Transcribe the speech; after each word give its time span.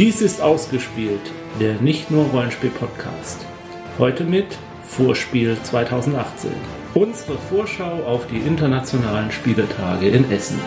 Dies 0.00 0.22
ist 0.22 0.40
ausgespielt, 0.40 1.20
der 1.60 1.74
nicht 1.74 2.10
nur 2.10 2.24
Rollenspiel-Podcast. 2.28 3.44
Heute 3.98 4.24
mit 4.24 4.46
Vorspiel 4.82 5.58
2018. 5.62 6.52
Unsere 6.94 7.36
Vorschau 7.36 8.02
auf 8.06 8.26
die 8.26 8.38
internationalen 8.38 9.30
Spieletage 9.30 10.08
in 10.08 10.30
Essen. 10.30 10.58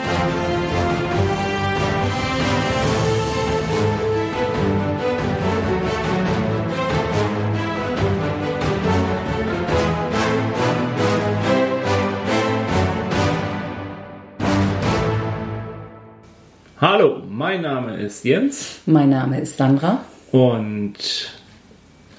Mein 17.54 17.62
Name 17.62 17.98
ist 17.98 18.26
Jens 18.26 18.80
Mein 18.88 19.12
Name 19.12 19.40
ist 19.40 19.58
Sandra. 19.58 20.04
und 20.32 20.96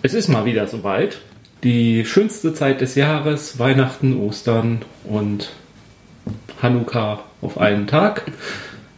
es 0.02 0.14
ist 0.14 0.28
mal 0.28 0.44
wieder 0.44 0.68
soweit. 0.68 1.18
Die 1.64 2.04
schönste 2.04 2.54
Zeit 2.54 2.80
des 2.80 2.94
Jahres, 2.94 3.58
Weihnachten, 3.58 4.16
Ostern 4.16 4.82
und 5.02 5.50
Hanukkah 6.62 7.24
auf 7.42 7.58
einen 7.58 7.88
Tag. 7.88 8.30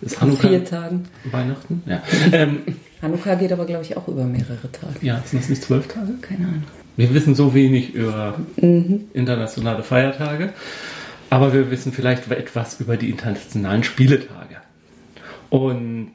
Ist 0.03 0.17
An 0.21 0.29
Hanukkah 0.29 0.49
vier 0.49 0.65
Tagen. 0.67 1.09
Weihnachten? 1.31 1.83
Ja. 1.87 2.03
Ähm, 2.33 2.59
Hanukkah 3.03 3.37
geht 3.37 3.53
aber, 3.53 3.65
glaube 3.65 3.85
ich, 3.85 3.97
auch 3.97 4.07
über 4.07 4.25
mehrere 4.25 4.71
Tage. 4.73 4.95
ja, 5.01 5.23
sind 5.25 5.41
das 5.43 5.49
nicht 5.49 5.63
zwölf 5.63 5.87
Tage? 5.89 6.13
Keine 6.21 6.45
Ahnung. 6.49 6.65
Wir 6.99 7.15
wissen 7.15 7.35
so 7.35 7.55
wenig 7.55 7.95
über 7.95 8.35
internationale 8.59 9.83
Feiertage, 9.83 10.51
aber 11.31 11.55
wir 11.55 11.71
wissen 11.71 11.93
vielleicht 11.93 12.31
etwas 12.31 12.79
über 12.81 12.99
die 12.99 13.09
internationalen 13.09 13.85
Spieletage. 13.85 14.56
Und 15.51 16.13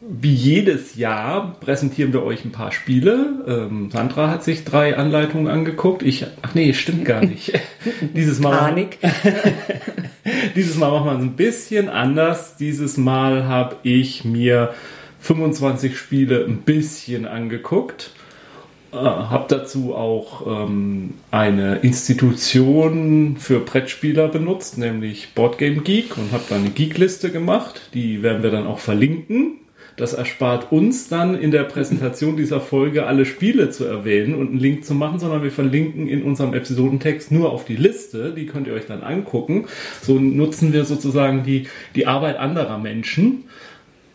wie 0.00 0.34
jedes 0.34 0.96
Jahr 0.96 1.56
präsentieren 1.60 2.12
wir 2.12 2.24
euch 2.24 2.44
ein 2.44 2.50
paar 2.50 2.72
Spiele. 2.72 3.44
Ähm, 3.46 3.90
Sandra 3.92 4.30
hat 4.30 4.42
sich 4.42 4.64
drei 4.64 4.96
Anleitungen 4.96 5.46
angeguckt. 5.46 6.02
Ich, 6.02 6.26
ach 6.42 6.54
nee, 6.54 6.72
stimmt 6.72 7.04
gar 7.04 7.24
nicht. 7.24 7.52
Dieses 8.00 8.40
Mal, 8.40 8.56
Panik. 8.56 8.98
dieses 10.56 10.76
Mal 10.76 10.90
machen 10.90 11.06
wir 11.06 11.12
es 11.12 11.20
ein 11.20 11.36
bisschen 11.36 11.88
anders. 11.88 12.56
Dieses 12.56 12.96
Mal 12.96 13.44
habe 13.44 13.76
ich 13.84 14.24
mir 14.24 14.74
25 15.20 15.96
Spiele 15.96 16.44
ein 16.44 16.62
bisschen 16.62 17.24
angeguckt. 17.24 18.10
Äh, 18.92 18.96
habe 18.96 19.46
dazu 19.48 19.94
auch 19.94 20.46
ähm, 20.46 21.14
eine 21.30 21.76
Institution 21.76 23.36
für 23.38 23.60
Brettspieler 23.60 24.28
benutzt, 24.28 24.76
nämlich 24.76 25.32
Boardgame 25.34 25.80
Geek 25.80 26.18
und 26.18 26.30
habe 26.32 26.44
dann 26.50 26.60
eine 26.60 26.70
Geek-Liste 26.70 27.30
gemacht. 27.30 27.90
Die 27.94 28.22
werden 28.22 28.42
wir 28.42 28.50
dann 28.50 28.66
auch 28.66 28.78
verlinken. 28.78 29.58
Das 29.96 30.12
erspart 30.14 30.72
uns 30.72 31.08
dann 31.08 31.34
in 31.34 31.50
der 31.50 31.64
Präsentation 31.64 32.36
dieser 32.36 32.60
Folge 32.60 33.06
alle 33.06 33.24
Spiele 33.26 33.70
zu 33.70 33.84
erwähnen 33.84 34.34
und 34.34 34.48
einen 34.48 34.58
Link 34.58 34.84
zu 34.84 34.94
machen, 34.94 35.18
sondern 35.18 35.42
wir 35.42 35.50
verlinken 35.50 36.06
in 36.08 36.22
unserem 36.22 36.54
Episodentext 36.54 37.30
nur 37.30 37.50
auf 37.50 37.64
die 37.64 37.76
Liste. 37.76 38.32
Die 38.34 38.46
könnt 38.46 38.66
ihr 38.66 38.74
euch 38.74 38.86
dann 38.86 39.02
angucken. 39.02 39.66
So 40.02 40.18
nutzen 40.18 40.72
wir 40.72 40.84
sozusagen 40.84 41.44
die, 41.44 41.66
die 41.94 42.06
Arbeit 42.06 42.38
anderer 42.38 42.78
Menschen. 42.78 43.44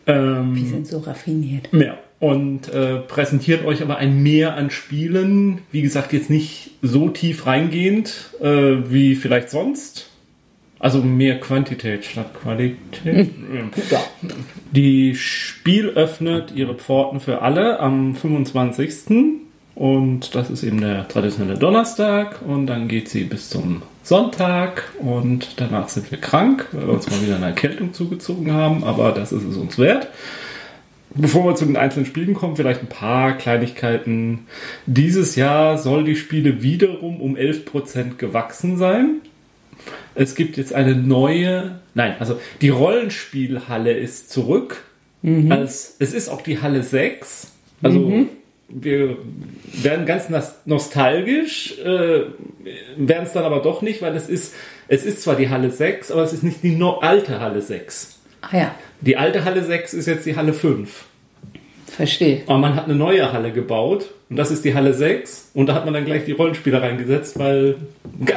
Ähm, 0.06 0.54
Wir 0.54 0.66
sind 0.66 0.86
so 0.86 0.98
raffiniert. 0.98 1.68
ja, 1.72 1.98
und 2.20 2.68
äh, 2.68 2.96
präsentiert 2.96 3.64
euch 3.64 3.82
aber 3.82 3.98
ein 3.98 4.22
Mehr 4.22 4.56
an 4.56 4.70
Spielen. 4.70 5.60
Wie 5.70 5.82
gesagt, 5.82 6.12
jetzt 6.12 6.30
nicht 6.30 6.70
so 6.82 7.08
tief 7.08 7.46
reingehend 7.46 8.30
äh, 8.40 8.90
wie 8.90 9.14
vielleicht 9.14 9.50
sonst. 9.50 10.10
Also 10.80 11.02
mehr 11.02 11.40
Quantität 11.40 12.04
statt 12.04 12.34
Qualität. 12.40 13.30
Ja. 13.90 14.00
Die 14.72 15.14
Spiel 15.14 15.88
öffnet 15.88 16.52
ihre 16.54 16.74
Pforten 16.74 17.20
für 17.20 17.42
alle 17.42 17.80
am 17.80 18.14
25. 18.14 19.38
Und 19.74 20.34
das 20.34 20.50
ist 20.50 20.62
eben 20.62 20.80
der 20.80 21.08
traditionelle 21.08 21.58
Donnerstag. 21.58 22.40
Und 22.46 22.66
dann 22.66 22.88
geht 22.88 23.08
sie 23.08 23.24
bis 23.24 23.48
zum 23.48 23.82
Sonntag. 24.02 24.92
Und 24.98 25.60
danach 25.60 25.88
sind 25.88 26.10
wir 26.10 26.18
krank, 26.18 26.66
weil 26.72 26.86
wir 26.86 26.94
uns 26.94 27.08
mal 27.10 27.22
wieder 27.22 27.36
eine 27.36 27.46
Erkältung 27.46 27.92
zugezogen 27.92 28.52
haben. 28.52 28.84
Aber 28.84 29.12
das 29.12 29.32
ist 29.32 29.44
es 29.44 29.56
uns 29.56 29.78
wert. 29.78 30.08
Bevor 31.14 31.44
wir 31.44 31.54
zu 31.54 31.64
den 31.64 31.76
einzelnen 31.76 32.06
Spielen 32.06 32.34
kommen, 32.34 32.56
vielleicht 32.56 32.82
ein 32.82 32.88
paar 32.88 33.36
Kleinigkeiten. 33.36 34.40
Dieses 34.86 35.36
Jahr 35.36 35.78
soll 35.78 36.04
die 36.04 36.16
Spiele 36.16 36.62
wiederum 36.62 37.20
um 37.20 37.34
11% 37.34 38.16
gewachsen 38.16 38.76
sein. 38.76 39.22
Es 40.14 40.34
gibt 40.34 40.56
jetzt 40.56 40.74
eine 40.74 40.94
neue, 40.94 41.80
nein, 41.94 42.16
also 42.18 42.38
die 42.60 42.68
Rollenspielhalle 42.68 43.92
ist 43.92 44.30
zurück. 44.30 44.84
Als, 45.50 45.96
es 45.98 46.12
ist 46.12 46.28
auch 46.28 46.42
die 46.42 46.60
Halle 46.60 46.82
6. 46.82 47.52
Also 47.82 48.26
wir 48.68 49.16
werden 49.72 50.04
ganz 50.04 50.28
nostalgisch, 50.66 51.78
äh, 51.78 52.22
werden 52.96 53.24
es 53.24 53.32
dann 53.32 53.44
aber 53.44 53.60
doch 53.60 53.82
nicht, 53.82 54.02
weil 54.02 54.14
es 54.14 54.28
ist, 54.28 54.54
es 54.88 55.04
ist 55.04 55.22
zwar 55.22 55.36
die 55.36 55.48
Halle 55.48 55.70
6, 55.70 56.10
aber 56.10 56.22
es 56.22 56.32
ist 56.32 56.42
nicht 56.42 56.62
die 56.62 56.76
no 56.76 56.98
alte 56.98 57.40
Halle 57.40 57.62
6. 57.62 58.17
Ah 58.40 58.56
ja, 58.56 58.74
Die 59.00 59.16
alte 59.16 59.44
Halle 59.44 59.62
6 59.64 59.94
ist 59.94 60.06
jetzt 60.06 60.26
die 60.26 60.36
Halle 60.36 60.52
5. 60.52 61.04
verstehe. 61.86 62.42
Aber 62.46 62.58
man 62.58 62.74
hat 62.76 62.84
eine 62.84 62.94
neue 62.94 63.32
Halle 63.32 63.50
gebaut 63.52 64.10
und 64.30 64.36
das 64.36 64.50
ist 64.50 64.64
die 64.64 64.74
Halle 64.74 64.94
6 64.94 65.50
und 65.54 65.66
da 65.68 65.74
hat 65.74 65.84
man 65.84 65.94
dann 65.94 66.04
gleich 66.04 66.24
die 66.24 66.32
Rollenspieler 66.32 66.82
reingesetzt, 66.82 67.38
weil 67.38 67.76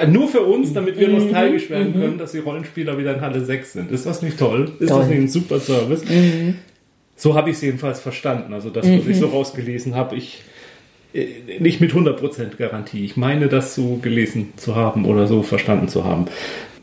nur 0.07 0.27
für 0.27 0.41
uns, 0.41 0.73
damit 0.73 0.97
wir 0.97 1.07
nostalgisch 1.09 1.69
werden 1.69 1.93
können, 1.93 2.17
dass 2.17 2.31
die 2.31 2.39
Rollenspieler 2.39 2.97
wieder 2.97 3.13
in 3.15 3.21
Halle 3.21 3.43
6 3.43 3.73
sind. 3.73 3.91
Ist 3.91 4.05
das 4.05 4.21
nicht 4.21 4.39
toll? 4.39 4.71
Ist 4.79 4.89
Toll. 4.89 4.99
das 4.99 5.09
nicht 5.09 5.19
ein 5.19 5.27
super 5.27 5.59
Service? 5.59 6.03
So 7.15 7.35
habe 7.35 7.49
ich 7.51 7.57
es 7.57 7.61
jedenfalls 7.61 7.99
verstanden. 7.99 8.53
Also 8.53 8.69
das, 8.71 8.85
was 8.87 9.05
ich 9.07 9.17
so 9.17 9.27
rausgelesen 9.27 9.93
habe, 9.95 10.15
ich 10.15 10.41
äh, 11.13 11.25
nicht 11.59 11.81
mit 11.81 11.91
100% 11.91 12.57
Garantie. 12.57 13.05
Ich 13.05 13.15
meine, 13.17 13.47
das 13.47 13.75
so 13.75 13.97
gelesen 14.01 14.53
zu 14.55 14.75
haben 14.75 15.05
oder 15.05 15.27
so 15.27 15.43
verstanden 15.43 15.87
zu 15.87 16.03
haben. 16.03 16.25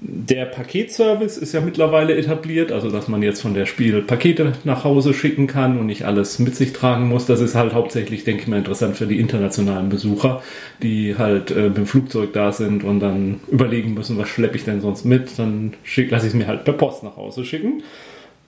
Der 0.00 0.44
Paketservice 0.44 1.38
ist 1.38 1.52
ja 1.52 1.60
mittlerweile 1.60 2.16
etabliert, 2.16 2.70
also 2.70 2.88
dass 2.88 3.08
man 3.08 3.20
jetzt 3.20 3.42
von 3.42 3.54
der 3.54 3.66
Spiel 3.66 4.00
Pakete 4.02 4.52
nach 4.62 4.84
Hause 4.84 5.12
schicken 5.12 5.48
kann 5.48 5.76
und 5.76 5.86
nicht 5.86 6.04
alles 6.04 6.38
mit 6.38 6.54
sich 6.54 6.72
tragen 6.72 7.08
muss. 7.08 7.26
Das 7.26 7.40
ist 7.40 7.56
halt 7.56 7.74
hauptsächlich, 7.74 8.22
denke 8.22 8.42
ich 8.42 8.48
mal, 8.48 8.58
interessant 8.58 8.96
für 8.96 9.06
die 9.06 9.18
internationalen 9.18 9.88
Besucher, 9.88 10.40
die 10.82 11.16
halt 11.18 11.50
äh, 11.50 11.62
mit 11.68 11.78
dem 11.78 11.86
Flugzeug 11.86 12.32
da 12.32 12.52
sind 12.52 12.84
und 12.84 13.00
dann 13.00 13.40
überlegen 13.50 13.94
müssen, 13.94 14.18
was 14.18 14.28
schleppe 14.28 14.56
ich 14.56 14.64
denn 14.64 14.80
sonst 14.80 15.04
mit. 15.04 15.36
Dann 15.36 15.74
lasse 15.96 16.26
ich 16.26 16.32
es 16.32 16.34
mir 16.34 16.46
halt 16.46 16.64
per 16.64 16.74
Post 16.74 17.02
nach 17.02 17.16
Hause 17.16 17.44
schicken. 17.44 17.82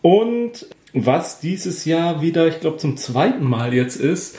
Und 0.02 0.66
was 0.92 1.40
dieses 1.40 1.84
Jahr 1.84 2.22
wieder, 2.22 2.46
ich 2.46 2.60
glaube, 2.60 2.76
zum 2.76 2.96
zweiten 2.96 3.44
Mal 3.44 3.74
jetzt 3.74 3.96
ist, 3.96 4.38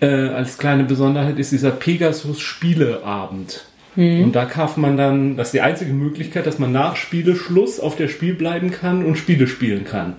äh, 0.00 0.06
als 0.06 0.58
kleine 0.58 0.84
Besonderheit 0.84 1.38
ist 1.38 1.52
dieser 1.52 1.70
Pegasus 1.70 2.40
Spieleabend. 2.40 3.64
Und 4.00 4.32
da 4.32 4.44
kauft 4.44 4.78
man 4.78 4.96
dann, 4.96 5.36
das 5.36 5.48
ist 5.48 5.54
die 5.54 5.60
einzige 5.60 5.92
Möglichkeit, 5.92 6.46
dass 6.46 6.58
man 6.58 6.72
nach 6.72 6.96
Spieleschluss 6.96 7.80
auf 7.80 7.96
der 7.96 8.08
Spiel 8.08 8.34
bleiben 8.34 8.70
kann 8.70 9.04
und 9.04 9.16
Spiele 9.16 9.46
spielen 9.46 9.84
kann. 9.84 10.14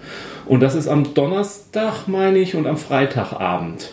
Und 0.46 0.62
das 0.62 0.76
ist 0.76 0.88
am 0.88 1.14
Donnerstag, 1.14 2.08
meine 2.08 2.40
ich, 2.40 2.56
und 2.56 2.68
am 2.68 2.78
Freitagabend. 2.78 3.92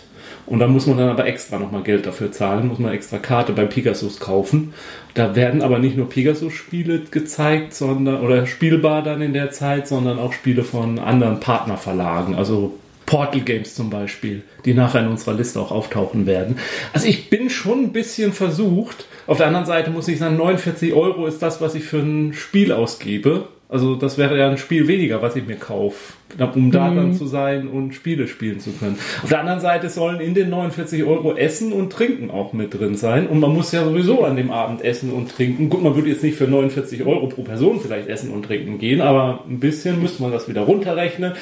Und 0.49 0.61
da 0.61 0.67
muss 0.67 0.87
man 0.87 0.97
dann 0.97 1.11
aber 1.11 1.27
extra 1.27 1.59
nochmal 1.59 1.83
Geld 1.83 2.07
dafür 2.07 2.33
zahlen, 2.33 2.69
muss 2.69 2.79
man 2.79 2.93
extra 2.93 3.19
Karte 3.19 3.53
bei 3.53 3.67
Pegasus 3.67 4.19
kaufen. 4.19 4.73
Da 5.13 5.37
werden 5.37 5.61
aber 5.61 5.79
nicht 5.79 5.97
nur 5.97 6.09
Pegasus-Spiele 6.09 7.01
gezeigt, 7.11 7.75
sondern, 7.75 8.21
oder 8.23 8.47
spielbar 8.47 9.03
dann 9.03 9.21
in 9.21 9.35
der 9.35 9.51
Zeit, 9.51 9.87
sondern 9.87 10.19
auch 10.19 10.33
Spiele 10.33 10.65
von 10.65 10.99
anderen 10.99 11.41
Partnerverlagen, 11.41 12.35
also 12.35 12.75
Portal 13.09 13.41
Games 13.41 13.75
zum 13.75 13.89
Beispiel, 13.89 14.43
die 14.67 14.75
nachher 14.75 15.01
in 15.01 15.09
unserer 15.09 15.33
Liste 15.33 15.59
auch 15.59 15.71
auftauchen 15.71 16.27
werden. 16.27 16.57
Also 16.93 17.09
ich 17.09 17.31
bin 17.31 17.49
schon 17.49 17.85
ein 17.85 17.93
bisschen 17.93 18.35
versucht. 18.35 19.07
Auf 19.27 19.39
der 19.39 19.47
anderen 19.47 19.65
Seite 19.65 19.91
muss 19.91 20.09
ich 20.09 20.19
sagen, 20.19 20.37
49 20.37 20.93
Euro 20.93 21.27
ist 21.27 21.41
das, 21.41 21.63
was 21.63 21.75
ich 21.75 21.85
für 21.85 22.01
ein 22.01 22.35
Spiel 22.35 22.71
ausgebe. 22.71 23.49
Also 23.71 23.97
das 23.97 24.19
wäre 24.19 24.39
ja 24.39 24.51
ein 24.51 24.59
Spiel 24.59 24.89
weniger, 24.89 25.23
was 25.23 25.37
ich 25.37 25.47
mir 25.47 25.57
kaufe, 25.57 26.15
um 26.55 26.71
da 26.71 26.91
dann 26.91 27.15
zu 27.15 27.27
sein 27.27 27.69
und 27.69 27.95
Spiele 27.95 28.27
spielen 28.27 28.61
zu 28.61 28.73
können. 28.73 28.99
Auf 29.23 29.29
der 29.29 29.41
anderen 29.41 29.61
Seite 29.61 29.89
sollen 29.89 30.21
in 30.21 30.35
den 30.35 30.51
49 30.51 31.05
Euro 31.05 31.35
Essen 31.35 31.73
und 31.73 31.91
Trinken 31.91 32.31
auch 32.31 32.53
mit 32.53 32.79
drin 32.79 32.95
sein. 32.95 33.27
Und 33.27 33.41
man 33.41 33.55
muss 33.55 33.73
ja 33.73 33.85
sowieso 33.85 34.25
an 34.25 34.37
dem 34.37 34.51
Abend 34.51 34.83
essen 34.85 35.13
und 35.13 35.31
trinken. 35.31 35.69
Gut, 35.69 35.83
man 35.83 35.95
würde 35.95 36.09
jetzt 36.09 36.23
nicht 36.23 36.37
für 36.37 36.47
49 36.47 37.05
Euro 37.05 37.27
pro 37.27 37.43
Person 37.43 37.81
vielleicht 37.81 38.09
essen 38.09 38.31
und 38.31 38.45
trinken 38.45 38.79
gehen, 38.79 39.01
aber 39.01 39.45
ein 39.49 39.61
bisschen 39.61 40.01
müsste 40.01 40.23
man 40.23 40.33
das 40.33 40.49
wieder 40.49 40.63
runterrechnen. 40.63 41.33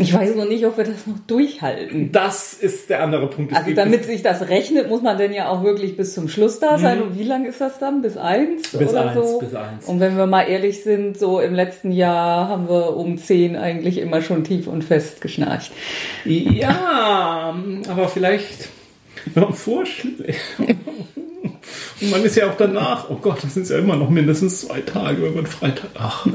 Ich 0.00 0.14
weiß 0.14 0.34
noch 0.36 0.48
nicht, 0.48 0.64
ob 0.66 0.76
wir 0.76 0.84
das 0.84 1.06
noch 1.06 1.18
durchhalten. 1.26 2.12
Das 2.12 2.54
ist 2.54 2.90
der 2.90 3.02
andere 3.02 3.28
Punkt. 3.28 3.52
Es 3.52 3.58
Also 3.58 3.74
damit 3.74 4.04
sich 4.04 4.22
das 4.22 4.48
rechnet, 4.48 4.88
muss 4.88 5.02
man 5.02 5.18
denn 5.18 5.32
ja 5.32 5.48
auch 5.48 5.62
wirklich 5.62 5.96
bis 5.96 6.14
zum 6.14 6.28
Schluss 6.28 6.58
da 6.58 6.78
sein. 6.78 7.02
Und 7.02 7.18
wie 7.18 7.24
lang 7.24 7.44
ist 7.44 7.60
das 7.60 7.78
dann? 7.78 8.02
Bis 8.02 8.16
eins 8.16 8.70
Mhm. 8.72 8.78
Bis 8.78 8.88
oder 8.90 9.10
eins, 9.10 9.14
so? 9.14 9.38
bis 9.38 9.54
eins. 9.54 9.86
Und 9.86 10.00
wenn 10.00 10.16
wir 10.16 10.26
mal 10.26 10.42
ehrlich 10.42 10.82
sind, 10.82 11.18
so 11.18 11.40
im 11.40 11.54
letzten 11.54 11.92
Jahr 11.92 12.48
haben 12.48 12.68
wir 12.68 12.96
um 12.96 13.18
zehn 13.18 13.56
eigentlich 13.56 13.98
immer 13.98 14.22
schon 14.22 14.44
tief 14.44 14.66
und 14.66 14.84
fest 14.84 15.20
geschnarcht. 15.20 15.72
Ja, 16.24 17.54
aber 17.88 18.08
vielleicht, 18.08 18.68
wenn 19.34 19.42
man 19.44 19.52
vorschlägt. 19.52 20.40
Und 22.00 22.10
man 22.10 22.24
ist 22.24 22.36
ja 22.36 22.48
auch 22.48 22.56
danach, 22.56 23.10
oh 23.10 23.16
Gott, 23.20 23.42
das 23.42 23.54
sind 23.54 23.68
ja 23.68 23.78
immer 23.78 23.96
noch 23.96 24.10
mindestens 24.10 24.62
zwei 24.62 24.80
Tage, 24.80 25.22
wenn 25.22 25.34
man 25.34 25.46
Freitag. 25.46 25.90
Ach, 25.94 26.26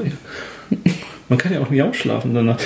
man 1.28 1.38
kann 1.38 1.52
ja 1.52 1.60
auch 1.60 1.70
nicht 1.70 1.82
ausschlafen 1.82 2.34
danach. 2.34 2.58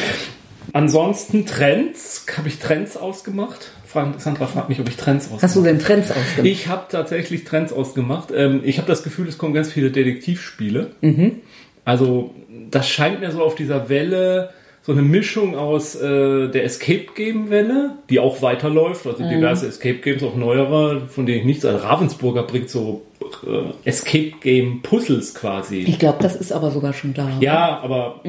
Ansonsten 0.73 1.47
Trends, 1.47 2.27
habe 2.37 2.49
ich 2.49 2.59
Trends 2.59 2.97
ausgemacht? 2.97 3.71
Sandra 4.19 4.47
fragt 4.47 4.69
mich, 4.69 4.79
ob 4.79 4.89
ich 4.89 4.97
Trends 4.97 5.25
ausgemacht 5.25 5.43
Hast 5.43 5.57
du 5.57 5.63
denn 5.63 5.81
Trends 5.81 6.11
ausgemacht? 6.11 6.45
Ich 6.45 6.69
habe 6.69 6.87
tatsächlich 6.89 7.45
Trends 7.45 7.73
ausgemacht. 7.73 8.29
Ähm, 8.35 8.61
ich 8.65 8.79
habe 8.79 8.87
das 8.87 9.03
Gefühl, 9.03 9.27
es 9.29 9.37
kommen 9.37 9.53
ganz 9.53 9.73
viele 9.73 9.91
Detektivspiele. 9.91 10.93
Mhm. 11.01 11.41
Also 11.85 12.35
das 12.71 12.89
scheint 12.89 13.21
mir 13.21 13.33
so 13.33 13.43
auf 13.43 13.57
dieser 13.57 13.89
Welle 13.89 14.51
so 14.83 14.93
eine 14.93 15.03
Mischung 15.03 15.57
aus 15.57 15.95
äh, 15.95 16.49
der 16.49 16.65
Escape 16.65 17.07
Game 17.15 17.51
Welle, 17.51 17.97
die 18.09 18.19
auch 18.19 18.41
weiterläuft, 18.41 19.07
also 19.07 19.29
diverse 19.29 19.67
Escape 19.67 19.99
Games, 19.99 20.23
auch 20.23 20.37
neuere, 20.37 21.07
von 21.07 21.27
denen 21.27 21.41
ich 21.41 21.45
nichts. 21.45 21.65
Also 21.65 21.87
Ravensburger 21.87 22.45
bringt 22.45 22.71
so 22.71 23.03
äh, 23.47 23.89
Escape 23.89 24.33
Game 24.41 24.83
Puzzles 24.83 25.35
quasi. 25.35 25.79
Ich 25.79 25.99
glaube, 25.99 26.19
das 26.23 26.37
ist 26.37 26.53
aber 26.53 26.71
sogar 26.71 26.93
schon 26.93 27.15
da. 27.15 27.29
Ja, 27.41 27.81
aber 27.83 28.21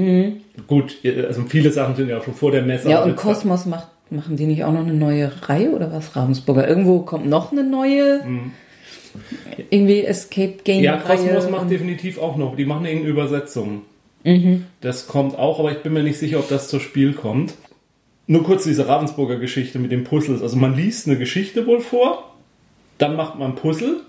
gut, 0.67 0.97
also 1.05 1.43
viele 1.47 1.71
Sachen 1.71 1.95
sind 1.95 2.09
ja 2.09 2.19
auch 2.19 2.23
schon 2.23 2.33
vor 2.33 2.51
der 2.51 2.63
Messe. 2.63 2.89
Ja, 2.89 3.03
und 3.03 3.15
Kosmos 3.15 3.65
macht, 3.65 3.87
machen 4.09 4.35
die 4.35 4.45
nicht 4.45 4.63
auch 4.63 4.71
noch 4.71 4.81
eine 4.81 4.93
neue 4.93 5.31
Reihe 5.43 5.71
oder 5.71 5.91
was? 5.91 6.15
Ravensburger. 6.15 6.67
Irgendwo 6.67 6.99
kommt 6.99 7.27
noch 7.27 7.51
eine 7.51 7.63
neue 7.63 8.21
irgendwie 9.69 10.03
Escape 10.03 10.57
Game 10.63 10.79
Mhm. 10.79 10.83
Ja. 10.83 10.97
Kosmos 10.97 11.49
macht 11.49 11.69
definitiv 11.69 12.17
auch 12.19 12.37
noch. 12.37 12.55
Die 12.55 12.65
machen 12.65 12.85
irgendeine 12.85 13.11
Übersetzung. 13.11 13.83
Mhm. 14.23 14.65
Das 14.81 15.07
kommt 15.07 15.37
auch, 15.37 15.59
aber 15.59 15.71
ich 15.71 15.79
bin 15.79 15.93
mir 15.93 16.03
nicht 16.03 16.19
sicher, 16.19 16.39
ob 16.39 16.49
das 16.49 16.67
zur 16.67 16.79
Spiel 16.79 17.13
kommt. 17.13 17.55
Nur 18.27 18.43
kurz 18.43 18.63
diese 18.63 18.87
Ravensburger 18.87 19.37
Geschichte 19.37 19.79
mit 19.79 19.91
den 19.91 20.03
Puzzles. 20.03 20.41
Also 20.41 20.55
man 20.55 20.75
liest 20.75 21.07
eine 21.07 21.17
Geschichte 21.17 21.65
wohl 21.65 21.81
vor, 21.81 22.35
dann 22.97 23.15
macht 23.15 23.37
man 23.37 23.55
Puzzle 23.55 24.01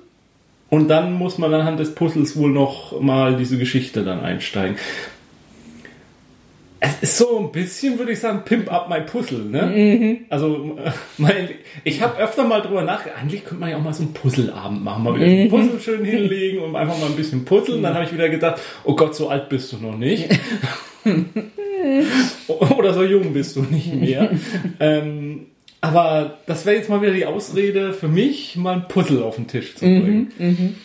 und 0.72 0.88
dann 0.88 1.12
muss 1.12 1.36
man 1.36 1.52
anhand 1.52 1.78
des 1.80 1.94
Puzzles 1.94 2.34
wohl 2.34 2.48
noch 2.50 2.98
mal 2.98 3.36
diese 3.36 3.58
Geschichte 3.58 4.04
dann 4.04 4.20
einsteigen. 4.20 4.76
Es 6.80 6.94
ist 7.02 7.18
so 7.18 7.38
ein 7.38 7.52
bisschen, 7.52 7.98
würde 7.98 8.12
ich 8.12 8.20
sagen, 8.20 8.40
Pimp 8.46 8.72
up 8.72 8.88
my 8.88 9.02
Puzzle, 9.02 9.44
ne? 9.44 9.66
Mhm. 9.66 10.18
Also, 10.30 10.78
mein, 11.18 11.50
ich 11.84 12.00
habe 12.00 12.16
öfter 12.16 12.44
mal 12.44 12.62
drüber 12.62 12.80
nachgedacht, 12.82 13.20
eigentlich 13.20 13.44
könnte 13.44 13.60
man 13.60 13.68
ja 13.70 13.76
auch 13.76 13.82
mal 13.82 13.92
so 13.92 14.02
einen 14.02 14.14
Puzzleabend 14.14 14.82
machen, 14.82 15.04
mal 15.04 15.14
wieder 15.14 15.26
Mhm. 15.26 15.42
ein 15.42 15.48
Puzzle 15.50 15.78
schön 15.78 16.04
hinlegen 16.06 16.60
und 16.62 16.74
einfach 16.74 16.98
mal 16.98 17.06
ein 17.10 17.16
bisschen 17.16 17.44
puzzeln. 17.44 17.82
Dann 17.82 17.92
habe 17.92 18.06
ich 18.06 18.12
wieder 18.14 18.30
gedacht, 18.30 18.58
oh 18.84 18.96
Gott, 18.96 19.14
so 19.14 19.28
alt 19.28 19.50
bist 19.50 19.72
du 19.74 19.76
noch 19.76 19.96
nicht. 19.98 20.26
Oder 22.78 22.94
so 22.94 23.04
jung 23.04 23.32
bist 23.34 23.56
du 23.56 23.60
nicht 23.62 23.92
mehr. 23.94 24.30
ähm, 24.80 25.46
aber 25.82 26.38
das 26.46 26.64
wäre 26.64 26.76
jetzt 26.76 26.88
mal 26.88 27.02
wieder 27.02 27.12
die 27.12 27.26
Ausrede 27.26 27.92
für 27.92 28.08
mich, 28.08 28.56
mal 28.56 28.74
ein 28.76 28.88
Puzzle 28.88 29.22
auf 29.22 29.36
den 29.36 29.48
Tisch 29.48 29.74
zu 29.74 29.84
bringen. 29.84 30.76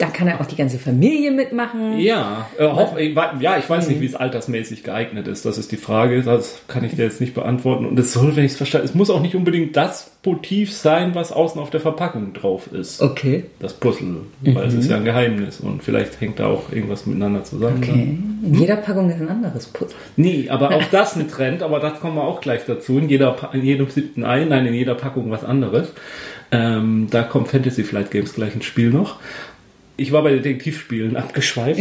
Da 0.00 0.06
kann 0.06 0.26
ja 0.26 0.40
auch 0.40 0.46
die 0.46 0.56
ganze 0.56 0.78
Familie 0.78 1.30
mitmachen. 1.30 1.98
Ja, 1.98 2.48
äh, 2.58 2.66
hoff, 2.66 2.96
ja, 2.98 3.58
ich 3.58 3.68
weiß 3.68 3.86
nicht, 3.86 4.00
wie 4.00 4.06
es 4.06 4.14
altersmäßig 4.14 4.82
geeignet 4.82 5.28
ist. 5.28 5.44
Das 5.44 5.58
ist 5.58 5.72
die 5.72 5.76
Frage. 5.76 6.22
Das 6.22 6.62
kann 6.68 6.84
ich 6.84 6.96
dir 6.96 7.04
jetzt 7.04 7.20
nicht 7.20 7.34
beantworten. 7.34 7.84
Und 7.84 7.98
es 7.98 8.14
soll, 8.14 8.34
wenn 8.34 8.46
ich 8.46 8.52
es 8.52 8.56
verstehe, 8.56 8.80
es 8.80 8.94
muss 8.94 9.10
auch 9.10 9.20
nicht 9.20 9.34
unbedingt 9.34 9.76
das 9.76 10.10
Motiv 10.24 10.72
sein, 10.72 11.14
was 11.14 11.32
außen 11.32 11.60
auf 11.60 11.68
der 11.68 11.80
Verpackung 11.80 12.32
drauf 12.32 12.72
ist. 12.72 13.02
Okay. 13.02 13.44
Das 13.58 13.74
Puzzle, 13.74 14.22
weil 14.40 14.68
es 14.68 14.74
ist 14.74 14.88
ja 14.88 14.96
ein 14.96 15.04
Geheimnis 15.04 15.60
und 15.60 15.82
vielleicht 15.82 16.18
hängt 16.18 16.38
da 16.40 16.46
auch 16.46 16.72
irgendwas 16.72 17.04
miteinander 17.04 17.44
zusammen. 17.44 17.82
Okay. 17.82 18.18
In 18.42 18.54
jeder 18.54 18.76
Packung 18.76 19.10
ist 19.10 19.20
ein 19.20 19.28
anderes 19.28 19.66
Puzzle. 19.66 19.96
Nee, 20.16 20.48
aber 20.48 20.74
auch 20.74 20.84
das 20.90 21.14
ein 21.14 21.28
Trend, 21.28 21.62
aber 21.62 21.78
das 21.78 22.00
kommen 22.00 22.16
wir 22.16 22.24
auch 22.24 22.40
gleich 22.40 22.62
dazu. 22.66 22.96
In, 22.96 23.10
jeder, 23.10 23.36
in 23.52 23.62
jedem 23.62 23.90
siebten 23.90 24.24
Ei, 24.24 24.46
nein, 24.46 24.64
in 24.64 24.72
jeder 24.72 24.94
Packung 24.94 25.30
was 25.30 25.44
anderes. 25.44 25.92
Ähm, 26.52 27.06
da 27.10 27.22
kommt 27.22 27.48
Fantasy 27.48 27.84
Flight 27.84 28.10
Games 28.10 28.34
gleich 28.34 28.54
ins 28.54 28.64
Spiel 28.64 28.90
noch. 28.90 29.18
Ich 30.00 30.12
war 30.12 30.22
bei 30.22 30.32
Detektivspielen 30.32 31.16
abgeschweift. 31.16 31.78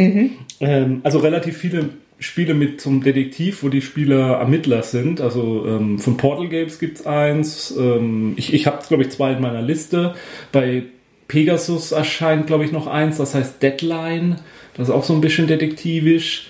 Ähm, 0.60 1.00
also 1.04 1.19
relativ 1.19 1.57
viele 1.57 1.89
Spiele 2.19 2.54
mit 2.54 2.81
zum 2.81 3.01
Detektiv, 3.01 3.63
wo 3.63 3.69
die 3.69 3.81
Spieler 3.81 4.39
Ermittler 4.39 4.83
sind. 4.83 5.21
Also 5.21 5.66
ähm, 5.66 6.00
von 6.00 6.18
Portal 6.18 6.50
Games 6.50 6.80
gibt's 6.80 7.06
eins. 7.06 7.74
Ähm, 7.80 8.33
ich 8.36 8.54
ich 8.54 8.68
habe, 8.68 8.86
glaube 8.86 9.04
ich, 9.04 9.10
zwei 9.12 9.31
in 9.31 9.42
meiner 9.42 9.62
Liste. 9.62 10.16
Bei 10.51 10.83
Pegasus 11.30 11.94
erscheint, 11.94 12.48
glaube 12.48 12.66
ich, 12.66 12.74
noch 12.74 12.88
eins. 12.88 13.16
Das 13.18 13.36
heißt 13.36 13.63
Deadline. 13.63 14.42
Das 14.74 14.89
ist 14.89 14.94
auch 14.94 15.06
so 15.06 15.13
ein 15.13 15.22
bisschen 15.22 15.48
detektivisch. 15.48 16.50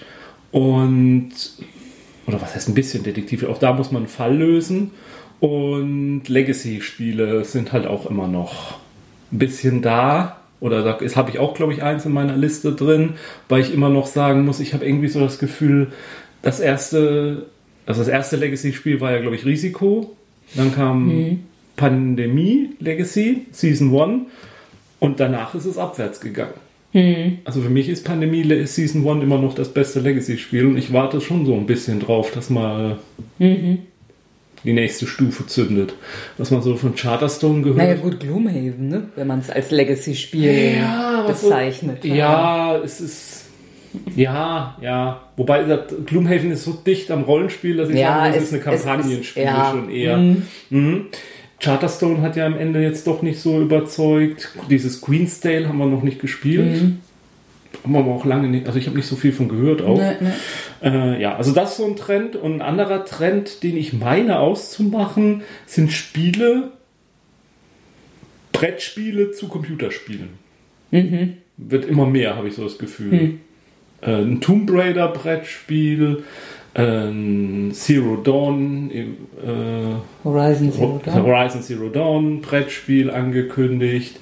Und 0.52 1.30
oder 2.26 2.42
was 2.42 2.56
heißt 2.56 2.68
ein 2.70 2.74
bisschen 2.74 3.04
detektivisch? 3.04 3.48
Auch 3.48 3.60
da 3.60 3.74
muss 3.74 3.92
man 3.92 4.04
einen 4.04 4.10
Fall 4.10 4.36
lösen. 4.36 4.90
Und 5.40 6.24
Legacy-Spiele 6.30 7.46
sind 7.46 7.74
halt 7.74 7.86
auch 7.86 8.10
immer 8.10 8.28
noch 8.28 8.80
ein 9.32 9.38
bisschen 9.38 9.84
da. 9.84 10.39
Oder 10.62 10.84
da 10.84 11.00
habe 11.16 11.30
ich 11.30 11.40
auch, 11.40 11.54
glaube 11.54 11.74
ich, 11.74 11.84
eins 11.84 12.06
in 12.06 12.12
meiner 12.12 12.36
Liste 12.36 12.74
drin, 12.74 13.14
weil 13.48 13.62
ich 13.62 13.74
immer 13.74 13.90
noch 13.90 14.08
sagen 14.08 14.44
muss, 14.46 14.60
ich 14.60 14.74
habe 14.74 14.86
irgendwie 14.86 15.08
so 15.08 15.20
das 15.20 15.40
Gefühl, 15.40 15.88
das 16.42 16.60
erste, 16.60 17.46
also 17.86 18.02
das 18.02 18.10
erste 18.10 18.36
Legacy-Spiel 18.36 19.00
war 19.02 19.12
ja, 19.12 19.20
glaube 19.20 19.36
ich, 19.36 19.46
Risiko. 19.46 20.16
Dann 20.56 20.74
kam 20.74 21.40
Pandemie 21.76 22.72
Legacy, 22.80 23.46
Season 23.52 23.98
1. 23.98 24.22
Und 25.00 25.20
danach 25.22 25.56
ist 25.56 25.66
es 25.66 25.78
abwärts 25.78 26.20
gegangen. 26.20 26.56
Also 27.46 27.62
für 27.62 27.70
mich 27.70 27.88
ist 27.88 28.04
Pandemie 28.04 28.66
Season 28.66 29.08
1 29.08 29.24
immer 29.24 29.38
noch 29.38 29.54
das 29.54 29.70
beste 29.70 30.00
Legacy-Spiel 30.00 30.66
und 30.66 30.76
ich 30.78 30.92
warte 30.92 31.22
schon 31.22 31.46
so 31.46 31.54
ein 31.54 31.68
bisschen 31.68 32.00
drauf, 32.00 32.32
dass 32.32 32.50
mal 32.50 32.98
die 34.64 34.74
nächste 34.74 35.08
Stufe 35.08 35.46
zündet. 35.48 35.94
Was 36.38 36.52
man 36.52 36.62
so 36.62 36.76
von 36.76 36.96
Charterstone 36.96 37.62
gehört. 37.62 37.78
Naja 37.78 37.96
gut, 37.96 38.20
Gloomhaven, 38.20 38.90
ne? 38.90 39.04
wenn 39.16 39.28
man 39.28 39.40
es 39.40 39.50
als 39.50 39.72
Legacy-Spiel 39.72 40.76
Ja, 40.82 41.20
aber 41.24 41.34
so- 41.34 41.48
bezeichnet. 41.50 42.04
Ja, 42.06 42.78
es 42.78 43.00
ist. 43.02 43.46
Ja, 44.16 44.78
ja. 44.82 45.22
Wobei 45.36 45.64
Gloomhaven 46.06 46.52
ist 46.52 46.64
so 46.66 46.74
dicht 46.74 47.10
am 47.10 47.24
Rollenspiel, 47.24 47.78
dass 47.78 47.90
ich 47.90 47.98
Ja, 47.98 48.20
sagen, 48.20 48.34
das 48.34 48.44
es- 48.44 48.52
ist 48.52 48.54
ein 48.54 48.74
es 48.74 48.80
ist- 48.80 48.86
Kampagnenspiel 48.86 49.44
ja. 49.44 49.72
schon 49.72 49.90
eher. 49.90 50.18
Mhm. 50.70 51.06
Charterstone 51.60 52.22
hat 52.22 52.36
ja 52.36 52.46
am 52.46 52.58
Ende 52.58 52.82
jetzt 52.82 53.08
doch 53.08 53.22
nicht 53.22 53.40
so 53.40 53.60
überzeugt. 53.60 54.50
Dieses 54.70 55.02
Queen's 55.02 55.42
haben 55.44 55.78
wir 55.78 55.86
noch 55.88 56.04
nicht 56.04 56.20
gespielt. 56.22 56.82
Mhm. 56.82 57.00
Haben 57.84 57.94
wir 57.94 58.00
aber 58.00 58.12
auch 58.12 58.26
lange 58.26 58.48
nicht. 58.48 58.68
Also 58.68 58.78
ich 58.80 58.88
habe 58.88 58.98
nicht 58.98 59.08
so 59.08 59.16
viel 59.16 59.32
von 59.32 59.50
gehört 59.50 59.82
auch. 59.82 59.98
Ne, 59.98 60.18
ne. 60.20 60.34
Äh, 60.84 61.22
ja, 61.22 61.36
also 61.36 61.54
das 61.54 61.72
ist 61.72 61.78
so 61.78 61.86
ein 61.86 61.96
Trend. 61.96 62.36
Und 62.36 62.56
ein 62.56 62.62
anderer 62.62 63.06
Trend, 63.06 63.64
den 63.64 63.78
ich 63.78 63.94
meine 63.94 64.40
auszumachen, 64.40 65.44
sind 65.66 65.92
Spiele, 65.92 66.72
Brettspiele 68.52 69.32
zu 69.32 69.48
Computerspielen. 69.48 70.30
Wird 71.58 71.86
immer 71.86 72.06
mehr, 72.06 72.36
habe 72.36 72.48
ich 72.48 72.56
so 72.56 72.64
das 72.64 72.78
Gefühl. 72.78 73.36
Äh, 74.02 74.22
ein 74.22 74.42
Tomb 74.42 74.70
Raider 74.72 75.10
Brettspiel, 75.10 76.24
ein 76.74 77.72
Zero 77.74 78.18
Dawn, 78.18 78.92
äh, 78.92 79.06
Horizon 80.24 80.72
Zero 80.72 81.02
Dawn. 81.04 81.24
Horizon 81.24 81.62
Zero 81.62 81.90
Dawn 81.90 82.42
Brettspiel 82.42 83.10
angekündigt. 83.10 84.18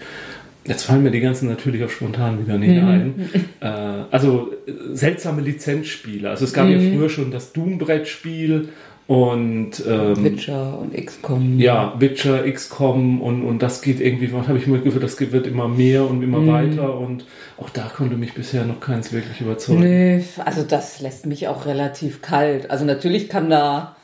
Jetzt 0.67 0.83
fallen 0.83 1.03
mir 1.03 1.11
die 1.11 1.21
ganzen 1.21 1.47
natürlich 1.47 1.83
auch 1.83 1.89
spontan 1.89 2.39
wieder 2.45 2.57
nicht 2.57 2.81
ein. 2.81 3.29
Äh, 3.59 3.67
also 4.11 4.53
seltsame 4.93 5.41
Lizenzspiele. 5.41 6.29
Also 6.29 6.45
es 6.45 6.53
gab 6.53 6.67
ja 6.67 6.77
früher 6.77 7.09
schon 7.09 7.31
das 7.31 7.53
Doom-Brettspiel 7.53 8.69
und 9.07 9.83
ähm, 9.87 10.23
Witcher 10.23 10.77
und 10.79 10.93
XCOM. 10.93 11.59
ja, 11.59 11.95
Witcher, 11.97 12.43
XCOM 12.51 13.21
und, 13.21 13.43
und 13.43 13.63
das 13.63 13.81
geht 13.81 14.01
irgendwie, 14.01 14.29
habe 14.31 14.57
ich 14.57 14.67
mir 14.67 14.79
gefühlt, 14.79 15.03
das 15.03 15.19
wird 15.19 15.47
immer 15.47 15.69
mehr 15.69 16.09
und 16.09 16.21
immer 16.21 16.45
weiter 16.45 16.99
und 16.99 17.25
auch 17.57 17.69
da 17.69 17.83
konnte 17.83 18.17
mich 18.17 18.33
bisher 18.33 18.65
noch 18.65 18.81
keins 18.81 19.13
wirklich 19.13 19.39
überzeugen. 19.39 19.79
Nö, 19.79 20.21
also 20.43 20.63
das 20.63 20.99
lässt 20.99 21.25
mich 21.25 21.47
auch 21.47 21.65
relativ 21.65 22.21
kalt. 22.21 22.69
Also 22.69 22.83
natürlich 22.83 23.29
kann 23.29 23.49
da 23.49 23.96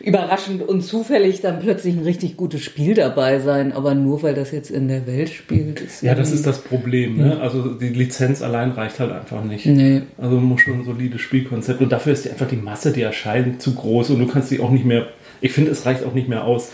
überraschend 0.00 0.62
und 0.66 0.82
zufällig 0.82 1.40
dann 1.40 1.60
plötzlich 1.60 1.96
ein 1.96 2.04
richtig 2.04 2.36
gutes 2.36 2.62
Spiel 2.62 2.94
dabei 2.94 3.40
sein, 3.40 3.72
aber 3.72 3.94
nur 3.94 4.22
weil 4.22 4.34
das 4.34 4.52
jetzt 4.52 4.70
in 4.70 4.88
der 4.88 5.06
Welt 5.06 5.28
spielt. 5.30 5.80
Ist 5.80 6.02
Ja, 6.02 6.14
das 6.14 6.30
ist 6.32 6.46
das 6.46 6.58
Problem. 6.62 7.16
Ne? 7.16 7.40
Also 7.40 7.74
die 7.74 7.88
Lizenz 7.88 8.42
allein 8.42 8.70
reicht 8.70 9.00
halt 9.00 9.12
einfach 9.12 9.42
nicht. 9.42 9.66
Nee. 9.66 10.02
Also 10.16 10.36
man 10.36 10.44
muss 10.44 10.60
schon 10.60 10.74
ein 10.80 10.84
solides 10.84 11.20
Spielkonzept 11.20 11.80
und 11.80 11.90
dafür 11.90 12.12
ist 12.12 12.24
die 12.24 12.30
einfach 12.30 12.48
die 12.48 12.56
Masse, 12.56 12.92
die 12.92 13.02
erscheint, 13.02 13.60
zu 13.60 13.74
groß 13.74 14.10
und 14.10 14.20
du 14.20 14.26
kannst 14.26 14.50
die 14.50 14.60
auch 14.60 14.70
nicht 14.70 14.84
mehr. 14.84 15.06
Ich 15.40 15.52
finde, 15.52 15.70
es 15.72 15.84
reicht 15.86 16.04
auch 16.04 16.14
nicht 16.14 16.28
mehr 16.28 16.44
aus, 16.44 16.70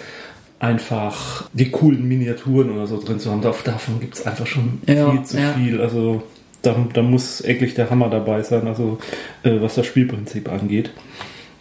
einfach 0.58 1.48
die 1.52 1.70
coolen 1.70 2.06
Miniaturen 2.08 2.70
oder 2.70 2.86
so 2.86 3.00
drin 3.02 3.18
zu 3.18 3.30
haben. 3.30 3.42
Dav- 3.42 3.62
Davon 3.64 4.00
gibt 4.00 4.14
es 4.14 4.26
einfach 4.26 4.46
schon 4.46 4.80
Ja, 4.86 5.10
viel 5.10 5.22
zu 5.24 5.38
ja. 5.38 5.52
viel. 5.52 5.80
Also 5.80 6.22
da, 6.62 6.74
da 6.92 7.02
muss 7.02 7.42
eklig 7.44 7.74
der 7.74 7.90
Hammer 7.90 8.08
dabei 8.08 8.42
sein, 8.42 8.66
also 8.66 8.98
äh, 9.42 9.60
was 9.60 9.74
das 9.74 9.86
Spielprinzip 9.86 10.50
angeht. 10.50 10.90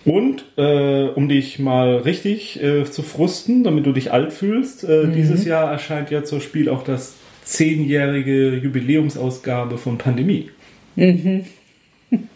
Und 0.05 0.43
äh, 0.57 1.05
um 1.07 1.29
dich 1.29 1.59
mal 1.59 1.97
richtig 1.97 2.61
äh, 2.61 2.83
zu 2.83 3.03
frusten, 3.03 3.63
damit 3.63 3.85
du 3.85 3.93
dich 3.93 4.11
alt 4.11 4.33
fühlst, 4.33 4.83
äh, 4.83 5.07
dieses 5.07 5.45
Jahr 5.45 5.71
erscheint 5.71 6.11
ja 6.11 6.23
zur 6.23 6.41
Spiel 6.41 6.67
auch 6.67 6.83
das 6.83 7.15
zehnjährige 7.43 8.55
Jubiläumsausgabe 8.55 9.77
von 9.77 9.97
Pandemie. 9.97 10.49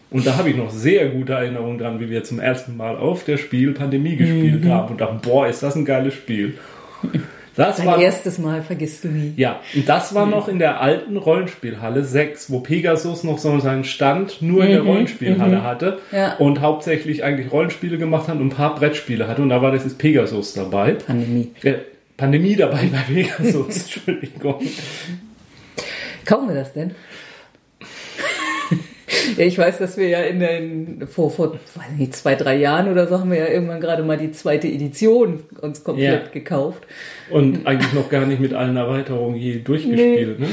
Und 0.09 0.25
da 0.25 0.37
habe 0.37 0.49
ich 0.49 0.55
noch 0.55 0.71
sehr 0.71 1.09
gute 1.09 1.33
Erinnerungen 1.33 1.77
dran, 1.77 1.99
wie 1.99 2.09
wir 2.09 2.23
zum 2.23 2.39
ersten 2.39 2.77
Mal 2.77 2.95
auf 2.95 3.25
der 3.25 3.37
Spiel 3.37 3.73
Pandemie 3.73 4.15
gespielt 4.15 4.63
haben 4.65 4.91
und 4.91 5.01
dachten, 5.01 5.19
boah, 5.21 5.47
ist 5.47 5.61
das 5.61 5.75
ein 5.75 5.83
geiles 5.83 6.13
Spiel. 6.13 6.53
Das 7.57 7.77
Dein 7.77 7.87
war, 7.87 7.99
erstes 7.99 8.37
Mal 8.37 8.61
vergisst 8.61 9.03
du 9.03 9.07
nie. 9.09 9.33
ja, 9.35 9.59
und 9.75 9.89
das 9.89 10.13
war 10.15 10.25
noch 10.27 10.47
in 10.47 10.59
der 10.59 10.79
alten 10.79 11.17
Rollenspielhalle 11.17 12.03
6, 12.03 12.51
wo 12.51 12.59
Pegasus 12.61 13.23
noch 13.23 13.39
so 13.39 13.59
seinen 13.59 13.83
Stand 13.83 14.41
nur 14.41 14.63
in 14.63 14.71
der 14.71 14.81
Rollenspielhalle 14.83 15.63
hatte 15.63 15.99
Ja. 16.11 16.35
und 16.35 16.61
hauptsächlich 16.61 17.23
eigentlich 17.23 17.51
Rollenspiele 17.51 17.97
gemacht 17.97 18.27
hat 18.27 18.35
und 18.35 18.47
ein 18.47 18.49
paar 18.55 18.75
Brettspiele 18.75 19.27
hatte 19.27 19.41
und 19.41 19.49
da 19.49 19.61
war 19.61 19.71
dieses 19.71 19.95
Pegasus 19.97 20.53
dabei. 20.53 20.93
Pandemie. 20.93 21.51
Äh, 21.63 21.73
Pandemie 22.15 22.55
dabei 22.55 22.89
bei 22.91 23.13
Pegasus, 23.13 23.81
Entschuldigung. 23.83 24.61
Kaufen 26.25 26.47
wir 26.49 26.55
das 26.55 26.73
denn? 26.73 26.91
Ja, 29.35 29.45
ich 29.45 29.57
weiß, 29.57 29.79
dass 29.79 29.97
wir 29.97 30.07
ja 30.07 30.19
in 30.21 30.39
den, 30.39 31.07
vor, 31.07 31.29
vor 31.31 31.53
weiß 31.53 31.97
nicht, 31.97 32.15
zwei, 32.15 32.35
drei 32.35 32.55
Jahren 32.57 32.89
oder 32.91 33.07
so 33.07 33.19
haben 33.19 33.31
wir 33.31 33.39
ja 33.39 33.47
irgendwann 33.47 33.81
gerade 33.81 34.03
mal 34.03 34.17
die 34.17 34.31
zweite 34.31 34.67
Edition 34.67 35.41
uns 35.61 35.83
komplett 35.83 36.25
Ja. 36.25 36.31
gekauft. 36.31 36.83
Und 37.29 37.65
eigentlich 37.67 37.93
noch 37.93 38.09
gar 38.09 38.25
nicht 38.25 38.39
mit 38.39 38.53
allen 38.53 38.77
Erweiterungen 38.77 39.35
je 39.35 39.59
durchgespielt. 39.59 40.39
Ne? 40.39 40.47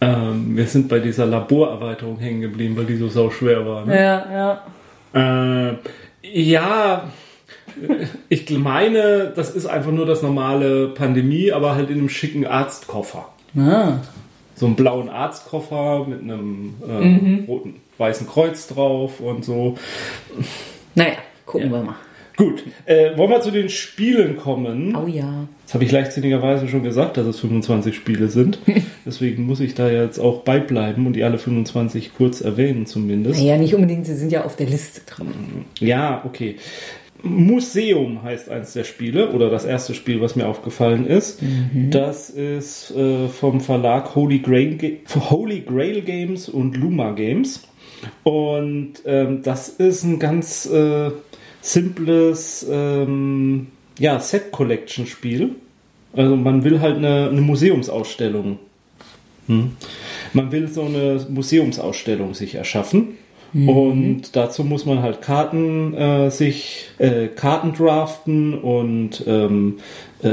ähm, 0.00 0.56
wir 0.56 0.66
sind 0.66 0.88
bei 0.88 0.98
dieser 0.98 1.26
Laborerweiterung 1.26 2.18
hängen 2.18 2.40
geblieben, 2.40 2.76
weil 2.76 2.84
die 2.84 2.96
so 2.96 3.08
sau 3.08 3.30
schwer 3.30 3.66
war. 3.66 3.86
Ne? 3.86 3.96
Ja, 3.96 4.62
ja. 5.14 5.70
Äh, 5.70 5.76
ja, 6.22 7.08
ich 8.28 8.50
meine, 8.58 9.32
das 9.34 9.50
ist 9.54 9.66
einfach 9.66 9.92
nur 9.92 10.06
das 10.06 10.22
normale 10.22 10.88
Pandemie, 10.88 11.52
aber 11.52 11.74
halt 11.74 11.90
in 11.90 11.98
einem 11.98 12.08
schicken 12.08 12.46
Arztkoffer. 12.46 13.28
Ah, 13.56 13.98
So 14.56 14.66
einen 14.66 14.74
blauen 14.74 15.08
Arztkoffer 15.10 16.06
mit 16.08 16.22
einem 16.22 16.74
äh, 16.88 17.44
roten, 17.46 17.74
weißen 17.98 18.26
Kreuz 18.26 18.66
drauf 18.68 19.20
und 19.20 19.44
so. 19.44 19.76
naja, 20.94 21.16
gucken 21.44 21.70
Ja. 21.70 21.76
wir 21.78 21.82
mal. 21.84 21.94
Gut, 22.38 22.64
äh, 22.84 23.16
wollen 23.16 23.30
wir 23.30 23.40
zu 23.40 23.50
den 23.50 23.70
Spielen 23.70 24.36
kommen? 24.36 24.94
Oh 24.94 25.06
ja. 25.06 25.46
Das 25.64 25.72
habe 25.72 25.84
ich 25.84 25.90
leichtsinnigerweise 25.92 26.68
schon 26.68 26.82
gesagt, 26.82 27.16
dass 27.16 27.26
es 27.26 27.40
25 27.40 27.94
Spiele 27.96 28.28
sind. 28.28 28.58
Deswegen 29.06 29.44
muss 29.46 29.60
ich 29.60 29.74
da 29.74 29.88
jetzt 29.88 30.18
auch 30.18 30.42
beibleiben 30.42 31.06
und 31.06 31.14
die 31.14 31.24
alle 31.24 31.38
25 31.38 32.14
kurz 32.14 32.42
erwähnen 32.42 32.84
zumindest. 32.84 33.40
Naja, 33.40 33.56
nicht 33.56 33.74
unbedingt, 33.74 34.04
sie 34.04 34.14
sind 34.16 34.32
ja 34.32 34.44
auf 34.44 34.54
der 34.54 34.66
Liste 34.66 35.00
drin. 35.06 35.28
Ja, 35.80 36.22
okay. 36.26 36.56
Museum 37.22 38.22
heißt 38.22 38.48
eins 38.48 38.72
der 38.72 38.84
Spiele 38.84 39.30
oder 39.30 39.50
das 39.50 39.64
erste 39.64 39.94
Spiel, 39.94 40.20
was 40.20 40.36
mir 40.36 40.46
aufgefallen 40.46 41.06
ist. 41.06 41.40
Das 41.90 42.30
ist 42.30 42.90
äh, 42.96 43.28
vom 43.28 43.60
Verlag 43.60 44.14
Holy 44.14 44.38
Grail, 44.38 44.78
Holy 45.30 45.60
Grail 45.60 46.02
Games 46.02 46.48
und 46.48 46.76
Luma 46.76 47.12
Games. 47.12 47.62
Und 48.22 48.94
ähm, 49.06 49.42
das 49.42 49.68
ist 49.68 50.04
ein 50.04 50.18
ganz 50.18 50.66
äh, 50.66 51.10
simples 51.60 52.66
ähm, 52.70 53.68
ja, 53.98 54.20
Set-Collection-Spiel. 54.20 55.56
Also 56.12 56.36
man 56.36 56.64
will 56.64 56.80
halt 56.80 56.96
eine, 56.96 57.28
eine 57.30 57.40
Museumsausstellung. 57.40 58.58
Hm. 59.48 59.72
Man 60.32 60.52
will 60.52 60.68
so 60.68 60.84
eine 60.84 61.24
Museumsausstellung 61.28 62.34
sich 62.34 62.54
erschaffen. 62.54 63.18
Und 63.68 64.36
dazu 64.36 64.64
muss 64.64 64.84
man 64.84 65.02
halt 65.02 65.22
Karten 65.22 65.94
äh, 65.94 66.30
sich 66.30 66.88
äh, 66.98 67.28
Karten 67.28 67.72
draften 67.72 68.54
und 68.54 69.24
ähm, 69.26 69.78
äh, 70.22 70.28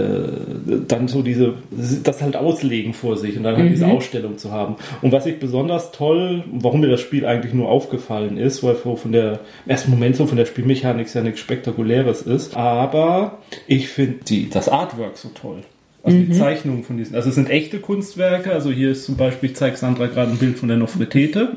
dann 0.88 1.08
so 1.08 1.22
diese 1.22 1.54
das 2.04 2.22
halt 2.22 2.36
auslegen 2.36 2.94
vor 2.94 3.18
sich 3.18 3.38
und 3.38 3.44
dann 3.44 3.56
halt 3.56 3.72
diese 3.72 3.88
Ausstellung 3.88 4.38
zu 4.38 4.52
haben. 4.52 4.76
Und 5.02 5.12
was 5.12 5.26
ich 5.26 5.40
besonders 5.40 5.92
toll, 5.92 6.44
warum 6.52 6.82
mir 6.82 6.90
das 6.90 7.02
Spiel 7.02 7.26
eigentlich 7.26 7.54
nur 7.54 7.70
aufgefallen 7.70 8.38
ist, 8.38 8.64
weil 8.64 8.76
von 8.76 9.12
der 9.12 9.40
im 9.66 9.72
ersten 9.72 9.92
Moment 9.92 10.16
so 10.16 10.26
von 10.26 10.38
der 10.38 10.46
Spielmechanik 10.46 11.14
ja 11.14 11.22
nichts 11.22 11.40
Spektakuläres 11.40 12.24
ist, 12.24 12.58
aber 12.58 13.40
ich 13.68 13.90
finde 13.90 14.20
die 14.28 14.50
das 14.50 14.68
Artwork 14.70 15.18
so 15.18 15.30
toll. 15.30 15.64
Also 16.06 16.18
die 16.18 16.32
Zeichnungen 16.34 16.84
von 16.84 16.98
diesen, 16.98 17.16
also 17.16 17.30
es 17.30 17.36
sind 17.36 17.50
echte 17.50 17.80
Kunstwerke. 17.80 18.52
Also 18.52 18.72
hier 18.72 18.92
ist 18.92 19.06
zum 19.06 19.16
Beispiel, 19.16 19.52
ich 19.52 19.56
zeige 19.56 19.78
Sandra 19.78 20.08
gerade 20.08 20.32
ein 20.32 20.38
Bild 20.38 20.60
von 20.60 20.68
der 20.68 20.78
Nofretete. 20.78 21.56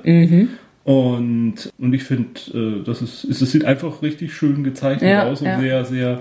Und, 0.86 1.72
und 1.78 1.92
ich 1.94 2.04
finde, 2.04 2.40
äh, 2.54 2.84
das 2.84 3.02
ist, 3.02 3.24
es 3.24 3.40
sieht 3.40 3.64
einfach 3.64 4.02
richtig 4.02 4.32
schön 4.32 4.62
gezeichnet 4.62 5.10
Ja, 5.10 5.26
aus 5.26 5.40
und 5.40 5.48
ja. 5.48 5.58
sehr, 5.58 5.84
sehr 5.84 6.20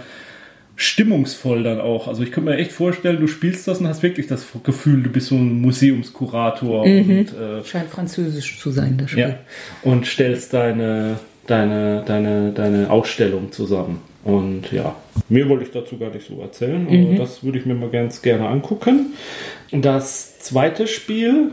stimmungsvoll 0.76 1.62
dann 1.62 1.80
auch. 1.80 2.08
Also 2.08 2.24
ich 2.24 2.32
könnte 2.32 2.50
mir 2.50 2.58
echt 2.58 2.72
vorstellen, 2.72 3.20
du 3.20 3.28
spielst 3.28 3.68
das 3.68 3.80
und 3.80 3.88
hast 3.88 4.02
wirklich 4.02 4.26
das 4.26 4.44
Gefühl, 4.64 5.04
du 5.04 5.12
bist 5.12 5.28
so 5.28 5.36
ein 5.36 5.62
Museumskurator 5.62 6.82
und, 6.82 6.90
äh, 6.90 7.64
Scheint 7.64 7.92
französisch 7.92 8.60
zu 8.60 8.72
sein, 8.72 8.98
das 8.98 9.12
Spiel. 9.12 9.22
ja, 9.22 9.38
und 9.84 10.08
stellst 10.08 10.52
deine, 10.56 11.20
deine, 11.46 12.04
deine, 12.04 12.52
deine 12.52 12.90
Ausstellung 12.90 13.52
zusammen. 13.52 14.02
Und 14.24 14.72
ja, 14.72 14.96
mir 15.30 15.48
wollte 15.48 15.66
ich 15.66 15.72
dazu 15.72 16.00
gar 16.00 16.10
nicht 16.10 16.28
so 16.28 16.42
erzählen, 16.42 16.88
aber 16.88 17.20
das 17.20 17.44
würde 17.44 17.60
ich 17.60 17.68
mir 17.68 17.76
mal 17.76 17.90
ganz 17.92 18.24
gerne 18.24 18.48
angucken. 18.48 19.14
Das 19.72 20.40
zweite 20.40 20.88
Spiel 20.88 21.52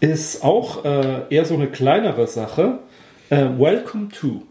ist 0.00 0.44
auch 0.44 0.84
äh, 0.84 1.22
eher 1.30 1.44
so 1.44 1.54
eine 1.54 1.68
kleinere 1.68 2.26
Sache. 2.26 2.78
Äh, 3.30 3.46
Welcome 3.58 4.08
to. 4.08 4.42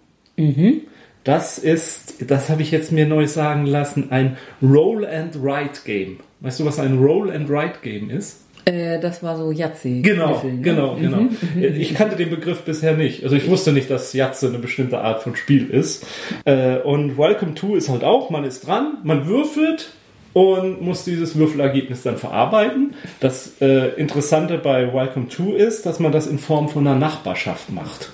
Das 1.24 1.58
ist, 1.58 2.30
das 2.30 2.50
habe 2.50 2.62
ich 2.62 2.72
jetzt 2.72 2.92
mir 2.92 3.08
neu 3.08 3.26
sagen 3.28 3.66
lassen, 3.66 4.12
ein 4.12 4.38
Roll 4.62 5.06
and 5.06 5.42
Write 5.42 5.82
Game. 5.86 6.18
Weißt 6.42 6.60
du, 6.60 6.66
was 6.66 6.80
ein 6.80 7.00
Roll 7.00 7.32
and 7.32 7.50
Write 7.50 7.80
Game 7.82 8.10
ist? 8.10 8.42
Äh, 8.66 9.00
das 9.00 9.24
war 9.24 9.38
so 9.38 9.52
Yahtzee. 9.52 10.02
Genau, 10.02 10.44
ne? 10.44 10.60
genau, 10.62 10.96
genau. 10.96 11.28
Ich 11.56 11.94
kannte 11.94 12.16
den 12.16 12.32
Begriff 12.32 12.62
bisher 12.64 12.98
nicht. 12.98 13.24
Also 13.24 13.36
ich 13.36 13.48
wusste 13.50 13.72
nicht, 13.72 13.90
dass 13.90 14.14
Jatze 14.14 14.48
eine 14.48 14.60
bestimmte 14.60 15.00
Art 15.00 15.24
von 15.24 15.36
Spiel 15.36 15.70
ist. 15.70 16.06
Äh, 16.46 16.78
Und 16.80 17.18
Welcome 17.18 17.54
to 17.54 17.76
ist 17.76 17.90
halt 17.90 18.04
auch, 18.04 18.30
man 18.30 18.44
ist 18.44 18.68
dran, 18.68 18.98
man 19.04 19.28
würfelt 19.28 19.94
und 20.36 20.82
muss 20.82 21.06
dieses 21.06 21.38
Würfelergebnis 21.38 22.04
dann 22.04 22.18
verarbeiten. 22.18 22.94
Das 23.22 23.54
äh, 23.62 23.96
Interessante 23.96 24.58
bei 24.58 24.94
Welcome 24.94 25.30
to 25.30 25.54
ist, 25.54 25.86
dass 25.86 26.02
man 26.02 26.12
das 26.12 26.28
in 26.28 26.40
Form 26.40 26.68
von 26.68 26.86
einer 26.86 27.00
Nachbarschaft 27.00 27.72
macht. 27.72 28.10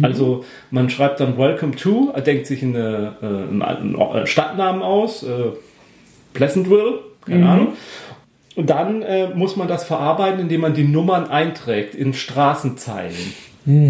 Also 0.00 0.46
man 0.70 0.88
schreibt 0.88 1.20
dann 1.20 1.36
Welcome 1.36 1.76
to, 1.76 2.14
denkt 2.24 2.46
sich 2.46 2.62
eine, 2.62 3.16
äh, 3.20 3.26
einen 3.26 3.62
einen 3.62 4.26
Stadtnamen 4.26 4.80
aus, 4.80 5.24
äh, 5.24 5.50
Pleasantville, 6.32 7.00
keine 7.26 7.46
Ahnung. 7.46 7.68
Und 8.56 8.70
dann 8.70 9.02
äh, 9.02 9.28
muss 9.34 9.56
man 9.56 9.68
das 9.68 9.84
verarbeiten, 9.84 10.40
indem 10.40 10.62
man 10.62 10.72
die 10.72 10.84
Nummern 10.84 11.28
einträgt 11.28 11.94
in 11.94 12.14
Straßenzeilen. 12.14 13.34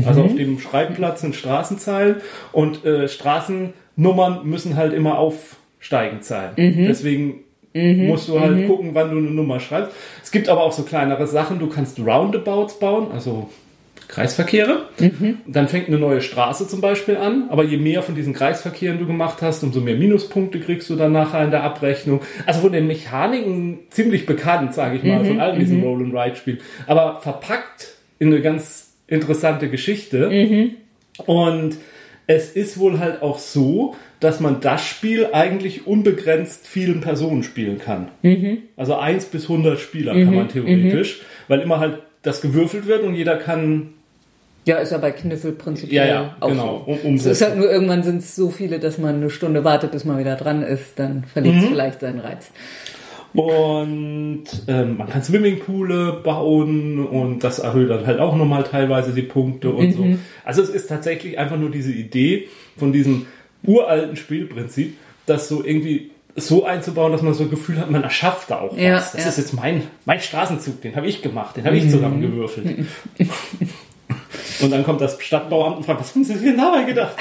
Also 0.05 0.23
auf 0.23 0.35
dem 0.35 0.59
Schreibplatz 0.59 1.21
sind 1.21 1.37
Straßenzeilen 1.37 2.17
und 2.51 2.85
äh, 2.85 3.09
Straßennummern 3.09 4.41
müssen 4.43 4.77
halt 4.77 4.93
immer 4.93 5.19
aufsteigend 5.19 6.25
sein. 6.25 6.51
Deswegen 6.89 7.45
musst 7.75 8.29
du 8.29 8.39
halt 8.41 8.67
gucken, 8.67 8.91
wann 8.93 9.11
du 9.11 9.19
eine 9.19 9.31
Nummer 9.31 9.61
schreibst. 9.61 9.97
Es 10.23 10.31
gibt 10.31 10.49
aber 10.49 10.63
auch 10.63 10.73
so 10.73 10.83
kleinere 10.83 11.27
Sachen. 11.27 11.59
Du 11.59 11.69
kannst 11.69 11.99
Roundabouts 11.99 12.79
bauen, 12.79 13.09
also 13.13 13.49
Kreisverkehre. 14.09 14.89
Dann 15.47 15.69
fängt 15.69 15.89
eine 15.89 15.99
neue 15.99 16.21
Straße 16.21 16.69
zum 16.69 16.83
Beispiel 16.83 17.17
an, 17.17 17.47
aber 17.49 17.65
je 17.65 17.79
mehr 17.79 18.03
von 18.03 18.15
diesen 18.15 18.35
Kreisverkehren 18.35 18.99
du 18.99 19.07
gemacht 19.07 19.41
hast, 19.41 19.63
umso 19.63 19.81
mehr 19.81 19.97
Minuspunkte 19.97 20.61
kriegst 20.61 20.91
du 20.91 20.97
dann 20.97 21.13
nachher 21.13 21.45
in 21.45 21.51
der 21.51 21.63
Abrechnung. 21.63 22.21
Also 22.45 22.61
von 22.61 22.73
den 22.73 22.87
Mechaniken 22.87 23.79
ziemlich 23.89 24.27
bekannt, 24.27 24.75
sage 24.75 24.97
ich 24.97 25.03
mal, 25.03 25.25
von 25.25 25.41
all 25.41 25.59
diesen 25.59 25.83
Roll 25.83 26.03
and 26.03 26.15
Ride 26.15 26.37
Spielen, 26.37 26.59
aber 26.87 27.21
verpackt 27.23 27.95
in 28.19 28.29
eine 28.29 28.43
ganz 28.43 28.93
interessante 29.07 29.71
Geschichte. 29.71 30.31
Und 31.25 31.77
es 32.27 32.51
ist 32.51 32.79
wohl 32.79 32.99
halt 32.99 33.23
auch 33.23 33.39
so, 33.39 33.97
dass 34.23 34.41
man 34.41 34.61
das 34.61 34.85
Spiel 34.87 35.29
eigentlich 35.33 35.87
unbegrenzt 35.87 36.67
vielen 36.67 37.01
Personen 37.01 37.43
spielen 37.43 37.79
kann. 37.79 38.09
Also 38.77 38.97
1 38.97 39.27
bis 39.27 39.45
100 39.45 39.79
Spieler 39.79 40.13
kann 40.15 40.35
man 40.35 40.49
theoretisch, 40.49 41.21
weil 41.49 41.61
immer 41.61 41.79
halt 41.81 41.99
das 42.23 42.41
gewürfelt 42.41 42.87
wird 42.87 43.03
und 43.03 43.15
jeder 43.15 43.37
kann 43.37 43.89
Ja, 44.65 44.77
ist 44.79 44.93
ja 44.93 44.99
bei 44.99 45.11
Kniffel 45.11 45.51
prinzipiell 45.53 46.07
Ja, 46.07 46.15
ja, 46.15 46.37
auch 46.39 46.49
genau, 46.49 46.85
so. 46.87 46.93
um- 46.93 46.99
Es 46.99 47.05
umsetzen. 47.05 47.31
ist 47.33 47.43
halt 47.43 47.57
nur 47.59 47.69
irgendwann 47.71 48.05
sind 48.05 48.19
es 48.19 48.37
so 48.37 48.49
viele, 48.51 48.79
dass 48.79 48.97
man 48.99 49.17
eine 49.17 49.29
Stunde 49.29 49.65
wartet, 49.65 49.91
bis 49.91 50.05
man 50.05 50.19
wieder 50.21 50.37
dran 50.37 50.63
ist, 50.63 51.01
dann 51.01 51.25
verliert 51.25 51.57
Mhm. 51.57 51.61
es 51.63 51.67
vielleicht 51.69 52.01
seinen 52.01 52.21
Reiz. 52.21 52.53
Und 53.35 54.45
ähm, 54.69 54.99
man 54.99 55.09
kann 55.09 55.23
Swimmingpoole 55.23 56.21
bauen 56.23 57.05
und 57.07 57.43
das 57.43 57.59
erhöht 57.59 57.91
dann 57.91 58.07
halt 58.07 58.21
auch 58.21 58.37
nochmal 58.37 58.63
teilweise 58.63 59.13
die 59.13 59.23
Punkte 59.23 59.71
und 59.71 59.93
so. 59.93 60.07
Also 60.45 60.63
es 60.63 60.69
ist 60.69 60.87
tatsächlich 60.89 61.39
einfach 61.39 61.57
nur 61.59 61.71
diese 61.71 61.93
Idee 61.93 62.49
von 62.77 62.93
diesem 62.93 63.27
uralten 63.65 64.17
Spielprinzip, 64.17 64.97
das 65.27 65.49
so 65.49 65.65
irgendwie 65.65 66.11
so 66.35 66.65
einzubauen, 66.65 67.13
dass 67.13 67.23
man 67.23 67.35
so 67.35 67.45
ein 67.45 67.51
Gefühl 67.51 67.79
hat, 67.79 67.91
man 67.91 68.03
erschafft 68.03 68.51
da 68.51 68.61
auch 68.61 68.73
was. 68.73 68.81
Ja, 68.81 68.93
das 68.93 69.13
ja. 69.15 69.29
ist 69.29 69.39
jetzt 69.39 69.53
mein, 69.53 69.83
mein 70.05 70.21
Straßenzug, 70.21 70.81
den 70.81 70.97
habe 70.97 71.07
ich 71.07 71.23
gemacht, 71.23 71.57
den 71.57 71.65
habe 71.65 71.77
ich 71.77 71.91
zusammengewürfelt. 71.91 72.87
und 74.61 74.71
dann 74.71 74.85
kommt 74.85 75.01
das 75.01 75.21
Stadtbauamt 75.21 75.79
und 75.79 75.85
fragt, 75.85 76.01
was 76.01 76.15
haben 76.15 76.25
Sie 76.25 76.35
sich 76.35 76.43
denn 76.43 76.57
dabei 76.57 76.85
gedacht? 76.85 77.17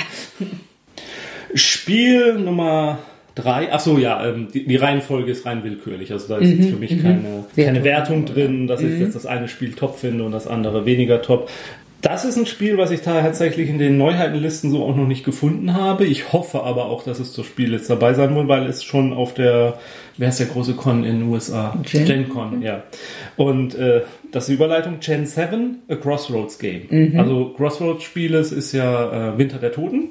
Spiel 1.53 2.35
Nummer 2.35 2.99
drei. 3.35 3.71
Ach 3.71 3.79
so, 3.79 3.97
ja, 3.97 4.25
ähm, 4.25 4.47
die, 4.53 4.65
die 4.65 4.75
Reihenfolge 4.75 5.31
ist 5.31 5.45
rein 5.45 5.63
willkürlich. 5.63 6.11
Also 6.11 6.27
da 6.27 6.37
ist 6.37 6.49
jetzt 6.49 6.69
für 6.69 6.77
mich 6.77 7.01
keine, 7.01 7.45
keine. 7.55 7.83
Wertung 7.83 8.25
drin, 8.25 8.67
dass 8.67 8.81
ich 8.81 8.99
jetzt 8.99 9.15
das 9.15 9.25
eine 9.25 9.47
Spiel 9.47 9.73
top 9.73 9.97
finde 9.97 10.23
und 10.23 10.31
das 10.31 10.47
andere 10.47 10.85
weniger 10.85 11.21
top. 11.21 11.49
Das 12.01 12.25
ist 12.25 12.35
ein 12.35 12.47
Spiel, 12.47 12.77
was 12.77 12.89
ich 12.89 13.01
tatsächlich 13.01 13.69
in 13.69 13.77
den 13.77 13.97
Neuheitenlisten 13.97 14.71
so 14.71 14.83
auch 14.83 14.95
noch 14.95 15.07
nicht 15.07 15.23
gefunden 15.23 15.75
habe. 15.75 16.05
Ich 16.05 16.33
hoffe 16.33 16.63
aber 16.63 16.85
auch, 16.85 17.03
dass 17.03 17.19
es 17.19 17.33
das 17.33 17.45
Spiel 17.45 17.73
jetzt 17.73 17.89
dabei 17.89 18.15
sein 18.15 18.35
wird, 18.35 18.47
weil 18.47 18.65
es 18.65 18.83
schon 18.83 19.13
auf 19.13 19.35
der, 19.35 19.77
wer 20.17 20.29
ist 20.29 20.39
der 20.39 20.47
große 20.47 20.73
Con 20.73 21.03
in 21.03 21.19
den 21.19 21.29
USA? 21.29 21.77
Gen? 21.83 22.05
GenCon, 22.05 22.63
ja. 22.63 22.83
Und 23.37 23.75
äh, 23.75 24.01
das 24.31 24.43
ist 24.43 24.49
die 24.49 24.53
Überleitung 24.55 24.99
Gen 24.99 25.27
7, 25.27 25.83
a 25.89 25.95
Crossroads 25.95 26.57
Game. 26.57 26.87
Also 27.19 27.53
Crossroads 27.55 28.03
Spiele 28.03 28.39
ist 28.39 28.71
ja 28.71 29.33
äh, 29.33 29.37
Winter 29.37 29.59
der 29.59 29.71
Toten. 29.71 30.09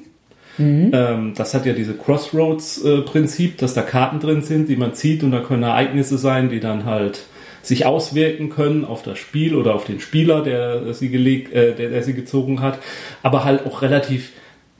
Ähm, 0.92 1.32
das 1.34 1.54
hat 1.54 1.66
ja 1.66 1.72
diese 1.72 1.94
Crossroads-Prinzip, 1.94 3.58
dass 3.58 3.74
da 3.74 3.82
Karten 3.82 4.20
drin 4.20 4.42
sind, 4.42 4.68
die 4.68 4.76
man 4.76 4.94
zieht 4.94 5.22
und 5.22 5.32
da 5.32 5.40
können 5.40 5.62
Ereignisse 5.62 6.18
sein, 6.18 6.50
die 6.50 6.60
dann 6.60 6.84
halt 6.84 7.24
sich 7.62 7.86
auswirken 7.86 8.50
können 8.50 8.84
auf 8.84 9.02
das 9.02 9.18
Spiel 9.18 9.54
oder 9.54 9.74
auf 9.74 9.84
den 9.84 10.00
Spieler, 10.00 10.42
der 10.42 10.92
sie 10.94 11.10
gelegt, 11.10 11.52
äh, 11.52 11.74
der, 11.74 11.90
der 11.90 12.02
sie 12.02 12.14
gezogen 12.14 12.60
hat, 12.60 12.78
aber 13.22 13.44
halt 13.44 13.66
auch 13.66 13.82
relativ 13.82 14.32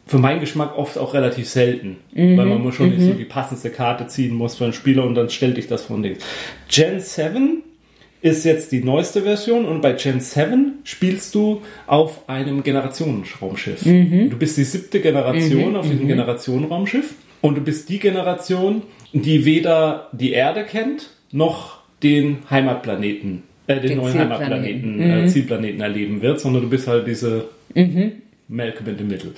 für 0.07 0.19
meinen 0.19 0.41
Geschmack 0.41 0.77
oft 0.77 0.99
auch 0.99 1.15
relativ 1.15 1.49
selten, 1.49 1.99
weil 2.13 2.47
man 2.47 2.61
muss 2.61 2.75
schon 2.75 2.91
nicht 2.91 3.01
so 3.01 3.13
die 3.13 3.25
passendste 3.25 3.71
Karte 3.71 4.09
ziehen 4.09 4.35
muss 4.35 4.57
für 4.57 4.65
einen 4.65 4.73
Spieler 4.73 5.05
und 5.05 5.15
dann 5.15 5.31
stellt 5.31 5.57
dich 5.57 5.69
das 5.69 5.85
von 5.85 6.03
Dings. 6.03 6.19
Gen 6.69 6.99
7 6.99 7.63
ist 8.21 8.45
jetzt 8.45 8.73
die 8.73 8.83
neueste 8.83 9.23
Version 9.23 9.67
und 9.67 9.83
bei 9.83 9.93
Gen 9.93 10.19
7 10.19 10.81
spielst 10.83 11.33
du 11.37 11.63
auf 11.87 12.29
einem 12.29 12.65
Generationenraumschiff. 12.65 13.85
Du 14.31 14.37
bist 14.37 14.57
die 14.57 14.65
siebte 14.65 14.99
Generation 15.01 15.77
auf 15.77 15.89
diesem 15.89 16.09
Generationenraumschiff 16.09 17.15
und 17.41 17.57
du 17.59 17.61
bist 17.61 17.89
die 17.89 18.01
Generation, 18.01 18.83
die 19.13 19.45
weder 19.45 20.09
die 20.13 20.33
Erde 20.33 20.65
kennt, 20.65 21.11
noch 21.31 21.80
den 22.03 22.39
Heimatplaneten, 22.49 23.43
äh, 23.67 23.81
den, 23.81 23.89
Den 23.89 23.99
neuen 23.99 24.13
Zielplaneten. 24.13 24.45
Heimatplaneten, 24.45 25.01
äh, 25.01 25.27
Zielplaneten 25.29 25.81
erleben 25.81 26.23
wird, 26.23 26.41
sondern 26.41 26.63
du 26.63 26.69
bist 26.69 26.87
halt 26.87 27.07
diese 27.07 27.49
Malcolm 28.49 28.89
in 28.89 28.99
the 28.99 29.05
Middle. 29.05 29.33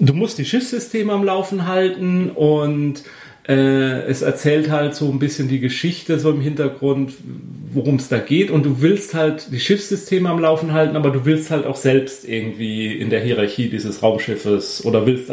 Du 0.00 0.12
musst 0.12 0.38
die 0.38 0.44
Schiffssysteme 0.44 1.12
am 1.12 1.24
Laufen 1.24 1.66
halten 1.66 2.30
und 2.30 3.04
äh, 3.46 4.02
es 4.06 4.22
erzählt 4.22 4.70
halt 4.70 4.94
so 4.94 5.10
ein 5.10 5.18
bisschen 5.18 5.48
die 5.48 5.60
Geschichte 5.60 6.18
so 6.18 6.30
im 6.30 6.40
Hintergrund, 6.40 7.12
worum 7.72 7.96
es 7.96 8.08
da 8.08 8.18
geht. 8.18 8.50
Und 8.50 8.64
du 8.64 8.80
willst 8.80 9.14
halt 9.14 9.52
die 9.52 9.60
Schiffssysteme 9.60 10.30
am 10.30 10.40
Laufen 10.40 10.72
halten, 10.72 10.96
aber 10.96 11.10
du 11.10 11.24
willst 11.24 11.50
halt 11.50 11.66
auch 11.66 11.76
selbst 11.76 12.26
irgendwie 12.26 12.92
in 12.92 13.10
der 13.10 13.20
Hierarchie 13.20 13.68
dieses 13.68 14.02
Raumschiffes 14.02 14.84
oder 14.84 15.06
willst 15.06 15.30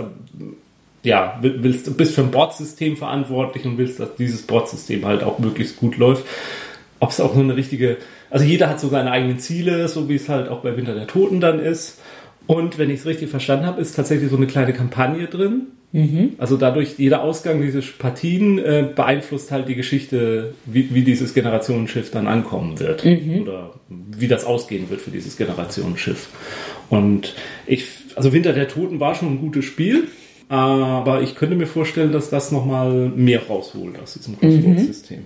ja, 1.03 1.39
will- 1.41 1.60
willst, 1.62 1.98
bist 1.98 2.15
für 2.15 2.22
ein 2.22 2.31
Bordsystem 2.31 2.98
verantwortlich 2.98 3.65
und 3.65 3.77
willst, 3.77 4.00
dass 4.00 4.15
dieses 4.15 4.43
Bordsystem 4.43 5.05
halt 5.05 5.24
auch 5.24 5.39
möglichst 5.39 5.77
gut 5.77 5.98
läuft. 5.98 6.25
Ob 7.00 7.10
es 7.10 7.20
auch 7.20 7.34
so 7.34 7.39
eine 7.39 7.55
richtige, 7.55 7.98
also 8.29 8.46
jeder 8.46 8.70
hat 8.70 8.79
so 8.79 8.88
seine 8.89 9.12
eigenen 9.12 9.39
Ziele, 9.39 9.88
so 9.88 10.08
wie 10.08 10.15
es 10.15 10.29
halt 10.29 10.50
auch 10.50 10.60
bei 10.62 10.77
Winter 10.77 10.93
der 10.93 11.08
Toten 11.08 11.39
dann 11.39 11.60
ist. 11.60 12.00
Und 12.48 12.77
wenn 12.77 12.89
ich 12.89 13.00
es 13.00 13.05
richtig 13.05 13.29
verstanden 13.29 13.65
habe, 13.65 13.81
ist 13.81 13.96
tatsächlich 13.96 14.29
so 14.29 14.38
eine 14.38 14.48
kleine 14.48 14.74
Kampagne 14.74 15.27
drin. 15.27 15.67
Also 16.38 16.55
dadurch, 16.58 16.98
jeder 16.98 17.22
Ausgang 17.22 17.62
dieser 17.62 17.81
Partien 18.00 18.60
äh, 18.60 18.88
beeinflusst 18.96 19.51
halt 19.51 19.67
die 19.67 19.75
Geschichte, 19.75 20.53
wie, 20.65 20.93
wie 20.93 21.01
dieses 21.01 21.34
Generationenschiff 21.34 22.12
dann 22.12 22.27
ankommen 22.27 22.79
wird. 22.79 23.03
Oder 23.41 23.74
wie 23.89 24.27
das 24.29 24.46
ausgehen 24.46 24.89
wird 24.89 25.01
für 25.01 25.12
dieses 25.12 25.36
Generationenschiff. 25.36 26.29
Und 26.89 27.36
ich, 27.67 27.86
also 28.15 28.31
Winter 28.31 28.53
der 28.53 28.67
Toten 28.70 29.00
war 29.00 29.15
schon 29.15 29.34
ein 29.34 29.39
gutes 29.39 29.65
Spiel, 29.65 30.08
aber 30.51 31.22
ich 31.22 31.36
könnte 31.36 31.55
mir 31.55 31.65
vorstellen, 31.65 32.12
dass 32.12 32.29
das 32.29 32.51
nochmal 32.51 32.91
mehr 33.15 33.48
rausholt 33.48 33.98
aus 34.03 34.15
diesem 34.15 34.38
Crossroads-System. 34.38 35.20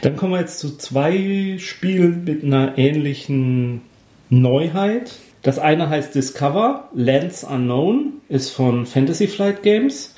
Dann 0.00 0.16
kommen 0.16 0.32
wir 0.32 0.40
jetzt 0.40 0.58
zu 0.58 0.78
zwei 0.78 1.56
Spielen 1.58 2.24
mit 2.24 2.42
einer 2.42 2.78
ähnlichen 2.78 3.82
Neuheit. 4.30 5.12
Das 5.42 5.58
eine 5.58 5.90
heißt 5.90 6.14
Discover, 6.14 6.88
Lands 6.94 7.44
Unknown, 7.44 8.14
ist 8.30 8.50
von 8.50 8.86
Fantasy 8.86 9.26
Flight 9.26 9.62
Games 9.62 10.14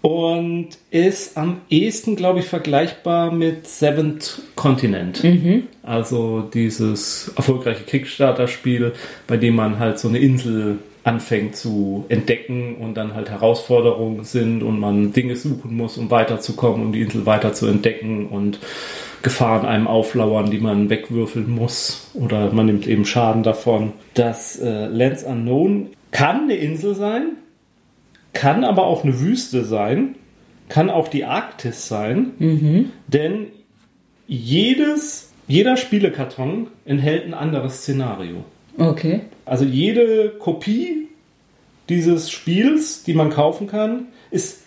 und 0.00 0.68
ist 0.90 1.36
am 1.36 1.60
ehesten, 1.68 2.16
glaube 2.16 2.38
ich, 2.38 2.46
vergleichbar 2.46 3.30
mit 3.30 3.66
Seventh 3.66 4.40
Continent. 4.56 5.22
Also 5.82 6.40
dieses 6.40 7.32
erfolgreiche 7.36 7.84
Kickstarter-Spiel, 7.84 8.94
bei 9.26 9.36
dem 9.36 9.56
man 9.56 9.78
halt 9.78 9.98
so 9.98 10.08
eine 10.08 10.20
Insel 10.20 10.78
anfängt 11.04 11.56
zu 11.56 12.04
entdecken 12.08 12.76
und 12.76 12.94
dann 12.94 13.14
halt 13.14 13.30
Herausforderungen 13.30 14.24
sind 14.24 14.62
und 14.62 14.78
man 14.78 15.12
Dinge 15.12 15.36
suchen 15.36 15.76
muss, 15.76 15.96
um 15.96 16.10
weiterzukommen, 16.10 16.86
um 16.86 16.92
die 16.92 17.00
Insel 17.00 17.26
weiter 17.26 17.52
zu 17.52 17.66
entdecken 17.66 18.26
und 18.26 18.58
Gefahren 19.22 19.66
einem 19.66 19.86
auflauern, 19.86 20.50
die 20.50 20.58
man 20.58 20.88
wegwürfeln 20.88 21.50
muss 21.50 22.10
oder 22.14 22.52
man 22.52 22.66
nimmt 22.66 22.86
eben 22.86 23.04
Schaden 23.04 23.42
davon. 23.42 23.92
Das 24.14 24.58
äh, 24.58 24.86
Lands 24.86 25.24
Unknown 25.24 25.88
kann 26.10 26.44
eine 26.44 26.56
Insel 26.56 26.94
sein, 26.94 27.36
kann 28.32 28.64
aber 28.64 28.86
auch 28.86 29.04
eine 29.04 29.20
Wüste 29.20 29.64
sein, 29.64 30.16
kann 30.68 30.88
auch 30.88 31.08
die 31.08 31.24
Arktis 31.24 31.88
sein, 31.88 32.32
denn 33.08 33.46
jedes, 34.26 35.32
jeder 35.48 35.76
Spielekarton 35.76 36.68
enthält 36.84 37.26
ein 37.26 37.34
anderes 37.34 37.82
Szenario. 37.82 38.44
Okay. 38.78 39.20
Also 39.44 39.64
jede 39.64 40.30
Kopie 40.38 41.08
dieses 41.88 42.30
Spiels, 42.30 43.02
die 43.02 43.14
man 43.14 43.30
kaufen 43.30 43.66
kann, 43.66 44.06
ist 44.30 44.62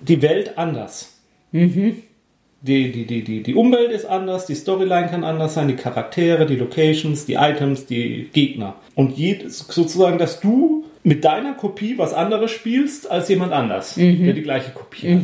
die 0.00 0.22
Welt 0.22 0.56
anders. 0.58 1.18
Die, 1.52 2.90
die, 2.90 3.06
die, 3.06 3.22
die, 3.22 3.42
die 3.42 3.54
Umwelt 3.54 3.92
ist 3.92 4.06
anders, 4.06 4.46
die 4.46 4.54
Storyline 4.54 5.08
kann 5.08 5.22
anders 5.22 5.54
sein, 5.54 5.68
die 5.68 5.76
Charaktere, 5.76 6.46
die 6.46 6.56
Locations, 6.56 7.26
die 7.26 7.34
Items, 7.34 7.86
die 7.86 8.28
Gegner. 8.32 8.76
Und 8.94 9.16
je, 9.16 9.38
sozusagen, 9.48 10.18
dass 10.18 10.40
du 10.40 10.84
mit 11.02 11.24
deiner 11.24 11.52
Kopie 11.54 11.98
was 11.98 12.12
anderes 12.12 12.50
spielst 12.50 13.08
als 13.10 13.28
jemand 13.28 13.52
anders, 13.52 13.94
der 13.94 14.32
die 14.32 14.42
gleiche 14.42 14.72
Kopie 14.72 15.14
hat. 15.14 15.22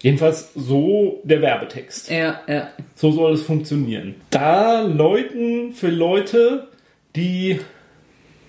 Jedenfalls 0.00 0.52
so 0.54 1.20
der 1.24 1.40
Werbetext. 1.40 2.10
Ja, 2.10 2.42
ja. 2.46 2.68
So 2.94 3.10
soll 3.10 3.32
es 3.32 3.42
funktionieren. 3.42 4.16
Da 4.30 4.82
läuten 4.82 5.72
für 5.72 5.88
Leute, 5.88 6.68
die 7.16 7.60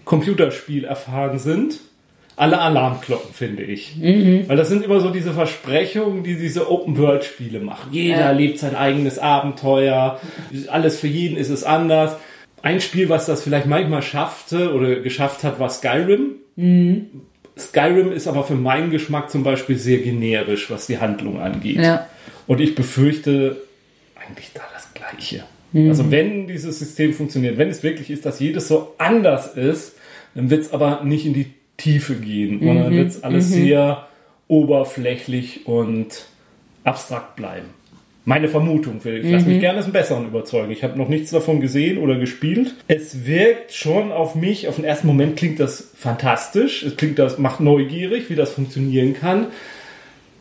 Computerspiel 0.06 0.86
erfahren 0.86 1.40
sind, 1.40 1.80
alle 2.38 2.60
Alarmglocken, 2.60 3.34
finde 3.34 3.64
ich. 3.64 3.96
Weil 4.02 4.58
das 4.58 4.68
sind 4.68 4.84
immer 4.84 5.00
so 5.00 5.10
diese 5.10 5.34
Versprechungen, 5.34 6.24
die 6.24 6.36
diese 6.36 6.70
Open-World-Spiele 6.70 7.60
machen. 7.60 7.94
Jeder 7.94 8.20
Ja. 8.20 8.32
lebt 8.32 8.60
sein 8.60 8.76
eigenes 8.76 9.20
Abenteuer, 9.20 10.20
alles 10.68 11.00
für 11.00 11.08
jeden 11.08 11.38
ist 11.38 11.50
es 11.50 11.64
anders. 11.64 12.18
Ein 12.62 12.82
Spiel, 12.82 13.10
was 13.10 13.26
das 13.26 13.42
vielleicht 13.44 13.68
manchmal 13.68 14.02
schaffte 14.02 14.74
oder 14.74 14.96
geschafft 15.00 15.44
hat, 15.44 15.60
war 15.60 15.70
Skyrim. 15.70 16.36
Skyrim 17.58 18.12
ist 18.12 18.28
aber 18.28 18.44
für 18.44 18.56
meinen 18.56 18.90
Geschmack 18.90 19.30
zum 19.30 19.44
Beispiel 19.44 19.78
sehr 19.78 20.00
generisch, 20.00 20.70
was 20.70 20.88
die 20.88 20.98
Handlung 21.00 21.40
angeht. 21.40 21.78
Ja. 21.78 22.08
Und 22.48 22.60
ich 22.60 22.76
befürchte 22.76 23.58
eigentlich 24.16 24.52
da 24.54 24.62
das 24.74 24.94
Gleiche. 24.94 25.46
Also 25.76 26.10
wenn 26.10 26.48
dieses 26.48 26.80
System 26.80 27.14
funktioniert, 27.14 27.58
wenn 27.58 27.70
es 27.70 27.84
wirklich 27.84 28.10
ist, 28.10 28.26
dass 28.26 28.40
jedes 28.40 28.70
so 28.70 28.94
anders 28.98 29.56
ist, 29.56 29.96
dann 30.34 30.50
wird 30.50 30.62
es 30.62 30.72
aber 30.72 31.04
nicht 31.04 31.26
in 31.26 31.34
die 31.34 31.48
Tiefe 31.78 32.16
gehen, 32.16 32.62
sondern 32.64 32.94
wird 32.94 33.10
es 33.10 33.24
alles 33.24 33.50
sehr 33.50 34.08
oberflächlich 34.48 35.68
und 35.68 36.28
abstrakt 36.86 37.36
bleiben. 37.36 37.68
Meine 38.28 38.48
Vermutung, 38.48 39.02
ich 39.04 39.30
lasse 39.30 39.48
mich 39.48 39.60
gerne 39.60 39.78
als 39.78 39.86
einen 39.86 39.94
Besseren 39.94 40.26
überzeugen. 40.26 40.72
Ich 40.72 40.84
habe 40.84 40.98
noch 40.98 41.10
nichts 41.10 41.30
davon 41.30 41.60
gesehen 41.62 42.00
oder 42.00 42.18
gespielt. 42.18 42.74
Es 42.88 43.28
wirkt 43.28 43.72
schon 43.72 44.12
auf 44.12 44.34
mich, 44.34 44.68
auf 44.68 44.78
den 44.78 44.86
ersten 44.86 45.06
Moment 45.06 45.36
klingt 45.36 45.60
das 45.60 45.92
fantastisch. 45.96 46.82
Es 46.84 46.98
klingt, 46.98 47.20
das 47.20 47.38
macht 47.38 47.60
neugierig, 47.60 48.30
wie 48.30 48.36
das 48.36 48.54
funktionieren 48.54 49.14
kann. 49.14 49.48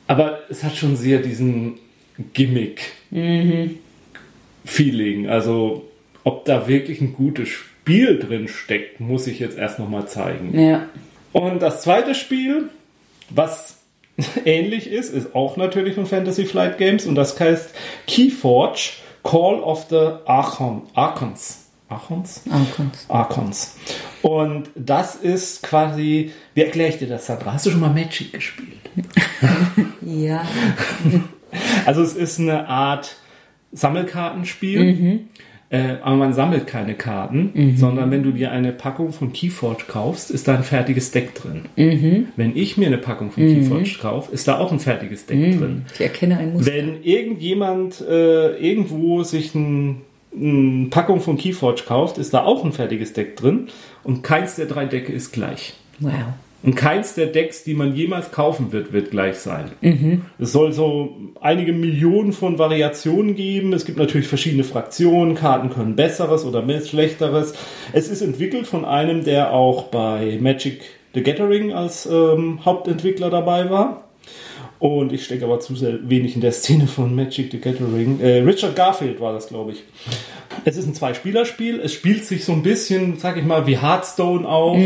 Aber 0.07 0.39
es 0.49 0.65
hat 0.65 0.77
schon 0.77 0.97
sehr 0.97 1.19
diesen 1.19 1.75
Gimmick-Feeling. 4.65 5.29
Also, 5.29 5.89
ob 6.25 6.45
da 6.45 6.67
wirklich 6.67 7.01
ein 7.01 7.15
gutes 7.15 7.49
Spiel 7.49 8.19
drin 8.19 8.49
steckt, 8.49 9.01
muss 9.01 9.27
ich 9.27 9.39
jetzt 9.39 9.59
erst 9.59 9.79
nochmal 9.79 10.09
zeigen. 10.09 10.59
Ja. 10.59 10.89
Und 11.33 11.61
das 11.61 11.83
zweite 11.83 12.15
Spiel, 12.15 12.71
was 13.31 13.79
ähnlich 14.45 14.89
ist, 14.91 15.13
ist 15.13 15.35
auch 15.35 15.57
natürlich 15.57 15.95
von 15.95 16.07
Fantasy 16.07 16.47
Flight 16.47 16.79
Games 16.79 17.07
und 17.07 17.15
das 17.15 17.39
heißt 17.39 17.75
Keyforge 18.07 18.93
Call 19.23 19.61
of 19.61 19.87
the 19.91 20.11
Archon, 20.27 20.83
Archons. 20.95 21.61
Archons? 21.89 22.43
Archons. 22.51 23.07
Archons. 23.09 23.77
Und 24.23 24.71
das 24.75 25.17
ist 25.17 25.63
quasi, 25.63 26.33
wie 26.55 26.63
erkläre 26.63 26.91
ich 26.91 26.99
dir 26.99 27.09
das, 27.09 27.27
Sandra? 27.27 27.53
Hast 27.53 27.67
du 27.67 27.71
schon 27.71 27.81
mal 27.81 27.91
Magic 27.91 28.33
gespielt? 28.33 28.81
Ja. 30.03 30.47
Also 31.87 32.03
es 32.03 32.15
ist 32.15 32.41
eine 32.41 32.69
Art 32.69 33.17
Sammelkartenspiel, 33.75 35.21
äh, 35.71 35.97
aber 36.03 36.17
man 36.17 36.33
sammelt 36.33 36.67
keine 36.67 36.95
Karten, 36.95 37.75
sondern 37.77 38.11
wenn 38.11 38.23
du 38.23 38.31
dir 38.33 38.51
eine 38.53 38.73
Packung 38.73 39.13
von 39.13 39.33
Keyforge 39.33 39.85
kaufst, 39.89 40.31
ist 40.31 40.49
da 40.49 40.55
ein 40.57 40.63
fertiges 40.63 41.11
Deck 41.11 41.35
drin. 41.35 41.63
Wenn 42.37 42.57
ich 42.57 42.77
mir 42.77 42.87
eine 42.87 42.99
Packung 42.99 43.31
von 43.31 43.43
Keyforge 43.43 43.99
kaufe, 44.01 44.33
ist 44.33 44.49
da 44.49 44.59
auch 44.59 44.73
ein 44.73 44.81
fertiges 44.81 45.27
Deck 45.27 45.59
drin. 45.59 45.85
Ich 45.95 46.01
erkenne 46.01 46.39
ein 46.39 46.53
Muster. 46.53 46.73
Wenn 46.73 47.03
irgendjemand 47.03 48.01
äh, 48.01 48.57
irgendwo 48.57 49.23
sich 49.23 49.55
ein 49.55 50.03
eine 50.37 50.89
Packung 50.91 51.21
von 51.21 51.37
Keyforge 51.37 51.83
kauft, 51.87 52.19
ist 52.19 52.35
da 52.35 52.45
auch 52.45 52.65
ein 52.65 52.73
fertiges 52.73 53.13
Deck 53.13 53.37
drin 53.37 53.69
und 54.03 54.23
keins 54.23 54.57
der 54.57 54.67
drei 54.67 54.87
Decke 54.87 55.13
ist 55.13 55.33
gleich. 55.33 55.75
Wow. 56.01 56.13
Und 56.65 56.77
keins 56.77 57.15
der 57.15 57.27
Decks, 57.27 57.63
die 57.63 57.75
man 57.75 57.95
jemals 57.95 58.31
kaufen 58.33 58.73
wird, 58.73 58.93
wird 58.93 59.11
gleich 59.11 59.37
sein. 59.37 59.73
Es 60.39 60.53
soll 60.53 60.73
so 60.73 61.15
einige 61.41 61.75
Millionen 61.75 62.33
von 62.33 62.59
Variationen 62.59 63.35
geben. 63.35 63.75
Es 63.75 63.85
gibt 63.85 63.99
natürlich 63.99 64.29
verschiedene 64.29 64.65
Fraktionen. 64.65 65.35
Karten 65.35 65.69
können 65.69 65.95
besseres 65.95 66.45
oder 66.45 66.65
schlechteres. 66.81 67.55
Es 67.93 68.09
ist 68.09 68.23
entwickelt 68.23 68.67
von 68.67 68.87
einem, 68.87 69.25
der 69.25 69.53
auch 69.53 69.85
bei 69.85 70.39
Magic 70.41 70.81
the 71.13 71.23
Gathering 71.23 71.73
als 71.73 72.07
ähm, 72.07 72.65
Hauptentwickler 72.65 73.29
dabei 73.29 73.69
war. 73.69 74.05
Und 74.79 75.13
ich 75.13 75.25
stecke 75.25 75.45
aber 75.45 75.61
zu 75.61 75.77
sehr 75.77 76.09
wenig 76.09 76.35
in 76.35 76.41
der 76.41 76.53
Szene 76.53 76.87
von 76.87 77.15
Magic 77.15 77.51
the 77.53 77.61
Gathering. 77.61 78.21
Äh, 78.21 78.39
Richard 78.39 78.75
Garfield 78.75 79.21
war 79.21 79.33
das, 79.33 79.49
glaube 79.49 79.73
ich. 79.73 79.83
Es 80.65 80.77
ist 80.77 80.87
ein 80.87 80.95
Zwei-Spieler-Spiel. 80.95 81.81
Es 81.81 81.93
spielt 81.93 82.25
sich 82.25 82.45
so 82.45 82.53
ein 82.53 82.63
bisschen, 82.63 83.19
sag 83.19 83.37
ich 83.37 83.45
mal, 83.45 83.67
wie 83.67 83.79
Hearthstone 83.79 84.49
auch. 84.49 84.77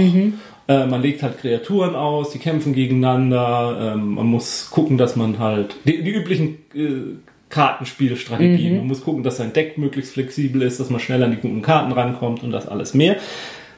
Äh, 0.68 0.86
man 0.86 1.00
legt 1.00 1.22
halt 1.22 1.38
Kreaturen 1.38 1.94
aus, 1.94 2.30
die 2.30 2.38
kämpfen 2.38 2.74
gegeneinander. 2.74 3.94
Ähm, 3.94 4.14
man 4.14 4.26
muss 4.26 4.68
gucken, 4.70 4.98
dass 4.98 5.16
man 5.16 5.38
halt 5.38 5.76
die, 5.84 6.02
die 6.02 6.10
üblichen 6.10 6.58
äh, 6.74 7.16
Kartenspielstrategien. 7.48 8.76
Man 8.76 8.86
muss 8.86 9.02
gucken, 9.02 9.22
dass 9.22 9.38
sein 9.38 9.54
Deck 9.54 9.78
möglichst 9.78 10.12
flexibel 10.12 10.60
ist, 10.62 10.78
dass 10.78 10.90
man 10.90 11.00
schnell 11.00 11.22
an 11.22 11.30
die 11.30 11.38
guten 11.38 11.62
Karten 11.62 11.92
rankommt 11.92 12.42
und 12.42 12.50
das 12.50 12.68
alles 12.68 12.92
mehr. 12.92 13.16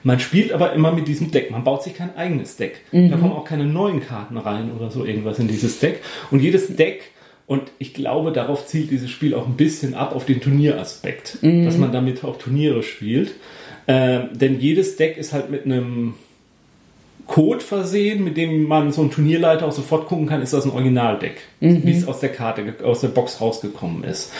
Man 0.02 0.18
spielt 0.18 0.52
aber 0.52 0.72
immer 0.72 0.90
mit 0.92 1.06
diesem 1.06 1.30
Deck. 1.30 1.50
Man 1.50 1.62
baut 1.62 1.84
sich 1.84 1.94
kein 1.94 2.16
eigenes 2.16 2.56
Deck. 2.56 2.80
Da 3.10 3.16
kommen 3.18 3.32
auch 3.32 3.44
keine 3.44 3.66
neuen 3.66 4.00
Karten 4.00 4.38
rein 4.38 4.72
oder 4.72 4.90
so 4.90 5.04
irgendwas 5.04 5.38
in 5.38 5.46
dieses 5.46 5.78
Deck. 5.78 6.00
Und 6.30 6.40
jedes 6.40 6.74
Deck, 6.74 7.02
und 7.46 7.64
ich 7.78 7.92
glaube, 7.92 8.32
darauf 8.32 8.66
zielt 8.66 8.90
dieses 8.90 9.10
Spiel 9.10 9.34
auch 9.34 9.46
ein 9.46 9.56
bisschen 9.56 9.94
ab, 9.94 10.16
auf 10.16 10.24
den 10.24 10.40
Turnieraspekt. 10.40 11.38
Dass 11.66 11.76
man 11.76 11.92
damit 11.92 12.24
auch 12.24 12.38
Turniere 12.38 12.82
spielt. 12.82 13.34
Ähm, 13.86 14.30
denn 14.32 14.58
jedes 14.58 14.96
Deck 14.96 15.18
ist 15.18 15.34
halt 15.34 15.50
mit 15.50 15.66
einem 15.66 16.14
Code 17.30 17.60
versehen, 17.60 18.24
mit 18.24 18.36
dem 18.36 18.64
man 18.66 18.90
so 18.90 19.02
ein 19.02 19.12
Turnierleiter 19.12 19.64
auch 19.64 19.72
sofort 19.72 20.08
gucken 20.08 20.26
kann, 20.26 20.42
ist 20.42 20.52
das 20.52 20.64
ein 20.64 20.72
Originaldeck, 20.72 21.40
wie 21.60 21.92
es 21.92 22.08
aus 22.08 22.18
der 22.18 22.30
Karte, 22.30 22.74
aus 22.82 23.02
der 23.02 23.08
Box 23.08 23.40
rausgekommen 23.40 24.02
ist. 24.02 24.32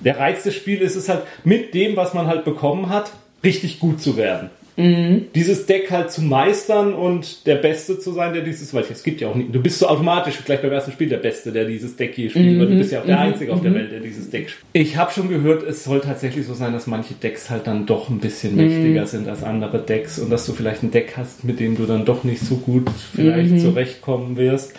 Der 0.00 0.18
Reiz 0.18 0.42
des 0.42 0.56
Spiels 0.56 0.82
ist 0.82 0.96
es 0.96 1.08
halt, 1.08 1.22
mit 1.44 1.72
dem, 1.72 1.94
was 1.94 2.14
man 2.14 2.26
halt 2.26 2.44
bekommen 2.44 2.88
hat, 2.88 3.12
richtig 3.44 3.78
gut 3.78 4.02
zu 4.02 4.16
werden. 4.16 4.50
Dieses 4.76 5.66
Deck 5.66 5.90
halt 5.90 6.10
zu 6.10 6.22
meistern 6.22 6.94
und 6.94 7.46
der 7.46 7.56
Beste 7.56 7.98
zu 7.98 8.12
sein, 8.12 8.32
der 8.32 8.42
dieses, 8.42 8.72
weil 8.72 8.84
es 8.90 9.02
gibt 9.02 9.20
ja 9.20 9.28
auch 9.28 9.34
nicht, 9.34 9.54
du 9.54 9.60
bist 9.60 9.78
so 9.78 9.86
automatisch 9.86 10.38
gleich 10.44 10.62
beim 10.62 10.72
ersten 10.72 10.92
Spiel 10.92 11.10
der 11.10 11.18
Beste, 11.18 11.52
der 11.52 11.66
dieses 11.66 11.96
Deck 11.96 12.14
hier 12.14 12.30
spielt, 12.30 12.58
weil 12.58 12.68
du 12.68 12.76
bist 12.76 12.90
ja 12.90 13.00
auch 13.00 13.06
der 13.06 13.20
Einzige 13.20 13.52
auf 13.52 13.60
der 13.60 13.74
Welt, 13.74 13.92
der 13.92 14.00
dieses 14.00 14.30
Deck 14.30 14.48
spielt. 14.48 14.64
Ich 14.72 14.96
habe 14.96 15.12
schon 15.12 15.28
gehört, 15.28 15.62
es 15.62 15.84
soll 15.84 16.00
tatsächlich 16.00 16.46
so 16.46 16.54
sein, 16.54 16.72
dass 16.72 16.86
manche 16.86 17.14
Decks 17.14 17.50
halt 17.50 17.66
dann 17.66 17.84
doch 17.84 18.08
ein 18.08 18.18
bisschen 18.18 18.56
mächtiger 18.56 19.06
sind 19.06 19.28
als 19.28 19.42
andere 19.42 19.78
Decks 19.78 20.18
und 20.18 20.30
dass 20.30 20.46
du 20.46 20.52
vielleicht 20.52 20.82
ein 20.82 20.90
Deck 20.90 21.14
hast, 21.16 21.44
mit 21.44 21.60
dem 21.60 21.76
du 21.76 21.84
dann 21.84 22.06
doch 22.06 22.24
nicht 22.24 22.40
so 22.40 22.56
gut 22.56 22.88
vielleicht 23.14 23.60
zurechtkommen 23.60 24.36
wirst. 24.38 24.72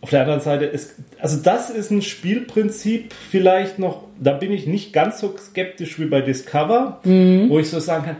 Auf 0.00 0.10
der 0.10 0.20
anderen 0.20 0.40
Seite 0.40 0.66
ist, 0.66 0.96
also 1.18 1.38
das 1.42 1.70
ist 1.70 1.90
ein 1.90 2.02
Spielprinzip 2.02 3.14
vielleicht 3.30 3.78
noch, 3.78 4.04
da 4.20 4.32
bin 4.32 4.52
ich 4.52 4.66
nicht 4.66 4.92
ganz 4.92 5.20
so 5.20 5.34
skeptisch 5.36 5.98
wie 5.98 6.04
bei 6.04 6.20
Discover, 6.20 7.00
wo 7.04 7.58
ich 7.58 7.68
so 7.68 7.78
sagen 7.78 8.04
kann, 8.04 8.16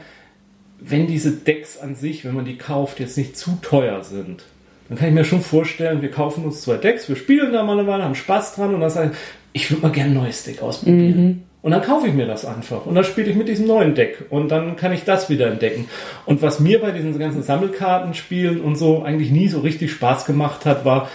wenn 0.87 1.07
diese 1.07 1.33
Decks 1.33 1.79
an 1.79 1.95
sich, 1.95 2.25
wenn 2.25 2.35
man 2.35 2.45
die 2.45 2.59
kauft, 2.59 3.01
jetzt 3.01 3.17
nicht 3.17 3.37
zu 3.37 3.59
teuer 3.63 4.05
sind, 4.05 4.45
dann 4.89 4.99
kann 4.99 5.09
ich 5.09 5.15
mir 5.15 5.25
schon 5.25 5.41
vorstellen, 5.41 6.03
wir 6.03 6.11
kaufen 6.11 6.45
uns 6.45 6.61
zwei 6.63 6.77
Decks, 6.77 7.09
wir 7.09 7.17
spielen 7.17 7.53
da 7.53 7.63
mal 7.63 7.79
eine 7.79 7.89
Weile, 7.89 8.05
haben 8.05 8.15
Spaß 8.15 8.55
dran 8.55 8.75
und 8.75 8.81
dann 8.81 8.91
sagen, 8.91 9.13
ich 9.53 9.71
würde 9.71 9.83
mal 9.83 9.93
gerne 9.93 10.11
ein 10.11 10.15
neues 10.15 10.45
Deck 10.45 10.63
ausprobieren. 10.63 11.45
Und 11.63 11.71
dann 11.71 11.81
kaufe 11.81 12.07
ich 12.07 12.13
mir 12.13 12.27
das 12.27 12.45
einfach. 12.45 12.85
Und 12.85 12.95
dann 12.95 13.05
spiele 13.05 13.31
ich 13.31 13.37
mit 13.37 13.49
diesem 13.49 13.67
neuen 13.67 13.95
Deck. 13.95 14.27
Und 14.29 14.51
dann 14.51 14.77
kann 14.77 14.93
ich 14.93 15.05
das 15.05 15.31
wieder 15.31 15.47
entdecken. 15.51 15.89
Und 16.27 16.43
was 16.43 16.61
mir 16.61 16.79
bei 16.79 16.91
diesen 16.91 17.19
ganzen 17.19 17.43
Sammelkartenspielen 17.43 18.61
und 18.61 18.77
so 18.77 19.03
eigentlich 19.03 19.31
nie 19.31 19.49
so 19.49 19.61
richtig 19.61 19.91
Spaß 19.93 20.27
gemacht 20.27 20.67
hat, 20.67 20.85
war 20.85 21.09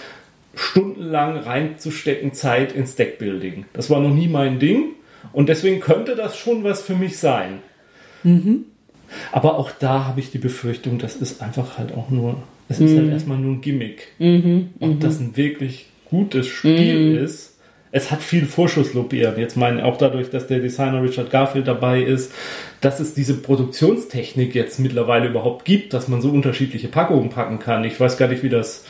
stundenlang 0.56 1.36
reinzustecken 1.36 2.32
Zeit 2.32 2.72
ins 2.72 2.96
Deckbuilding. 2.96 3.66
Das 3.74 3.90
war 3.90 4.00
noch 4.00 4.12
nie 4.12 4.26
mein 4.26 4.58
Ding. 4.58 4.94
Und 5.32 5.48
deswegen 5.48 5.78
könnte 5.78 6.16
das 6.16 6.36
schon 6.36 6.64
was 6.64 6.82
für 6.82 6.96
mich 6.96 7.18
sein. 7.18 7.60
Aber 9.32 9.58
auch 9.58 9.70
da 9.70 10.04
habe 10.04 10.20
ich 10.20 10.30
die 10.30 10.38
Befürchtung, 10.38 10.98
das 10.98 11.16
ist 11.16 11.42
einfach 11.42 11.78
halt 11.78 11.92
auch 11.94 12.10
nur, 12.10 12.42
es 12.68 12.80
ist 12.80 12.96
halt 12.96 13.10
erstmal 13.10 13.38
nur 13.38 13.54
ein 13.54 13.60
Gimmick. 13.60 14.08
Ob 14.80 15.00
das 15.00 15.20
ein 15.20 15.36
wirklich 15.36 15.86
gutes 16.04 16.46
Spiel 16.46 17.16
ist, 17.16 17.50
es 17.92 18.10
hat 18.10 18.22
viel 18.22 18.46
Vorschusslobieren. 18.46 19.38
Jetzt 19.38 19.56
meine 19.56 19.84
auch 19.84 19.96
dadurch, 19.96 20.30
dass 20.30 20.46
der 20.46 20.60
Designer 20.60 21.02
Richard 21.02 21.30
Garfield 21.30 21.66
dabei 21.66 22.02
ist, 22.02 22.32
dass 22.80 23.00
es 23.00 23.14
diese 23.14 23.34
Produktionstechnik 23.34 24.54
jetzt 24.54 24.78
mittlerweile 24.78 25.28
überhaupt 25.28 25.64
gibt, 25.64 25.92
dass 25.92 26.06
man 26.06 26.22
so 26.22 26.30
unterschiedliche 26.30 26.88
Packungen 26.88 27.30
packen 27.30 27.58
kann. 27.58 27.84
Ich 27.84 27.98
weiß 27.98 28.16
gar 28.16 28.28
nicht, 28.28 28.42
wie 28.42 28.48
das 28.48 28.84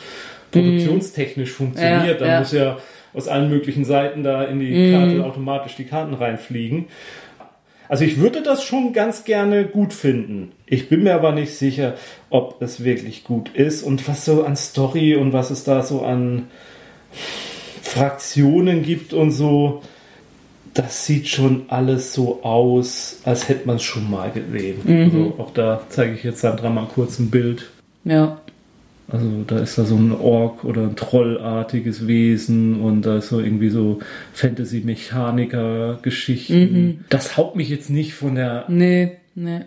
produktionstechnisch 0.51 1.51
funktioniert. 1.51 2.19
Ja, 2.21 2.25
da 2.25 2.27
ja. 2.27 2.39
muss 2.39 2.51
ja 2.51 2.77
aus 3.13 3.27
allen 3.27 3.49
möglichen 3.49 3.85
Seiten 3.85 4.23
da 4.23 4.43
in 4.43 4.59
die 4.59 4.91
Karte 4.91 5.25
automatisch 5.25 5.75
die 5.75 5.85
Karten 5.85 6.13
reinfliegen. 6.13 6.85
Also 7.91 8.05
ich 8.05 8.21
würde 8.21 8.41
das 8.41 8.63
schon 8.63 8.93
ganz 8.93 9.25
gerne 9.25 9.65
gut 9.65 9.93
finden. 9.93 10.53
Ich 10.65 10.87
bin 10.87 11.03
mir 11.03 11.13
aber 11.13 11.33
nicht 11.33 11.53
sicher, 11.55 11.95
ob 12.29 12.61
es 12.61 12.85
wirklich 12.85 13.25
gut 13.25 13.49
ist 13.49 13.83
und 13.83 14.07
was 14.07 14.23
so 14.23 14.45
an 14.45 14.55
Story 14.55 15.15
und 15.15 15.33
was 15.33 15.51
es 15.51 15.65
da 15.65 15.83
so 15.83 16.01
an 16.01 16.47
Fraktionen 17.81 18.81
gibt 18.81 19.11
und 19.11 19.31
so. 19.31 19.81
Das 20.73 21.05
sieht 21.05 21.27
schon 21.27 21.63
alles 21.67 22.13
so 22.13 22.43
aus, 22.43 23.19
als 23.25 23.49
hätte 23.49 23.67
man 23.67 23.75
es 23.75 23.83
schon 23.83 24.09
mal 24.09 24.31
gesehen. 24.31 24.79
Also 24.87 25.33
auch 25.37 25.51
da 25.51 25.81
zeige 25.89 26.13
ich 26.13 26.23
jetzt 26.23 26.39
Sandra 26.39 26.69
mal 26.69 26.87
kurz 26.95 27.19
ein 27.19 27.29
Bild. 27.29 27.71
Ja. 28.05 28.39
Also 29.11 29.43
da 29.45 29.59
ist 29.59 29.77
da 29.77 29.83
so 29.83 29.95
ein 29.95 30.13
Ork 30.13 30.63
oder 30.63 30.83
ein 30.83 30.95
Trollartiges 30.95 32.07
Wesen 32.07 32.79
und 32.81 33.01
da 33.01 33.17
ist 33.17 33.27
so 33.27 33.41
irgendwie 33.41 33.69
so 33.69 33.99
Fantasy-Mechaniker-Geschichten. 34.33 37.05
Das 37.09 37.35
haut 37.37 37.55
mich 37.55 37.69
jetzt 37.69 37.89
nicht 37.89 38.13
von 38.13 38.35
der 38.35 38.65
Nee, 38.69 39.17
nee. 39.35 39.61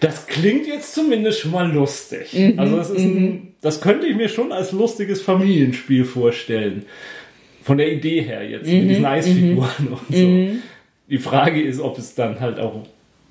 das 0.00 0.26
klingt 0.26 0.66
jetzt 0.66 0.94
zumindest 0.94 1.40
schon 1.40 1.50
mal 1.52 1.70
lustig. 1.70 2.34
Also 2.56 2.76
das 2.76 2.90
ist 2.90 3.04
ein, 3.04 3.54
das 3.62 3.80
könnte 3.80 4.06
ich 4.06 4.16
mir 4.16 4.28
schon 4.28 4.50
als 4.52 4.72
lustiges 4.72 5.22
Familienspiel 5.22 6.04
vorstellen. 6.04 6.84
Von 7.62 7.78
der 7.78 7.92
Idee 7.92 8.20
her 8.22 8.48
jetzt, 8.48 8.66
mit 8.80 8.90
diesen 8.90 9.04
Eisfiguren 9.06 9.88
und 9.90 10.16
so. 10.16 10.26
Die 11.10 11.18
Frage 11.18 11.62
ist, 11.62 11.80
ob 11.80 11.98
es 11.98 12.14
dann 12.14 12.40
halt 12.40 12.58
auch, 12.58 12.82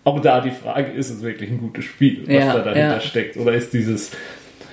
auch 0.03 0.19
da 0.21 0.41
die 0.41 0.51
Frage 0.51 0.91
ist, 0.91 1.09
ist 1.09 1.17
es 1.17 1.23
wirklich 1.23 1.49
ein 1.49 1.59
gutes 1.59 1.85
Spiel, 1.85 2.23
was 2.25 2.33
Ja, 2.33 2.53
da 2.53 2.59
dahinter 2.59 2.95
ja. 2.95 2.99
steckt. 2.99 3.37
Oder 3.37 3.53
ist 3.53 3.73
dieses, 3.73 4.11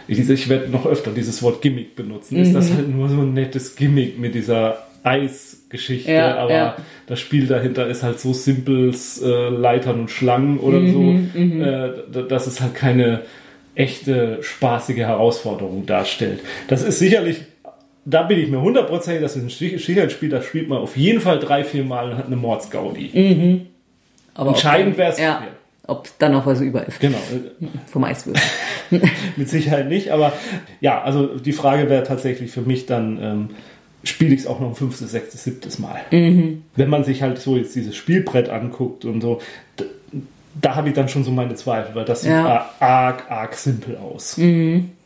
ich, 0.08 0.48
werde 0.48 0.68
noch 0.70 0.86
öfter 0.86 1.12
dieses 1.12 1.42
Wort 1.42 1.62
Gimmick 1.62 1.94
benutzen, 1.96 2.38
ist 2.40 2.48
Mhm. 2.50 2.54
das 2.54 2.72
halt 2.74 2.88
nur 2.88 3.08
so 3.08 3.20
ein 3.20 3.32
nettes 3.34 3.76
Gimmick 3.76 4.18
mit 4.18 4.34
dieser 4.34 4.78
Eisgeschichte, 5.02 6.10
Ja, 6.12 6.36
aber 6.36 6.76
das 7.06 7.20
Spiel 7.20 7.46
dahinter 7.46 7.86
ist 7.86 8.02
halt 8.02 8.20
so 8.20 8.32
simples 8.32 9.22
äh, 9.22 9.48
Leitern 9.48 10.00
und 10.00 10.10
Schlangen 10.10 10.58
oder 10.58 10.80
Mhm, 10.80 10.92
so, 11.32 11.40
äh, 11.62 11.90
d- 12.12 12.28
dass 12.28 12.46
es 12.46 12.60
halt 12.60 12.74
keine 12.74 13.22
echte 13.74 14.38
spaßige 14.42 14.98
Herausforderung 14.98 15.86
darstellt. 15.86 16.40
Das 16.68 16.82
ist 16.82 16.98
sicherlich, 16.98 17.40
da 18.04 18.24
bin 18.24 18.40
ich 18.40 18.48
mir 18.48 18.60
hundertprozentig, 18.60 19.22
das 19.22 19.36
ist 19.36 19.42
ein 19.44 19.78
Sicherheitsspiel, 19.78 20.28
das 20.28 20.44
spielt 20.44 20.68
man 20.68 20.78
auf 20.78 20.96
jeden 20.96 21.20
Fall 21.20 21.38
drei, 21.38 21.64
vier 21.64 21.84
Mal 21.84 22.10
und 22.10 22.18
hat 22.18 22.26
eine 22.26 22.36
Mordsgaudi. 22.36 23.69
Aber 24.34 24.50
Entscheidend 24.50 24.92
dann- 24.94 24.98
wär's- 24.98 25.18
Ja, 25.18 25.42
ob 25.86 26.08
dann 26.18 26.32
noch 26.32 26.46
was 26.46 26.60
über 26.60 26.86
ist 26.86 27.00
Genau, 27.00 27.18
äh, 27.18 27.66
vom 27.86 28.04
Eiswürfel. 28.04 28.42
mit 29.36 29.48
Sicherheit 29.48 29.88
nicht, 29.88 30.10
aber 30.10 30.32
ja, 30.80 31.02
also 31.02 31.38
die 31.38 31.52
Frage 31.52 31.88
wäre 31.90 32.02
tatsächlich 32.04 32.50
für 32.50 32.62
mich 32.62 32.86
dann, 32.86 33.18
ähm, 33.22 33.48
spiele 34.04 34.34
ich 34.34 34.40
es 34.40 34.46
auch 34.46 34.60
noch 34.60 34.68
ein 34.68 34.74
fünftes, 34.74 35.10
sechstes, 35.10 35.44
siebtes 35.44 35.78
Mal. 35.78 36.00
Wenn 36.10 36.88
man 36.88 37.04
sich 37.04 37.22
halt 37.22 37.38
so 37.38 37.56
jetzt 37.56 37.74
dieses 37.76 37.94
Spielbrett 37.96 38.48
anguckt 38.48 39.04
und 39.04 39.20
so, 39.20 39.40
da 40.60 40.74
habe 40.74 40.88
ich 40.88 40.94
dann 40.94 41.08
schon 41.08 41.22
so 41.22 41.30
meine 41.30 41.54
Zweifel, 41.54 41.94
weil 41.94 42.04
das 42.06 42.22
sieht 42.22 42.30
Ja. 42.30 42.70
arg, 42.80 43.30
arg 43.30 43.54
simpel 43.54 43.96
aus. 43.98 44.38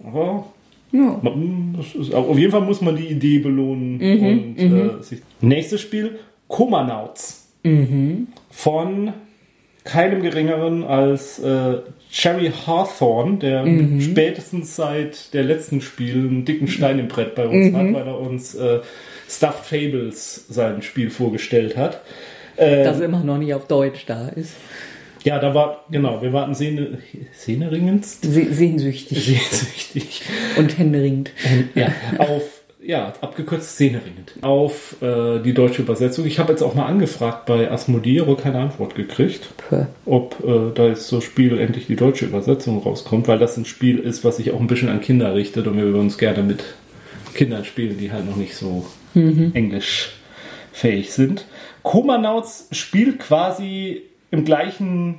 Aber 0.05 0.47
Ja. 0.93 1.19
man- 1.23 1.77
ist, 1.99 2.15
auf 2.15 2.39
jeden 2.39 2.53
Fall 2.53 2.61
muss 2.61 2.81
man 2.81 2.95
die 2.97 3.09
Idee 3.09 3.41
belohnen. 3.41 3.95
und, 4.01 4.59
Äh, 4.59 5.03
sich 5.03 5.21
Nächstes 5.41 5.81
Spiel, 5.81 6.19
Komanauts. 6.47 7.49
Von 8.55 9.13
keinem 9.85 10.23
geringeren 10.23 10.85
als 10.85 11.39
äh, 11.41 11.79
Jerry 12.11 12.51
Hawthorne, 12.67 13.37
der 13.39 13.67
spätestens 14.01 14.77
seit 14.77 15.35
der 15.35 15.43
letzten 15.43 15.81
Spiel 15.81 16.15
einen 16.15 16.45
dicken 16.45 16.69
Stein 16.69 16.99
im 16.99 17.09
Brett 17.09 17.35
bei 17.35 17.47
uns 17.47 17.75
hat, 17.75 17.93
weil 17.93 18.07
er 18.07 18.19
uns 18.19 18.55
äh, 18.55 18.81
Stuffed 19.29 19.65
Fables 19.67 20.47
sein 20.49 20.81
Spiel 20.83 21.11
vorgestellt 21.11 21.77
hat. 21.77 22.01
Äh, 22.57 22.85
Dass 22.85 23.01
immer 23.01 23.25
noch 23.25 23.37
nicht 23.39 23.53
auf 23.53 23.67
Deutsch 23.67 24.05
da 24.07 24.29
ist. 24.29 24.55
ja, 25.25 25.39
da 25.39 25.55
war, 25.55 25.85
genau, 25.91 26.23
wir 26.23 26.33
warten 26.33 26.55
Sehne, 26.55 26.99
Sehneringends? 27.33 28.21
Se 28.23 28.55
sehnsüchtig 28.55 29.25
Sehnsüchtig. 29.25 30.23
und 30.57 30.79
händeringend. 30.79 31.33
ja, 31.75 31.89
auf, 32.19 32.63
ja, 32.85 33.13
abgekürzt 33.21 33.71
Szeneringend. 33.71 34.35
Auf 34.43 35.01
äh, 35.01 35.41
die 35.41 35.55
deutsche 35.55 35.83
Übersetzung. 35.83 36.27
Ich 36.27 36.39
habe 36.39 36.53
jetzt 36.53 36.63
auch 36.63 36.75
mal 36.75 36.87
angefragt 36.87 37.47
bei 37.47 37.71
Asmodeo, 37.71 38.35
keine 38.37 38.59
Antwort 38.59 38.95
gekriegt, 38.95 39.49
Puh. 39.57 39.87
ob 40.05 40.43
äh, 40.45 40.73
da 40.75 40.87
jetzt 40.87 41.09
so 41.09 41.21
Spiel 41.21 41.59
endlich 41.59 41.87
die 41.87 41.97
deutsche 41.97 42.27
Übersetzung 42.27 42.83
rauskommt, 42.83 43.27
weil 43.27 43.39
das 43.39 43.57
ein 43.57 43.65
Spiel 43.65 43.99
ist, 43.99 44.25
was 44.25 44.37
sich 44.37 44.53
auch 44.53 44.61
ein 44.61 44.67
bisschen 44.67 44.89
an 44.89 45.01
Kinder 45.01 45.35
richtet 45.35 45.67
und 45.67 45.77
wir 45.77 45.85
würden 45.85 46.01
uns 46.01 46.19
gerne 46.19 46.43
mit 46.43 46.63
Kindern 47.35 47.65
spielen, 47.65 47.99
die 47.99 48.13
halt 48.13 48.27
noch 48.27 48.37
nicht 48.37 48.55
so 48.57 48.87
englischfähig 49.15 51.13
sind. 51.13 51.47
Komanauts 51.83 52.69
spielt 52.73 53.19
quasi 53.21 54.03
im 54.31 54.45
gleichen 54.45 55.19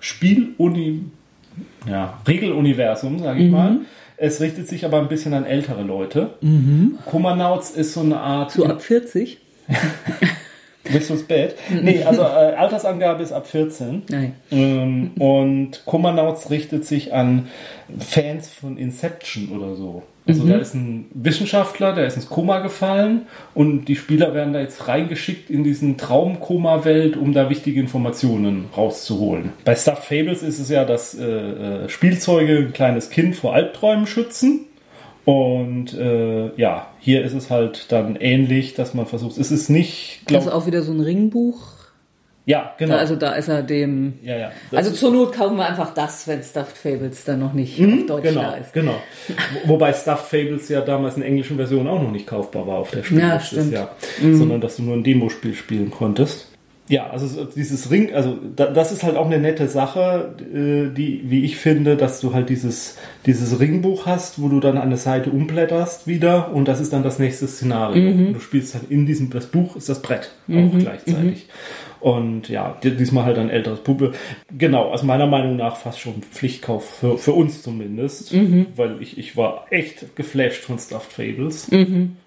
Spieluni 0.00 1.02
ja, 1.88 2.20
Regeluniversum, 2.26 3.18
sage 3.18 3.44
ich 3.44 3.50
mal. 3.50 3.78
Es 4.16 4.40
richtet 4.40 4.68
sich 4.68 4.84
aber 4.84 4.98
ein 4.98 5.08
bisschen 5.08 5.34
an 5.34 5.44
ältere 5.44 5.82
Leute. 5.82 6.34
Komanauts 7.06 7.70
ist 7.70 7.94
so 7.94 8.00
eine 8.00 8.20
Art. 8.20 8.52
So 8.52 8.64
ab 8.66 8.82
40? 8.82 9.38
Bist 10.92 11.08
du 11.08 11.14
ins 11.14 11.22
Bett? 11.22 11.56
Nee, 11.70 12.02
also 12.04 12.22
äh, 12.22 12.54
Altersangabe 12.56 13.22
ist 13.22 13.32
ab 13.32 13.46
14. 13.46 14.02
Nein. 14.10 14.34
Ähm, 14.50 15.12
und 15.18 15.84
Komanauts 15.86 16.50
richtet 16.50 16.84
sich 16.84 17.14
an 17.14 17.48
Fans 17.98 18.50
von 18.50 18.76
Inception 18.76 19.48
oder 19.48 19.74
so. 19.76 20.02
Also 20.26 20.46
da 20.46 20.56
ist 20.56 20.74
ein 20.74 21.06
Wissenschaftler, 21.12 21.92
der 21.92 22.06
ist 22.06 22.16
ins 22.16 22.30
Koma 22.30 22.60
gefallen 22.60 23.26
und 23.52 23.84
die 23.86 23.96
Spieler 23.96 24.32
werden 24.32 24.54
da 24.54 24.60
jetzt 24.60 24.88
reingeschickt 24.88 25.50
in 25.50 25.64
diesen 25.64 25.98
Traum-Koma-Welt, 25.98 27.18
um 27.18 27.34
da 27.34 27.50
wichtige 27.50 27.78
Informationen 27.78 28.66
rauszuholen. 28.74 29.52
Bei 29.66 29.76
Stuffed 29.76 30.04
Fables 30.04 30.42
ist 30.42 30.60
es 30.60 30.70
ja, 30.70 30.86
dass 30.86 31.14
äh, 31.14 31.24
äh, 31.24 31.88
Spielzeuge 31.90 32.56
ein 32.56 32.72
kleines 32.72 33.10
Kind 33.10 33.36
vor 33.36 33.52
Albträumen 33.54 34.06
schützen. 34.06 34.60
Und 35.26 35.94
äh, 35.94 36.54
ja, 36.56 36.88
hier 37.00 37.22
ist 37.24 37.34
es 37.34 37.50
halt 37.50 37.92
dann 37.92 38.16
ähnlich, 38.16 38.74
dass 38.74 38.94
man 38.94 39.06
versucht, 39.06 39.38
es 39.38 39.50
ist 39.50 39.68
nicht, 39.68 40.20
Das 40.28 40.46
ist 40.46 40.52
auch 40.52 40.66
wieder 40.66 40.82
so 40.82 40.92
ein 40.92 41.00
Ringbuch. 41.00 41.73
Ja, 42.46 42.74
genau. 42.78 42.96
Also 42.96 43.16
da 43.16 43.32
ist 43.32 43.48
er 43.48 43.62
dem. 43.62 44.14
ja, 44.22 44.36
ja. 44.36 44.52
Also 44.72 44.90
zur 44.90 45.10
Not 45.12 45.32
kaufen 45.32 45.56
wir 45.56 45.66
einfach 45.66 45.94
das, 45.94 46.28
wenn 46.28 46.42
Stuffed 46.42 46.76
Fables 46.76 47.24
dann 47.24 47.40
noch 47.40 47.52
nicht 47.54 47.80
auf 47.80 48.06
Deutsch 48.06 48.22
genau, 48.24 48.42
da 48.42 48.52
ist. 48.54 48.72
genau. 48.72 48.94
Wo- 49.64 49.70
Wobei 49.74 49.92
Stuffed 49.92 50.26
Fables 50.26 50.68
ja 50.68 50.80
damals 50.82 51.14
in 51.14 51.20
der 51.22 51.30
englischen 51.30 51.56
Version 51.56 51.86
auch 51.88 52.02
noch 52.02 52.10
nicht 52.10 52.26
kaufbar 52.26 52.66
war 52.66 52.76
auf 52.78 52.90
der 52.90 53.02
Spiel 53.02 53.20
Ja, 53.20 53.40
stimmt. 53.40 53.72
Jahr, 53.72 53.96
sondern 54.20 54.60
dass 54.60 54.76
du 54.76 54.82
nur 54.82 54.94
ein 54.94 55.02
Demospiel 55.04 55.54
spielen 55.54 55.90
konntest. 55.90 56.48
Ja, 56.86 57.08
also 57.08 57.26
so 57.26 57.44
dieses 57.44 57.90
Ring, 57.90 58.12
also 58.14 58.36
da, 58.56 58.66
das 58.66 58.92
ist 58.92 59.04
halt 59.04 59.16
auch 59.16 59.24
eine 59.24 59.38
nette 59.38 59.68
Sache, 59.68 60.34
äh, 60.52 60.94
die, 60.94 61.22
wie 61.24 61.42
ich 61.46 61.56
finde, 61.56 61.96
dass 61.96 62.20
du 62.20 62.34
halt 62.34 62.50
dieses, 62.50 62.98
dieses 63.24 63.58
Ringbuch 63.58 64.04
hast, 64.04 64.42
wo 64.42 64.48
du 64.48 64.60
dann 64.60 64.76
eine 64.76 64.98
Seite 64.98 65.30
umblätterst 65.30 66.06
wieder 66.06 66.52
und 66.52 66.68
das 66.68 66.80
ist 66.80 66.92
dann 66.92 67.02
das 67.02 67.18
nächste 67.18 67.48
Szenario. 67.48 68.02
Mhm. 68.12 68.26
Und 68.26 68.32
du 68.34 68.40
spielst 68.40 68.74
halt 68.74 68.90
in 68.90 69.06
diesem, 69.06 69.30
das 69.30 69.46
Buch 69.46 69.76
ist 69.76 69.88
das 69.88 70.02
Brett 70.02 70.30
auch 70.46 70.78
gleichzeitig. 70.78 71.48
Und 72.04 72.50
ja, 72.50 72.76
di- 72.84 72.90
diesmal 72.96 73.24
halt 73.24 73.38
ein 73.38 73.48
älteres 73.48 73.80
Publikum. 73.80 74.14
Genau, 74.58 74.90
aus 74.92 75.02
meiner 75.02 75.26
Meinung 75.26 75.56
nach 75.56 75.76
fast 75.78 76.00
schon 76.00 76.22
Pflichtkauf 76.22 76.98
für, 77.00 77.16
für 77.16 77.32
uns 77.32 77.62
zumindest, 77.62 78.30
Mhm. 78.34 78.66
weil 78.76 79.00
ich, 79.00 79.16
ich 79.16 79.38
war 79.38 79.66
echt 79.70 80.14
geflasht 80.14 80.64
von 80.64 80.78
Stuffed 80.78 81.10
Fables. 81.12 81.70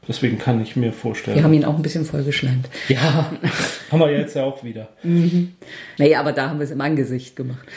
Deswegen 0.07 0.39
kann 0.39 0.63
ich 0.63 0.75
mir 0.75 0.91
vorstellen. 0.93 1.35
Mhm. 1.35 1.39
Wir 1.39 1.43
haben 1.43 1.53
ihn 1.53 1.65
auch 1.65 1.75
ein 1.75 1.83
bisschen 1.83 2.05
vollgeschleimt. 2.05 2.67
Ja, 2.89 3.31
haben 3.91 3.99
wir 3.99 4.11
jetzt 4.11 4.35
ja 4.35 4.45
auch 4.45 4.63
wieder. 4.63 4.87
Naja, 5.99 6.21
aber 6.21 6.31
da 6.31 6.49
haben 6.49 6.57
wir 6.57 6.63
es 6.63 6.71
im 6.71 6.81
Angesicht 6.81 7.35
gemacht. 7.35 7.67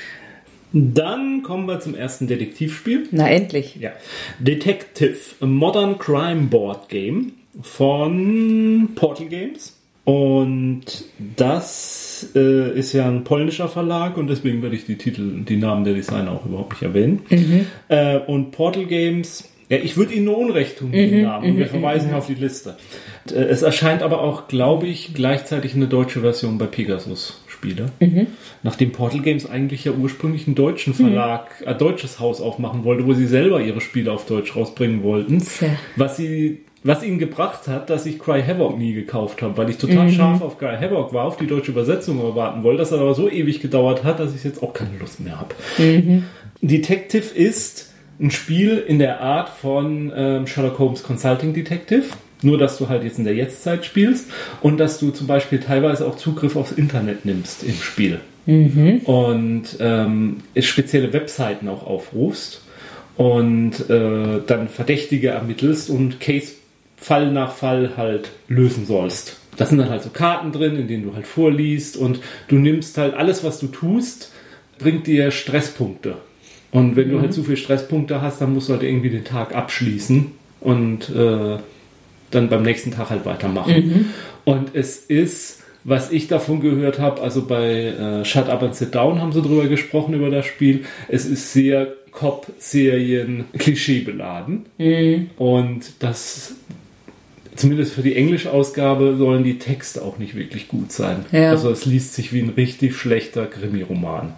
Dann 0.73 1.43
kommen 1.43 1.67
wir 1.67 1.81
zum 1.81 1.95
ersten 1.95 2.29
Detektivspiel. 2.29 3.09
Na 3.11 3.29
endlich. 3.29 3.77
Ja. 3.77 3.91
Detective, 4.39 5.17
a 5.41 5.45
Modern 5.47 5.99
Crime 5.99 6.45
Board 6.49 6.89
Game 6.89 7.33
von 7.61 8.89
Portal 8.95 9.27
Games. 9.27 9.77
Und 10.05 10.83
das 11.37 12.31
äh, 12.35 12.77
ist 12.79 12.93
ja 12.93 13.07
ein 13.07 13.23
polnischer 13.25 13.69
Verlag 13.69 14.17
und 14.17 14.29
deswegen 14.29 14.63
werde 14.63 14.75
ich 14.75 14.85
die 14.87 14.97
Titel, 14.97 15.43
die 15.45 15.57
Namen 15.57 15.85
der 15.85 15.95
Designer 15.95 16.33
auch 16.33 16.47
überhaupt 16.47 16.73
nicht 16.73 16.83
erwähnen. 16.83 17.21
Äh, 17.89 18.19
und 18.19 18.51
Portal 18.51 18.87
Games, 18.87 19.49
ja, 19.69 19.77
ich 19.79 19.97
würde 19.97 20.15
ihnen 20.15 20.25
nur 20.25 20.39
Unrecht 20.39 20.79
tun 20.79 20.91
mit 20.91 21.11
den 21.13 21.23
Namen 21.23 21.51
und 21.51 21.57
wir 21.59 21.67
verweisen 21.67 22.13
auf 22.15 22.27
die 22.27 22.35
Liste. 22.35 22.77
Äh, 23.31 23.35
Es 23.35 23.63
erscheint 23.63 24.03
aber 24.03 24.23
auch, 24.23 24.49
glaube 24.49 24.87
ich, 24.87 25.15
gleichzeitig 25.15 25.75
eine 25.75 25.87
deutsche 25.87 26.21
Version 26.21 26.59
bei 26.59 26.67
Pegasus. 26.67 27.41
Spiele. 27.61 27.91
Nachdem 28.63 28.93
Portal 28.93 29.21
Games 29.21 29.45
eigentlich 29.45 29.85
ja 29.85 29.93
ursprünglich 29.93 30.47
einen 30.47 30.55
deutschen 30.57 30.95
Verlag, 30.95 31.63
ein 31.67 31.77
deutsches 31.77 32.19
Haus 32.19 32.41
aufmachen 32.41 32.85
wollte, 32.85 33.07
wo 33.07 33.13
sie 33.13 33.27
selber 33.27 33.61
ihre 33.61 33.83
Spiele 33.83 34.13
auf 34.13 34.25
Deutsch 34.25 34.57
rausbringen 34.57 35.03
wollten. 35.03 35.41
Tja. 35.41 35.69
Was 35.97 36.17
sie, 36.17 36.61
was 36.83 37.03
ihnen 37.03 37.19
gebracht 37.19 37.69
hat, 37.69 37.91
dass 37.91 38.07
ich 38.07 38.19
Cry 38.19 38.43
Havoc 38.43 38.79
nie 38.79 38.95
gekauft 38.95 39.43
habe, 39.43 39.57
weil 39.59 39.69
ich 39.71 39.77
total 39.77 40.09
scharf 40.11 40.41
auf 40.41 40.59
Cry 40.59 40.77
Havoc 40.81 41.13
war, 41.13 41.25
auf 41.25 41.37
die 41.37 41.47
deutsche 41.47 41.73
Übersetzung 41.73 42.21
erwarten 42.21 42.63
wollte, 42.63 42.79
das 42.79 42.93
hat 42.93 43.01
aber 43.01 43.15
so 43.15 43.29
ewig 43.29 43.61
gedauert 43.61 44.03
hat, 44.05 44.19
dass 44.19 44.35
ich 44.35 44.45
jetzt 44.45 44.63
auch 44.63 44.73
keine 44.73 44.97
Lust 44.99 45.21
mehr 45.21 45.39
habe. 45.39 45.55
Detective 46.63 47.35
ist 47.35 47.93
ein 48.21 48.31
Spiel 48.31 48.83
in 48.87 48.99
der 48.99 49.21
Art 49.21 49.49
von 49.49 50.13
ähm, 50.15 50.47
Sherlock 50.47 50.79
Holmes 50.79 51.03
Consulting 51.03 51.55
Detective. 51.55 52.05
Nur, 52.43 52.57
dass 52.57 52.79
du 52.79 52.89
halt 52.89 53.05
jetzt 53.05 53.19
in 53.19 53.25
der 53.25 53.35
Jetztzeit 53.35 53.85
spielst 53.85 54.31
und 54.63 54.81
dass 54.81 54.99
du 54.99 55.11
zum 55.11 55.27
Beispiel 55.27 55.61
teilweise 55.61 56.07
auch 56.07 56.17
Zugriff 56.17 56.57
aufs 56.57 56.73
Internet 56.73 57.27
nimmst 57.27 57.63
im 57.63 57.75
Spiel. 57.75 58.21
Und 59.05 59.77
ähm, 59.79 60.39
spezielle 60.59 61.13
Webseiten 61.13 61.69
auch 61.69 61.87
aufrufst 61.87 62.63
und 63.19 63.91
äh, 63.91 64.41
dann 64.47 64.69
Verdächtige 64.69 65.29
ermittelst 65.29 65.91
und 65.91 66.19
Case 66.21 66.53
Fall 67.01 67.33
nach 67.33 67.53
Fall 67.53 67.93
halt 67.97 68.31
lösen 68.49 68.87
sollst. 68.87 69.39
Da 69.57 69.67
sind 69.67 69.79
dann 69.79 69.91
halt 69.91 70.03
so 70.03 70.11
Karten 70.11 70.53
drin, 70.53 70.77
in 70.77 70.87
denen 70.87 71.03
du 71.05 71.15
halt 71.15 71.27
vorliest 71.27 71.97
und 71.97 72.21
du 72.49 72.57
nimmst 72.57 72.97
halt 72.99 73.15
alles, 73.15 73.43
was 73.43 73.59
du 73.59 73.67
tust, 73.67 74.33
bringt 74.79 75.07
dir 75.07 75.31
Stresspunkte. 75.31 76.17
Und 76.73 76.97
wenn 76.97 77.11
du 77.11 77.21
halt 77.21 77.33
zu 77.33 77.43
viele 77.43 77.57
Stresspunkte 77.57 78.23
hast, 78.23 78.41
dann 78.41 78.55
musst 78.55 78.69
du 78.69 78.75
halt 78.75 78.83
irgendwie 78.83 79.11
den 79.11 79.25
Tag 79.25 79.55
abschließen 79.55 80.31
und 80.61 81.11
äh, 81.11 81.59
dann 82.31 82.49
beim 82.49 82.63
nächsten 82.63 82.93
Tag 82.93 83.11
halt 83.11 83.27
weitermachen. 83.27 83.73
Und 84.45 84.75
es 84.75 84.99
ist, 84.99 85.63
was 85.85 86.13
ich 86.13 86.29
davon 86.29 86.61
gehört 86.61 86.99
habe, 86.99 87.21
also 87.23 87.45
bei 87.47 87.87
äh, 87.87 88.25
Shut 88.25 88.49
Up 88.49 88.63
and 88.63 88.75
Sit 88.75 88.95
Down 88.95 89.21
haben 89.21 89.33
sie 89.33 89.43
drüber 89.43 89.67
gesprochen, 89.67 90.15
über 90.15 90.31
das 90.31 90.47
Spiel. 90.47 90.85
Es 91.09 91.27
ist 91.27 91.53
sehr 91.53 91.89
Cop-Serien 92.13 93.45
klischeebeladen. 93.59 94.67
Und 95.37 95.93
das 95.99 96.55
zumindest 97.61 97.93
für 97.93 98.03
die 98.03 98.17
englische 98.17 98.53
Ausgabe 98.53 99.17
sollen 99.17 99.45
die 99.45 99.59
Texte 99.59 100.03
auch 100.03 100.19
nicht 100.19 100.35
wirklich 100.35 100.69
gut 100.69 100.93
sein. 100.93 101.25
Ja. 101.33 101.51
Also 101.51 101.71
es 101.71 101.85
liest 101.85 102.15
sich 102.15 102.33
wie 102.33 102.41
ein 102.41 102.51
richtig 102.51 102.97
schlechter 102.97 103.47
Krimi-Roman. 103.47 104.35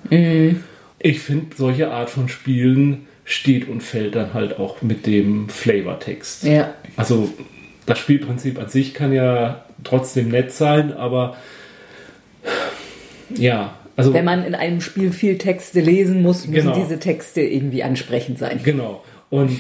Ich 0.98 1.20
finde, 1.20 1.56
solche 1.56 1.90
Art 1.90 2.10
von 2.10 2.28
Spielen 2.28 3.06
steht 3.24 3.68
und 3.68 3.82
fällt 3.82 4.14
dann 4.14 4.34
halt 4.34 4.58
auch 4.58 4.82
mit 4.82 5.06
dem 5.06 5.48
Flavortext. 5.48 6.44
Ja. 6.44 6.74
Also 6.96 7.32
das 7.86 7.98
Spielprinzip 7.98 8.58
an 8.58 8.68
sich 8.68 8.94
kann 8.94 9.12
ja 9.12 9.64
trotzdem 9.84 10.28
nett 10.28 10.52
sein, 10.52 10.92
aber 10.92 11.36
ja, 13.36 13.74
also 13.96 14.14
Wenn 14.14 14.24
man 14.24 14.44
in 14.44 14.54
einem 14.54 14.80
Spiel 14.80 15.12
viel 15.12 15.36
Texte 15.38 15.80
lesen 15.80 16.22
muss, 16.22 16.46
müssen 16.46 16.72
Genau. 16.72 16.82
diese 16.82 16.98
Texte 16.98 17.42
irgendwie 17.42 17.82
ansprechend 17.82 18.38
sein. 18.38 18.60
Genau. 18.62 19.04
Und 19.28 19.50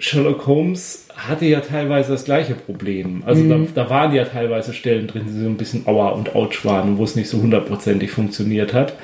Sherlock 0.00 0.46
Holmes 0.46 1.06
hatte 1.14 1.44
ja 1.44 1.60
teilweise 1.60 2.12
das 2.12 2.24
gleiche 2.24 2.54
Problem. 2.54 3.22
Also 3.26 3.46
da, 3.46 3.60
da 3.74 3.90
waren 3.90 4.14
ja 4.14 4.24
teilweise 4.24 4.72
Stellen 4.72 5.06
drin, 5.06 5.24
die 5.26 5.32
so 5.38 5.46
ein 5.46 5.58
bisschen 5.58 5.86
Aua 5.86 6.08
und 6.08 6.34
Ouch 6.34 6.64
waren, 6.64 6.96
wo 6.96 7.04
es 7.04 7.16
nicht 7.16 7.28
so 7.28 7.40
hundertprozentig 7.40 8.10
funktioniert 8.10 8.72
hat. 8.72 8.94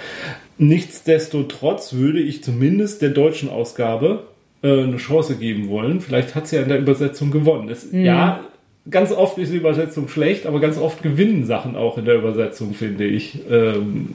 Nichtsdestotrotz 0.57 1.93
würde 1.93 2.21
ich 2.21 2.43
zumindest 2.43 3.03
der 3.03 3.11
deutschen 3.11 3.51
Ausgabe 3.51 4.25
äh, 4.63 4.85
eine 4.85 4.97
Chance 4.97 5.37
geben 5.37 5.69
wollen. 5.69 6.01
Vielleicht 6.01 6.35
hat 6.35 6.49
sie 6.49 6.57
ja 6.57 6.63
in 6.63 6.71
der 6.71 6.79
Übersetzung 6.79 7.31
gewonnen. 7.31 7.69
Es, 7.69 7.87
Ja, 7.93 8.41
ganz 8.91 9.13
oft 9.13 9.37
ist 9.37 9.53
die 9.53 9.59
Übersetzung 9.59 10.09
schlecht, 10.09 10.47
aber 10.47 10.61
ganz 10.61 10.79
oft 10.79 11.03
gewinnen 11.03 11.45
Sachen 11.45 11.77
auch 11.77 11.99
in 11.99 12.07
der 12.07 12.17
Übersetzung, 12.17 12.73
finde 12.73 13.05
ich. 13.05 13.41
Ähm, 13.51 14.15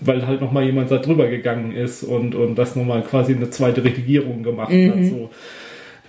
weil 0.00 0.26
halt 0.26 0.40
nochmal 0.40 0.64
jemand 0.64 0.90
da 0.90 0.98
drüber 0.98 1.28
gegangen 1.28 1.72
ist 1.72 2.02
und, 2.02 2.34
und 2.34 2.56
das 2.56 2.76
nochmal 2.76 3.02
quasi 3.02 3.34
eine 3.34 3.48
zweite 3.50 3.84
Redigierung 3.84 4.42
gemacht 4.42 4.72
hat. 4.72 5.04
So. 5.04 5.30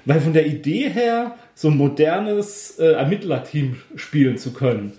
Weil 0.08 0.22
von 0.22 0.32
der 0.32 0.46
Idee 0.48 0.90
her, 0.90 1.36
so 1.54 1.68
ein 1.70 1.76
modernes 1.76 2.78
äh, 2.80 2.94
Ermittlerteam 2.94 3.78
spielen 3.96 4.38
zu 4.38 4.54
können 4.54 4.94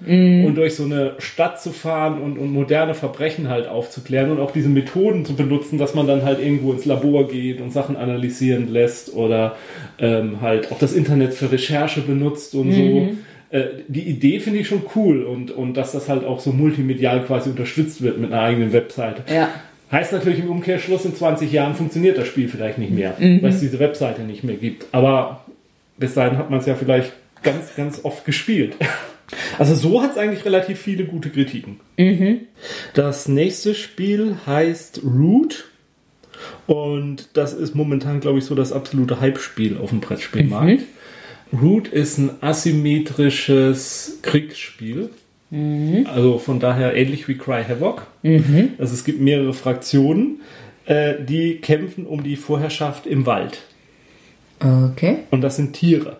und 0.45 0.55
durch 0.57 0.75
so 0.75 0.85
eine 0.85 1.15
Stadt 1.19 1.63
zu 1.63 1.71
fahren 1.71 2.21
und, 2.21 2.37
und 2.37 2.53
moderne 2.53 2.95
Verbrechen 2.95 3.49
halt 3.49 3.69
aufzuklären 3.69 4.31
und 4.31 4.41
auch 4.41 4.51
diese 4.51 4.69
Methoden 4.69 5.25
zu 5.25 5.35
benutzen, 5.35 5.79
dass 5.79 5.95
man 5.95 6.07
dann 6.07 6.25
halt 6.25 6.41
irgendwo 6.41 6.73
ins 6.73 6.85
Labor 6.85 7.29
geht 7.29 7.61
und 7.61 7.73
Sachen 7.73 7.97
analysieren 7.97 8.71
lässt 8.71 9.15
oder 9.15 9.57
ähm, 9.99 10.41
halt 10.43 10.71
auch 10.73 10.79
das 10.79 10.93
Internet 10.93 11.33
für 11.33 11.51
Recherche 11.51 12.03
benutzt 12.03 12.55
und 12.55 12.73
so. 12.73 13.09
Äh, 13.51 13.65
die 13.89 14.03
Idee 14.03 14.41
finde 14.41 14.59
ich 14.59 14.69
schon 14.69 14.83
cool 14.95 15.23
und, 15.23 15.51
und 15.51 15.75
dass 15.75 15.93
das 15.93 16.09
halt 16.09 16.25
auch 16.25 16.41
so 16.41 16.53
multimedial 16.53 17.25
quasi 17.25 17.49
unterstützt 17.49 18.03
wird 18.03 18.19
mit 18.19 18.33
einer 18.33 18.43
eigenen 18.43 18.75
Webseite. 18.75 19.23
Ja. 19.33 19.49
Heißt 19.91 20.13
natürlich 20.13 20.41
im 20.41 20.51
Umkehrschluss, 20.51 21.05
in 21.05 21.15
20 21.15 21.51
Jahren 21.51 21.75
funktioniert 21.75 22.19
das 22.19 22.27
Spiel 22.27 22.49
vielleicht 22.49 22.79
nicht 22.79 22.93
mehr, 22.93 23.15
weil 23.19 23.51
es 23.51 23.61
diese 23.61 23.79
Webseite 23.79 24.23
nicht 24.23 24.45
mehr 24.45 24.57
gibt. 24.57 24.87
Aber 24.93 25.45
bis 25.97 26.15
dahin 26.15 26.37
hat 26.37 26.51
man 26.51 26.61
es 26.61 26.67
ja 26.67 26.75
vielleicht 26.75 27.13
ganz, 27.43 27.75
ganz 27.77 28.05
oft 28.05 28.25
gespielt. 28.25 28.75
Also 29.59 29.75
so 29.75 30.01
hat 30.03 30.13
es 30.13 30.17
eigentlich 30.17 30.47
relativ 30.47 30.79
viele 30.79 31.05
gute 31.05 31.29
Kritiken. 31.29 31.81
Das 32.95 33.29
nächste 33.29 33.75
Spiel 33.75 34.37
heißt 34.47 35.03
Root. 35.05 35.67
Und 36.67 37.29
das 37.37 37.53
ist 37.53 37.75
momentan, 37.75 38.21
glaube 38.21 38.39
ich, 38.39 38.47
so 38.47 38.55
das 38.55 38.73
absolute 38.73 39.21
Hype-Spiel 39.21 39.77
auf 39.77 39.91
dem 39.91 40.01
Brettspielmarkt. 40.01 40.81
Root 41.53 41.89
ist 41.89 42.17
ein 42.17 42.31
asymmetrisches 42.41 44.21
Kriegsspiel. 44.23 45.11
Also 45.51 46.39
von 46.39 46.61
daher 46.61 46.95
ähnlich 46.95 47.27
wie 47.29 47.39
Cry 47.39 47.65
Havoc. 47.67 48.07
Also 48.79 48.95
es 48.95 49.05
gibt 49.05 49.21
mehrere 49.21 49.55
Fraktionen, 49.55 50.41
äh, 50.87 51.15
die 51.23 51.57
kämpfen 51.57 52.07
um 52.07 52.23
die 52.23 52.37
Vorherrschaft 52.37 53.07
im 53.07 53.25
Wald. 53.27 53.63
Okay. 54.61 55.19
Und 55.31 55.41
das 55.41 55.57
sind 55.57 55.73
Tiere. 55.73 56.19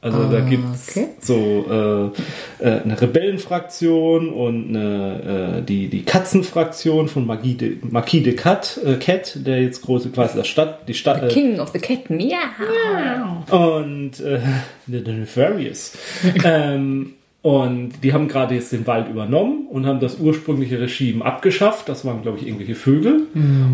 Also 0.00 0.30
da 0.30 0.38
gibt 0.40 0.62
es 0.72 0.90
okay. 0.90 1.08
so 1.20 2.14
äh, 2.60 2.64
äh, 2.64 2.82
eine 2.82 3.00
Rebellenfraktion 3.00 4.28
und 4.28 4.68
eine, 4.68 5.58
äh, 5.58 5.62
die, 5.62 5.88
die 5.88 6.04
Katzenfraktion 6.04 7.08
von 7.08 7.26
Magie 7.26 7.54
de, 7.54 7.78
Marquis 7.82 8.22
de 8.22 8.34
Cat, 8.34 8.78
äh, 8.84 8.94
Cat, 8.94 9.38
der 9.44 9.60
jetzt 9.60 9.82
große 9.82 10.10
quasi 10.10 10.36
das 10.36 10.46
Stadt, 10.46 10.88
die 10.88 10.94
Stadt, 10.94 11.24
äh, 11.24 11.28
King 11.28 11.58
of 11.58 11.70
the 11.70 11.80
Ketten, 11.80 12.20
ja. 12.20 13.42
und 13.50 14.20
äh, 14.20 14.38
The 14.86 15.02
the 15.04 15.12
Nefarious. 15.12 15.98
ähm, 16.44 17.14
und 17.40 18.02
die 18.02 18.12
haben 18.12 18.26
gerade 18.26 18.56
jetzt 18.56 18.72
den 18.72 18.86
Wald 18.86 19.08
übernommen 19.08 19.68
und 19.70 19.86
haben 19.86 20.00
das 20.00 20.18
ursprüngliche 20.18 20.80
Regime 20.80 21.24
abgeschafft. 21.24 21.88
Das 21.88 22.04
waren, 22.04 22.22
glaube 22.22 22.38
ich, 22.38 22.46
irgendwelche 22.46 22.74
Vögel. 22.74 23.22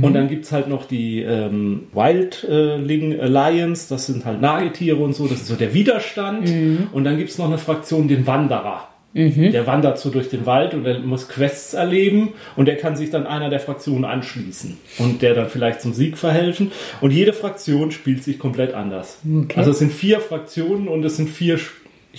Und 0.02 0.12
dann 0.12 0.28
gibt's 0.28 0.52
halt 0.52 0.68
noch 0.68 0.84
die 0.84 1.22
ähm, 1.22 1.84
Wildling 1.92 3.18
Alliance, 3.18 3.86
das 3.88 4.06
sind 4.06 4.26
halt 4.26 4.40
Nagetiere 4.42 4.96
und 4.96 5.14
so, 5.14 5.26
das 5.26 5.38
ist 5.40 5.48
so 5.48 5.54
der 5.56 5.72
Widerstand. 5.72 6.46
Und 6.92 7.04
dann 7.04 7.16
gibt's 7.16 7.38
noch 7.38 7.46
eine 7.46 7.58
Fraktion, 7.58 8.06
den 8.06 8.26
Wanderer. 8.26 8.88
Der 9.52 9.66
wandert 9.66 9.98
so 10.00 10.10
durch 10.10 10.28
den 10.28 10.44
Wald 10.44 10.74
und 10.74 10.84
er 10.84 10.98
muss 10.98 11.28
Quests 11.28 11.72
erleben 11.72 12.32
und 12.56 12.66
der 12.66 12.76
kann 12.76 12.96
sich 12.96 13.10
dann 13.10 13.26
einer 13.28 13.48
der 13.48 13.60
Fraktionen 13.60 14.04
anschließen 14.04 14.76
und 14.98 15.22
der 15.22 15.34
dann 15.34 15.48
vielleicht 15.48 15.80
zum 15.80 15.94
Sieg 15.94 16.18
verhelfen. 16.18 16.72
Und 17.00 17.12
jede 17.12 17.32
Fraktion 17.32 17.92
spielt 17.92 18.24
sich 18.24 18.40
komplett 18.40 18.74
anders. 18.74 19.18
Okay. 19.24 19.56
Also 19.56 19.70
es 19.70 19.78
sind 19.78 19.92
vier 19.92 20.18
Fraktionen 20.18 20.88
und 20.88 21.04
es 21.04 21.16
sind 21.16 21.30
vier, 21.30 21.54
ich 21.54 21.68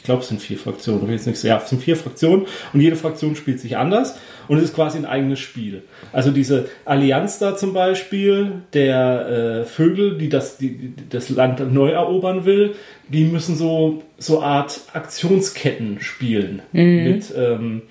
glaube 0.06 0.22
es 0.22 0.30
sind 0.30 0.41
vier 0.41 0.58
Fraktionen, 0.58 1.02
ich 1.02 1.08
will 1.08 1.15
jetzt 1.15 1.28
nicht 1.28 1.39
so, 1.39 1.48
ja, 1.48 1.58
es 1.62 1.70
sind 1.70 1.82
vier 1.82 1.96
Fraktionen 1.96 2.46
und 2.74 2.80
jede 2.80 2.96
Fraktion 2.96 3.36
spielt 3.36 3.60
sich 3.60 3.78
anders 3.78 4.18
und 4.48 4.58
es 4.58 4.65
ist 4.65 4.76
quasi 4.76 4.98
ein 4.98 5.06
eigenes 5.06 5.39
Spiel. 5.39 5.84
Also 6.13 6.32
diese 6.32 6.70
Allianz 6.86 7.39
da 7.39 7.56
zum 7.56 7.74
Beispiel, 7.74 8.52
der 8.74 9.63
äh, 9.63 9.65
Vögel, 9.65 10.18
die 10.18 10.30
das, 10.30 10.58
die, 10.58 10.78
die 10.78 11.10
das 11.10 11.30
Land 11.30 11.74
neu 11.74 11.89
erobern 11.89 12.46
will, 12.46 12.76
die 13.08 13.26
müssen 13.26 13.56
so, 13.56 14.04
so 14.18 14.41
Art 14.41 14.82
Aktionsketten 14.94 16.02
spielen. 16.02 16.62
Mit, 17.04 17.34
ähm, 17.36 17.84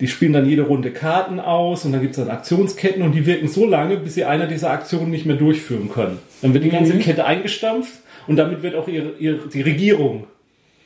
die 0.00 0.08
spielen 0.08 0.32
dann 0.32 0.48
jede 0.48 0.62
Runde 0.62 0.90
Karten 0.90 1.40
aus 1.40 1.84
und 1.84 1.92
dann 1.92 2.00
gibt 2.00 2.12
es 2.12 2.24
dann 2.24 2.30
Aktionsketten 2.30 3.02
und 3.02 3.12
die 3.12 3.26
wirken 3.26 3.48
so 3.48 3.66
lange, 3.66 3.96
bis 3.96 4.14
sie 4.14 4.24
einer 4.24 4.46
dieser 4.46 4.70
Aktionen 4.70 5.10
nicht 5.10 5.26
mehr 5.26 5.36
durchführen 5.36 5.90
können. 5.90 6.18
Dann 6.42 6.54
wird 6.54 6.64
die 6.64 6.70
ganze 6.70 6.98
Kette 6.98 7.24
eingestampft 7.24 7.94
und 8.26 8.36
damit 8.36 8.62
wird 8.62 8.74
auch 8.74 8.88
ihre, 8.88 9.12
ihre, 9.18 9.48
die 9.48 9.62
Regierung 9.62 10.26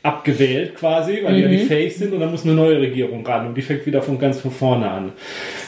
abgewählt 0.02 0.74
quasi, 0.74 1.20
weil 1.22 1.36
die 1.36 1.42
ja 1.42 1.48
nicht 1.48 1.66
fähig 1.66 1.96
sind 1.96 2.12
und 2.12 2.20
dann 2.20 2.30
muss 2.30 2.44
eine 2.44 2.54
neue 2.54 2.80
Regierung 2.80 3.24
ran 3.24 3.46
und 3.46 3.56
die 3.56 3.62
fängt 3.62 3.86
wieder 3.86 4.02
von 4.02 4.18
ganz 4.18 4.40
von 4.40 4.50
vorne 4.50 4.90
an. 4.90 5.12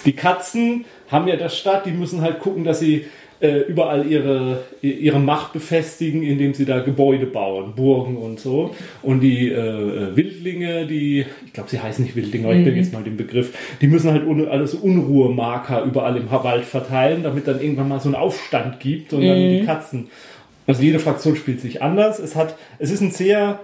Die 0.05 0.12
Katzen 0.12 0.85
haben 1.09 1.29
ja 1.29 1.37
das 1.37 1.57
Stadt, 1.57 1.87
die 1.87 1.92
müssen 1.92 2.20
halt 2.20 2.40
gucken, 2.40 2.64
dass 2.64 2.81
sie 2.81 3.05
äh, 3.40 3.59
überall 3.68 4.07
ihre, 4.07 4.64
ihre 4.81 5.18
Macht 5.20 5.53
befestigen, 5.53 6.23
indem 6.23 6.55
sie 6.55 6.64
da 6.64 6.81
Gebäude 6.81 7.27
bauen, 7.27 7.75
Burgen 7.77 8.16
und 8.16 8.40
so. 8.40 8.75
Und 9.03 9.20
die 9.20 9.51
äh, 9.51 10.16
Wildlinge, 10.16 10.87
die, 10.87 11.27
ich 11.44 11.53
glaube, 11.53 11.68
sie 11.68 11.81
heißen 11.81 12.05
nicht 12.05 12.16
Wildlinge, 12.16 12.47
aber 12.47 12.57
ich 12.57 12.64
bin 12.64 12.77
jetzt 12.77 12.92
mal 12.92 13.03
den 13.03 13.16
Begriff, 13.16 13.53
die 13.81 13.87
müssen 13.87 14.11
halt 14.11 14.27
un, 14.27 14.49
alles 14.49 14.75
Unruhemarker 14.75 15.85
überall 15.85 16.16
im 16.16 16.31
Wald 16.31 16.64
verteilen, 16.64 17.23
damit 17.23 17.47
dann 17.47 17.61
irgendwann 17.61 17.88
mal 17.88 18.01
so 18.01 18.09
einen 18.09 18.16
Aufstand 18.16 18.81
gibt 18.81 19.12
und 19.12 19.27
dann 19.27 19.37
die 19.37 19.64
Katzen. 19.64 20.09
Also 20.66 20.83
jede 20.83 20.99
Fraktion 20.99 21.37
spielt 21.37 21.61
sich 21.61 21.83
anders. 21.83 22.18
Es 22.18 22.37
hat, 22.37 22.57
es 22.79 22.90
ist 22.90 23.03
ein 23.03 23.11
sehr 23.11 23.61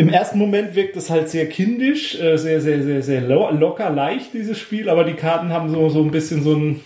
im 0.00 0.08
ersten 0.08 0.38
Moment 0.38 0.74
wirkt 0.74 0.96
es 0.96 1.10
halt 1.10 1.28
sehr 1.28 1.46
kindisch, 1.46 2.18
äh, 2.18 2.38
sehr, 2.38 2.62
sehr, 2.62 2.82
sehr, 2.82 3.02
sehr 3.02 3.20
lo 3.20 3.50
locker, 3.50 3.90
leicht, 3.90 4.32
dieses 4.32 4.58
Spiel, 4.58 4.88
aber 4.88 5.04
die 5.04 5.12
Karten 5.12 5.52
haben 5.52 5.68
so, 5.68 5.90
so 5.90 6.02
ein 6.02 6.10
bisschen 6.10 6.42
so 6.42 6.54
ein, 6.54 6.80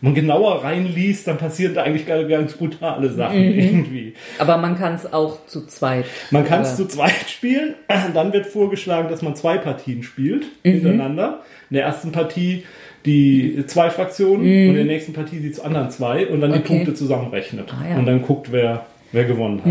wenn 0.00 0.12
man 0.12 0.14
genauer 0.14 0.62
reinliest, 0.62 1.26
dann 1.26 1.36
passieren 1.36 1.74
da 1.74 1.82
eigentlich 1.82 2.06
ganz, 2.06 2.52
brutale 2.52 3.10
Sachen 3.10 3.42
irgendwie. 3.42 4.14
Aber 4.38 4.56
man 4.56 4.78
kann 4.78 4.94
es 4.94 5.12
auch 5.12 5.44
zu 5.46 5.66
zweit. 5.66 6.04
Man 6.30 6.44
kann 6.44 6.62
es 6.62 6.76
zu 6.76 6.86
zweit 6.86 7.28
spielen, 7.28 7.74
dann 8.14 8.32
wird 8.32 8.46
vorgeschlagen, 8.46 9.08
dass 9.08 9.20
man 9.20 9.34
zwei 9.34 9.58
Partien 9.58 10.04
spielt 10.04 10.46
hintereinander. 10.62 11.40
In 11.70 11.74
der 11.74 11.84
ersten 11.86 12.12
Partie 12.12 12.62
die 13.04 13.64
zwei 13.66 13.90
Fraktionen 13.90 14.42
und 14.42 14.46
in 14.46 14.74
der 14.74 14.84
nächsten 14.84 15.12
Partie 15.12 15.40
die 15.40 15.60
anderen 15.60 15.90
zwei 15.90 16.28
und 16.28 16.40
dann 16.40 16.52
die 16.52 16.58
Okay. 16.60 16.68
Punkte 16.68 16.94
zusammenrechnet. 16.94 17.72
Ah, 17.72 17.88
ja. 17.88 17.96
Und 17.96 18.06
dann 18.06 18.22
guckt, 18.22 18.52
wer, 18.52 18.86
wer 19.10 19.24
gewonnen 19.24 19.60
hat. 19.64 19.70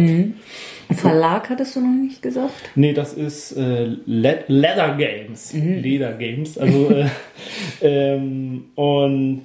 Verlag 0.92 1.50
hattest 1.50 1.76
du 1.76 1.82
noch 1.82 2.02
nicht 2.02 2.22
gesagt? 2.22 2.72
Nee, 2.76 2.94
das 2.94 3.14
ist 3.14 3.52
äh, 3.54 3.86
Le 4.06 4.44
Leather 4.48 4.96
Games. 4.96 5.54
Leder 5.54 6.14
Games. 6.14 6.58
Also, 6.58 6.90
äh, 6.90 7.06
ähm, 7.82 8.66
und 8.76 9.44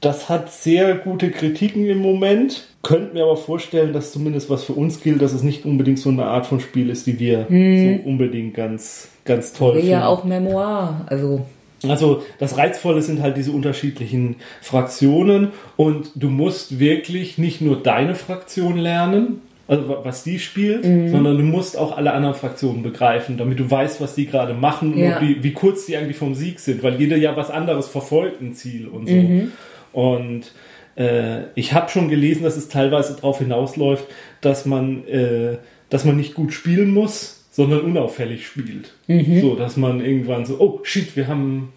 das 0.00 0.28
hat 0.28 0.52
sehr 0.52 0.94
gute 0.96 1.30
Kritiken 1.30 1.86
im 1.86 1.98
Moment. 1.98 2.68
Könnte 2.82 3.14
mir 3.14 3.22
aber 3.22 3.36
vorstellen, 3.36 3.92
dass 3.92 4.10
zumindest 4.10 4.50
was 4.50 4.64
für 4.64 4.72
uns 4.72 5.00
gilt, 5.00 5.22
dass 5.22 5.32
es 5.32 5.44
nicht 5.44 5.64
unbedingt 5.64 6.00
so 6.00 6.10
eine 6.10 6.24
Art 6.24 6.46
von 6.46 6.58
Spiel 6.58 6.90
ist, 6.90 7.06
die 7.06 7.20
wir 7.20 7.46
so 7.48 8.08
unbedingt 8.08 8.54
ganz, 8.54 9.08
ganz 9.24 9.52
toll 9.52 9.74
finden. 9.74 9.88
ja 9.88 10.06
auch 10.06 10.24
Memoir. 10.24 11.06
Also 11.06 11.46
Also 11.88 12.22
das 12.40 12.56
Reizvolle 12.58 13.02
sind 13.02 13.22
halt 13.22 13.36
diese 13.36 13.52
unterschiedlichen 13.52 14.36
Fraktionen 14.60 15.52
und 15.76 16.10
du 16.16 16.28
musst 16.28 16.80
wirklich 16.80 17.38
nicht 17.38 17.60
nur 17.60 17.80
deine 17.80 18.16
Fraktion 18.16 18.78
lernen, 18.78 19.40
also 19.72 20.00
was 20.04 20.22
die 20.22 20.38
spielt, 20.38 20.84
mhm. 20.84 21.08
sondern 21.08 21.38
du 21.38 21.44
musst 21.44 21.78
auch 21.78 21.96
alle 21.96 22.12
anderen 22.12 22.34
Fraktionen 22.34 22.82
begreifen, 22.82 23.38
damit 23.38 23.58
du 23.58 23.70
weißt, 23.70 24.02
was 24.02 24.14
die 24.14 24.26
gerade 24.26 24.52
machen 24.52 24.98
ja. 24.98 25.18
und 25.18 25.26
wie, 25.26 25.42
wie, 25.42 25.52
kurz 25.52 25.86
die 25.86 25.96
eigentlich 25.96 26.18
vom 26.18 26.34
Sieg 26.34 26.60
sind, 26.60 26.82
weil 26.82 27.00
jeder 27.00 27.16
ja 27.16 27.36
was 27.38 27.50
anderes 27.50 27.88
verfolgt, 27.88 28.42
ein 28.42 28.52
Ziel 28.52 28.86
und 28.86 29.08
so. 29.08 29.14
Mhm. 29.14 29.52
Und 29.94 30.52
äh, 30.96 31.44
ich 31.54 31.72
habe 31.72 31.88
schon 31.88 32.10
gelesen, 32.10 32.42
dass 32.42 32.58
es 32.58 32.68
teilweise 32.68 33.14
darauf 33.14 33.38
hinausläuft, 33.38 34.04
dass 34.42 34.66
man, 34.66 35.08
äh, 35.08 35.56
dass 35.88 36.04
man 36.04 36.18
nicht 36.18 36.34
gut 36.34 36.52
spielen 36.52 36.90
muss, 36.90 37.46
sondern 37.50 37.80
unauffällig 37.80 38.46
spielt. 38.46 38.92
Mhm. 39.06 39.40
So, 39.40 39.54
dass 39.54 39.78
man 39.78 40.04
irgendwann 40.04 40.44
so, 40.44 40.60
oh 40.60 40.80
shit, 40.82 41.16
wir 41.16 41.28
haben, 41.28 41.72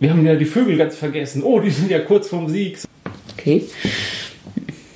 wir 0.00 0.10
haben 0.10 0.26
ja 0.26 0.36
die 0.36 0.44
Vögel 0.44 0.76
ganz 0.76 0.96
vergessen. 0.96 1.44
Oh, 1.44 1.60
die 1.60 1.70
sind 1.70 1.90
ja 1.90 2.00
kurz 2.00 2.28
vorm 2.28 2.50
Sieg. 2.50 2.76
Okay. 3.38 3.62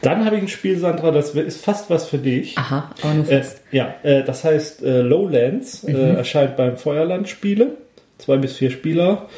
Dann 0.02 0.24
habe 0.24 0.36
ich 0.36 0.42
ein 0.42 0.48
Spiel, 0.48 0.78
Sandra, 0.78 1.10
das 1.10 1.34
ist 1.34 1.64
fast 1.64 1.90
was 1.90 2.08
für 2.08 2.18
dich. 2.18 2.56
Aha, 2.56 2.90
aber 3.02 3.14
nur 3.14 3.30
äh, 3.30 3.38
fast. 3.38 3.62
Äh, 3.72 3.76
ja, 3.76 3.94
äh, 4.02 4.24
das 4.24 4.44
heißt 4.44 4.82
äh, 4.82 5.00
Lowlands, 5.00 5.84
äh, 5.84 5.92
mhm. 5.92 6.16
erscheint 6.16 6.56
beim 6.56 6.76
Feuerland 6.76 7.28
Spiele. 7.28 7.72
Zwei 8.18 8.36
bis 8.36 8.56
vier 8.56 8.70
Spieler. 8.70 9.28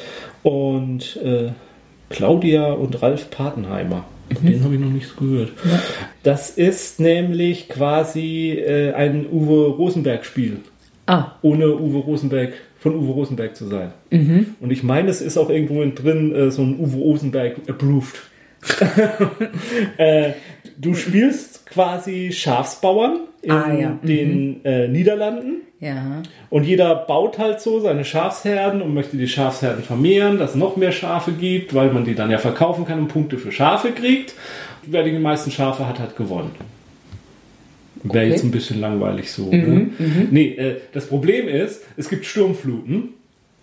Und 0.43 1.17
äh, 1.23 1.51
Claudia 2.09 2.71
und 2.73 3.01
Ralf 3.01 3.29
Patenheimer. 3.29 4.05
Mhm. 4.29 4.47
Den 4.47 4.63
habe 4.63 4.73
ich 4.75 4.79
noch 4.79 4.89
nichts 4.89 5.15
gehört. 5.15 5.51
Ja. 5.63 5.79
Das 6.23 6.49
ist 6.49 6.99
nämlich 6.99 7.69
quasi 7.69 8.51
äh, 8.51 8.93
ein 8.93 9.27
Uwe 9.31 9.67
Rosenberg-Spiel. 9.67 10.57
Ah. 11.07 11.31
Ohne 11.41 11.75
Uwe 11.75 11.99
Rosenberg, 11.99 12.53
von 12.79 12.95
Uwe 12.95 13.11
Rosenberg 13.11 13.55
zu 13.55 13.67
sein. 13.67 13.91
Mhm. 14.09 14.55
Und 14.59 14.71
ich 14.71 14.83
meine, 14.83 15.09
es 15.09 15.21
ist 15.21 15.37
auch 15.37 15.49
irgendwo 15.49 15.83
drin 15.83 16.33
äh, 16.33 16.51
so 16.51 16.61
ein 16.61 16.79
Uwe 16.79 16.97
Rosenberg 16.97 17.57
approved. 17.67 18.21
äh, 19.97 20.31
du 20.77 20.93
spielst 20.93 21.65
quasi 21.65 22.31
Schafsbauern 22.31 23.21
in 23.41 23.51
ah, 23.51 23.73
ja. 23.73 23.89
mhm. 23.89 24.07
den 24.07 24.65
äh, 24.65 24.87
Niederlanden. 24.87 25.61
Ja. 25.79 26.21
Und 26.49 26.65
jeder 26.65 26.93
baut 26.93 27.39
halt 27.39 27.59
so 27.59 27.79
seine 27.79 28.05
Schafsherden 28.05 28.81
und 28.83 28.93
möchte 28.93 29.17
die 29.17 29.27
Schafsherden 29.27 29.83
vermehren, 29.83 30.37
dass 30.37 30.51
es 30.51 30.55
noch 30.55 30.77
mehr 30.77 30.91
Schafe 30.91 31.31
gibt, 31.31 31.73
weil 31.73 31.91
man 31.91 32.05
die 32.05 32.13
dann 32.13 32.29
ja 32.29 32.37
verkaufen 32.37 32.85
kann 32.85 32.99
und 32.99 33.07
Punkte 33.07 33.37
für 33.37 33.51
Schafe 33.51 33.91
kriegt. 33.91 34.35
Wer 34.83 35.03
die 35.03 35.11
meisten 35.13 35.49
Schafe 35.49 35.87
hat, 35.87 35.99
hat 35.99 36.15
gewonnen. 36.15 36.51
Wäre 38.03 38.25
okay. 38.25 38.29
jetzt 38.29 38.43
ein 38.43 38.51
bisschen 38.51 38.79
langweilig 38.79 39.31
so. 39.31 39.45
Mhm, 39.45 39.51
ne? 39.51 39.89
Mhm. 39.97 40.27
Nee, 40.31 40.47
äh, 40.49 40.75
das 40.93 41.07
Problem 41.07 41.47
ist, 41.47 41.83
es 41.97 42.09
gibt 42.09 42.25
Sturmfluten. 42.25 43.09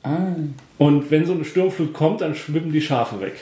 Ah. 0.02 0.34
Und 0.78 1.10
wenn 1.10 1.26
so 1.26 1.32
eine 1.32 1.44
Sturmflut 1.44 1.92
kommt, 1.92 2.20
dann 2.20 2.34
schwimmen 2.34 2.72
die 2.72 2.80
Schafe 2.80 3.20
weg. 3.20 3.34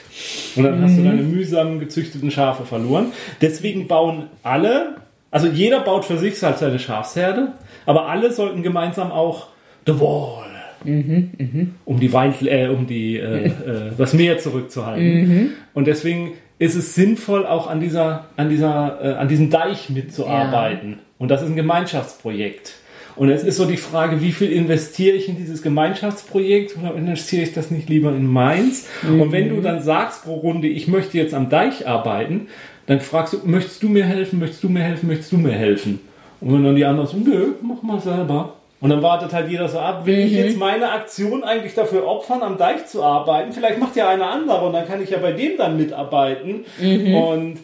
Und 0.55 0.63
dann 0.63 0.79
mhm. 0.79 0.83
hast 0.83 0.97
du 0.97 1.01
mhm. 1.01 1.05
deine 1.05 1.21
mühsam 1.21 1.79
gezüchteten 1.79 2.31
Schafe 2.31 2.65
verloren. 2.65 3.11
Deswegen 3.41 3.87
bauen 3.87 4.23
alle, 4.43 4.97
also 5.29 5.47
jeder 5.47 5.81
baut 5.81 6.05
für 6.05 6.17
sich 6.17 6.41
halt 6.41 6.57
seine 6.57 6.79
Schafsherde, 6.79 7.53
aber 7.85 8.07
alle 8.07 8.31
sollten 8.31 8.63
gemeinsam 8.63 9.11
auch 9.11 9.47
The 9.85 9.99
Wall, 9.99 10.45
mhm, 10.83 11.31
mh. 11.37 11.65
um 11.85 11.99
die, 11.99 12.11
Wein, 12.11 12.33
äh, 12.41 12.67
um 12.67 12.87
die 12.87 13.17
äh, 13.17 13.45
äh, 13.45 13.51
das 13.97 14.13
Meer 14.13 14.39
zurückzuhalten. 14.39 15.27
Mhm. 15.27 15.49
Und 15.73 15.87
deswegen 15.87 16.33
ist 16.59 16.75
es 16.75 16.95
sinnvoll, 16.95 17.45
auch 17.45 17.67
an 17.67 17.79
dieser, 17.79 18.25
an 18.35 18.49
dieser, 18.49 18.99
äh, 19.01 19.13
an 19.13 19.27
diesem 19.27 19.49
Deich 19.49 19.89
mitzuarbeiten. 19.89 20.91
Ja. 20.91 20.97
Und 21.19 21.29
das 21.29 21.43
ist 21.43 21.49
ein 21.49 21.55
Gemeinschaftsprojekt. 21.55 22.73
Und 23.17 23.29
jetzt 23.29 23.43
ist 23.43 23.57
so 23.57 23.65
die 23.65 23.77
Frage, 23.77 24.21
wie 24.21 24.31
viel 24.31 24.51
investiere 24.51 25.15
ich 25.15 25.27
in 25.27 25.37
dieses 25.37 25.63
Gemeinschaftsprojekt 25.63 26.77
oder 26.77 26.93
investiere 26.95 27.43
ich 27.43 27.53
das 27.53 27.71
nicht 27.71 27.89
lieber 27.89 28.09
in 28.09 28.27
meins? 28.27 28.87
Mhm. 29.01 29.21
Und 29.21 29.31
wenn 29.31 29.49
du 29.49 29.59
dann 29.61 29.81
sagst 29.81 30.23
pro 30.23 30.35
Runde, 30.35 30.67
ich 30.67 30.87
möchte 30.87 31.17
jetzt 31.17 31.33
am 31.33 31.49
Deich 31.49 31.87
arbeiten, 31.87 32.47
dann 32.85 33.01
fragst 33.01 33.33
du, 33.33 33.39
möchtest 33.43 33.81
du 33.81 33.89
mir 33.89 34.05
helfen, 34.05 34.39
möchtest 34.39 34.63
du 34.63 34.69
mir 34.69 34.83
helfen, 34.83 35.07
möchtest 35.07 35.31
du 35.31 35.37
mir 35.37 35.51
helfen? 35.51 35.99
Und 36.39 36.53
wenn 36.53 36.63
dann 36.63 36.75
die 36.75 36.85
anderen 36.85 37.07
so, 37.09 37.17
nö, 37.17 37.53
mach 37.61 37.81
mal 37.81 37.99
selber. 37.99 38.53
Und 38.79 38.91
dann 38.91 39.01
wartet 39.01 39.33
halt 39.33 39.49
jeder 39.49 39.67
so 39.67 39.79
ab, 39.79 40.05
will 40.05 40.17
mhm. 40.17 40.27
ich 40.27 40.33
jetzt 40.33 40.57
meine 40.57 40.91
Aktion 40.91 41.43
eigentlich 41.43 41.73
dafür 41.73 42.05
opfern, 42.05 42.43
am 42.43 42.57
Deich 42.57 42.85
zu 42.85 43.03
arbeiten? 43.03 43.51
Vielleicht 43.51 43.79
macht 43.79 43.95
ja 43.95 44.07
einer 44.07 44.29
andere 44.29 44.61
und 44.61 44.73
dann 44.73 44.87
kann 44.87 45.01
ich 45.01 45.09
ja 45.09 45.17
bei 45.17 45.31
dem 45.31 45.57
dann 45.57 45.77
mitarbeiten. 45.77 46.65
Mhm. 46.79 47.15
Und 47.15 47.57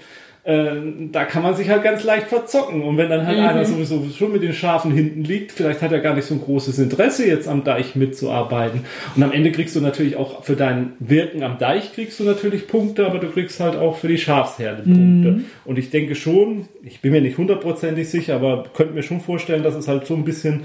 äh, 0.45 0.75
da 1.11 1.23
kann 1.23 1.41
man 1.41 1.55
sich 1.55 1.69
halt 1.69 1.83
ganz 1.83 2.03
leicht 2.03 2.27
verzocken. 2.27 2.83
Und 2.83 2.97
wenn 2.97 3.09
dann 3.09 3.25
halt 3.25 3.37
mhm. 3.37 3.45
einer 3.45 3.65
sowieso 3.65 4.05
schon 4.09 4.33
mit 4.33 4.43
den 4.43 4.53
Schafen 4.53 4.91
hinten 4.91 5.23
liegt, 5.23 5.53
vielleicht 5.53 5.81
hat 5.81 5.93
er 5.93 5.99
gar 5.99 6.13
nicht 6.15 6.25
so 6.25 6.33
ein 6.33 6.41
großes 6.41 6.79
Interesse, 6.79 7.25
jetzt 7.25 7.47
am 7.47 7.63
Deich 7.63 7.95
mitzuarbeiten. 7.95 8.81
Und 9.15 9.23
am 9.23 9.31
Ende 9.31 9.53
kriegst 9.53 9.75
du 9.75 9.79
natürlich 9.79 10.17
auch 10.17 10.43
für 10.43 10.55
dein 10.55 10.93
Wirken 10.99 11.43
am 11.43 11.57
Deich 11.57 11.93
kriegst 11.93 12.19
du 12.19 12.25
natürlich 12.25 12.67
Punkte, 12.67 13.05
aber 13.05 13.19
du 13.19 13.29
kriegst 13.29 13.59
halt 13.61 13.77
auch 13.77 13.97
für 13.97 14.09
die 14.09 14.17
Schafsherde 14.17 14.83
Punkte. 14.83 14.97
Mhm. 14.97 15.45
Und 15.63 15.79
ich 15.79 15.91
denke 15.91 16.15
schon, 16.15 16.65
ich 16.83 16.99
bin 16.99 17.13
mir 17.13 17.21
nicht 17.21 17.37
hundertprozentig 17.37 18.09
sicher, 18.09 18.35
aber 18.35 18.65
könnte 18.73 18.93
mir 18.93 19.03
schon 19.03 19.21
vorstellen, 19.21 19.63
dass 19.63 19.75
es 19.75 19.87
halt 19.87 20.05
so 20.05 20.13
ein 20.13 20.25
bisschen 20.25 20.61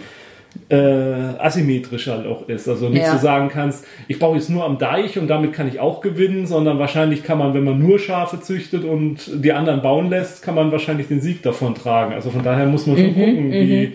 äh, 0.68 0.76
asymmetrisch 0.76 2.08
halt 2.08 2.26
auch 2.26 2.48
ist. 2.48 2.68
Also 2.68 2.88
nicht 2.88 3.02
ja. 3.02 3.12
so 3.12 3.18
sagen 3.18 3.48
kannst, 3.48 3.84
ich 4.06 4.18
baue 4.18 4.36
jetzt 4.36 4.50
nur 4.50 4.64
am 4.64 4.78
Deich 4.78 5.18
und 5.18 5.28
damit 5.28 5.52
kann 5.52 5.68
ich 5.68 5.80
auch 5.80 6.00
gewinnen, 6.00 6.46
sondern 6.46 6.78
wahrscheinlich 6.78 7.22
kann 7.22 7.38
man, 7.38 7.54
wenn 7.54 7.64
man 7.64 7.78
nur 7.78 7.98
Schafe 7.98 8.40
züchtet 8.40 8.84
und 8.84 9.30
die 9.44 9.52
anderen 9.52 9.82
bauen 9.82 10.10
lässt, 10.10 10.42
kann 10.42 10.54
man 10.54 10.70
wahrscheinlich 10.72 11.08
den 11.08 11.20
Sieg 11.20 11.42
davon 11.42 11.74
tragen. 11.74 12.12
Also 12.12 12.30
von 12.30 12.42
daher 12.42 12.66
muss 12.66 12.86
man 12.86 12.96
schon 12.96 13.06
mhm, 13.06 13.14
gucken, 13.14 13.52
wie, 13.52 13.86
mhm. 13.86 13.92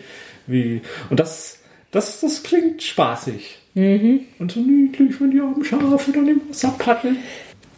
wie. 0.48 0.82
Und 1.10 1.20
das, 1.20 1.60
das, 1.92 2.22
das 2.22 2.44
klingt 2.44 2.82
spaßig. 2.82 3.60
Mhm. 3.76 4.22
Und 4.40 4.52
so 4.52 4.60
niedlich, 4.60 5.20
wenn 5.20 5.32
die 5.32 5.40
armen 5.40 5.64
Schafe 5.64 6.12
dann 6.12 6.28
im 6.28 6.42
Wasser 6.50 6.74
paddeln. 6.78 7.18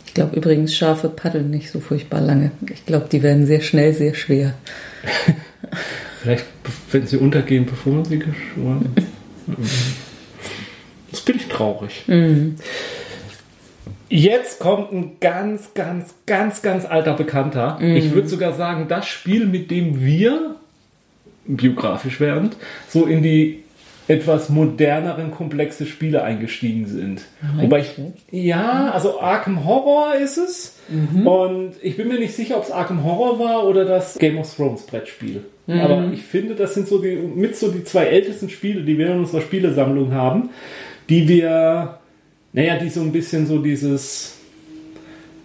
Ich 0.06 0.14
glaube 0.14 0.38
übrigens, 0.38 0.74
Schafe 0.74 1.10
paddeln 1.10 1.50
nicht 1.50 1.70
so 1.70 1.82
furchtbar 1.82 2.22
lange. 2.22 2.52
Ich 2.72 2.86
glaube, 2.86 3.08
die 3.12 3.22
werden 3.22 3.46
sehr 3.46 3.62
schnell 3.62 3.94
sehr 3.94 4.14
schwer. 4.14 4.54
Vielleicht, 6.26 6.46
wenn 6.92 7.06
sie 7.06 7.18
untergehen, 7.18 7.68
bevor 7.68 7.94
man 7.94 8.06
sie 8.06 8.18
geschworen 8.18 8.96
Das 11.12 11.22
bin 11.22 11.36
ich 11.36 11.48
traurig. 11.48 12.04
Mhm. 12.08 12.56
Jetzt 14.10 14.60
kommt 14.60 14.92
ein 14.92 15.18
ganz, 15.22 15.76
ganz, 15.76 16.16
ganz, 16.26 16.64
ganz 16.64 16.86
alter 16.86 17.14
Bekannter. 17.14 17.78
Mhm. 17.80 17.96
Ich 17.96 18.12
würde 18.12 18.28
sogar 18.28 18.54
sagen, 18.54 18.88
das 18.88 19.08
Spiel, 19.08 19.46
mit 19.46 19.70
dem 19.70 20.04
wir, 20.04 20.56
biografisch 21.46 22.20
werdend, 22.20 22.58
so 22.90 23.06
in 23.06 23.22
die 23.22 23.64
etwas 24.08 24.50
moderneren, 24.50 25.32
komplexe 25.32 25.86
Spiele 25.86 26.24
eingestiegen 26.24 26.86
sind. 26.86 27.22
Mhm. 27.42 27.64
Wobei 27.64 27.80
ich, 27.80 27.96
ja, 28.30 28.92
also 28.92 29.20
Arkham 29.20 29.66
Horror 29.66 30.16
ist 30.16 30.38
es. 30.38 30.78
Mhm. 30.90 31.26
Und 31.26 31.74
ich 31.82 31.98
bin 31.98 32.08
mir 32.08 32.20
nicht 32.20 32.36
sicher, 32.36 32.58
ob 32.58 32.64
es 32.64 32.72
Arkham 32.72 33.04
Horror 33.04 33.40
war 33.40 33.68
oder 33.68 33.86
das 33.86 34.18
Game 34.20 34.38
of 34.38 34.54
Thrones 34.56 34.84
Brettspiel. 34.84 35.44
Mhm. 35.66 35.80
Aber 35.80 36.12
ich 36.14 36.22
finde, 36.22 36.54
das 36.54 36.76
sind 36.76 36.88
so 36.88 37.00
die, 37.00 37.16
mit 37.16 37.56
so 37.56 37.72
die 37.72 37.84
zwei 37.84 38.06
ältesten 38.06 38.50
Spiele, 38.50 38.84
die 38.84 38.98
wir 38.98 39.08
in 39.08 39.20
unserer 39.20 39.42
Spielesammlung 39.42 40.14
haben, 40.14 40.50
die 41.10 41.28
wir, 41.28 42.00
naja, 42.54 42.78
die 42.78 42.90
so 42.90 43.02
ein 43.02 43.12
bisschen 43.12 43.48
so 43.48 43.58
dieses 43.58 44.38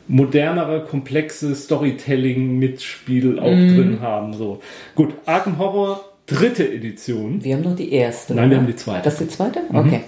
modernere, 0.07 0.85
komplexe 0.85 1.55
Storytelling-Mitspiel 1.55 3.39
auch 3.39 3.51
mhm. 3.51 3.77
drin 3.77 4.01
haben. 4.01 4.35
So. 4.35 4.61
Gut, 4.95 5.15
Arkham 5.25 5.57
Horror 5.59 6.10
dritte 6.31 6.69
Edition. 6.69 7.43
Wir 7.43 7.57
haben 7.57 7.63
noch 7.63 7.77
die 7.77 7.93
erste. 7.93 8.35
Nein, 8.35 8.45
oder? 8.45 8.51
wir 8.51 8.59
haben 8.59 8.67
die 8.67 8.77
zweite. 8.77 9.05
Das 9.05 9.15
ist 9.15 9.31
die 9.31 9.37
zweite? 9.37 9.61
Mhm. 9.71 9.79
Okay. 9.79 10.01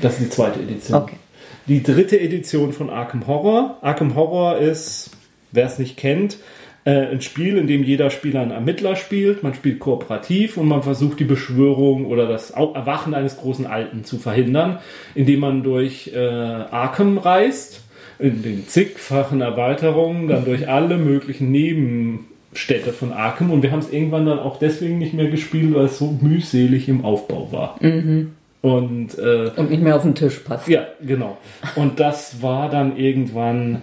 Das 0.00 0.14
ist 0.14 0.22
die 0.22 0.30
zweite 0.30 0.60
Edition. 0.60 1.02
Okay. 1.02 1.16
Die 1.66 1.82
dritte 1.82 2.20
Edition 2.20 2.72
von 2.72 2.90
Arkham 2.90 3.26
Horror. 3.26 3.78
Arkham 3.82 4.14
Horror 4.14 4.58
ist, 4.58 5.10
wer 5.52 5.66
es 5.66 5.78
nicht 5.78 5.96
kennt, 5.96 6.38
äh, 6.84 7.08
ein 7.08 7.20
Spiel, 7.20 7.58
in 7.58 7.66
dem 7.66 7.82
jeder 7.82 8.10
Spieler 8.10 8.40
einen 8.40 8.52
Ermittler 8.52 8.94
spielt. 8.94 9.42
Man 9.42 9.54
spielt 9.54 9.80
kooperativ 9.80 10.56
und 10.56 10.68
man 10.68 10.82
versucht 10.82 11.18
die 11.18 11.24
Beschwörung 11.24 12.06
oder 12.06 12.28
das 12.28 12.50
Erwachen 12.50 13.14
eines 13.14 13.36
großen 13.38 13.66
Alten 13.66 14.04
zu 14.04 14.18
verhindern, 14.18 14.78
indem 15.14 15.40
man 15.40 15.62
durch 15.64 16.12
äh, 16.14 16.18
Arkham 16.18 17.18
reist, 17.18 17.82
in 18.18 18.42
den 18.42 18.66
zigfachen 18.66 19.40
Erweiterungen, 19.40 20.28
dann 20.28 20.44
durch 20.44 20.68
alle 20.68 20.96
möglichen 20.96 21.50
Neben 21.50 22.28
Städte 22.56 22.92
von 22.92 23.12
Arkham 23.12 23.50
und 23.50 23.62
wir 23.62 23.70
haben 23.70 23.80
es 23.80 23.92
irgendwann 23.92 24.26
dann 24.26 24.38
auch 24.38 24.58
deswegen 24.58 24.98
nicht 24.98 25.14
mehr 25.14 25.28
gespielt, 25.28 25.74
weil 25.74 25.86
es 25.86 25.98
so 25.98 26.16
mühselig 26.20 26.88
im 26.88 27.04
Aufbau 27.04 27.48
war. 27.52 27.76
Mhm. 27.80 28.32
Und, 28.62 29.16
äh, 29.18 29.50
und 29.54 29.70
nicht 29.70 29.82
mehr 29.82 29.94
auf 29.94 30.02
den 30.02 30.14
Tisch 30.14 30.40
passt. 30.40 30.66
Ja, 30.66 30.86
genau. 31.00 31.36
Und 31.76 32.00
das 32.00 32.42
war 32.42 32.68
dann 32.68 32.96
irgendwann, 32.96 33.82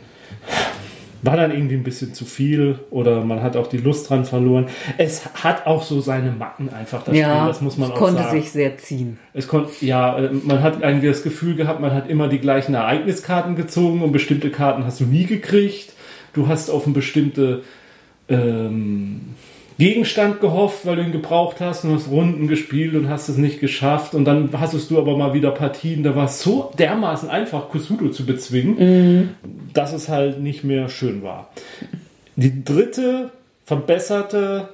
war 1.21 1.37
dann 1.37 1.51
irgendwie 1.51 1.75
ein 1.75 1.83
bisschen 1.83 2.13
zu 2.13 2.25
viel 2.25 2.79
oder 2.89 3.23
man 3.23 3.41
hat 3.41 3.55
auch 3.55 3.67
die 3.67 3.77
Lust 3.77 4.09
dran 4.09 4.25
verloren. 4.25 4.65
Es 4.97 5.25
hat 5.41 5.67
auch 5.67 5.83
so 5.83 6.01
seine 6.01 6.31
Macken 6.31 6.73
einfach, 6.73 7.03
das 7.03 7.15
ja, 7.15 7.33
Spiel, 7.33 7.47
das 7.47 7.61
muss 7.61 7.77
man 7.77 7.91
auch 7.91 7.95
konnte 7.95 8.23
sagen. 8.23 8.41
sich 8.41 8.51
sehr 8.51 8.77
ziehen. 8.77 9.19
Es 9.33 9.47
konnte, 9.47 9.71
ja, 9.85 10.17
äh, 10.17 10.31
man 10.33 10.61
hat 10.61 10.81
irgendwie 10.81 11.07
das 11.07 11.23
Gefühl 11.23 11.55
gehabt, 11.55 11.79
man 11.79 11.93
hat 11.93 12.09
immer 12.09 12.27
die 12.27 12.39
gleichen 12.39 12.73
Ereigniskarten 12.73 13.55
gezogen 13.55 14.01
und 14.01 14.11
bestimmte 14.11 14.49
Karten 14.49 14.85
hast 14.85 14.99
du 14.99 15.05
nie 15.05 15.25
gekriegt. 15.25 15.93
Du 16.33 16.47
hast 16.47 16.69
auf 16.69 16.85
eine 16.85 16.93
bestimmte 16.93 17.61
ähm, 18.33 19.21
Gegenstand 19.79 20.39
gehofft, 20.39 20.85
weil 20.85 20.97
du 20.97 21.01
ihn 21.01 21.11
gebraucht 21.11 21.59
hast 21.59 21.83
und 21.83 21.93
hast 21.95 22.09
Runden 22.09 22.47
gespielt 22.47 22.95
und 22.95 23.09
hast 23.09 23.27
es 23.27 23.37
nicht 23.37 23.59
geschafft. 23.59 24.13
Und 24.13 24.25
dann 24.25 24.49
hattest 24.53 24.91
du 24.91 24.99
aber 24.99 25.17
mal 25.17 25.33
wieder 25.33 25.51
Partien, 25.51 26.03
da 26.03 26.15
war 26.15 26.25
es 26.25 26.41
so 26.41 26.71
dermaßen 26.77 27.29
einfach, 27.29 27.69
Kusudo 27.69 28.09
zu 28.09 28.25
bezwingen, 28.25 28.75
mhm. 28.77 29.29
dass 29.73 29.93
es 29.93 30.09
halt 30.09 30.41
nicht 30.41 30.63
mehr 30.63 30.89
schön 30.89 31.23
war. 31.23 31.49
Die 32.35 32.63
dritte 32.63 33.31
verbesserte 33.65 34.69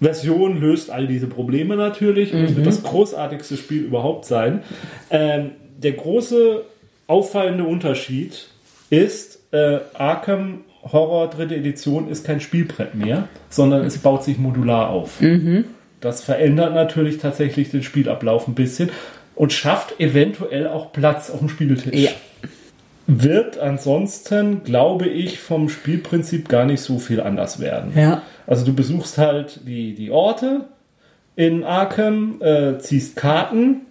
Version 0.00 0.60
löst 0.60 0.90
all 0.90 1.06
diese 1.06 1.26
Probleme 1.26 1.76
natürlich 1.76 2.32
und 2.32 2.42
mhm. 2.42 2.56
wird 2.56 2.66
das 2.66 2.82
großartigste 2.82 3.56
Spiel 3.56 3.82
überhaupt 3.82 4.24
sein. 4.24 4.62
Ähm, 5.10 5.52
der 5.78 5.92
große 5.92 6.62
auffallende 7.06 7.64
Unterschied 7.64 8.48
ist, 8.88 9.40
äh, 9.52 9.78
Arkham 9.94 10.60
Horror 10.82 11.28
dritte 11.28 11.56
Edition 11.56 12.08
ist 12.08 12.24
kein 12.24 12.40
Spielbrett 12.40 12.94
mehr, 12.94 13.28
sondern 13.48 13.84
es 13.84 13.98
baut 13.98 14.24
sich 14.24 14.38
modular 14.38 14.90
auf. 14.90 15.20
Mhm. 15.20 15.64
Das 16.00 16.22
verändert 16.22 16.74
natürlich 16.74 17.18
tatsächlich 17.18 17.70
den 17.70 17.82
Spielablauf 17.82 18.48
ein 18.48 18.54
bisschen 18.54 18.90
und 19.34 19.52
schafft 19.52 20.00
eventuell 20.00 20.66
auch 20.66 20.92
Platz 20.92 21.30
auf 21.30 21.40
dem 21.40 21.48
Spieltisch. 21.48 21.94
Ja. 21.94 22.10
Wird 23.06 23.58
ansonsten, 23.58 24.62
glaube 24.62 25.06
ich, 25.06 25.40
vom 25.40 25.68
Spielprinzip 25.68 26.48
gar 26.48 26.64
nicht 26.64 26.80
so 26.80 26.98
viel 26.98 27.20
anders 27.20 27.58
werden. 27.58 27.92
Ja. 27.96 28.22
Also 28.46 28.64
du 28.64 28.72
besuchst 28.72 29.18
halt 29.18 29.60
die, 29.66 29.94
die 29.94 30.10
Orte 30.10 30.66
in 31.36 31.64
Arkham, 31.64 32.40
äh, 32.40 32.78
ziehst 32.78 33.16
Karten, 33.16 33.82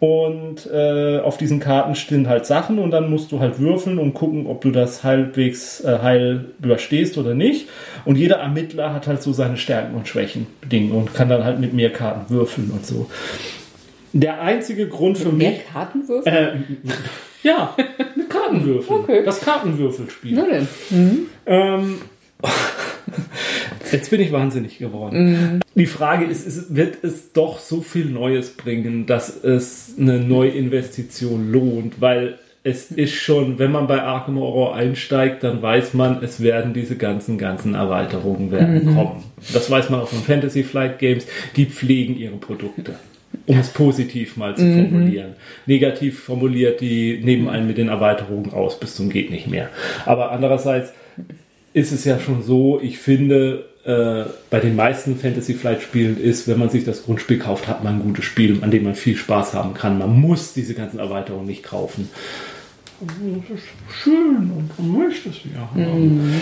und 0.00 0.70
äh, 0.72 1.18
auf 1.18 1.38
diesen 1.38 1.58
Karten 1.58 1.96
stehen 1.96 2.28
halt 2.28 2.46
Sachen 2.46 2.78
und 2.78 2.92
dann 2.92 3.10
musst 3.10 3.32
du 3.32 3.40
halt 3.40 3.58
würfeln 3.58 3.98
und 3.98 4.14
gucken, 4.14 4.46
ob 4.46 4.60
du 4.60 4.70
das 4.70 5.02
halbwegs 5.02 5.82
äh, 5.82 5.98
heil 6.00 6.46
überstehst 6.62 7.18
oder 7.18 7.34
nicht. 7.34 7.68
Und 8.04 8.16
jeder 8.16 8.36
Ermittler 8.36 8.94
hat 8.94 9.08
halt 9.08 9.22
so 9.22 9.32
seine 9.32 9.56
Stärken 9.56 9.96
und 9.96 10.06
Schwächen 10.06 10.46
bedingt 10.60 10.92
und 10.92 11.14
kann 11.14 11.28
dann 11.28 11.42
halt 11.42 11.58
mit 11.58 11.72
mehr 11.72 11.92
Karten 11.92 12.32
würfeln 12.32 12.70
und 12.70 12.86
so. 12.86 13.10
Der 14.12 14.40
einzige 14.40 14.88
Grund 14.88 15.18
für 15.18 15.32
mehr 15.32 15.50
mich. 15.50 15.58
Mehr 15.58 15.66
Kartenwürfel? 15.72 16.32
Äh, 16.32 16.48
ja, 17.42 17.74
mit 18.14 18.30
Kartenwürfel. 18.30 18.96
Okay. 19.00 19.22
Das 19.24 19.40
Kartenwürfelspiel. 19.40 20.34
Na 20.34 20.44
denn. 20.46 20.68
Mhm. 20.90 21.26
Ähm, 21.46 21.98
Jetzt 23.92 24.10
bin 24.10 24.20
ich 24.20 24.32
wahnsinnig 24.32 24.78
geworden. 24.78 25.30
Mhm. 25.30 25.60
Die 25.74 25.86
Frage 25.86 26.26
ist, 26.26 26.46
ist, 26.46 26.74
wird 26.74 27.02
es 27.02 27.32
doch 27.32 27.58
so 27.58 27.80
viel 27.80 28.06
Neues 28.06 28.50
bringen, 28.50 29.06
dass 29.06 29.42
es 29.42 29.94
eine 29.98 30.18
Neuinvestition 30.18 31.50
lohnt? 31.50 32.00
Weil 32.00 32.38
es 32.64 32.90
ist 32.90 33.14
schon, 33.14 33.58
wenn 33.58 33.72
man 33.72 33.86
bei 33.86 34.02
Arkham 34.02 34.38
Horror 34.38 34.74
einsteigt, 34.74 35.42
dann 35.42 35.62
weiß 35.62 35.94
man, 35.94 36.22
es 36.22 36.42
werden 36.42 36.74
diese 36.74 36.96
ganzen, 36.96 37.38
ganzen 37.38 37.74
Erweiterungen 37.74 38.50
werden 38.50 38.84
mhm. 38.84 38.94
kommen. 38.94 39.24
Das 39.52 39.70
weiß 39.70 39.90
man 39.90 40.00
auch 40.00 40.08
von 40.08 40.20
Fantasy 40.20 40.64
Flight 40.64 40.98
Games. 40.98 41.26
Die 41.56 41.66
pflegen 41.66 42.16
ihre 42.16 42.36
Produkte. 42.36 42.96
Um 43.46 43.58
es 43.58 43.68
positiv 43.68 44.36
mal 44.36 44.56
zu 44.56 44.64
mhm. 44.64 44.90
formulieren. 44.90 45.34
Negativ 45.66 46.20
formuliert, 46.20 46.80
die 46.80 47.20
nehmen 47.22 47.48
einen 47.48 47.66
mit 47.66 47.78
den 47.78 47.88
Erweiterungen 47.88 48.52
aus 48.52 48.78
bis 48.78 48.94
zum 48.94 49.08
geht 49.08 49.30
nicht 49.30 49.48
mehr. 49.48 49.70
Aber 50.04 50.32
andererseits 50.32 50.92
ist 51.78 51.92
es 51.92 52.04
ja 52.04 52.18
schon 52.18 52.42
so, 52.42 52.80
ich 52.82 52.98
finde, 52.98 53.66
äh, 53.84 54.24
bei 54.50 54.58
den 54.58 54.74
meisten 54.76 55.16
Fantasy 55.16 55.54
Flight 55.54 55.80
Spielen 55.80 56.20
ist, 56.20 56.48
wenn 56.48 56.58
man 56.58 56.70
sich 56.70 56.84
das 56.84 57.04
Grundspiel 57.04 57.38
kauft, 57.38 57.68
hat 57.68 57.84
man 57.84 57.96
ein 57.96 58.02
gutes 58.02 58.24
Spiel, 58.24 58.58
an 58.62 58.70
dem 58.70 58.84
man 58.84 58.94
viel 58.94 59.16
Spaß 59.16 59.54
haben 59.54 59.74
kann. 59.74 59.98
Man 59.98 60.20
muss 60.20 60.52
diese 60.52 60.74
ganzen 60.74 60.98
Erweiterungen 60.98 61.46
nicht 61.46 61.62
kaufen. 61.62 62.10
Das 63.00 63.14
ist 63.56 63.64
schön 64.02 64.50
und 64.56 64.70
man 64.76 65.06
möchte 65.06 65.28
es 65.28 65.36
ja 65.44 65.60
haben. 65.60 66.16
Mhm. 66.16 66.34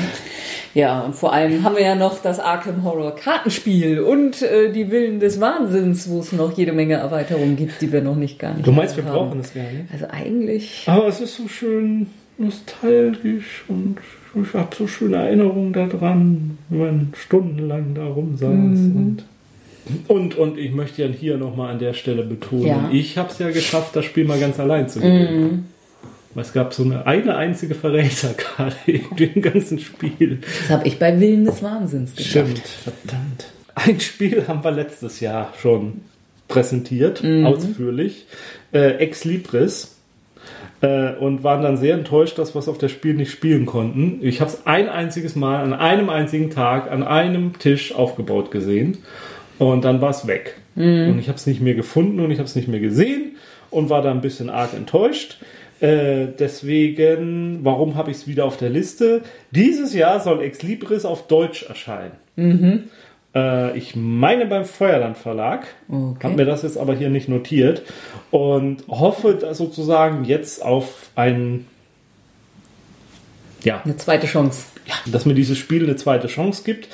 Ja, 0.73 1.01
und 1.01 1.15
vor 1.15 1.35
allem 1.35 1.63
haben 1.63 1.77
wir 1.77 1.83
ja 1.83 1.95
noch 1.95 2.23
das 2.23 2.41
Arkham 2.41 2.83
Horror 2.83 3.15
Kartenspiel 3.15 4.01
und 4.01 4.41
äh, 4.41 4.73
die 4.73 4.91
Willen 4.91 5.21
des 5.21 5.39
Wahnsinns, 5.39 6.09
wo 6.09 6.21
es 6.21 6.33
noch 6.33 6.57
jede 6.57 6.73
Menge 6.73 6.95
Erweiterungen 6.95 7.57
gibt, 7.57 7.83
die 7.83 7.93
wir 7.93 8.01
noch 8.01 8.17
nicht 8.17 8.39
gar 8.39 8.55
nicht 8.55 8.67
Du 8.67 8.73
meinst, 8.73 8.97
wir 8.97 9.05
haben. 9.05 9.13
brauchen 9.13 9.41
es 9.41 9.53
gar 9.53 9.65
nicht? 9.65 9.93
Also 9.93 10.07
eigentlich. 10.11 10.85
Aber 10.87 11.09
es 11.09 11.21
ist 11.21 11.37
so 11.37 11.47
schön 11.47 12.07
nostalgisch 12.39 13.65
und 13.69 13.99
ich 14.35 14.55
habe 14.55 14.75
so 14.77 14.87
schöne 14.87 15.17
Erinnerungen 15.17 15.73
daran, 15.73 16.59
wenn 16.69 16.79
man 16.79 17.13
stundenlang 17.17 17.95
da 17.95 18.05
rumsaß. 18.05 18.51
Mhm. 18.51 18.97
Und, 18.97 19.25
und, 20.09 20.35
und 20.35 20.59
ich 20.59 20.73
möchte 20.73 21.03
ja 21.03 21.09
hier 21.09 21.39
nochmal 21.39 21.73
an 21.73 21.79
der 21.79 21.95
Stelle 21.95 22.25
betonen, 22.25 22.67
ja. 22.67 22.91
ich 22.93 23.17
habe 23.17 23.31
es 23.31 23.39
ja 23.39 23.51
geschafft, 23.51 23.95
das 23.95 24.05
Spiel 24.05 24.25
mal 24.25 24.39
ganz 24.39 24.59
allein 24.59 24.89
zu 24.89 25.01
gewinnen. 25.01 25.43
Mhm. 25.43 25.65
Es 26.39 26.53
gab 26.53 26.75
so 26.75 26.83
eine, 26.83 27.07
eine 27.07 27.37
einzige 27.37 27.75
Verräterkarte 27.75 28.93
in 28.93 29.17
dem 29.17 29.41
ganzen 29.41 29.79
Spiel. 29.79 30.41
Das 30.43 30.71
habe 30.71 30.87
ich 30.87 30.99
bei 30.99 31.19
Willen 31.19 31.47
des 31.47 31.63
Wahnsinns 31.63 32.15
geschafft. 32.15 32.59
Stimmt, 32.59 32.69
verdammt. 32.69 33.47
Ein 33.75 34.01
Spiel 34.01 34.47
haben 34.47 34.63
wir 34.63 34.71
letztes 34.71 35.21
Jahr 35.21 35.55
schon 35.61 36.03
präsentiert, 36.49 37.23
mhm. 37.23 37.47
ausführlich. 37.47 38.27
Äh, 38.73 38.97
Ex 38.99 39.25
Libris 39.25 39.96
äh, 40.81 41.13
und 41.15 41.45
waren 41.45 41.63
dann 41.63 41.77
sehr 41.77 41.95
enttäuscht, 41.95 42.39
dass 42.39 42.55
wir 42.55 42.59
es 42.59 42.69
auf 42.69 42.79
der 42.79 42.89
Spiel 42.89 43.15
nicht 43.15 43.31
spielen 43.31 43.67
konnten. 43.67 44.19
Ich 44.23 44.41
habe 44.41 44.51
es 44.51 44.67
ein 44.67 44.89
einziges 44.89 45.37
Mal 45.37 45.63
an 45.63 45.73
einem 45.73 46.11
einzigen 46.11 46.51
Tag 46.51 46.91
an 46.91 47.03
einem 47.03 47.59
Tisch 47.59 47.95
aufgebaut 47.95 48.51
gesehen 48.51 48.99
und 49.59 49.85
dann 49.85 50.01
war 50.01 50.11
es 50.11 50.27
weg. 50.27 50.57
Mhm. 50.75 51.11
Und 51.11 51.19
ich 51.19 51.29
habe 51.29 51.37
es 51.37 51.47
nicht 51.47 51.61
mehr 51.61 51.75
gefunden 51.75 52.21
und 52.21 52.31
ich 52.31 52.39
habe 52.39 52.47
es 52.47 52.55
nicht 52.55 52.69
mehr 52.69 52.81
gesehen 52.81 53.37
und 53.71 53.91
war 53.91 54.03
da 54.03 54.11
ein 54.11 54.21
bisschen 54.21 54.51
arg 54.51 54.75
enttäuscht. 54.75 55.39
Äh, 55.81 56.29
deswegen, 56.39 57.61
warum 57.63 57.97
habe 57.97 58.11
ich 58.11 58.19
es 58.19 58.29
wieder 58.29 58.45
auf 58.45 58.57
der 58.57 58.71
Liste? 58.71 59.23
Dieses 59.51 59.93
Jahr 59.93 60.21
soll 60.21 60.43
Ex 60.43 60.63
Libris 60.63 61.05
auf 61.05 61.27
Deutsch 61.27 61.65
erscheinen. 61.65 62.13
Mhm. 62.37 62.85
Äh, 63.37 63.77
ich 63.77 63.95
meine 63.95 64.47
beim 64.47 64.65
Feuerland 64.65 65.19
Verlag. 65.19 65.67
Okay. 65.89 66.25
Habe 66.25 66.37
mir 66.37 66.47
das 66.47 66.63
jetzt 66.63 66.79
aber 66.79 66.95
hier 66.95 67.11
nicht 67.11 67.29
notiert. 67.29 67.83
Und 68.31 68.85
hoffe 68.89 69.39
sozusagen 69.53 70.25
jetzt 70.25 70.65
auf 70.65 71.11
ein. 71.15 71.67
Ja. 73.63 73.83
Eine 73.85 73.97
zweite 73.97 74.27
Chance. 74.27 74.67
Ja, 74.87 74.95
dass 75.07 75.27
mir 75.27 75.35
dieses 75.35 75.59
Spiel 75.59 75.83
eine 75.85 75.97
zweite 75.97 76.29
Chance 76.29 76.63
gibt. 76.65 76.89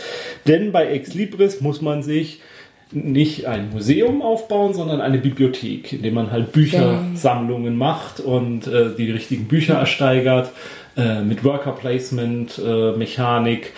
Denn 0.46 0.72
bei 0.72 0.86
Ex 0.88 1.14
Libris 1.14 1.60
muss 1.60 1.80
man 1.80 2.02
sich 2.02 2.40
nicht 2.90 3.46
ein 3.46 3.70
Museum 3.70 4.20
aufbauen, 4.22 4.74
sondern 4.74 5.00
eine 5.00 5.18
Bibliothek, 5.18 5.94
in 5.94 6.02
dem 6.02 6.14
man 6.14 6.30
halt 6.30 6.52
Büchersammlungen 6.52 7.76
macht 7.76 8.20
und 8.20 8.66
äh, 8.66 8.94
die 8.96 9.10
richtigen 9.10 9.46
Bücher 9.46 9.74
ersteigert, 9.74 10.50
äh, 10.96 11.22
mit 11.22 11.42
Worker 11.42 11.72
Placement, 11.72 12.60
äh, 12.62 12.92
Mechanik 12.92 13.72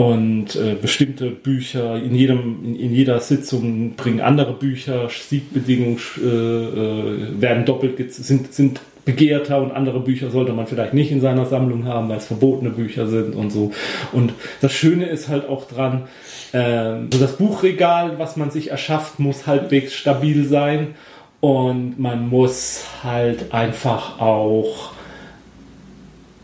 und 0.00 0.56
äh, 0.56 0.76
bestimmte 0.80 1.28
Bücher 1.30 1.96
in 1.96 2.14
jedem 2.14 2.64
in, 2.64 2.74
in, 2.74 2.94
jeder 2.94 3.20
Sitzung 3.20 3.96
bringen 3.96 4.22
andere 4.22 4.54
Bücher 4.54 5.10
Siegbedingungen 5.10 5.98
äh, 6.16 6.26
äh, 6.26 7.40
werden 7.40 7.66
doppelt 7.66 8.14
sind 8.14 8.54
sind 8.54 8.80
begehrter 9.04 9.60
und 9.60 9.72
andere 9.72 10.00
Bücher 10.00 10.30
sollte 10.30 10.52
man 10.52 10.66
vielleicht 10.66 10.94
nicht 10.94 11.12
in 11.12 11.20
seiner 11.20 11.44
Sammlung 11.44 11.84
haben, 11.84 12.08
weil 12.08 12.16
es 12.16 12.26
verbotene 12.26 12.70
Bücher 12.70 13.08
sind 13.08 13.34
und 13.34 13.50
so. 13.50 13.72
Und 14.12 14.32
das 14.62 14.72
Schöne 14.72 15.04
ist 15.06 15.28
halt 15.28 15.46
auch 15.48 15.66
dran, 15.66 16.04
äh, 16.52 17.02
so 17.12 17.18
das 17.18 17.36
Buchregal, 17.36 18.18
was 18.18 18.38
man 18.38 18.50
sich 18.50 18.70
erschafft, 18.70 19.18
muss 19.18 19.46
halbwegs 19.46 19.92
stabil 19.92 20.46
sein 20.46 20.94
und 21.40 21.98
man 21.98 22.26
muss 22.28 22.84
halt 23.02 23.52
einfach 23.52 24.18
auch 24.18 24.92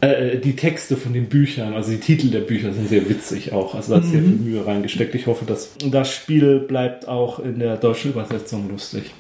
äh, 0.01 0.39
die 0.39 0.57
Texte 0.57 0.97
von 0.97 1.13
den 1.13 1.27
Büchern, 1.27 1.73
also 1.73 1.91
die 1.91 2.01
Titel 2.01 2.29
der 2.29 2.41
Bücher 2.41 2.73
sind 2.73 2.89
sehr 2.89 3.09
witzig 3.09 3.53
auch. 3.53 3.75
Also 3.75 3.95
da 3.95 4.01
ist 4.01 4.07
mhm. 4.07 4.11
sehr 4.11 4.21
viel 4.21 4.37
Mühe 4.37 4.67
reingesteckt. 4.67 5.15
Ich 5.15 5.27
hoffe, 5.27 5.45
dass 5.47 5.71
das 5.91 6.13
Spiel 6.13 6.61
bleibt 6.61 7.09
auch 7.09 7.39
in 7.39 7.59
der 7.59 7.77
deutschen 7.77 8.11
Übersetzung 8.11 8.69
lustig. 8.69 9.13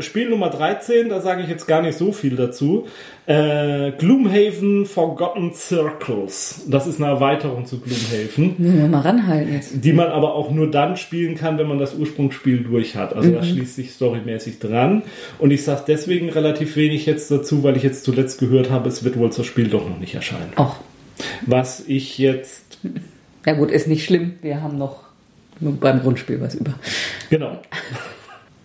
Spiel 0.00 0.30
Nummer 0.30 0.50
13, 0.50 1.08
da 1.08 1.20
sage 1.20 1.42
ich 1.42 1.48
jetzt 1.48 1.66
gar 1.66 1.82
nicht 1.82 1.96
so 1.96 2.12
viel 2.12 2.36
dazu. 2.36 2.86
Äh, 3.26 3.92
Gloomhaven 3.92 4.84
Forgotten 4.84 5.54
Circles. 5.54 6.64
Das 6.68 6.86
ist 6.86 7.00
eine 7.00 7.10
Erweiterung 7.10 7.64
zu 7.64 7.80
Gloomhaven. 7.80 8.54
Müssen 8.58 8.78
wir 8.78 8.88
mal 8.88 9.00
ranhalten 9.00 9.52
jetzt. 9.52 9.72
Die 9.84 9.92
man 9.92 10.08
aber 10.08 10.34
auch 10.34 10.50
nur 10.50 10.70
dann 10.70 10.96
spielen 10.96 11.34
kann, 11.34 11.58
wenn 11.58 11.68
man 11.68 11.78
das 11.78 11.94
Ursprungsspiel 11.94 12.64
durch 12.64 12.96
hat. 12.96 13.14
Also 13.14 13.30
mhm. 13.30 13.34
das 13.34 13.48
schließt 13.48 13.76
sich 13.76 13.92
storymäßig 13.92 14.58
dran. 14.58 15.02
Und 15.38 15.50
ich 15.50 15.64
sage 15.64 15.84
deswegen 15.86 16.28
relativ 16.28 16.76
wenig 16.76 17.06
jetzt 17.06 17.30
dazu, 17.30 17.62
weil 17.62 17.76
ich 17.76 17.82
jetzt 17.82 18.04
zuletzt 18.04 18.38
gehört 18.40 18.70
habe, 18.70 18.88
es 18.88 19.04
wird 19.04 19.18
wohl 19.18 19.30
das 19.30 19.46
Spiel 19.46 19.68
doch 19.68 19.88
noch 19.88 19.98
nicht 19.98 20.14
erscheinen. 20.14 20.52
Ach. 20.56 20.76
Was 21.46 21.84
ich 21.86 22.18
jetzt. 22.18 22.78
Ja 23.46 23.54
gut, 23.54 23.70
ist 23.70 23.86
nicht 23.86 24.04
schlimm. 24.04 24.34
Wir 24.42 24.62
haben 24.62 24.78
noch 24.78 25.04
beim 25.60 26.00
Grundspiel 26.00 26.40
was 26.40 26.54
über. 26.54 26.74
Genau. 27.30 27.58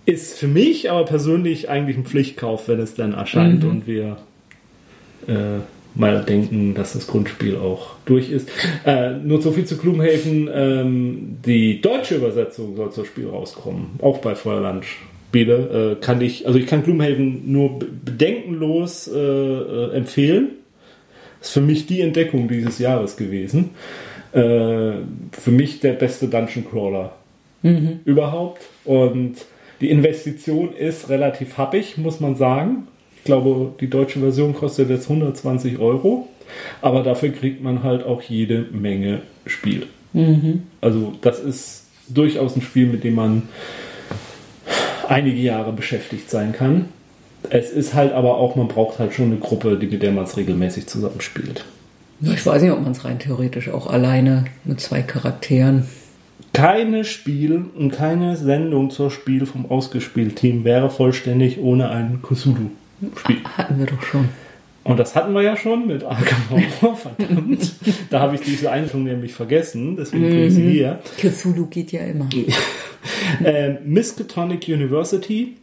Ist 0.10 0.38
für 0.40 0.48
mich 0.48 0.90
aber 0.90 1.06
persönlich 1.06 1.70
eigentlich 1.70 1.98
ein 1.98 2.06
Pflichtkauf, 2.06 2.68
wenn 2.68 2.80
es 2.80 2.96
dann 2.96 3.14
erscheint 3.14 3.64
mhm. 3.64 3.70
und 3.70 3.88
wir 3.88 4.18
äh, 5.28 5.60
mal 5.96 6.24
denken, 6.24 6.74
dass 6.74 6.94
das 6.94 7.08
Grundspiel 7.08 7.58
auch 7.58 7.92
durch 8.06 8.32
ist. 8.32 8.50
Äh, 8.86 9.12
nur 9.24 9.42
so 9.42 9.52
viel 9.52 9.66
zu 9.66 9.78
Gloomhaven. 9.78 10.50
Ähm, 10.54 11.38
die 11.46 11.82
deutsche 11.82 12.16
Übersetzung 12.16 12.76
soll 12.76 12.92
zum 12.92 13.06
Spiel 13.06 13.28
rauskommen, 13.28 13.92
auch 14.02 14.20
bei 14.20 14.36
Feuerland. 14.36 14.86
Spiele 15.30 15.98
äh, 16.00 16.04
kann 16.04 16.22
ich, 16.22 16.48
also 16.48 16.58
ich 16.58 16.66
kann 16.66 16.84
Gloomhaven 16.84 17.52
nur 17.52 17.78
bedenkenlos 17.80 19.08
äh, 19.08 19.18
äh, 19.20 19.96
empfehlen. 19.96 20.50
Ist 21.42 21.52
für 21.52 21.62
mich 21.62 21.86
die 21.86 22.02
Entdeckung 22.02 22.48
dieses 22.48 22.80
Jahres 22.80 23.16
gewesen. 23.16 23.70
äh, 24.32 24.40
für 25.32 25.52
mich 25.52 25.80
der 25.80 25.94
beste 25.94 26.28
Dungeon 26.28 26.66
Crawler 26.70 27.14
Mhm. 27.62 28.00
überhaupt. 28.06 28.62
Und 28.86 29.36
die 29.82 29.90
Investition 29.90 30.74
ist 30.74 31.10
relativ 31.10 31.58
happig, 31.58 31.98
muss 31.98 32.20
man 32.20 32.36
sagen. 32.36 32.88
Ich 33.18 33.24
glaube, 33.24 33.74
die 33.80 33.90
deutsche 33.90 34.20
Version 34.20 34.54
kostet 34.54 34.90
jetzt 34.90 35.10
120 35.10 35.80
Euro. 35.80 36.28
Aber 36.82 37.04
dafür 37.04 37.30
kriegt 37.30 37.62
man 37.62 37.84
halt 37.84 38.04
auch 38.04 38.22
jede 38.22 38.66
Menge 38.72 39.22
Spiel. 39.46 39.88
Also 40.82 41.14
das 41.22 41.40
ist 41.40 41.86
durchaus 42.08 42.56
ein 42.56 42.62
Spiel, 42.62 42.88
mit 42.88 43.04
dem 43.04 43.16
man 43.16 43.44
einige 45.08 45.40
Jahre 45.40 45.72
beschäftigt 45.74 46.30
sein 46.30 46.54
kann. 46.54 46.86
Es 47.50 47.72
ist 47.72 47.94
halt 47.94 48.14
aber 48.14 48.38
auch, 48.38 48.56
man 48.56 48.68
braucht 48.68 49.00
halt 49.00 49.14
schon 49.14 49.28
eine 49.28 49.38
Gruppe, 49.38 49.78
die, 49.78 49.88
mit 49.88 50.02
der 50.02 50.12
man 50.12 50.26
es 50.26 50.38
regelmäßig 50.38 50.88
zusammenspielt. 50.88 51.66
Ich 52.22 52.46
weiß 52.46 52.62
nicht, 52.62 52.72
ob 52.72 52.82
man 52.82 52.92
es 52.92 53.06
rein 53.06 53.18
theoretisch 53.18 53.70
auch 53.70 53.88
alleine 53.88 54.46
mit 54.66 54.82
zwei 54.82 55.02
Charakteren. 55.02 55.88
Keine 56.54 57.06
Spiel 57.06 57.66
und 57.76 57.92
keine 57.92 58.36
Sendung 58.36 58.90
zur 58.90 59.12
Spiel 59.12 59.46
vom 59.46 59.70
Ausgespielt-Team 59.70 60.64
wäre 60.64 60.90
vollständig 60.90 61.60
ohne 61.60 61.90
ein 61.90 62.22
Cthulhu-Spiel. 62.22 63.38
Hatten 63.58 63.80
wir 63.80 63.86
doch 63.86 64.02
schon. 64.02 64.30
Und 64.84 64.98
das 64.98 65.16
hatten 65.16 65.34
wir 65.34 65.44
ja 65.44 65.56
schon 65.56 65.88
mit 65.88 66.04
Arkham 66.04 66.50
Horror, 66.50 66.96
verdammt. 67.18 67.74
Da 68.10 68.22
habe 68.22 68.36
ich 68.36 68.42
diese 68.42 68.72
Einführung 68.72 69.04
nämlich 69.04 69.34
vergessen, 69.34 69.96
deswegen 69.96 70.28
bin 70.28 70.48
ich 70.48 70.54
sie 70.54 70.72
hier. 70.72 71.00
Cthulhu 71.18 71.68
geht 71.68 71.92
ja 71.92 72.02
immer. 72.02 72.28
Ähm, 73.44 73.78
Miskatonic 73.86 74.68
University, 74.68 75.56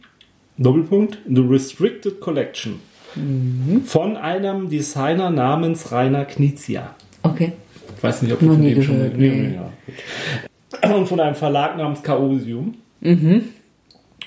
Doppelpunkt, 0.57 1.19
The 1.27 1.41
Restricted 1.41 2.19
Collection. 2.19 2.79
Von 3.85 4.17
einem 4.17 4.69
Designer 4.69 5.29
namens 5.29 5.91
Rainer 5.91 6.25
Knizia. 6.25 6.95
Okay. 7.21 7.53
Ich 7.95 8.03
weiß 8.03 8.23
nicht, 8.23 8.33
ob 8.33 8.39
du 8.39 8.47
von 8.47 8.61
dem 8.61 8.81
schon 8.81 8.97
nee, 9.17 9.29
nee. 9.29 9.55
ja. 9.55 9.71
Und 10.83 11.07
von 11.09 11.19
einem 11.19 11.35
Verlag 11.35 11.77
namens 11.77 12.03
Chaosium. 12.03 12.75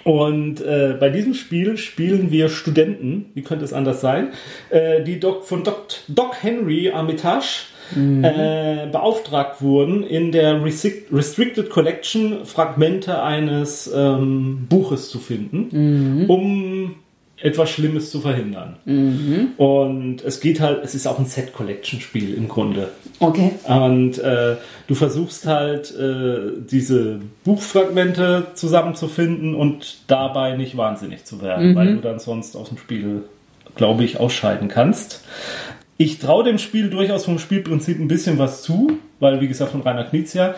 Und 0.02 0.60
äh, 0.62 0.96
bei 0.98 1.10
diesem 1.10 1.34
Spiel 1.34 1.76
spielen 1.76 2.30
wir 2.30 2.48
Studenten, 2.48 3.26
wie 3.34 3.42
könnte 3.42 3.64
es 3.66 3.72
anders 3.74 4.00
sein, 4.00 4.28
äh, 4.70 5.02
die 5.02 5.20
Doc, 5.20 5.44
von 5.44 5.62
Doc, 5.62 5.88
Doc 6.08 6.36
Henry 6.42 6.90
Armitage 6.90 7.66
äh, 8.22 8.86
beauftragt 8.90 9.60
wurden, 9.60 10.02
in 10.04 10.32
der 10.32 10.62
Restric- 10.64 11.12
Restricted 11.12 11.68
Collection 11.70 12.44
Fragmente 12.46 13.20
eines 13.22 13.90
ähm, 13.94 14.66
Buches 14.68 15.10
zu 15.10 15.18
finden, 15.18 15.68
um 16.28 16.94
etwas 17.42 17.70
Schlimmes 17.70 18.10
zu 18.10 18.20
verhindern. 18.20 18.76
Und 19.56 20.22
es 20.24 20.40
geht 20.40 20.60
halt, 20.60 20.84
es 20.84 20.94
ist 20.94 21.06
auch 21.06 21.18
ein 21.18 21.26
Set-Collection-Spiel 21.26 22.34
im 22.34 22.48
Grunde. 22.48 22.90
Okay. 23.18 23.52
Und 23.64 24.18
äh, 24.18 24.56
du 24.86 24.94
versuchst 24.94 25.46
halt, 25.46 25.94
äh, 25.96 26.52
diese 26.70 27.20
Buchfragmente 27.44 28.48
zusammenzufinden 28.54 29.54
und 29.54 30.00
dabei 30.06 30.56
nicht 30.56 30.76
wahnsinnig 30.76 31.24
zu 31.24 31.40
werden, 31.40 31.74
weil 31.74 31.94
du 31.94 32.00
dann 32.00 32.18
sonst 32.18 32.56
aus 32.56 32.68
dem 32.68 32.78
Spiel, 32.78 33.22
glaube 33.74 34.04
ich, 34.04 34.20
ausscheiden 34.20 34.68
kannst. 34.68 35.24
Ich 35.96 36.18
traue 36.18 36.44
dem 36.44 36.58
Spiel 36.58 36.90
durchaus 36.90 37.24
vom 37.24 37.38
Spielprinzip 37.38 37.98
ein 37.98 38.08
bisschen 38.08 38.38
was 38.38 38.62
zu, 38.62 38.98
weil, 39.18 39.40
wie 39.40 39.48
gesagt, 39.48 39.72
von 39.72 39.82
Rainer 39.82 40.04
Knizia. 40.04 40.54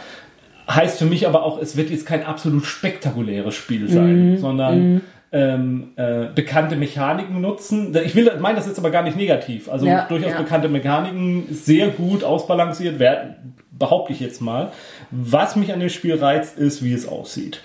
Heißt 0.71 0.99
für 0.99 1.07
mich 1.07 1.27
aber 1.27 1.43
auch, 1.45 1.61
es 1.61 1.77
wird 1.77 1.91
jetzt 1.91 2.07
kein 2.07 2.25
absolut 2.25 2.65
spektakuläres 2.65 3.55
Spiel 3.55 3.89
sein, 3.89 4.39
sondern 4.39 5.01
ähm, 5.33 5.93
äh, 5.97 6.27
bekannte 6.35 6.77
Mechaniken 6.77 7.41
nutzen. 7.41 7.97
Ich 8.05 8.15
will, 8.15 8.31
meine 8.41 8.57
das 8.57 8.67
jetzt 8.67 8.79
aber 8.79 8.91
gar 8.91 9.03
nicht 9.03 9.17
negativ. 9.17 9.71
Also 9.71 9.87
Ja, 9.87 10.07
durchaus 10.07 10.33
ja. 10.33 10.39
bekannte 10.39 10.69
Mechaniken, 10.69 11.47
sehr 11.51 11.89
gut 11.89 12.23
ausbalanciert 12.23 12.99
werden, 12.99 13.55
behaupte 13.79 14.13
ich 14.13 14.21
jetzt 14.21 14.41
mal. 14.41 14.73
Was 15.11 15.57
mich 15.57 15.73
an 15.73 15.81
dem 15.81 15.89
Spiel 15.89 16.15
reizt, 16.15 16.59
ist, 16.59 16.85
wie 16.85 16.93
es 16.93 17.09
aussieht. 17.09 17.63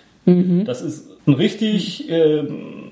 Das 0.66 0.82
ist 0.82 1.10
ein 1.26 1.34
richtig, 1.34 2.10
ähm, 2.10 2.92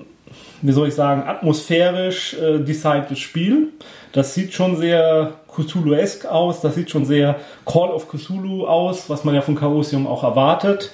wie 0.62 0.72
soll 0.72 0.88
ich 0.88 0.94
sagen, 0.94 1.22
atmosphärisch 1.26 2.34
äh, 2.34 2.58
designtes 2.58 3.18
Spiel. 3.18 3.68
Das 4.12 4.34
sieht 4.34 4.54
schon 4.54 4.76
sehr 4.78 5.34
Cthulhu-esk 5.56 6.26
aus, 6.26 6.60
das 6.60 6.74
sieht 6.74 6.90
schon 6.90 7.04
sehr 7.04 7.36
Call 7.64 7.90
of 7.90 8.08
Cthulhu 8.08 8.66
aus, 8.66 9.08
was 9.10 9.24
man 9.24 9.34
ja 9.34 9.40
von 9.40 9.56
Chaosium 9.56 10.06
auch 10.06 10.22
erwartet. 10.22 10.90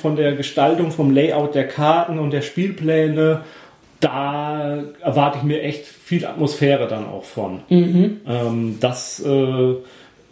Von 0.00 0.16
der 0.16 0.34
Gestaltung, 0.34 0.90
vom 0.90 1.10
Layout 1.10 1.54
der 1.54 1.66
Karten 1.68 2.18
und 2.18 2.30
der 2.30 2.42
Spielpläne, 2.42 3.40
da 4.00 4.82
erwarte 5.00 5.38
ich 5.38 5.44
mir 5.44 5.62
echt 5.62 5.86
viel 5.86 6.26
Atmosphäre 6.26 6.88
dann 6.88 7.06
auch 7.06 7.24
von. 7.24 7.60
Ähm, 8.26 8.76
das 8.80 9.22
äh, 9.24 9.30
äh, 9.30 9.76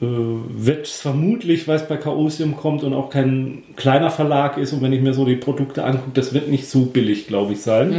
wird 0.01 0.89
vermutlich, 0.89 1.69
weil 1.69 1.77
es 1.77 1.87
bei 1.87 1.97
Chaosium 1.97 2.57
kommt 2.57 2.83
und 2.83 2.93
auch 2.93 3.09
kein 3.09 3.63
kleiner 3.77 4.11
Verlag 4.11 4.59
ist 4.59 4.73
und 4.73 4.83
wenn 4.83 4.93
ich 4.93 5.01
mir 5.01 5.15
so 5.15 5.25
die 5.25 5.37
Produkte 5.37 5.85
angucke, 5.85 6.11
das 6.15 6.35
wird 6.35 6.49
nicht 6.49 6.69
so 6.69 6.87
billig, 6.87 7.29
glaube 7.29 7.53
ich, 7.53 7.63
sein. 7.63 7.93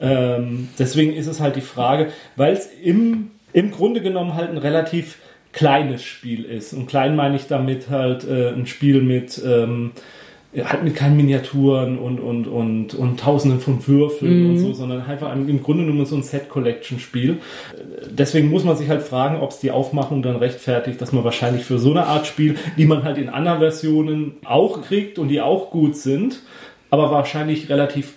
Ähm, 0.00 0.68
deswegen 0.78 1.14
ist 1.14 1.26
es 1.26 1.40
halt 1.40 1.56
die 1.56 1.60
Frage, 1.62 2.08
weil 2.36 2.52
es 2.52 2.68
im, 2.82 3.30
im 3.52 3.70
Grunde 3.70 4.00
genommen 4.00 4.34
halt 4.34 4.50
ein 4.50 4.58
relativ 4.58 5.18
kleines 5.52 6.04
Spiel 6.04 6.44
ist. 6.44 6.72
Und 6.72 6.86
klein 6.86 7.16
meine 7.16 7.36
ich 7.36 7.46
damit 7.46 7.90
halt 7.90 8.26
äh, 8.28 8.50
ein 8.50 8.66
Spiel 8.66 9.02
mit 9.02 9.40
ähm, 9.44 9.92
halt 10.56 10.82
mit 10.82 10.96
keinen 10.96 11.16
Miniaturen 11.16 11.96
und, 11.96 12.18
und, 12.18 12.48
und, 12.48 12.94
und 12.94 13.20
tausenden 13.20 13.60
von 13.60 13.86
Würfeln 13.86 14.50
und 14.50 14.58
so, 14.58 14.72
sondern 14.72 15.02
einfach 15.02 15.30
ein, 15.30 15.48
im 15.48 15.62
Grunde 15.62 15.84
genommen 15.84 16.04
so 16.06 16.16
ein 16.16 16.24
Set-Collection-Spiel. 16.24 17.38
Deswegen 18.10 18.50
muss 18.50 18.64
man 18.64 18.76
sich 18.76 18.88
halt 18.88 19.02
fragen, 19.02 19.40
ob 19.40 19.50
es 19.50 19.60
die 19.60 19.70
Aufmachung 19.70 20.22
dann 20.22 20.36
rechtfertigt, 20.36 21.00
dass 21.00 21.12
man 21.12 21.22
wahrscheinlich 21.22 21.64
für 21.64 21.78
so 21.78 21.92
eine 21.92 22.06
Art 22.06 22.26
Spiel, 22.26 22.56
die 22.76 22.86
man 22.86 23.04
halt 23.04 23.18
in 23.18 23.28
anderen 23.28 23.60
Versionen 23.60 24.32
auch 24.44 24.82
kriegt 24.82 25.20
und 25.20 25.28
die 25.28 25.40
auch 25.40 25.70
gut 25.70 25.96
sind, 25.96 26.40
aber 26.90 27.12
wahrscheinlich 27.12 27.68
relativ 27.68 28.14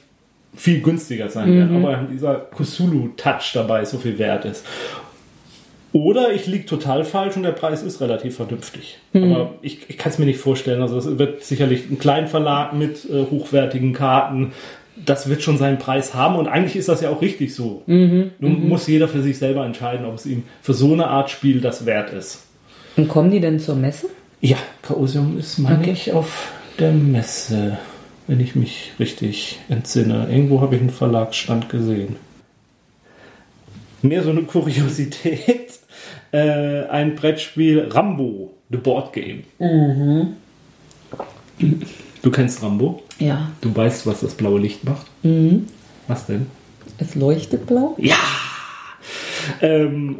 viel 0.55 0.81
günstiger 0.81 1.29
sein 1.29 1.53
werden, 1.55 1.83
aber 1.83 2.07
dieser 2.11 2.35
Cthulhu-Touch 2.35 3.53
dabei 3.53 3.85
so 3.85 3.97
viel 3.97 4.19
wert 4.19 4.45
ist. 4.45 4.65
Oder 5.93 6.33
ich 6.33 6.47
liege 6.47 6.65
total 6.65 7.05
falsch 7.05 7.37
und 7.37 7.43
der 7.43 7.51
Preis 7.51 7.83
ist 7.83 8.01
relativ 8.01 8.35
vernünftig. 8.35 8.97
Aber 9.13 9.53
ich, 9.61 9.89
ich 9.89 9.97
kann 9.97 10.11
es 10.11 10.17
mir 10.17 10.25
nicht 10.25 10.39
vorstellen. 10.39 10.81
Also 10.81 10.97
es 10.97 11.19
wird 11.19 11.43
sicherlich 11.43 11.89
ein 11.89 11.99
Kleinverlag 11.99 12.73
mit 12.73 13.05
äh, 13.05 13.25
hochwertigen 13.29 13.93
Karten. 13.93 14.53
Das 15.05 15.29
wird 15.29 15.43
schon 15.43 15.57
seinen 15.57 15.77
Preis 15.77 16.13
haben 16.15 16.35
und 16.35 16.47
eigentlich 16.47 16.75
ist 16.75 16.89
das 16.89 17.01
ja 17.01 17.09
auch 17.09 17.21
richtig 17.21 17.55
so. 17.55 17.83
Nun 17.87 18.33
muss 18.39 18.87
jeder 18.87 19.07
für 19.07 19.21
sich 19.21 19.37
selber 19.37 19.65
entscheiden, 19.65 20.05
ob 20.05 20.15
es 20.15 20.25
ihm 20.25 20.43
für 20.61 20.73
so 20.73 20.93
eine 20.93 21.07
Art 21.07 21.29
Spiel 21.29 21.61
das 21.61 21.85
wert 21.85 22.11
ist. 22.13 22.43
Und 22.95 23.07
kommen 23.07 23.31
die 23.31 23.39
denn 23.39 23.59
zur 23.59 23.75
Messe? 23.75 24.09
Ja, 24.41 24.57
Chaosium 24.81 25.37
ist, 25.37 25.57
meine 25.57 25.89
ich, 25.89 26.11
auf 26.11 26.51
der 26.77 26.91
Messe, 26.91 27.77
wenn 28.27 28.39
ich 28.39 28.55
mich 28.55 28.91
richtig 28.99 29.59
entsinne. 29.69 30.27
Irgendwo 30.29 30.61
habe 30.61 30.75
ich 30.75 30.81
einen 30.81 30.89
Verlagsstand 30.89 31.69
gesehen. 31.69 32.17
Mehr 34.01 34.21
so 34.21 34.31
eine 34.31 34.43
Kuriosität. 34.43 35.79
Äh, 36.33 36.87
ein 36.87 37.15
Brettspiel 37.15 37.87
Rambo, 37.91 38.53
The 38.69 38.77
Board 38.77 39.13
Game. 39.13 39.43
Du 42.21 42.31
kennst 42.31 42.63
Rambo? 42.63 43.03
Ja. 43.19 43.51
Du 43.61 43.73
weißt, 43.75 44.07
was 44.07 44.21
das 44.21 44.33
blaue 44.33 44.59
Licht 44.59 44.83
macht? 44.83 45.05
Was 46.07 46.25
denn? 46.25 46.47
Es 46.97 47.13
leuchtet 47.15 47.67
blau? 47.67 47.95
Ja! 47.99 48.15
Ähm, 49.61 50.19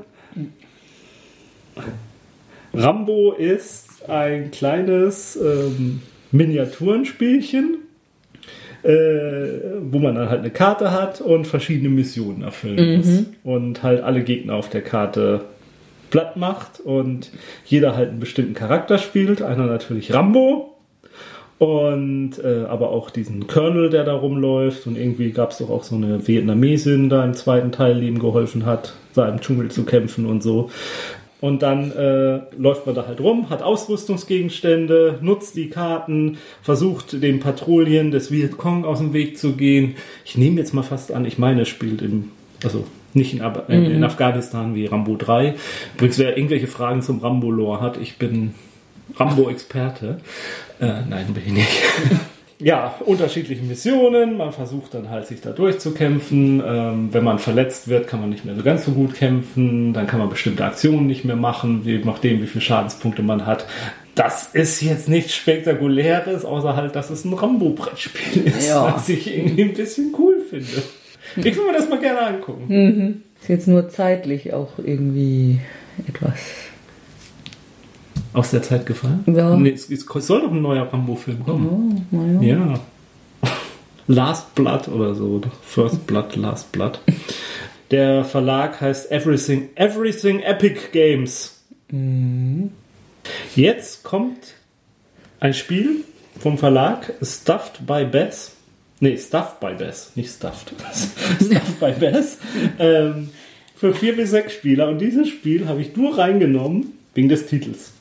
Rambo 2.74 3.34
ist 3.34 4.08
ein 4.10 4.52
kleines 4.52 5.36
ähm, 5.36 6.02
Miniaturenspielchen, 6.32 7.78
äh, 8.84 8.90
wo 9.82 10.00
man 10.00 10.16
dann 10.16 10.30
halt 10.30 10.42
eine 10.42 10.50
Karte 10.52 10.92
hat 10.92 11.22
und 11.22 11.48
verschiedene 11.48 11.90
Missionen 11.90 12.44
erfüllen 12.44 12.98
muss. 12.98 13.24
Und 13.44 13.82
halt 13.82 14.04
alle 14.04 14.24
Gegner 14.24 14.56
auf 14.56 14.70
der 14.70 14.82
Karte 14.82 15.46
platt 16.14 16.38
macht 16.38 16.80
und 16.80 17.32
jeder 17.66 17.96
halt 17.96 18.10
einen 18.10 18.20
bestimmten 18.20 18.54
Charakter 18.54 19.00
spielt. 19.00 19.42
Einer 19.42 19.66
natürlich 19.66 20.14
Rambo. 20.14 20.70
Und 21.58 22.34
äh, 22.44 22.66
aber 22.68 22.90
auch 22.90 23.10
diesen 23.10 23.48
Colonel, 23.48 23.90
der 23.90 24.04
da 24.04 24.14
rumläuft. 24.14 24.86
Und 24.86 24.96
irgendwie 24.96 25.32
gab 25.32 25.52
es 25.52 25.58
doch 25.58 25.72
auch 25.72 25.84
so 25.84 25.96
eine 25.96 26.28
Vietnamesin 26.28 27.10
da 27.10 27.26
im 27.26 27.34
zweiten 27.34 27.72
Teil, 27.72 28.00
die 28.00 28.08
ihm 28.08 28.20
geholfen 28.20 28.66
hat, 28.66 28.94
da 29.16 29.28
im 29.28 29.42
Dschungel 29.42 29.72
zu 29.72 29.86
kämpfen 29.86 30.28
und 30.28 30.44
so. 30.44 30.70
Und 31.42 31.64
dann 31.64 31.92
äh, 31.92 32.42
läuft 32.58 32.86
man 32.86 32.94
da 32.94 33.08
halt 33.08 33.20
rum, 33.20 33.50
hat 33.50 33.64
Ausrüstungsgegenstände, 33.64 35.18
nutzt 35.22 35.56
die 35.56 35.70
Karten, 35.70 36.38
versucht 36.62 37.24
den 37.24 37.40
Patrouillen 37.40 38.12
des 38.12 38.30
Vietcong 38.32 38.86
aus 38.86 39.00
dem 39.00 39.14
Weg 39.14 39.40
zu 39.40 39.54
gehen. 39.54 39.96
Ich 40.26 40.38
nehme 40.38 40.60
jetzt 40.60 40.74
mal 40.74 40.84
fast 40.84 41.12
an, 41.12 41.26
ich 41.26 41.40
meine, 41.40 41.62
es 41.62 41.70
spielt 41.70 42.02
im, 42.04 42.30
also 42.64 42.86
nicht 43.14 43.34
in, 43.34 43.42
Ab 43.42 43.66
äh, 43.70 43.76
in 43.76 44.04
Afghanistan 44.04 44.76
wie 44.76 44.86
Rambo 44.86 45.16
3. 45.16 45.56
Übrigens, 45.96 46.18
wer 46.18 46.36
irgendwelche 46.38 46.68
Fragen 46.68 47.02
zum 47.02 47.20
Rambo-Lore 47.20 47.80
hat, 47.82 47.98
ich 47.98 48.18
bin 48.18 48.54
Rambo-Experte. 49.18 50.20
Äh, 50.80 51.02
nein, 51.10 51.28
bin 51.34 51.44
ich 51.46 51.52
nicht. 51.54 51.70
ja, 52.60 52.96
unterschiedliche 53.06 53.62
Missionen. 53.64 54.38
Man 54.38 54.52
versucht 54.52 54.94
dann 54.94 55.10
halt 55.10 55.28
sich 55.28 55.42
da 55.42 55.52
durchzukämpfen. 55.52 56.64
Ähm, 56.66 57.10
wenn 57.12 57.24
man 57.24 57.38
verletzt 57.40 57.88
wird, 57.88 58.08
kann 58.08 58.22
man 58.22 58.30
nicht 58.30 58.46
mehr 58.46 58.56
so 58.56 58.64
ganz 58.64 58.86
so 58.86 58.92
gut 58.92 59.14
kämpfen. 59.14 59.94
Dann 59.94 60.08
kann 60.08 60.20
man 60.20 60.30
bestimmte 60.30 60.66
Aktionen 60.66 61.06
nicht 61.08 61.26
mehr 61.26 61.36
machen, 61.36 61.82
je 61.86 62.00
nachdem, 62.04 62.42
wie 62.42 62.48
viele 62.48 62.62
Schadenspunkte 62.62 63.22
man 63.22 63.46
hat. 63.46 63.68
das 64.16 64.48
ist 64.54 64.82
jetzt 64.82 65.10
nichts 65.10 65.34
Spektakuläres, 65.34 66.46
außer 66.46 66.76
halt, 66.76 66.96
dass 66.96 67.10
es 67.10 67.26
ein 67.26 67.34
Rambo-Brettspiel 67.34 68.44
ist, 68.46 68.68
Ja. 68.70 68.94
was 68.96 69.10
ich 69.10 69.36
irgendwie 69.36 69.64
ein 69.64 69.74
bisschen 69.74 70.14
cool 70.18 70.40
finde. 70.50 70.84
Ich 71.36 71.58
will 71.58 71.66
mir 71.66 71.74
das 71.74 71.90
mal 71.90 72.00
gerne 72.00 72.22
angucken. 72.22 72.66
Mhm. 72.68 73.24
Ist 73.42 73.50
jetzt 73.50 73.68
nur 73.68 73.90
zeitlich 73.90 74.54
auch 74.54 74.78
irgendwie 74.78 75.60
etwas. 76.08 76.40
Aus 78.34 78.52
der 78.52 78.62
Zeit 78.62 78.86
gefallen? 78.86 79.24
Ja. 79.28 79.56
Nee, 79.56 79.72
es, 79.72 79.90
es 79.90 80.06
soll 80.06 80.42
doch 80.42 80.52
ein 80.52 80.62
neuer 80.62 80.92
Rambo-Film 80.92 81.44
kommen. 81.44 82.06
Oh, 82.12 82.16
naja. 82.16 82.74
Ja. 83.44 83.50
Last 84.08 84.56
Blood 84.56 84.88
oder 84.88 85.14
so. 85.14 85.42
First 85.62 86.08
Blood, 86.08 86.36
Last 86.36 86.72
Blood. 86.72 87.00
Der 87.92 88.26
Verlag 88.26 88.82
heißt 88.82 89.12
Everything, 89.12 89.70
Everything 89.76 90.40
Epic 90.40 90.80
Games. 90.92 91.62
Jetzt 93.56 94.04
kommt 94.04 94.56
ein 95.40 95.54
Spiel 95.54 96.04
vom 96.40 96.58
Verlag 96.58 97.14
Stuffed 97.22 97.86
by 97.86 98.04
Bess. 98.06 98.53
Nee, 99.04 99.18
Stuffed 99.18 99.60
by 99.60 99.74
Bess, 99.74 100.14
nicht 100.16 100.34
Stuffed. 100.34 100.72
Stuffed 101.46 101.78
by 101.82 101.92
Bess. 101.92 102.38
Ähm, 102.80 103.32
für 103.76 103.94
vier 103.94 104.16
bis 104.16 104.30
sechs 104.30 104.54
Spieler. 104.54 104.88
Und 104.88 105.00
dieses 105.00 105.28
Spiel 105.28 105.68
habe 105.68 105.82
ich 105.82 105.94
nur 105.98 106.18
reingenommen 106.18 106.94
wegen 107.14 107.28
des 107.28 107.46
Titels. 107.46 107.92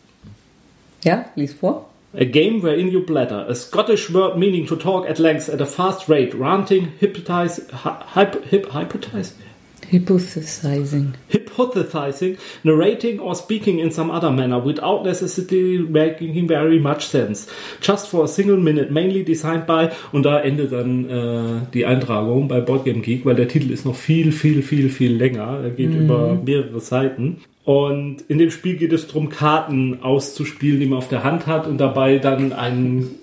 Ja, 1.02 1.24
lies 1.34 1.54
vor. 1.54 1.90
A 2.14 2.22
game 2.22 2.62
wherein 2.62 2.86
you 2.86 3.04
bladder, 3.04 3.48
a 3.48 3.54
Scottish 3.56 4.14
word 4.14 4.38
meaning 4.38 4.64
to 4.64 4.76
talk 4.76 5.10
at 5.10 5.18
length 5.18 5.48
at 5.48 5.60
a 5.60 5.66
fast 5.66 6.08
rate, 6.08 6.38
ranting, 6.38 6.92
hypnotize, 7.00 7.66
hyp, 8.14 8.36
hyp, 8.52 8.72
hypnotize, 8.72 9.34
Hypothesizing. 9.92 11.12
hypothesizing, 11.28 12.38
narrating 12.64 13.20
or 13.20 13.34
speaking 13.34 13.78
in 13.78 13.90
some 13.90 14.10
other 14.10 14.30
manner 14.30 14.58
without 14.58 15.04
necessarily 15.04 15.78
making 15.78 16.48
very 16.48 16.78
much 16.78 17.06
sense. 17.06 17.46
Just 17.80 18.08
for 18.08 18.24
a 18.24 18.28
single 18.28 18.56
minute, 18.56 18.90
mainly 18.90 19.22
designed 19.22 19.66
by, 19.66 19.90
und 20.12 20.24
da 20.24 20.40
endet 20.40 20.72
dann 20.72 21.10
äh, 21.10 21.66
die 21.74 21.86
Eintragung 21.86 22.48
bei 22.48 22.60
Boardgame 22.60 23.00
Geek, 23.00 23.24
weil 23.24 23.34
der 23.34 23.48
Titel 23.48 23.70
ist 23.70 23.84
noch 23.84 23.94
viel, 23.94 24.32
viel, 24.32 24.62
viel, 24.62 24.88
viel 24.88 25.14
länger. 25.14 25.60
Er 25.62 25.70
geht 25.70 25.90
über 25.90 26.40
mehrere 26.44 26.80
Seiten. 26.80 27.38
Und 27.64 28.22
in 28.28 28.38
dem 28.38 28.50
Spiel 28.50 28.76
geht 28.76 28.92
es 28.92 29.06
darum, 29.06 29.28
Karten 29.28 30.02
auszuspielen, 30.02 30.80
die 30.80 30.86
man 30.86 30.98
auf 30.98 31.08
der 31.08 31.22
Hand 31.22 31.46
hat 31.46 31.66
und 31.66 31.78
dabei 31.78 32.18
dann 32.18 32.52
einen 32.52 33.18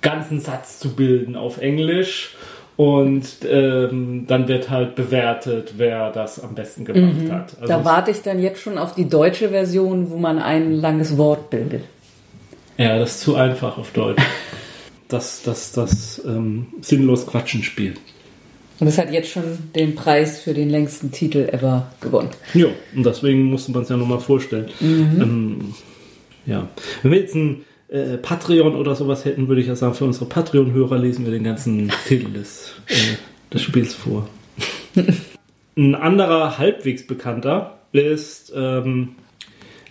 ganzen 0.00 0.40
Satz 0.40 0.78
zu 0.78 0.94
bilden 0.94 1.36
auf 1.36 1.58
Englisch. 1.60 2.36
Und 2.76 3.24
ähm, 3.48 4.26
dann 4.26 4.48
wird 4.48 4.68
halt 4.68 4.96
bewertet, 4.96 5.74
wer 5.78 6.10
das 6.10 6.42
am 6.42 6.54
besten 6.54 6.84
gemacht 6.84 7.30
hat. 7.30 7.56
Also 7.60 7.66
Da 7.66 7.84
warte 7.84 8.10
ich 8.10 8.20
dann 8.20 8.38
jetzt 8.38 8.60
schon 8.60 8.76
auf 8.76 8.94
die 8.94 9.08
deutsche 9.08 9.48
Version, 9.48 10.10
wo 10.10 10.18
man 10.18 10.38
ein 10.38 10.72
langes 10.72 11.16
Wort 11.16 11.48
bildet. 11.48 11.84
Ja, 12.76 12.98
das 12.98 13.12
ist 13.12 13.20
zu 13.20 13.36
einfach 13.36 13.78
auf 13.78 13.92
Deutsch. 13.92 14.22
Das, 15.08 15.42
das, 15.44 15.70
das 15.70 16.20
ähm, 16.26 16.66
sinnlos 16.80 17.28
Quatschenspiel. 17.28 17.94
Und 18.80 18.88
es 18.88 18.98
hat 18.98 19.12
jetzt 19.12 19.30
schon 19.30 19.44
den 19.72 19.94
Preis 19.94 20.40
für 20.40 20.52
den 20.52 20.68
längsten 20.68 21.12
Titel 21.12 21.48
ever 21.52 21.92
gewonnen. 22.00 22.30
Ja, 22.54 22.66
und 22.92 23.06
deswegen 23.06 23.44
musste 23.44 23.70
man 23.70 23.82
es 23.82 23.88
ja 23.88 23.96
nochmal 23.96 24.18
vorstellen. 24.18 24.68
Ähm, 24.80 25.74
ja. 26.44 26.68
Wenn 27.02 27.12
wir 27.12 27.20
jetzt 27.20 27.36
ein 27.36 27.64
äh, 27.88 28.16
Patreon 28.16 28.74
oder 28.74 28.94
sowas 28.94 29.24
hätten, 29.24 29.48
würde 29.48 29.60
ich 29.60 29.68
ja 29.68 29.76
sagen, 29.76 29.94
für 29.94 30.04
unsere 30.04 30.26
Patreon-Hörer 30.26 30.98
lesen 30.98 31.24
wir 31.24 31.32
den 31.32 31.44
ganzen 31.44 31.90
Titel 32.08 32.32
des, 32.32 32.74
äh, 32.88 33.16
des 33.52 33.62
Spiels 33.62 33.94
vor. 33.94 34.28
ein 35.76 35.94
anderer 35.94 36.58
halbwegs 36.58 37.06
bekannter 37.06 37.78
ist 37.92 38.52
ähm, 38.54 39.10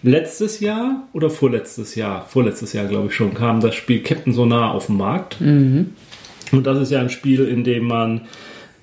letztes 0.03 0.59
Jahr 0.59 1.07
oder 1.13 1.29
vorletztes 1.29 1.95
Jahr, 1.95 2.25
vorletztes 2.27 2.73
Jahr 2.73 2.85
glaube 2.85 3.07
ich 3.07 3.13
schon, 3.13 3.33
kam 3.33 3.61
das 3.61 3.75
Spiel 3.75 4.01
Captain 4.03 4.33
Sonar 4.33 4.73
auf 4.73 4.87
den 4.87 4.97
Markt. 4.97 5.39
Und 5.39 5.95
das 6.51 6.79
ist 6.79 6.91
ja 6.91 6.99
ein 6.99 7.09
Spiel, 7.09 7.47
in 7.47 7.63
dem 7.63 7.87
man 7.87 8.21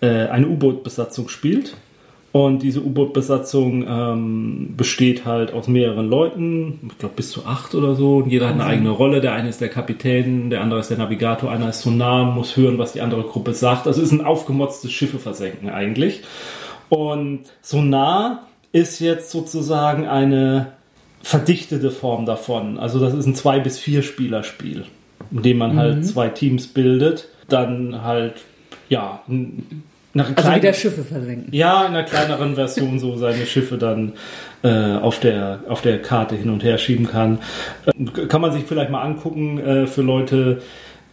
äh, 0.00 0.26
eine 0.26 0.48
U-Boot-Besatzung 0.48 1.28
spielt. 1.28 1.76
Und 2.32 2.62
diese 2.62 2.82
U-Boot-Besatzung 2.82 3.84
ähm, 3.86 4.74
besteht 4.74 5.26
halt 5.26 5.52
aus 5.52 5.68
mehreren 5.68 6.08
Leuten, 6.08 6.80
ich 6.90 6.98
glaube 6.98 7.14
bis 7.16 7.30
zu 7.30 7.44
acht 7.44 7.74
oder 7.74 7.94
so. 7.94 8.16
Und 8.16 8.30
jeder 8.30 8.46
hat 8.48 8.54
eine 8.54 8.64
eigene 8.64 8.88
Rolle. 8.88 9.20
Der 9.20 9.34
eine 9.34 9.50
ist 9.50 9.60
der 9.60 9.68
Kapitän, 9.68 10.48
der 10.48 10.62
andere 10.62 10.80
ist 10.80 10.88
der 10.88 10.96
Navigator, 10.96 11.50
einer 11.50 11.68
ist 11.68 11.82
Sonar, 11.82 12.24
muss 12.24 12.56
hören, 12.56 12.78
was 12.78 12.94
die 12.94 13.02
andere 13.02 13.24
Gruppe 13.24 13.52
sagt. 13.52 13.86
Also 13.86 14.00
es 14.00 14.10
ist 14.10 14.18
ein 14.18 14.24
aufgemotztes 14.24 14.90
Schiffe 14.90 15.18
versenken 15.18 15.68
eigentlich. 15.68 16.22
Und 16.88 17.40
Sonar 17.60 18.46
ist 18.72 19.00
jetzt 19.00 19.30
sozusagen 19.30 20.06
eine 20.08 20.72
verdichtete 21.20 21.90
Form 21.90 22.24
davon. 22.24 22.78
Also 22.78 22.98
das 22.98 23.12
ist 23.12 23.26
ein 23.26 23.34
zwei 23.34 23.60
bis 23.60 23.78
vier 23.78 24.02
Spieler-Spiel, 24.02 24.86
in 25.30 25.42
dem 25.42 25.58
man 25.58 25.76
halt 25.76 26.06
zwei 26.06 26.28
Teams 26.30 26.66
bildet, 26.66 27.28
dann 27.48 28.02
halt 28.02 28.36
ja 28.88 29.20
n- 29.28 29.82
nach 30.14 30.28
Also 30.28 30.42
kleinen- 30.42 30.62
wieder 30.62 30.72
Schiffe 30.72 31.04
versenken. 31.04 31.48
ja, 31.54 31.82
in 31.86 31.94
einer 31.94 32.04
kleineren 32.04 32.54
Version 32.54 32.98
so 32.98 33.16
seine 33.16 33.46
Schiffe 33.46 33.78
dann 33.78 34.12
äh, 34.62 34.96
auf, 34.96 35.20
der, 35.20 35.60
auf 35.68 35.80
der 35.82 36.00
Karte 36.02 36.34
hin 36.36 36.50
und 36.50 36.62
her 36.62 36.78
schieben 36.78 37.06
kann. 37.08 37.38
Äh, 37.86 38.26
kann 38.26 38.40
man 38.40 38.52
sich 38.52 38.64
vielleicht 38.64 38.90
mal 38.90 39.02
angucken 39.02 39.58
äh, 39.58 39.86
für 39.86 40.02
Leute, 40.02 40.62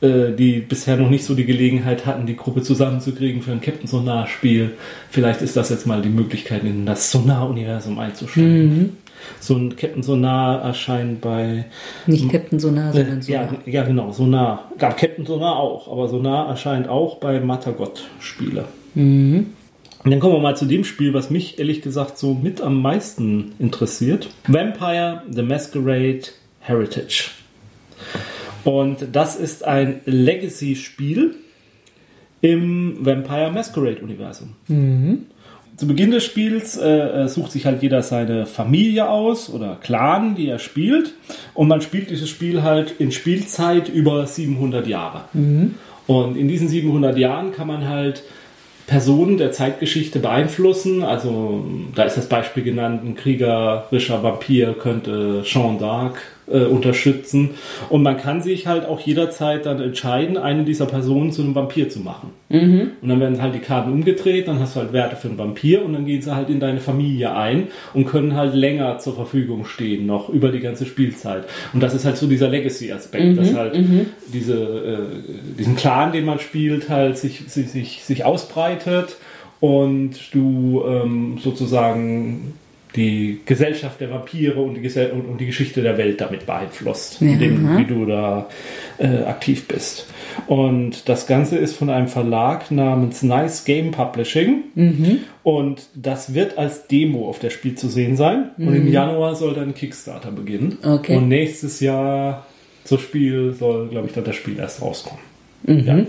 äh, 0.01 0.31
die 0.31 0.59
bisher 0.59 0.97
noch 0.97 1.09
nicht 1.09 1.23
so 1.25 1.33
die 1.33 1.45
Gelegenheit 1.45 2.05
hatten, 2.05 2.25
die 2.25 2.35
Gruppe 2.35 2.61
zusammenzukriegen 2.61 3.41
für 3.41 3.51
ein 3.51 3.61
Captain 3.61 3.87
Sonar-Spiel. 3.87 4.71
Vielleicht 5.09 5.41
ist 5.41 5.55
das 5.57 5.69
jetzt 5.69 5.87
mal 5.87 6.01
die 6.01 6.09
Möglichkeit, 6.09 6.63
in 6.63 6.85
das 6.85 7.09
Sonar-Universum 7.11 7.97
einzusteigen. 7.99 8.97
So 9.41 9.55
ein 9.55 9.75
Captain 9.75 10.01
Sonar 10.01 10.61
erscheint 10.63 11.19
bei 11.19 11.65
Nicht 12.05 12.29
Captain 12.31 12.57
Sonar, 12.59 12.93
sondern 12.93 13.19
ja, 13.27 13.47
Sonar. 13.47 13.61
ja, 13.65 13.83
genau, 13.83 14.11
Sonar. 14.11 14.71
Gab 14.77 14.97
Captain 14.97 15.25
Sonar 15.25 15.57
auch, 15.57 15.91
aber 15.91 16.07
Sonar 16.07 16.47
erscheint 16.49 16.87
auch 16.87 17.17
bei 17.17 17.39
Matagot-Spiele. 17.41 18.63
Und 20.03 20.11
dann 20.11 20.19
kommen 20.19 20.35
wir 20.35 20.39
mal 20.39 20.55
zu 20.55 20.65
dem 20.65 20.83
Spiel, 20.85 21.13
was 21.13 21.29
mich 21.29 21.59
ehrlich 21.59 21.81
gesagt 21.81 22.17
so 22.17 22.33
mit 22.33 22.61
am 22.61 22.81
meisten 22.81 23.51
interessiert. 23.59 24.29
Vampire 24.47 25.23
the 25.29 25.41
Masquerade 25.41 26.21
Heritage. 26.59 27.31
Und 28.63 29.07
das 29.11 29.35
ist 29.35 29.65
ein 29.65 30.01
Legacy-Spiel 30.05 31.35
im 32.41 32.97
Vampire 33.01 33.51
Masquerade 33.51 34.01
Universum. 34.01 34.55
Zu 35.75 35.87
Beginn 35.87 36.11
des 36.11 36.25
Spiels 36.25 36.77
äh, 36.77 36.89
äh, 36.89 37.27
sucht 37.29 37.53
sich 37.53 37.65
halt 37.65 37.81
jeder 37.81 38.01
seine 38.03 38.45
Familie 38.45 39.09
aus 39.09 39.49
oder 39.49 39.77
Clan, 39.81 40.35
die 40.35 40.47
er 40.47 40.59
spielt. 40.59 41.13
Und 41.53 41.69
man 41.69 41.81
spielt 41.81 42.09
dieses 42.09 42.29
Spiel 42.29 42.63
halt 42.63 42.95
in 42.99 43.11
Spielzeit 43.11 43.87
über 43.87 44.27
700 44.27 44.87
Jahre. 44.87 45.25
Und 46.07 46.35
in 46.35 46.47
diesen 46.47 46.67
700 46.67 47.17
Jahren 47.17 47.51
kann 47.53 47.67
man 47.67 47.87
halt 47.87 48.23
Personen 48.89 49.37
der 49.37 49.51
Zeitgeschichte 49.51 50.19
beeinflussen. 50.19 51.03
Also 51.03 51.63
da 51.93 52.03
ist 52.03 52.17
das 52.17 52.27
Beispiel 52.27 52.63
genannt, 52.63 53.03
ein 53.05 53.15
kriegerischer 53.15 54.23
Vampir 54.23 54.73
könnte 54.73 55.43
Jeanne 55.45 55.77
d'Arc 55.77 56.15
äh, 56.51 56.65
unterstützen. 56.65 57.51
Und 57.89 58.03
man 58.03 58.17
kann 58.17 58.41
sich 58.41 58.67
halt 58.67 58.85
auch 58.85 58.99
jederzeit 58.99 59.65
dann 59.65 59.81
entscheiden, 59.81 60.37
eine 60.37 60.63
dieser 60.63 60.85
Personen 60.85 61.31
zu 61.31 61.41
einem 61.41 61.55
Vampir 61.55 61.89
zu 61.89 61.99
machen. 61.99 62.31
Und 63.01 63.09
dann 63.09 63.19
werden 63.19 63.41
halt 63.41 63.53
die 63.53 63.59
Karten 63.59 63.91
umgedreht, 63.91 64.47
dann 64.47 64.59
hast 64.59 64.75
du 64.75 64.79
halt 64.79 64.93
Werte 64.93 65.15
für 65.15 65.27
einen 65.27 65.37
Vampir 65.37 65.85
und 65.85 65.93
dann 65.93 66.05
gehen 66.05 66.21
sie 66.21 66.35
halt 66.35 66.49
in 66.49 66.59
deine 66.59 66.79
Familie 66.79 67.35
ein 67.35 67.67
und 67.93 68.05
können 68.05 68.35
halt 68.35 68.55
länger 68.55 68.97
zur 68.97 69.15
Verfügung 69.15 69.65
stehen, 69.65 70.05
noch 70.05 70.29
über 70.29 70.49
die 70.49 70.59
ganze 70.59 70.85
Spielzeit. 70.85 71.43
Und 71.73 71.81
das 71.81 71.93
ist 71.93 72.05
halt 72.05 72.17
so 72.17 72.27
dieser 72.27 72.49
Legacy-Aspekt, 72.49 73.37
dass 73.37 73.53
halt 73.53 73.75
diese, 74.33 74.55
äh, 74.55 75.57
diesen 75.57 75.75
Clan, 75.75 76.11
den 76.11 76.25
man 76.25 76.39
spielt, 76.39 76.89
halt 76.89 77.17
sich, 77.17 77.41
sich, 77.47 77.69
sich, 77.69 78.03
sich 78.03 78.25
ausbreitet 78.25 79.17
und 79.59 80.33
du 80.33 80.83
ähm, 80.87 81.37
sozusagen 81.41 82.53
die 82.95 83.41
Gesellschaft 83.45 84.01
der 84.01 84.09
Vampire 84.09 84.59
und 84.59 84.73
die, 84.73 84.81
Gesell 84.81 85.11
und, 85.11 85.21
und 85.25 85.39
die 85.39 85.45
Geschichte 85.45 85.81
der 85.83 85.97
Welt 85.97 86.19
damit 86.21 86.45
beeinflusst, 86.45 87.21
indem 87.21 87.77
wie 87.77 87.85
du 87.85 88.05
da 88.05 88.47
äh, 88.97 89.23
aktiv 89.23 89.67
bist. 89.67 90.07
Und 90.47 91.07
das 91.07 91.27
Ganze 91.27 91.57
ist 91.57 91.75
von 91.75 91.89
einem 91.89 92.07
Verlag 92.07 92.71
namens 92.71 93.21
Nice 93.21 93.63
Game 93.65 93.91
Publishing 93.91 94.63
und 95.43 95.81
das 95.93 96.33
wird 96.33 96.57
als 96.57 96.87
Demo 96.87 97.29
auf 97.29 97.39
der 97.39 97.51
Spiel 97.51 97.75
zu 97.75 97.89
sehen 97.89 98.15
sein. 98.15 98.51
Und 98.57 98.73
im 98.75 98.91
Januar 98.91 99.35
soll 99.35 99.53
dann 99.53 99.75
Kickstarter 99.75 100.31
beginnen. 100.31 100.79
Okay. 100.83 101.15
Und 101.15 101.27
nächstes 101.27 101.79
Jahr 101.79 102.45
zur 102.83 102.99
Spiel 102.99 103.53
soll, 103.53 103.89
glaube 103.89 104.07
ich, 104.07 104.13
dann 104.13 104.23
das 104.23 104.35
Spiel 104.35 104.57
erst 104.57 104.81
rauskommen. 104.81 105.21
Ja. 105.67 106.05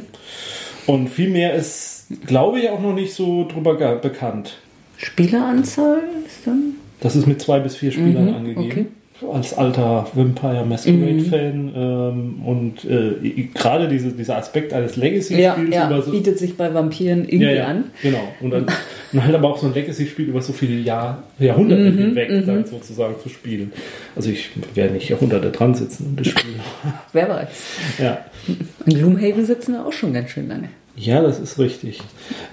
Und 0.86 1.08
viel 1.08 1.28
mehr 1.28 1.54
ist, 1.54 2.06
glaube 2.26 2.60
ich, 2.60 2.70
auch 2.70 2.80
noch 2.80 2.94
nicht 2.94 3.12
so 3.12 3.46
drüber 3.46 3.74
bekannt. 3.96 4.58
Spieleranzahl 5.02 6.00
ist 6.26 6.46
dann. 6.46 6.74
Das 7.00 7.16
ist 7.16 7.26
mit 7.26 7.40
zwei 7.40 7.58
bis 7.60 7.76
vier 7.76 7.90
Spielern 7.90 8.34
angegeben. 8.34 8.66
okay. 8.70 8.86
als 9.32 9.54
alter 9.54 10.06
Vampire 10.12 10.66
Masquerade-Fan 10.66 11.72
ähm, 11.74 12.42
und 12.44 12.84
äh, 12.84 13.48
gerade 13.54 13.88
diese, 13.88 14.12
dieser 14.12 14.36
Aspekt 14.36 14.74
eines 14.74 14.96
Legacy-Spiels 14.96 15.74
ja, 15.74 15.90
ja. 15.90 16.02
so 16.02 16.10
bietet 16.10 16.38
sich 16.38 16.56
bei 16.56 16.72
Vampiren 16.72 17.26
irgendwie 17.26 17.54
ja, 17.54 17.66
an. 17.66 17.84
Genau. 18.02 18.22
Und 18.40 18.50
dann 18.50 18.66
und 19.12 19.24
halt 19.24 19.34
aber 19.34 19.48
auch 19.48 19.58
so 19.58 19.66
ein 19.66 19.74
Legacy-Spiel 19.74 20.26
über 20.26 20.42
so 20.42 20.52
viele 20.52 20.78
Jahr, 20.78 21.22
Jahrhunderte 21.38 21.90
Mhm, 21.90 21.98
hinweg 21.98 22.46
dann 22.46 22.66
sozusagen 22.66 23.14
zu 23.22 23.30
spielen. 23.30 23.72
Also 24.14 24.28
ich 24.28 24.50
werde 24.74 24.94
nicht 24.94 25.08
Jahrhunderte 25.08 25.50
dran 25.50 25.74
sitzen 25.74 26.06
und 26.10 26.20
das 26.20 26.28
spielen. 26.34 26.60
Wer 27.14 27.28
weiß. 27.28 27.48
ja. 27.98 28.18
In 28.86 28.94
Gloomhaven 28.94 29.46
sitzen 29.46 29.72
wir 29.72 29.86
auch 29.86 29.92
schon 29.92 30.12
ganz 30.12 30.30
schön 30.30 30.48
lange. 30.48 30.68
Ja, 30.96 31.22
das 31.22 31.38
ist 31.40 31.58
richtig. 31.58 32.00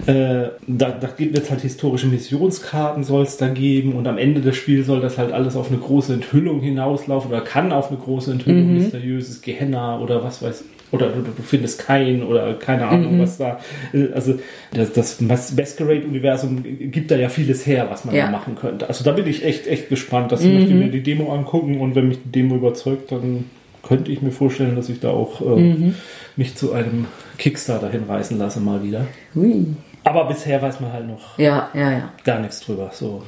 Äh, 0.06 0.48
da 0.66 0.90
da 0.90 1.08
gibt 1.16 1.36
es 1.38 1.50
halt 1.50 1.60
historische 1.60 2.06
Missionskarten, 2.06 3.04
soll 3.04 3.22
es 3.24 3.36
da 3.36 3.48
geben 3.48 3.92
und 3.92 4.06
am 4.06 4.16
Ende 4.16 4.40
des 4.40 4.56
Spiels 4.56 4.86
soll 4.86 5.00
das 5.00 5.18
halt 5.18 5.32
alles 5.32 5.54
auf 5.56 5.68
eine 5.70 5.78
große 5.78 6.14
Enthüllung 6.14 6.60
hinauslaufen 6.60 7.30
oder 7.30 7.40
kann 7.42 7.72
auf 7.72 7.88
eine 7.90 7.98
große 7.98 8.32
Enthüllung, 8.32 8.74
mysteriöses 8.74 9.42
Gehenna 9.42 9.98
oder 10.00 10.22
was 10.24 10.40
weiß 10.42 10.64
oder 10.90 11.08
du, 11.10 11.20
du 11.20 11.42
findest 11.42 11.80
keinen 11.80 12.22
oder 12.22 12.54
keine 12.54 12.86
Ahnung, 12.88 13.20
was 13.20 13.36
da. 13.36 13.60
äh, 13.92 14.06
Also 14.14 14.38
das, 14.72 14.92
das 14.94 15.20
Mas- 15.20 15.54
Masquerade-Universum 15.54 16.62
gibt 16.90 17.10
da 17.10 17.16
ja 17.16 17.28
vieles 17.28 17.66
her, 17.66 17.88
was 17.90 18.06
man 18.06 18.14
Ja. 18.14 18.26
da 18.26 18.30
machen 18.30 18.54
könnte. 18.54 18.88
Also 18.88 19.04
da 19.04 19.12
bin 19.12 19.26
ich 19.26 19.44
echt, 19.44 19.66
echt 19.66 19.90
gespannt. 19.90 20.32
Das 20.32 20.42
möchte 20.42 20.70
ich 20.72 20.74
mir 20.74 20.88
die 20.88 21.02
Demo 21.02 21.32
angucken 21.34 21.80
und 21.80 21.94
wenn 21.94 22.08
mich 22.08 22.18
die 22.24 22.30
Demo 22.32 22.54
überzeugt, 22.56 23.12
dann 23.12 23.44
könnte 23.82 24.10
ich 24.12 24.22
mir 24.22 24.30
vorstellen, 24.32 24.76
dass 24.76 24.88
ich 24.88 25.00
da 25.00 25.10
auch 25.10 25.40
äh, 25.40 25.92
mich 26.36 26.56
zu 26.56 26.72
einem 26.72 27.06
Kickstarter 27.38 27.90
hinreißen 27.90 28.38
lasse 28.38 28.60
mal 28.60 28.82
wieder. 28.82 29.06
Hui. 29.34 29.66
Aber 30.04 30.24
bisher 30.26 30.60
weiß 30.62 30.80
man 30.80 30.92
halt 30.92 31.06
noch 31.06 31.38
Ja, 31.38 31.68
ja, 31.74 31.90
ja. 31.90 32.12
gar 32.24 32.40
nichts 32.40 32.60
drüber, 32.60 32.90
so 32.92 33.22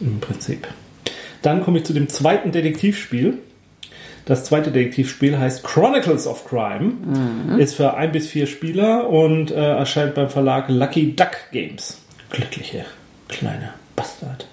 im 0.00 0.20
Prinzip. 0.20 0.66
Dann 1.42 1.62
komme 1.64 1.78
ich 1.78 1.84
zu 1.84 1.92
dem 1.92 2.08
zweiten 2.08 2.52
Detektivspiel. 2.52 3.38
Das 4.24 4.44
zweite 4.44 4.72
Detektivspiel 4.72 5.38
heißt 5.38 5.62
Chronicles 5.62 6.26
of 6.26 6.44
Crime, 6.44 6.94
ist 7.58 7.74
für 7.74 7.94
ein 7.94 8.10
bis 8.10 8.26
vier 8.26 8.48
Spieler 8.48 9.08
und 9.08 9.52
äh, 9.52 9.54
erscheint 9.54 10.16
beim 10.16 10.28
Verlag 10.28 10.64
Lucky 10.68 11.14
Duck 11.14 11.36
Games. 11.52 11.98
Glückliche 12.30 12.84
kleine 13.28 13.70
Bastard. 13.94 14.48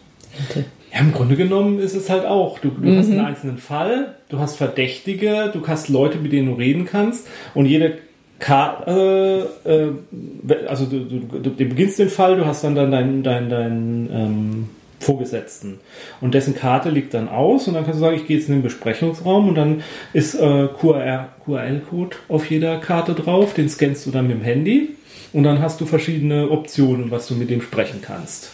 Ja, 0.94 1.00
im 1.00 1.12
Grunde 1.12 1.36
genommen 1.36 1.80
ist 1.80 1.96
es 1.96 2.10
halt 2.10 2.26
auch. 2.26 2.60
Du, 2.60 2.70
du 2.70 2.96
hast 2.96 3.10
einen 3.10 3.22
einzelnen 3.22 3.58
Fall, 3.58 4.16
du 4.30 4.40
hast 4.40 4.56
Verdächtige, 4.56 5.50
du 5.52 5.68
hast 5.68 5.90
Leute, 5.90 6.20
mit 6.20 6.32
denen 6.32 6.50
du 6.50 6.54
reden 6.54 6.86
kannst 6.86 7.28
und 7.56 7.66
jede 7.66 7.98
Karte, 8.40 9.50
äh, 9.66 9.70
äh, 9.72 10.68
also 10.68 10.86
du, 10.86 11.00
du, 11.00 11.20
du, 11.20 11.50
du 11.50 11.66
beginnst 11.66 11.98
den 11.98 12.10
Fall, 12.10 12.36
du 12.36 12.46
hast 12.46 12.64
dann, 12.64 12.76
dann 12.76 12.92
deinen 12.92 13.24
dein, 13.24 13.50
dein, 13.50 14.10
ähm, 14.12 14.70
Vorgesetzten 15.00 15.80
und 16.22 16.34
dessen 16.34 16.56
Karte 16.56 16.90
liegt 16.90 17.14
dann 17.14 17.28
aus 17.28 17.68
und 17.68 17.74
dann 17.74 17.84
kannst 17.84 18.00
du 18.00 18.06
sagen, 18.06 18.16
ich 18.16 18.26
gehe 18.26 18.38
jetzt 18.38 18.48
in 18.48 18.56
den 18.56 18.64
Besprechungsraum 18.64 19.50
und 19.50 19.56
dann 19.56 19.84
ist 20.14 20.36
äh, 20.36 20.68
QR, 20.80 21.30
QRL-Code 21.46 22.16
auf 22.30 22.50
jeder 22.50 22.78
Karte 22.78 23.14
drauf, 23.14 23.54
den 23.54 23.68
scannst 23.68 24.06
du 24.06 24.12
dann 24.12 24.28
mit 24.28 24.38
dem 24.38 24.44
Handy 24.44 24.92
und 25.34 25.44
dann 25.44 25.62
hast 25.62 25.82
du 25.82 25.86
verschiedene 25.86 26.50
Optionen, 26.50 27.12
was 27.12 27.28
du 27.28 27.36
mit 27.36 27.50
dem 27.50 27.62
sprechen 27.62 28.00
kannst. 28.02 28.52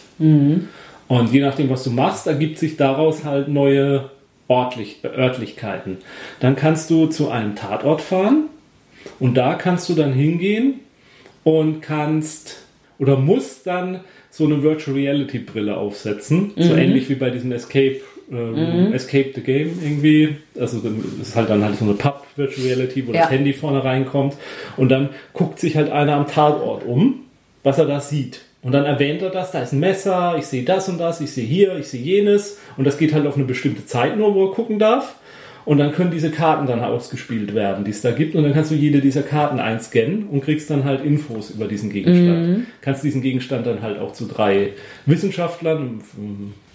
Und 1.10 1.32
je 1.32 1.40
nachdem, 1.40 1.68
was 1.70 1.82
du 1.82 1.90
machst, 1.90 2.28
ergibt 2.28 2.56
sich 2.58 2.76
daraus 2.76 3.24
halt 3.24 3.48
neue 3.48 4.10
Ortlich, 4.46 4.98
Örtlichkeiten. 5.04 5.98
Dann 6.38 6.54
kannst 6.54 6.88
du 6.88 7.06
zu 7.06 7.30
einem 7.30 7.56
Tatort 7.56 8.00
fahren 8.00 8.44
und 9.18 9.36
da 9.36 9.54
kannst 9.54 9.88
du 9.88 9.94
dann 9.94 10.12
hingehen 10.12 10.74
und 11.42 11.82
kannst 11.82 12.58
oder 13.00 13.16
musst 13.16 13.66
dann 13.66 14.00
so 14.30 14.44
eine 14.44 14.62
Virtual 14.62 14.96
Reality 14.96 15.40
Brille 15.40 15.76
aufsetzen. 15.76 16.52
So 16.56 16.74
ähnlich 16.76 17.08
wie 17.08 17.16
bei 17.16 17.30
diesem 17.30 17.50
Escape, 17.50 18.00
ähm, 18.30 18.92
Escape 18.92 19.32
the 19.34 19.40
Game 19.40 19.76
irgendwie. 19.82 20.36
Also 20.58 20.78
das 20.78 21.28
ist 21.28 21.34
halt 21.34 21.50
dann 21.50 21.64
halt 21.64 21.76
so 21.76 21.84
eine 21.86 21.94
Pub 21.94 22.24
Virtual 22.36 22.66
Reality, 22.68 23.08
wo 23.08 23.12
Ja. 23.12 23.22
das 23.22 23.30
Handy 23.30 23.52
vorne 23.52 23.82
reinkommt. 23.82 24.36
Und 24.76 24.90
dann 24.90 25.08
guckt 25.32 25.58
sich 25.58 25.76
halt 25.76 25.90
einer 25.90 26.14
am 26.14 26.28
Tatort 26.28 26.84
um, 26.86 27.22
was 27.64 27.78
er 27.78 27.86
da 27.86 28.00
sieht. 28.00 28.42
Und 28.62 28.72
dann 28.72 28.84
erwähnt 28.84 29.22
er 29.22 29.30
das, 29.30 29.52
da 29.52 29.62
ist 29.62 29.72
ein 29.72 29.80
Messer, 29.80 30.36
ich 30.38 30.46
sehe 30.46 30.64
das 30.64 30.88
und 30.88 30.98
das, 30.98 31.20
ich 31.20 31.32
sehe 31.32 31.46
hier, 31.46 31.76
ich 31.78 31.88
sehe 31.88 32.02
jenes. 32.02 32.58
Und 32.76 32.84
das 32.86 32.98
geht 32.98 33.14
halt 33.14 33.26
auf 33.26 33.36
eine 33.36 33.46
bestimmte 33.46 33.86
Zeit 33.86 34.18
nur, 34.18 34.34
wo 34.34 34.46
er 34.46 34.52
gucken 34.52 34.78
darf. 34.78 35.16
Und 35.64 35.78
dann 35.78 35.92
können 35.92 36.10
diese 36.10 36.30
Karten 36.30 36.66
dann 36.66 36.80
ausgespielt 36.80 37.54
werden, 37.54 37.84
die 37.84 37.90
es 37.90 38.00
da 38.00 38.10
gibt. 38.10 38.34
Und 38.34 38.42
dann 38.44 38.52
kannst 38.52 38.70
du 38.70 38.74
jede 38.74 39.00
dieser 39.00 39.22
Karten 39.22 39.60
einscannen 39.60 40.26
und 40.26 40.42
kriegst 40.42 40.68
dann 40.70 40.84
halt 40.84 41.04
Infos 41.04 41.50
über 41.50 41.68
diesen 41.68 41.90
Gegenstand. 41.90 42.66
Kannst 42.80 43.04
diesen 43.04 43.22
Gegenstand 43.22 43.66
dann 43.66 43.82
halt 43.82 43.98
auch 43.98 44.12
zu 44.12 44.26
drei 44.26 44.72
Wissenschaftlern, 45.06 46.00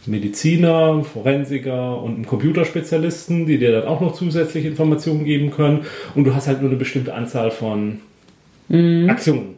Mediziner, 0.06 1.04
Forensiker 1.04 2.02
und 2.02 2.16
einem 2.16 2.28
Computerspezialisten, 2.28 3.48
die 3.48 3.58
dir 3.58 3.72
dann 3.72 3.88
auch 3.88 4.02
noch 4.02 4.14
zusätzliche 4.14 4.68
Informationen 4.68 5.26
geben 5.26 5.52
können. 5.52 5.86
Und 6.14 6.24
du 6.24 6.36
hast 6.36 6.48
halt 6.48 6.62
nur 6.62 6.70
eine 6.70 6.80
bestimmte 6.80 7.14
Anzahl 7.14 7.52
von 7.52 8.00
Aktionen. 9.08 9.56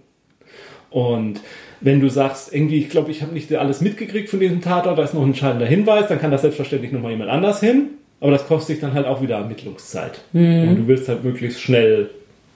Und 0.90 1.42
wenn 1.82 2.00
du 2.00 2.10
sagst, 2.10 2.54
irgendwie, 2.54 2.80
ich 2.80 2.90
glaube, 2.90 3.12
ich 3.12 3.22
habe 3.22 3.34
nicht 3.34 3.54
alles 3.54 3.82
mitgekriegt 3.82 4.30
von 4.30 4.40
diesem 4.40 4.62
Tatort, 4.62 4.98
da 4.98 5.04
ist 5.04 5.14
noch 5.14 5.22
ein 5.22 5.30
entscheidender 5.30 5.66
Hinweis, 5.66 6.08
dann 6.08 6.20
kann 6.20 6.32
das 6.32 6.42
selbstverständlich 6.42 6.92
nochmal 6.92 7.12
jemand 7.12 7.30
anders 7.30 7.60
hin. 7.60 7.90
Aber 8.20 8.32
das 8.32 8.48
kostet 8.48 8.76
dich 8.76 8.82
dann 8.82 8.94
halt 8.94 9.06
auch 9.06 9.22
wieder 9.22 9.38
Ermittlungszeit. 9.38 10.22
Und 10.70 10.76
du 10.76 10.88
willst 10.88 11.08
halt 11.08 11.24
möglichst 11.24 11.62
schnell 11.62 12.10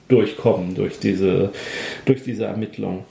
durchkommen 0.08 0.74
durch 0.74 0.98
diese, 0.98 1.52
durch 2.04 2.24
diese 2.24 2.46
Ermittlung. 2.46 3.04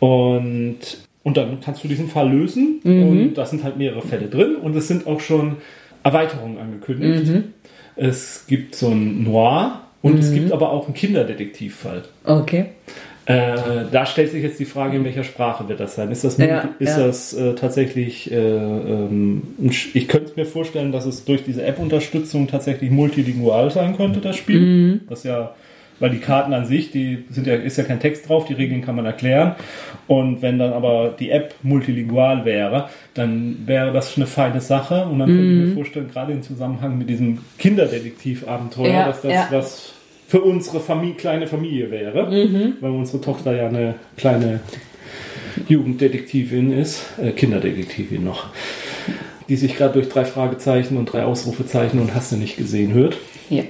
Und, 0.00 0.78
und 1.22 1.36
dann 1.36 1.60
kannst 1.64 1.82
du 1.82 1.88
diesen 1.88 2.08
Fall 2.08 2.30
lösen. 2.30 2.80
Und 2.84 3.34
da 3.34 3.46
sind 3.46 3.64
halt 3.64 3.78
mehrere 3.78 4.02
Fälle 4.02 4.26
drin. 4.28 4.56
Und 4.56 4.76
es 4.76 4.86
sind 4.86 5.06
auch 5.06 5.20
schon 5.20 5.56
Erweiterungen 6.02 6.58
angekündigt. 6.58 7.30
Es 7.96 8.44
gibt 8.46 8.74
so 8.74 8.88
ein 8.90 9.22
Noir 9.22 9.80
und 10.02 10.18
es 10.18 10.32
gibt 10.34 10.52
aber 10.52 10.72
auch 10.72 10.84
einen 10.84 10.94
Kinderdetektivfall. 10.94 12.02
Okay. 12.24 12.66
Äh, 13.26 13.86
da 13.90 14.04
stellt 14.04 14.32
sich 14.32 14.42
jetzt 14.42 14.60
die 14.60 14.66
Frage, 14.66 14.96
in 14.98 15.04
welcher 15.04 15.24
Sprache 15.24 15.66
wird 15.68 15.80
das 15.80 15.94
sein? 15.94 16.10
Ist 16.10 16.24
das, 16.24 16.36
Ja, 16.36 16.68
ist 16.78 16.98
ja. 16.98 17.06
das 17.06 17.32
äh, 17.32 17.54
tatsächlich, 17.54 18.30
äh, 18.30 18.36
ähm, 18.36 19.42
ich 19.94 20.08
könnte 20.08 20.32
mir 20.36 20.44
vorstellen, 20.44 20.92
dass 20.92 21.06
es 21.06 21.24
durch 21.24 21.42
diese 21.42 21.64
App-Unterstützung 21.64 22.48
tatsächlich 22.48 22.90
multilingual 22.90 23.70
sein 23.70 23.96
könnte, 23.96 24.20
das 24.20 24.36
Spiel. 24.36 24.60
Mhm. 24.60 25.00
Das 25.08 25.24
ja, 25.24 25.54
weil 26.00 26.10
die 26.10 26.18
Karten 26.18 26.52
an 26.52 26.66
sich, 26.66 26.90
die 26.90 27.24
sind 27.30 27.46
ja, 27.46 27.54
ist 27.54 27.78
ja 27.78 27.84
kein 27.84 28.00
Text 28.00 28.28
drauf, 28.28 28.44
die 28.44 28.52
Regeln 28.52 28.82
kann 28.82 28.96
man 28.96 29.06
erklären. 29.06 29.54
Und 30.06 30.42
wenn 30.42 30.58
dann 30.58 30.72
aber 30.74 31.14
die 31.18 31.30
App 31.30 31.54
multilingual 31.62 32.44
wäre, 32.44 32.90
dann 33.14 33.58
wäre 33.64 33.90
das 33.92 34.16
eine 34.16 34.26
feine 34.26 34.60
Sache. 34.60 35.06
Und 35.06 35.20
dann 35.20 35.28
könnte 35.28 35.42
Mhm. 35.44 35.62
ich 35.62 35.68
mir 35.68 35.74
vorstellen, 35.76 36.10
gerade 36.12 36.32
im 36.32 36.42
Zusammenhang 36.42 36.98
mit 36.98 37.08
diesem 37.08 37.38
Kinderdetektiv-Abenteuer, 37.58 38.88
Ja, 38.92 39.06
dass 39.06 39.22
das 39.22 39.50
was 39.52 39.92
für 40.26 40.40
unsere 40.40 40.80
Familie, 40.80 41.14
kleine 41.14 41.46
Familie 41.46 41.90
wäre, 41.90 42.30
weil 42.80 42.90
unsere 42.90 43.20
Tochter 43.20 43.54
ja 43.54 43.68
eine 43.68 43.94
kleine 44.16 44.60
Jugenddetektivin 45.68 46.72
ist, 46.72 47.04
äh, 47.22 47.30
Kinderdetektivin 47.30 48.24
noch, 48.24 48.46
die 49.48 49.56
sich 49.56 49.76
gerade 49.76 49.94
durch 49.94 50.08
drei 50.08 50.24
Fragezeichen 50.24 50.96
und 50.96 51.06
drei 51.06 51.24
Ausrufezeichen 51.24 52.00
und 52.00 52.14
hast 52.14 52.32
du 52.32 52.36
nicht 52.36 52.56
gesehen 52.56 52.92
hört. 52.92 53.16
Ja. 53.50 53.62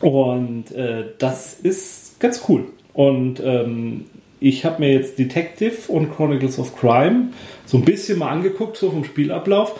Und 0.00 0.72
äh, 0.72 1.04
das 1.18 1.54
ist 1.54 2.20
ganz 2.20 2.42
cool. 2.48 2.66
Und 2.92 3.40
ähm, 3.44 4.06
ich 4.40 4.64
habe 4.64 4.80
mir 4.80 4.92
jetzt 4.92 5.18
Detective 5.18 5.74
und 5.88 6.14
Chronicles 6.14 6.58
of 6.58 6.76
Crime 6.76 7.28
so 7.66 7.76
ein 7.76 7.84
bisschen 7.84 8.18
mal 8.18 8.30
angeguckt, 8.30 8.76
so 8.76 8.90
vom 8.90 9.04
Spielablauf. 9.04 9.78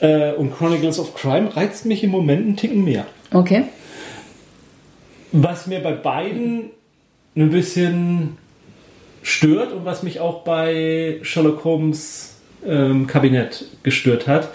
Äh, 0.00 0.32
und 0.32 0.56
Chronicles 0.56 0.98
of 1.00 1.14
Crime 1.14 1.54
reizt 1.56 1.84
mich 1.86 2.04
im 2.04 2.10
Moment 2.10 2.46
einen 2.46 2.56
Ticken 2.56 2.84
mehr. 2.84 3.06
Okay. 3.32 3.64
Was 5.32 5.66
mir 5.66 5.80
bei 5.80 5.92
beiden 5.92 6.70
ein 7.36 7.50
bisschen 7.50 8.36
stört 9.22 9.72
und 9.72 9.84
was 9.84 10.02
mich 10.02 10.20
auch 10.20 10.42
bei 10.44 11.18
Sherlock 11.22 11.64
Holmes 11.64 12.36
ähm, 12.66 13.06
Kabinett 13.06 13.66
gestört 13.82 14.26
hat, 14.26 14.48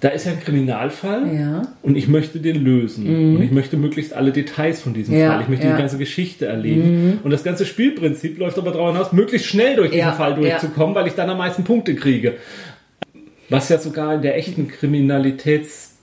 da 0.00 0.08
ist 0.08 0.26
ja 0.26 0.32
ein 0.32 0.40
Kriminalfall 0.40 1.32
Ja. 1.34 1.62
und 1.82 1.96
ich 1.96 2.08
möchte 2.08 2.40
den 2.40 2.64
lösen. 2.64 3.36
Und 3.36 3.42
ich 3.42 3.52
möchte 3.52 3.76
möglichst 3.76 4.12
alle 4.12 4.32
Details 4.32 4.80
von 4.82 4.94
diesem 4.94 5.16
Ja, 5.16 5.30
Fall. 5.32 5.42
Ich 5.42 5.48
möchte 5.48 5.64
ja. 5.66 5.72
die 5.74 5.78
ganze 5.78 5.96
Geschichte 5.96 6.46
erleben. 6.46 7.20
Und 7.22 7.30
das 7.30 7.44
ganze 7.44 7.64
Spielprinzip 7.64 8.36
läuft 8.38 8.58
aber 8.58 8.72
darauf 8.72 8.92
hinaus, 8.92 9.12
möglichst 9.12 9.46
schnell 9.46 9.76
durch 9.76 9.92
diesen 9.92 10.12
Fall 10.12 10.34
durchzukommen, 10.34 10.94
weil 10.96 11.06
ich 11.06 11.14
dann 11.14 11.30
am 11.30 11.38
meisten 11.38 11.62
Punkte 11.62 11.94
kriege. 11.94 12.34
Was 13.48 13.68
ja 13.68 13.78
sogar 13.78 14.14
in 14.16 14.22
der 14.22 14.36
echten 14.36 14.66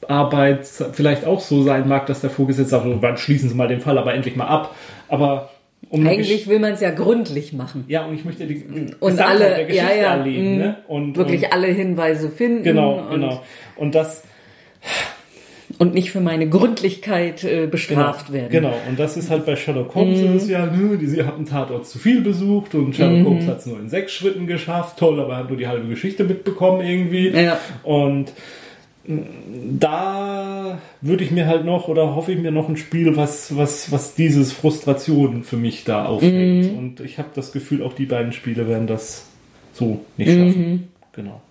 Kriminalitätsarbeit 0.09 0.65
vielleicht 0.93 1.25
auch 1.25 1.39
so 1.39 1.63
sein 1.63 1.87
mag, 1.87 2.05
dass 2.07 2.21
der 2.21 2.29
Vorgesetzte 2.29 2.71
sagt, 2.71 2.85
wann 3.01 3.17
schließen 3.17 3.49
Sie 3.49 3.55
mal 3.55 3.67
den 3.67 3.81
Fall 3.81 3.97
aber 3.97 4.13
endlich 4.13 4.35
mal 4.35 4.47
ab. 4.47 4.75
Aber 5.07 5.49
um 5.89 6.05
Eigentlich 6.05 6.47
will 6.47 6.59
man 6.59 6.73
es 6.73 6.81
ja 6.81 6.91
gründlich 6.91 7.53
machen. 7.53 7.85
ja, 7.87 8.05
und 8.05 8.13
ich 8.13 8.25
möchte 8.25 8.45
die 8.45 8.63
Und 8.99 9.11
Gesamtheit 9.11 9.27
alle, 9.27 9.39
der 9.55 9.65
Geschichte 9.65 9.87
ja, 9.87 9.95
ja, 9.95 10.15
erleben. 10.17 10.55
mm, 10.55 10.57
Ne? 10.57 10.75
Und, 10.87 11.15
Wirklich 11.17 11.43
und, 11.43 11.53
alle 11.53 11.67
Hinweise 11.67 12.29
finden. 12.29 12.63
Genau, 12.63 12.99
und, 12.99 13.11
genau. 13.11 13.43
Und 13.75 13.95
das 13.95 14.23
Und 15.77 15.93
nicht 15.93 16.11
für 16.11 16.19
meine 16.19 16.49
Gründlichkeit 16.49 17.43
äh, 17.43 17.67
bestraft 17.67 18.27
genau, 18.27 18.37
werden. 18.37 18.51
Genau, 18.51 18.73
und 18.89 18.99
das 18.99 19.15
ist 19.15 19.29
halt 19.29 19.45
bei 19.45 19.55
Sherlock 19.55 19.95
Holmes 19.95 20.19
ist 20.19 20.43
es 20.43 20.49
ja, 20.49 20.65
nö, 20.65 20.97
die, 20.97 21.07
sie 21.07 21.23
hat 21.23 21.35
einen 21.35 21.45
Tatort 21.45 21.87
zu 21.87 21.97
viel 21.97 22.21
besucht 22.21 22.75
und 22.75 22.95
Sherlock 22.95 23.25
Holmes 23.25 23.47
hat 23.47 23.59
es 23.59 23.65
nur 23.65 23.79
in 23.79 23.87
sechs 23.89 24.11
Schritten 24.11 24.47
geschafft. 24.47 24.97
Toll, 24.99 25.19
aber 25.19 25.33
er 25.33 25.37
hat 25.39 25.49
nur 25.49 25.57
die 25.57 25.67
halbe 25.67 25.87
Geschichte 25.87 26.23
mitbekommen 26.25 26.81
irgendwie. 26.85 27.29
Ja. 27.29 27.57
Und 27.83 28.33
da 29.79 30.77
würde 31.01 31.23
ich 31.23 31.31
mir 31.31 31.47
halt 31.47 31.65
noch 31.65 31.87
oder 31.87 32.15
hoffe 32.15 32.31
ich 32.31 32.39
mir 32.39 32.51
noch 32.51 32.69
ein 32.69 32.77
Spiel, 32.77 33.17
was, 33.17 33.55
was, 33.57 33.91
was 33.91 34.13
dieses 34.13 34.51
Frustration 34.51 35.43
für 35.43 35.57
mich 35.57 35.83
da 35.83 36.05
aufhängt. 36.05 36.77
Und 36.77 36.99
ich 36.99 37.17
habe 37.17 37.29
das 37.33 37.51
Gefühl, 37.51 37.81
auch 37.83 37.93
die 37.93 38.05
beiden 38.05 38.33
Spiele 38.33 38.67
werden 38.67 38.87
das 38.87 39.25
so 39.73 40.01
nicht 40.17 40.29
schaffen. 40.31 40.89
Genau. 41.13 41.41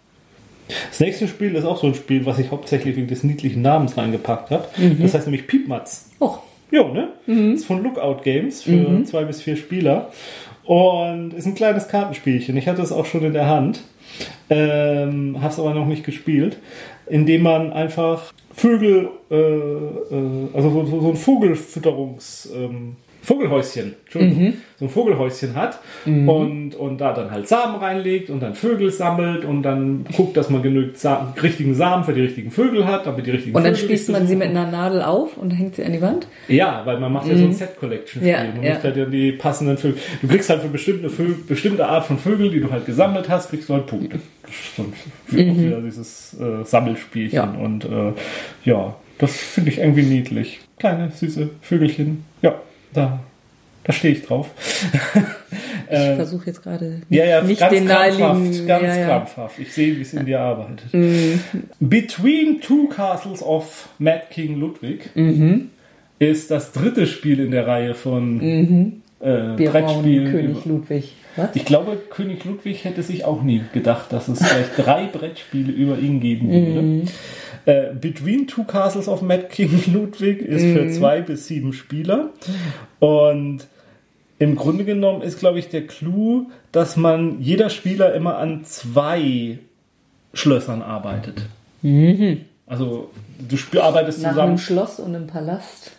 Das 0.90 1.00
nächste 1.00 1.26
Spiel 1.28 1.54
ist 1.54 1.64
auch 1.64 1.78
so 1.80 1.86
ein 1.88 1.94
Spiel, 1.94 2.26
was 2.26 2.38
ich 2.38 2.50
hauptsächlich 2.50 2.94
wegen 2.96 3.08
des 3.08 3.24
niedlichen 3.24 3.62
Namens 3.62 3.96
reingepackt 3.96 4.50
habe. 4.50 4.68
Das 5.00 5.14
heißt 5.14 5.26
nämlich 5.26 5.46
Piepmatz. 5.46 6.10
Och, 6.20 6.40
Ja, 6.70 6.86
ne? 6.86 7.08
Das 7.26 7.60
ist 7.60 7.64
von 7.66 7.82
Lookout 7.82 8.22
Games 8.22 8.62
für 8.62 9.02
zwei 9.04 9.24
bis 9.24 9.40
vier 9.42 9.56
Spieler. 9.56 10.10
Und 10.64 11.32
ist 11.32 11.46
ein 11.46 11.54
kleines 11.54 11.88
Kartenspielchen. 11.88 12.54
Ich 12.58 12.68
hatte 12.68 12.82
es 12.82 12.92
auch 12.92 13.06
schon 13.06 13.24
in 13.24 13.32
der 13.32 13.46
Hand. 13.48 13.80
Ähm, 14.50 15.36
habe 15.40 15.52
es 15.52 15.58
aber 15.58 15.72
noch 15.72 15.86
nicht 15.86 16.04
gespielt. 16.04 16.58
Indem 17.10 17.42
man 17.42 17.72
einfach 17.72 18.32
Vögel, 18.54 19.10
äh, 19.30 19.36
äh, 19.36 20.48
also 20.52 20.70
so, 20.70 21.00
so 21.00 21.08
ein 21.10 21.16
Vogelfütterungs... 21.16 22.50
Ähm, 22.54 22.96
Vogelhäuschen, 23.28 23.94
Entschuldigung, 24.04 24.54
so 24.78 24.86
ein 24.86 24.88
Vogelhäuschen 24.88 25.54
hat 25.54 25.80
und, 26.06 26.74
und 26.74 26.98
da 26.98 27.12
dann 27.12 27.30
halt 27.30 27.46
Samen 27.46 27.76
reinlegt 27.76 28.30
und 28.30 28.40
dann 28.40 28.54
Vögel 28.54 28.90
sammelt 28.90 29.44
und 29.44 29.62
dann 29.62 30.06
guckt, 30.16 30.34
dass 30.38 30.48
man 30.48 30.62
genügend 30.62 30.96
Sa 30.96 31.34
richtigen 31.42 31.74
Samen 31.74 32.04
für 32.04 32.14
die 32.14 32.22
richtigen 32.22 32.50
Vögel 32.50 32.86
hat, 32.86 33.04
damit 33.06 33.26
die 33.26 33.32
richtigen 33.32 33.54
und 33.54 33.64
dann 33.64 33.74
Vögel 33.74 33.90
spießt 33.90 34.10
man 34.12 34.26
sie 34.26 34.34
mit 34.34 34.48
einer 34.48 34.70
Nadel 34.70 35.02
auf 35.02 35.36
und 35.36 35.50
hängt 35.50 35.76
sie 35.76 35.84
an 35.84 35.92
die 35.92 36.00
Wand? 36.00 36.26
ja, 36.48 36.80
weil 36.86 36.98
man 37.00 37.12
macht 37.12 37.28
ja 37.28 37.36
so 37.36 37.44
ein 37.44 37.52
Set-Collection-Spiel. 37.52 38.26
Ja, 38.32 38.44
man 38.44 38.62
ja. 38.62 38.72
macht 38.72 38.84
halt 38.84 38.96
ja 38.96 39.04
die 39.04 39.32
passenden 39.32 39.76
Vögel. 39.76 39.98
Du 40.22 40.28
kriegst 40.28 40.48
halt 40.48 40.62
für 40.62 40.68
bestimmte, 40.68 41.10
Vögel, 41.10 41.34
bestimmte 41.46 41.86
Art 41.86 42.06
von 42.06 42.16
Vögeln, 42.16 42.50
die 42.50 42.60
du 42.60 42.70
halt 42.70 42.86
gesammelt 42.86 43.28
hast, 43.28 43.50
kriegst 43.50 43.68
du 43.68 43.74
halt 43.74 43.86
Punkte. 43.86 44.20
Für- 44.44 44.82
auch 44.82 45.36
wieder 45.36 45.82
dieses 45.82 46.34
äh, 46.40 46.64
Sammelspielchen. 46.64 47.36
Ja. 47.36 47.44
Und 47.62 47.84
äh, 47.84 48.12
ja, 48.64 48.96
das 49.18 49.36
finde 49.36 49.70
ich 49.70 49.78
irgendwie 49.78 50.02
niedlich. 50.04 50.60
Kleine, 50.78 51.10
süße 51.10 51.50
Vögelchen. 51.60 52.24
Ja, 52.40 52.54
da, 52.92 53.20
da 53.84 53.92
stehe 53.92 54.14
ich 54.14 54.22
drauf. 54.22 54.50
Ich 55.90 56.16
versuche 56.16 56.48
jetzt 56.48 56.62
gerade 56.62 57.00
Ja, 57.08 57.24
ja, 57.24 57.42
nicht 57.42 57.60
ganz 57.60 57.72
den 57.72 57.86
krampfhaft, 57.86 58.18
naheliegenden. 58.20 58.66
ganz 58.66 58.84
ja, 58.84 58.96
ja. 58.96 59.06
krampfhaft. 59.06 59.58
Ich 59.58 59.72
sehe, 59.72 59.96
wie 59.96 60.02
es 60.02 60.12
in 60.12 60.26
dir 60.26 60.38
arbeitet. 60.38 60.84
Between 61.80 62.60
Two 62.60 62.88
Castles 62.88 63.42
of 63.42 63.88
Mad 63.98 64.24
King 64.30 64.60
Ludwig 64.60 65.08
ist 66.18 66.50
das 66.50 66.72
dritte 66.72 67.06
Spiel 67.06 67.40
in 67.40 67.52
der 67.52 67.66
Reihe 67.66 67.94
von 67.94 68.38
äh, 68.40 68.92
Wir 69.56 69.70
brauchen 69.70 69.72
Brettspielen. 69.72 70.30
König 70.30 70.64
Ludwig. 70.66 71.12
Was? 71.38 71.50
Ich 71.54 71.64
glaube, 71.64 71.96
König 72.10 72.44
Ludwig 72.44 72.84
hätte 72.84 73.02
sich 73.02 73.24
auch 73.24 73.42
nie 73.42 73.62
gedacht, 73.72 74.12
dass 74.12 74.28
es 74.28 74.44
vielleicht 74.44 74.76
drei 74.76 75.06
Brettspiele 75.06 75.72
über 75.72 75.98
ihn 75.98 76.20
geben 76.20 76.50
würde. 76.50 77.12
Äh, 77.64 77.94
Between 77.94 78.46
Two 78.46 78.64
Castles 78.64 79.08
of 79.08 79.22
Mad 79.22 79.44
King 79.50 79.80
Ludwig 79.92 80.42
ist 80.42 80.62
für 80.62 80.90
zwei 80.90 81.20
bis 81.22 81.46
sieben 81.46 81.72
Spieler. 81.72 82.30
Und 82.98 83.66
im 84.38 84.54
Grunde 84.56 84.84
genommen 84.84 85.22
ist, 85.22 85.38
glaube 85.38 85.58
ich, 85.58 85.68
der 85.68 85.86
Clou, 85.86 86.46
dass 86.72 86.96
man 86.96 87.40
jeder 87.40 87.70
Spieler 87.70 88.14
immer 88.14 88.38
an 88.38 88.64
zwei 88.64 89.58
Schlössern 90.34 90.82
arbeitet. 90.82 91.42
Also 92.66 93.10
du 93.38 93.80
arbeitest 93.80 94.22
Nach 94.22 94.30
zusammen. 94.30 94.48
einem 94.50 94.58
Schloss 94.58 95.00
und 95.00 95.14
einem 95.14 95.26
Palast. 95.26 95.92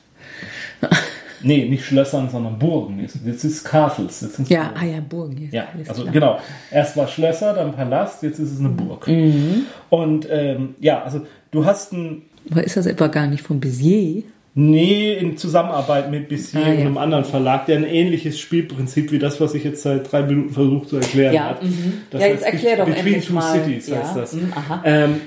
Nee, 1.43 1.65
nicht 1.69 1.85
Schlössern, 1.85 2.29
sondern 2.29 2.57
Burgen. 2.59 2.99
Jetzt, 2.99 3.15
ist 3.43 3.63
Castles. 3.63 4.21
Jetzt 4.21 4.35
sind's 4.35 4.49
Ja, 4.49 4.63
Burgen. 4.65 4.77
ah 4.79 4.85
ja, 4.85 4.99
Burgen. 5.07 5.49
Ja, 5.51 5.67
ist 5.81 5.89
also 5.89 6.01
klar. 6.03 6.13
genau. 6.13 6.39
Erst 6.71 6.97
war 6.97 7.07
Schlösser, 7.07 7.53
dann 7.53 7.73
Palast, 7.73 8.23
jetzt 8.23 8.39
ist 8.39 8.51
es 8.53 8.59
eine 8.59 8.69
Burg. 8.69 9.07
Mhm. 9.07 9.65
Und 9.89 10.27
ähm, 10.29 10.75
ja, 10.79 11.03
also 11.03 11.21
du 11.51 11.65
hast 11.65 11.93
ein 11.93 12.23
Aber 12.51 12.63
ist 12.63 12.77
das 12.77 12.85
etwa 12.85 13.07
gar 13.07 13.27
nicht 13.27 13.41
von 13.43 13.59
Bézier? 13.59 14.23
Nee, 14.55 15.13
in 15.13 15.37
Zusammenarbeit 15.37 16.09
mit 16.11 16.27
Bissier 16.27 16.59
Ah, 16.65 16.69
und 16.69 16.73
ja. 16.73 16.79
einem 16.81 16.97
anderen 16.97 17.23
Verlag, 17.23 17.67
der 17.67 17.77
ein 17.77 17.83
ähnliches 17.85 18.39
Spielprinzip 18.39 19.11
wie 19.11 19.19
das, 19.19 19.39
was 19.39 19.53
ich 19.53 19.63
jetzt 19.63 19.83
seit 19.83 20.11
drei 20.11 20.23
Minuten 20.23 20.49
versuche 20.53 20.87
zu 20.87 20.95
erklären 20.97 21.33
Ja, 21.33 21.43
hat. 21.51 21.63
mhm. 21.63 21.93
Das 22.09 22.21
Ja, 22.21 22.27
jetzt 22.27 22.43
erklär 22.43 22.77
doch 22.77 22.85
Between 22.85 23.05
endlich 23.05 23.27
Two 23.27 23.33
mal. 23.35 23.53
Cities 23.63 23.87
Ja, 23.87 23.99
heißt 23.99 24.15
das. 24.17 24.33
mhm, 24.33 24.51
aha. 24.53 24.81
Ähm, 24.83 25.21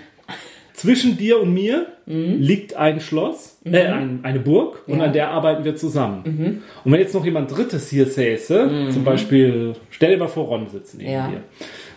zwischen 0.82 1.16
dir 1.16 1.40
und 1.40 1.52
mir 1.54 1.86
Mhm. 2.04 2.38
liegt 2.40 2.74
ein 2.74 2.98
Schloss, 3.00 3.58
äh, 3.64 3.78
ein, 3.86 4.20
eine 4.24 4.40
Burg 4.40 4.82
und 4.88 4.94
Ja. 4.94 4.96
Mhm. 4.96 5.02
an 5.02 5.12
der 5.12 5.30
arbeiten 5.30 5.64
wir 5.64 5.76
zusammen. 5.76 6.62
Und 6.84 6.92
wenn 6.92 6.98
jetzt 6.98 7.14
noch 7.14 7.24
jemand 7.24 7.56
Drittes 7.56 7.88
hier 7.90 8.06
säße, 8.06 8.88
zum 8.92 9.04
Beispiel, 9.04 9.74
stell 9.90 10.10
dir 10.10 10.16
mal 10.18 10.26
vor, 10.26 10.46
Ron 10.46 10.66
sitzt 10.68 10.98
neben 10.98 11.10
Ja. 11.12 11.28
Mhm. 11.28 11.30
dir, 11.30 11.40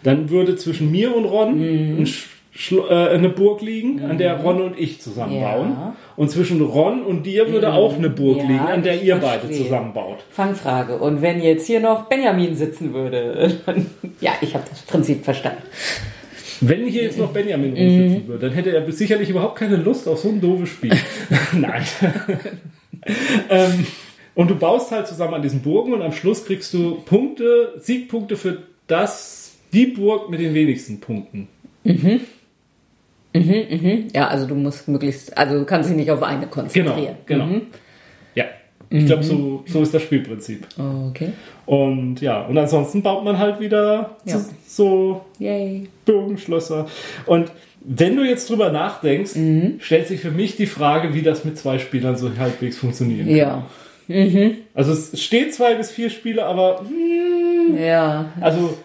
dann 0.03 0.29
würde 0.29 0.55
zwischen 0.57 0.91
mir 0.91 1.15
und 1.15 1.25
Ron 1.25 1.59
ein 2.01 2.05
Sch 2.05 2.29
Schlo 2.57 2.85
äh, 2.87 3.09
eine 3.09 3.27
Burg 3.27 3.61
liegen, 3.61 4.01
an 4.01 4.17
der 4.17 4.35
Ron 4.39 4.61
und 4.61 4.79
ich 4.79 5.01
zusammenbauen. 5.01 5.67
Mhm. 5.71 5.73
Ja. 5.73 5.95
Und 6.15 6.29
zwischen 6.31 6.61
Ron 6.61 7.01
und 7.03 7.25
dir 7.25 7.51
würde 7.51 7.73
auch 7.73 7.97
eine 7.97 8.09
Burg 8.09 8.37
liegen, 8.43 8.59
an 8.59 8.81
der 8.81 9.01
ihr 9.01 9.15
beide 9.17 9.41
verstehe. 9.41 9.63
zusammenbaut. 9.65 10.19
Fangfrage. 10.29 10.95
Und 10.97 11.21
wenn 11.21 11.41
jetzt 11.41 11.67
hier 11.67 11.81
noch 11.81 12.03
Benjamin 12.07 12.55
sitzen 12.55 12.93
würde? 12.93 13.51
dann- 13.65 13.87
ja, 14.21 14.31
ich 14.39 14.53
habe 14.53 14.63
das 14.69 14.83
Prinzip 14.83 15.25
verstanden. 15.25 15.63
Wenn 16.67 16.85
hier 16.87 17.03
jetzt 17.03 17.17
noch 17.17 17.31
Benjamin 17.31 17.73
rumsitzen 17.73 18.27
würde, 18.27 18.47
dann 18.47 18.55
hätte 18.55 18.71
er 18.75 18.91
sicherlich 18.91 19.29
überhaupt 19.29 19.57
keine 19.57 19.75
Lust 19.77 20.07
auf 20.07 20.19
so 20.19 20.29
ein 20.29 20.41
doofes 20.41 20.69
Spiel. 20.69 20.93
Nein. 21.53 21.83
ähm, 23.49 23.85
und 24.35 24.49
du 24.49 24.55
baust 24.55 24.91
halt 24.91 25.07
zusammen 25.07 25.35
an 25.35 25.41
diesen 25.41 25.61
Burgen 25.61 25.93
und 25.93 26.01
am 26.01 26.11
Schluss 26.11 26.45
kriegst 26.45 26.73
du 26.73 26.95
Punkte, 27.05 27.73
Siegpunkte 27.79 28.35
für 28.37 28.63
das, 28.87 29.53
die 29.73 29.87
Burg 29.87 30.29
mit 30.29 30.39
den 30.39 30.53
wenigsten 30.53 30.99
Punkten. 30.99 31.47
Ja, 34.13 34.27
also 34.27 34.47
du 34.47 34.55
musst 34.55 34.87
möglichst, 34.87 35.37
also 35.37 35.59
du 35.59 35.65
kannst 35.65 35.89
dich 35.89 35.97
nicht 35.97 36.11
auf 36.11 36.23
eine 36.23 36.41
Genau, 36.41 36.51
konzentrieren. 36.51 37.15
genau. 37.25 37.47
Ja. 37.47 37.61
Ich 38.89 39.05
glaube, 39.05 39.23
so, 39.23 39.63
so 39.67 39.81
ist 39.81 39.93
das 39.93 40.01
Spielprinzip. 40.03 40.65
Okay. 41.09 41.29
Und 41.65 42.21
ja, 42.21 42.41
und 42.45 42.57
ansonsten 42.57 43.01
baut 43.01 43.23
man 43.25 43.37
halt 43.39 43.59
wieder 43.59 44.17
Ja. 44.25 44.39
so, 44.67 45.21
Yay. 45.39 45.87
Burgenschlösser. 46.05 46.87
Und 47.25 47.51
wenn 47.81 48.15
du 48.15 48.23
jetzt 48.23 48.49
drüber 48.49 48.71
nachdenkst, 48.71 49.35
Mhm. 49.35 49.75
stellt 49.79 50.07
sich 50.07 50.19
für 50.21 50.31
mich 50.31 50.55
die 50.55 50.65
Frage, 50.67 51.13
wie 51.13 51.21
das 51.21 51.45
mit 51.45 51.57
zwei 51.57 51.77
Spielern 51.79 52.15
so 52.15 52.31
halbwegs 52.37 52.77
funktionieren 52.77 53.27
kann. 53.27 53.35
Ja. 53.35 53.67
Also 54.75 54.91
es 54.91 55.19
steht 55.21 55.53
zwei 55.55 55.73
bis 55.75 55.89
vier 55.91 56.09
Spiele, 56.11 56.45
aber 56.45 56.83
Ja. 57.79 58.25
also 58.39 58.77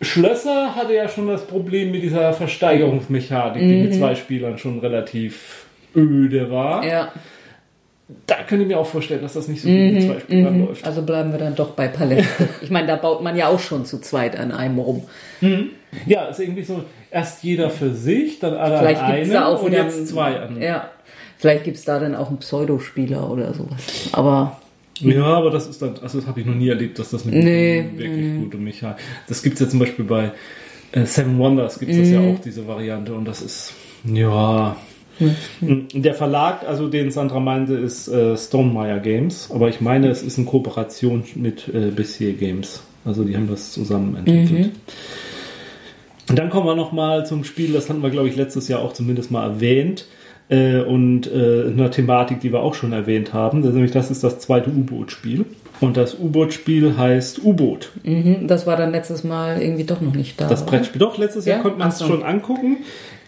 Schlösser 0.00 0.76
hatte 0.76 0.94
ja 0.94 1.08
schon 1.08 1.26
das 1.26 1.44
Problem 1.46 1.90
mit 1.90 2.02
dieser 2.02 2.32
Versteigerungsmechanik, 2.32 3.60
die 3.62 3.82
mit 3.82 3.94
zwei 3.94 4.14
Spielern 4.14 4.56
schon 4.58 4.78
relativ 4.78 5.66
öde 5.96 6.50
war. 6.50 6.82
Mhm. 6.82 6.88
Ja. 6.88 7.12
Da 8.26 8.36
könnte 8.36 8.62
ich 8.62 8.68
mir 8.68 8.78
auch 8.78 8.86
vorstellen, 8.86 9.20
dass 9.20 9.34
das 9.34 9.48
nicht 9.48 9.60
so 9.60 9.68
gut 9.68 9.76
mit 9.76 10.02
zwei 10.02 10.20
Spielern 10.20 10.66
läuft. 10.66 10.86
Also 10.86 11.02
bleiben 11.02 11.30
wir 11.30 11.38
dann 11.38 11.54
doch 11.54 11.72
bei 11.72 11.88
Paläste. 11.88 12.48
ich 12.62 12.70
meine, 12.70 12.86
da 12.86 12.96
baut 12.96 13.22
man 13.22 13.36
ja 13.36 13.48
auch 13.48 13.60
schon 13.60 13.84
zu 13.84 14.00
zweit 14.00 14.38
an 14.38 14.50
einem 14.50 14.78
rum. 14.78 15.02
Ja, 16.06 16.26
ist 16.26 16.40
irgendwie 16.40 16.62
so, 16.62 16.84
erst 17.10 17.44
jeder 17.44 17.68
für 17.68 17.92
sich, 17.94 18.38
dann 18.38 18.54
alle 18.54 18.78
Vielleicht 18.78 19.02
an 19.02 19.12
einem 19.12 19.30
da 19.30 19.46
auch 19.46 19.62
und 19.62 19.72
jetzt 19.72 20.08
zwei 20.08 20.40
an. 20.40 20.60
Ja. 20.60 20.90
Vielleicht 21.36 21.64
gibt 21.64 21.76
es 21.76 21.84
da 21.84 22.00
dann 22.00 22.14
auch 22.14 22.28
einen 22.28 22.38
Pseudospieler 22.38 23.30
oder 23.30 23.52
sowas. 23.54 24.08
Aber 24.12 24.58
Ja, 25.00 25.24
aber 25.24 25.50
das 25.50 25.66
ist 25.66 25.80
dann, 25.82 25.94
also 26.02 26.18
das 26.18 26.26
habe 26.26 26.40
ich 26.40 26.46
noch 26.46 26.54
nie 26.54 26.68
erlebt, 26.68 26.98
dass 26.98 27.10
das 27.10 27.24
mit 27.24 27.34
Nee, 27.34 27.90
wirklich 27.94 28.38
gute 28.38 28.56
Mechanik. 28.56 28.96
Das 29.28 29.42
gibt 29.42 29.54
es 29.54 29.60
ja 29.60 29.68
zum 29.68 29.78
Beispiel 29.78 30.04
bei 30.04 30.32
äh, 30.92 31.04
Seven 31.04 31.38
Wonders 31.38 31.78
gibt 31.78 31.92
es 31.92 31.98
das 31.98 32.10
ja 32.10 32.20
auch, 32.20 32.38
diese 32.40 32.66
Variante, 32.66 33.12
und 33.12 33.26
das 33.26 33.42
ist, 33.42 33.74
ja. 34.04 34.76
Der 35.92 36.14
Verlag, 36.14 36.66
also 36.66 36.88
den 36.88 37.10
Sandra 37.10 37.40
meinte, 37.40 37.74
ist 37.74 38.08
äh, 38.08 38.36
Stonemeyer 38.36 39.00
Games, 39.00 39.50
aber 39.52 39.68
ich 39.68 39.80
meine, 39.80 40.08
es 40.08 40.22
ist 40.22 40.38
in 40.38 40.46
Kooperation 40.46 41.24
mit 41.34 41.68
äh, 41.68 41.90
Bissier 41.90 42.32
Games. 42.34 42.82
Also 43.04 43.24
die 43.24 43.36
haben 43.36 43.48
das 43.48 43.72
zusammen 43.72 44.16
entwickelt. 44.16 44.72
Und 46.28 46.38
dann 46.38 46.50
kommen 46.50 46.66
wir 46.66 46.74
nochmal 46.74 47.24
zum 47.26 47.42
Spiel, 47.44 47.72
das 47.72 47.88
hatten 47.88 48.02
wir, 48.02 48.10
glaube 48.10 48.28
ich, 48.28 48.36
letztes 48.36 48.68
Jahr 48.68 48.80
auch 48.80 48.92
zumindest 48.92 49.30
mal 49.30 49.44
erwähnt. 49.44 50.06
Äh, 50.50 50.80
und 50.80 51.26
äh, 51.30 51.66
einer 51.66 51.90
Thematik, 51.90 52.40
die 52.40 52.52
wir 52.52 52.60
auch 52.60 52.74
schon 52.74 52.92
erwähnt 52.92 53.34
haben. 53.34 53.60
Das, 53.60 53.70
ist 53.70 53.74
nämlich, 53.74 53.92
das 53.92 54.10
ist 54.10 54.24
das 54.24 54.38
zweite 54.38 54.70
U-Boot-Spiel. 54.70 55.44
Und 55.80 55.96
das 55.98 56.18
U-Boot-Spiel 56.18 56.96
heißt 56.96 57.44
U-Boot. 57.44 57.90
mhm, 58.02 58.46
das 58.46 58.66
war 58.66 58.76
dann 58.76 58.90
letztes 58.90 59.24
Mal 59.24 59.60
irgendwie 59.60 59.84
doch 59.84 60.00
noch 60.00 60.14
nicht 60.14 60.40
da. 60.40 60.48
Das? 60.48 60.64
Brettspiel. 60.64 60.98
Doch, 60.98 61.18
letztes 61.18 61.44
Jahr 61.44 61.58
Ja? 61.58 61.62
konnte 61.62 61.78
man 61.78 61.88
es 61.88 61.98
so. 61.98 62.06
schon 62.06 62.22
angucken. 62.22 62.78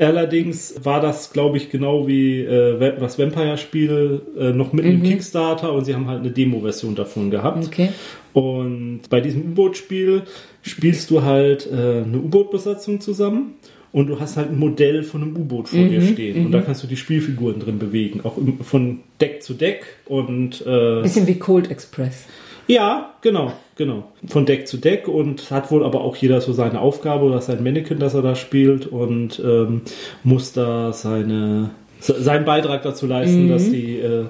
Allerdings 0.01 0.75
war 0.83 1.03
das, 1.03 1.31
glaube 1.31 1.59
ich, 1.59 1.71
genau 1.71 2.07
wie 2.07 2.41
äh, 2.41 2.99
das 2.99 3.19
Vampire-Spiel 3.19 4.23
äh, 4.39 4.53
noch 4.53 4.73
mit 4.73 4.87
im 4.87 5.03
Kickstarter 5.03 5.75
und 5.75 5.85
sie 5.85 5.95
haben 5.95 6.09
halt 6.09 6.21
eine 6.21 6.31
Demo-Version 6.31 6.95
davon 6.95 7.31
gehabt. 7.31 7.67
Okay. 7.67 7.91
Und 8.33 9.03
bei 9.11 9.21
diesem 9.21 9.43
U-Boot-Spiel 9.43 10.23
spielst 10.63 11.11
du 11.11 11.23
halt 11.23 11.67
äh, 11.71 12.03
eine 12.03 12.17
U-Boot-Besatzung 12.17 13.01
zusammen 13.01 13.57
und 13.93 14.07
du 14.07 14.19
hast 14.19 14.39
halt 14.39 14.51
ein 14.51 14.59
Modell 14.59 15.03
von 15.03 15.23
einem 15.23 15.37
U-Boot 15.37 15.69
vor 15.69 15.85
dir 15.85 16.01
stehen. 16.01 16.47
Und 16.47 16.53
da 16.53 16.63
kannst 16.63 16.83
du 16.83 16.87
die 16.87 16.97
Spielfiguren 16.97 17.61
drin 17.61 17.79
bewegen, 17.79 18.21
auch 18.23 18.39
im, 18.39 18.61
von 18.61 19.01
Deck 19.21 19.43
zu 19.43 19.53
Deck. 19.53 19.85
Und 20.07 20.65
äh, 20.65 21.03
Bisschen 21.03 21.27
wie 21.27 21.39
Cold 21.39 21.71
Express. 21.71 22.25
Ja, 22.71 23.15
genau, 23.21 23.53
genau. 23.75 24.05
Von 24.29 24.47
Deck 24.47 24.69
zu 24.69 24.77
Deck 24.77 25.09
und 25.09 25.51
hat 25.51 25.73
wohl 25.73 25.85
aber 25.85 26.03
auch 26.03 26.15
jeder 26.15 26.41
so 26.41 26.53
seine 26.53 26.81
Aufgabe 26.81 27.25
oder 27.25 27.41
sein 27.41 27.65
Mannequin, 27.65 27.99
das 27.99 28.15
er 28.15 28.23
da 28.23 28.37
spielt 28.37 28.87
und 28.87 29.43
ähm, 29.45 29.83
muss 30.23 30.53
da 30.53 30.93
seine, 30.93 31.71
seinen 31.99 32.45
Beitrag 32.45 32.85
dazu 32.85 33.09
leisten, 33.09 33.47
mhm. 33.47 33.49
dass 33.49 33.69
die, 33.69 33.99
äh, 33.99 34.27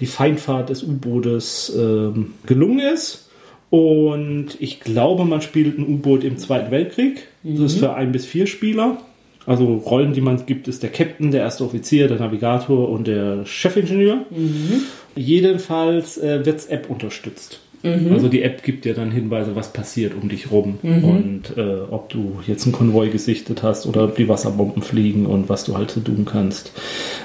die 0.00 0.06
Feindfahrt 0.06 0.70
des 0.70 0.82
U-Bootes 0.82 1.70
ähm, 1.76 2.32
gelungen 2.46 2.80
ist. 2.80 3.28
Und 3.68 4.56
ich 4.58 4.80
glaube, 4.80 5.26
man 5.26 5.42
spielt 5.42 5.78
ein 5.78 5.86
U-Boot 5.86 6.24
im 6.24 6.38
Zweiten 6.38 6.70
Weltkrieg. 6.70 7.26
Das 7.42 7.74
ist 7.74 7.78
für 7.78 7.92
ein 7.92 8.10
bis 8.10 8.24
vier 8.24 8.46
Spieler. 8.46 8.96
Also 9.44 9.74
Rollen, 9.74 10.14
die 10.14 10.20
man 10.22 10.46
gibt, 10.46 10.66
ist 10.66 10.82
der 10.82 10.90
Captain, 10.90 11.30
der 11.30 11.42
erste 11.42 11.64
Offizier, 11.64 12.08
der 12.08 12.18
Navigator 12.18 12.88
und 12.88 13.06
der 13.06 13.44
Chefingenieur. 13.44 14.24
Mhm. 14.30 14.82
Jedenfalls 15.14 16.16
äh, 16.16 16.46
wird 16.46 16.58
es 16.58 16.66
App 16.66 16.88
unterstützt. 16.88 17.60
Mhm. 17.82 18.12
Also 18.12 18.28
die 18.28 18.42
App 18.42 18.62
gibt 18.62 18.84
dir 18.84 18.94
dann 18.94 19.10
Hinweise, 19.10 19.56
was 19.56 19.72
passiert 19.72 20.14
um 20.14 20.28
dich 20.28 20.50
rum 20.50 20.78
mhm. 20.82 21.04
und 21.04 21.56
äh, 21.56 21.80
ob 21.90 22.08
du 22.10 22.40
jetzt 22.46 22.64
einen 22.64 22.72
Konvoi 22.72 23.08
gesichtet 23.08 23.62
hast 23.62 23.86
oder 23.86 24.04
ob 24.04 24.16
die 24.16 24.28
Wasserbomben 24.28 24.82
fliegen 24.82 25.26
und 25.26 25.48
was 25.48 25.64
du 25.64 25.76
halt 25.76 25.90
so 25.90 26.00
tun 26.00 26.24
kannst. 26.24 26.72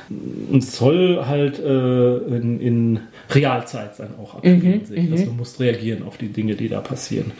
Und 0.10 0.64
es 0.64 0.76
soll 0.76 1.26
halt 1.26 1.60
äh, 1.60 2.18
in, 2.18 2.60
in, 2.60 2.99
Realzeit 3.30 3.93
sein 3.95 4.12
auch 4.22 4.36
abspielen. 4.36 4.84
Mhm. 4.89 5.12
Also 5.12 5.26
du 5.26 5.32
musst 5.32 5.60
reagieren 5.60 6.03
auf 6.03 6.18
die 6.18 6.30
Dinge, 6.30 6.55
die 6.55 6.70
da 6.70 6.80
passieren. 6.80 7.34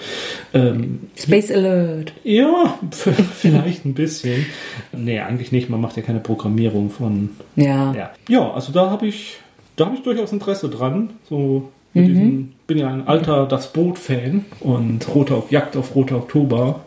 Ähm, 0.53 0.99
Space 1.18 1.49
Alert. 1.49 2.11
Ja, 2.26 2.78
vielleicht 2.91 3.86
ein 3.86 3.93
bisschen. 3.93 4.45
Nee, 4.91 5.22
eigentlich 5.22 5.53
nicht. 5.53 5.70
Man 5.70 5.80
macht 5.80 5.95
ja 5.95 6.03
keine 6.03 6.20
Programmierung 6.20 6.89
von. 6.89 7.30
Ja. 7.55 7.93
Ja, 7.93 8.11
ja 8.28 8.51
also 8.51 8.74
da 8.74 8.89
habe 8.89 9.07
ich 9.07 9.38
da 9.78 9.86
habe 9.86 9.95
ich 9.95 10.03
durchaus 10.03 10.34
Interesse 10.34 10.70
dran. 10.70 11.11
So 11.30 11.70
mit 12.01 12.15
mhm. 12.15 12.49
bin 12.67 12.77
ja 12.77 12.89
ein 12.89 13.07
alter 13.07 13.45
Das 13.45 13.73
Boot-Fan 13.73 14.45
und 14.59 15.07
Roter 15.13 15.43
Jagd 15.49 15.75
auf 15.75 15.95
Roter 15.95 16.17
Oktober. 16.17 16.81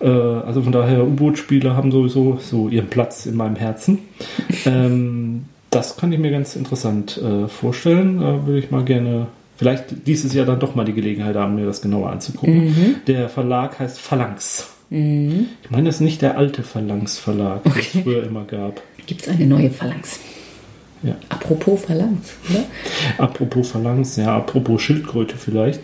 Äh, 0.00 0.08
also 0.08 0.62
von 0.62 0.72
daher, 0.72 1.04
U-Boot-Spiele 1.04 1.76
haben 1.76 1.92
sowieso 1.92 2.38
so 2.40 2.68
ihren 2.68 2.88
Platz 2.88 3.26
in 3.26 3.36
meinem 3.36 3.56
Herzen. 3.56 3.98
ähm, 4.66 5.44
das 5.70 5.96
kann 5.96 6.12
ich 6.12 6.18
mir 6.18 6.30
ganz 6.30 6.56
interessant 6.56 7.18
äh, 7.18 7.48
vorstellen. 7.48 8.20
Da 8.20 8.46
würde 8.46 8.58
ich 8.58 8.70
mal 8.70 8.84
gerne 8.84 9.28
vielleicht 9.56 10.06
dieses 10.06 10.34
Jahr 10.34 10.46
dann 10.46 10.58
doch 10.58 10.74
mal 10.74 10.84
die 10.84 10.94
Gelegenheit 10.94 11.36
haben, 11.36 11.54
mir 11.54 11.66
das 11.66 11.82
genauer 11.82 12.10
anzugucken. 12.10 12.64
Mhm. 12.64 12.94
Der 13.06 13.28
Verlag 13.28 13.78
heißt 13.78 14.00
Phalanx. 14.00 14.70
Mhm. 14.90 15.46
Ich 15.62 15.70
meine, 15.70 15.84
das 15.84 15.96
ist 15.96 16.00
nicht 16.00 16.22
der 16.22 16.36
alte 16.36 16.62
Phalanx 16.62 17.18
Verlag, 17.18 17.60
okay. 17.64 17.80
den 17.92 18.00
es 18.00 18.04
früher 18.04 18.24
immer 18.24 18.44
gab. 18.44 18.82
Gibt 19.06 19.22
es 19.22 19.28
eine 19.28 19.46
neue 19.46 19.70
Phalanx? 19.70 20.18
Ja. 21.02 21.16
Apropos 21.28 21.84
Phalanx, 21.84 22.36
oder? 22.50 22.64
Apropos 23.18 23.70
Phalanx, 23.70 24.16
ja, 24.16 24.36
apropos 24.36 24.82
Schildkröte 24.82 25.36
vielleicht. 25.36 25.80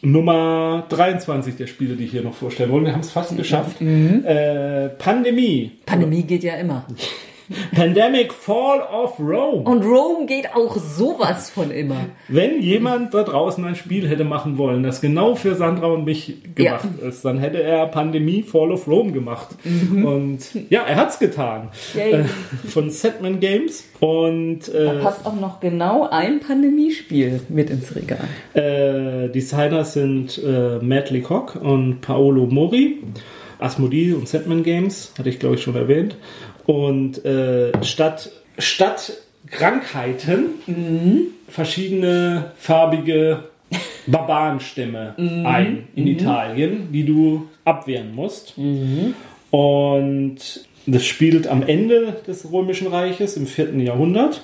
Nummer 0.00 0.86
23 0.88 1.56
der 1.56 1.66
Spiele, 1.66 1.96
die 1.96 2.04
ich 2.04 2.12
hier 2.12 2.22
noch 2.22 2.34
vorstellen 2.34 2.70
wollen. 2.70 2.84
Wir 2.84 2.92
haben 2.92 3.00
es 3.00 3.10
fast 3.10 3.36
geschafft. 3.36 3.80
Mhm. 3.80 4.24
Äh, 4.24 4.90
Pandemie. 4.90 5.72
Pandemie 5.86 6.22
geht 6.22 6.44
ja 6.44 6.54
immer. 6.54 6.86
Pandemic 7.74 8.32
Fall 8.32 8.80
of 8.80 9.18
Rome. 9.18 9.62
Und 9.62 9.82
Rome 9.84 10.26
geht 10.26 10.54
auch 10.54 10.76
sowas 10.76 11.50
von 11.50 11.70
immer. 11.70 12.06
Wenn 12.28 12.60
jemand 12.60 13.14
da 13.14 13.22
draußen 13.22 13.64
ein 13.64 13.76
Spiel 13.76 14.08
hätte 14.08 14.24
machen 14.24 14.58
wollen, 14.58 14.82
das 14.82 15.00
genau 15.00 15.34
für 15.34 15.54
Sandra 15.54 15.86
und 15.86 16.04
mich 16.04 16.38
gemacht 16.54 16.88
ja. 17.00 17.08
ist, 17.08 17.24
dann 17.24 17.38
hätte 17.38 17.62
er 17.62 17.86
Pandemie 17.86 18.42
Fall 18.42 18.70
of 18.70 18.86
Rome 18.86 19.12
gemacht. 19.12 19.48
Mhm. 19.64 20.04
Und 20.04 20.40
ja, 20.70 20.82
er 20.82 20.96
hat's 20.96 21.18
getan. 21.18 21.68
Äh, 21.96 22.24
von 22.68 22.90
Setman 22.90 23.40
Games. 23.40 23.84
Und 24.00 24.68
äh, 24.68 24.84
da 24.84 24.92
passt 25.00 25.26
auch 25.26 25.34
noch 25.34 25.60
genau 25.60 26.08
ein 26.10 26.40
Pandemiespiel 26.40 27.40
mit 27.48 27.70
ins 27.70 27.94
Regal. 27.94 28.28
Äh, 28.54 29.28
Designer 29.30 29.84
sind 29.84 30.40
äh, 30.44 30.78
Matt 30.78 31.10
Lecoq 31.10 31.56
und 31.56 32.00
Paolo 32.00 32.46
Mori. 32.46 32.98
Asmodee 33.58 34.12
und 34.12 34.28
Setman 34.28 34.62
Games, 34.62 35.12
hatte 35.18 35.28
ich 35.28 35.38
glaube 35.38 35.56
ich 35.56 35.62
schon 35.62 35.74
erwähnt. 35.74 36.16
Und 36.68 37.24
äh, 37.24 37.72
statt, 37.82 38.30
statt 38.58 39.14
Krankheiten 39.46 40.50
mhm. 40.66 41.20
verschiedene 41.48 42.52
farbige 42.58 43.44
Barbarenstämme 44.06 45.14
mhm. 45.16 45.46
ein 45.46 45.88
in 45.94 46.04
mhm. 46.04 46.10
Italien, 46.10 46.92
die 46.92 47.04
du 47.04 47.46
abwehren 47.64 48.14
musst. 48.14 48.58
Mhm. 48.58 49.14
Und 49.50 50.36
das 50.84 51.06
spielt 51.06 51.46
am 51.46 51.62
Ende 51.62 52.18
des 52.26 52.52
Römischen 52.52 52.88
Reiches 52.88 53.38
im 53.38 53.46
4. 53.46 53.74
Jahrhundert. 53.78 54.42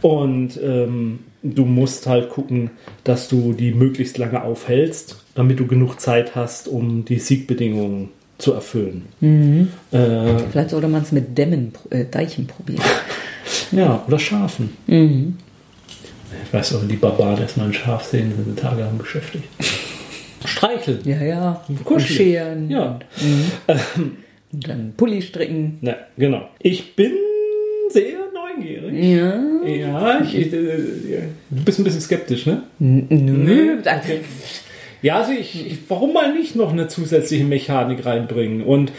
Und 0.00 0.58
ähm, 0.62 1.20
du 1.42 1.64
musst 1.64 2.06
halt 2.06 2.30
gucken, 2.30 2.70
dass 3.04 3.28
du 3.28 3.52
die 3.52 3.72
möglichst 3.72 4.18
lange 4.18 4.42
aufhältst, 4.42 5.24
damit 5.34 5.60
du 5.60 5.66
genug 5.66 6.00
Zeit 6.00 6.34
hast, 6.34 6.68
um 6.68 7.04
die 7.04 7.18
Siegbedingungen 7.18 8.08
zu 8.42 8.52
erfüllen. 8.54 9.06
Mhm. 9.20 9.68
Äh, 9.92 10.38
Vielleicht 10.50 10.70
sollte 10.70 10.88
man 10.88 11.02
es 11.02 11.12
mit 11.12 11.38
Dämmen, 11.38 11.72
äh, 11.90 12.04
Deichen 12.04 12.46
probieren. 12.46 12.82
ja, 13.72 14.02
oder 14.06 14.18
Schafen. 14.18 14.76
Mhm. 14.86 15.38
Ich 16.44 16.52
weiß 16.52 16.74
auch, 16.74 16.86
die 16.86 16.96
Barbaren 16.96 17.40
erstmal 17.40 17.68
ein 17.68 17.72
Schaf 17.72 18.04
sehen, 18.04 18.32
sind 18.34 18.56
sie 18.56 18.60
tagelang 18.60 18.98
beschäftigt. 18.98 19.44
Streicheln. 20.44 20.98
Ja, 21.04 21.22
ja. 21.22 21.64
Kuscheln. 21.84 22.16
Scheren. 22.16 22.70
Ja. 22.70 22.98
Mhm. 23.20 24.16
Und 24.52 24.68
dann 24.68 24.92
Pulli 24.96 25.22
stricken. 25.22 25.78
Ja, 25.80 25.96
genau. 26.16 26.48
Ich 26.58 26.96
bin 26.96 27.12
sehr 27.90 28.18
neugierig. 28.34 29.04
Ja. 29.04 29.40
Ja, 29.64 30.20
ich, 30.20 30.36
ich, 30.36 30.52
äh, 30.52 31.28
du 31.48 31.64
bist 31.64 31.78
ein 31.78 31.84
bisschen 31.84 32.00
skeptisch, 32.00 32.46
ne? 32.46 32.64
Nö. 32.80 33.78
Okay. 33.78 34.20
Ja, 35.02 35.16
also 35.18 35.32
ich, 35.32 35.66
ich, 35.66 35.78
warum 35.88 36.12
mal 36.12 36.32
nicht 36.32 36.56
noch 36.56 36.72
eine 36.72 36.88
zusätzliche 36.88 37.44
Mechanik 37.44 38.06
reinbringen? 38.06 38.62
Und 38.62 38.92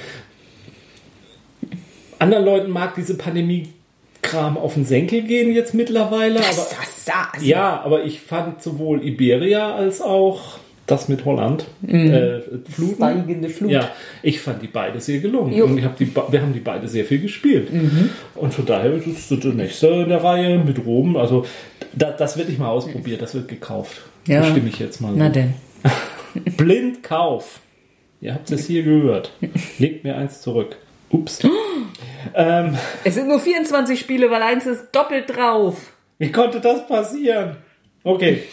anderen 2.20 2.46
Leuten 2.46 2.72
mag 2.72 2.96
diese 2.96 3.18
Pandemie 3.18 3.70
Kram 4.22 4.58
auf 4.58 4.74
den 4.74 4.86
Senkel 4.86 5.22
gehen 5.24 5.54
jetzt 5.54 5.74
mittlerweile. 5.74 6.36
Das, 6.36 6.58
aber, 6.58 6.68
das, 6.80 7.06
das. 7.34 7.46
Ja, 7.46 7.82
aber 7.84 8.06
ich 8.06 8.22
fand 8.22 8.64
sowohl 8.64 9.06
Iberia 9.06 9.76
als 9.76 10.02
auch 10.02 10.60
das 10.88 11.08
mit 11.08 11.24
Holland, 11.24 11.66
mhm. 11.82 12.12
äh, 12.12 12.42
Fluten. 12.70 13.50
Flut. 13.50 13.72
Ja, 13.72 13.92
ich 14.22 14.42
fand 14.42 14.62
die 14.62 14.68
beide 14.68 15.00
sehr 15.00 15.20
gelungen. 15.20 15.62
Und 15.62 15.78
ich 15.78 15.86
hab 15.86 15.98
die, 15.98 16.14
wir 16.14 16.42
haben 16.42 16.54
die 16.54 16.60
beide 16.60 16.88
sehr 16.88 17.06
viel 17.06 17.20
gespielt. 17.20 17.72
Mhm. 17.72 18.10
Und 18.36 18.54
von 18.54 18.66
daher 18.66 18.92
ist 18.94 19.08
es 19.08 19.40
der 19.40 19.54
nächste 19.54 19.88
in 19.88 20.10
der 20.10 20.24
Reihe 20.24 20.58
mit 20.58 20.86
Rom. 20.86 21.16
Also 21.16 21.46
da, 21.94 22.12
das 22.12 22.38
wird 22.38 22.50
nicht 22.50 22.60
mal 22.60 22.70
ausprobiert, 22.70 23.22
das 23.22 23.34
wird 23.34 23.48
gekauft. 23.48 24.02
Ja. 24.28 24.42
Da 24.42 24.48
stimme 24.48 24.70
ich 24.70 24.80
jetzt 24.80 25.00
mal. 25.00 25.14
Na 25.16 25.30
denn. 25.30 25.54
Blind 26.58 27.04
Kauf. 27.04 27.60
Ihr 28.22 28.34
habt 28.34 28.50
es 28.52 28.68
hier 28.68 28.84
gehört. 28.84 29.34
Legt 29.80 30.04
mir 30.04 30.16
eins 30.16 30.42
zurück. 30.42 30.78
Ups. 31.10 31.40
ähm, 32.36 32.78
es 33.04 33.16
sind 33.16 33.28
nur 33.28 33.40
24 33.40 34.00
Spiele, 34.00 34.32
weil 34.32 34.42
eins 34.42 34.66
ist 34.66 34.92
doppelt 34.92 35.36
drauf. 35.36 35.94
Wie 36.18 36.32
konnte 36.32 36.60
das 36.60 36.88
passieren? 36.88 37.58
Okay. 38.04 38.44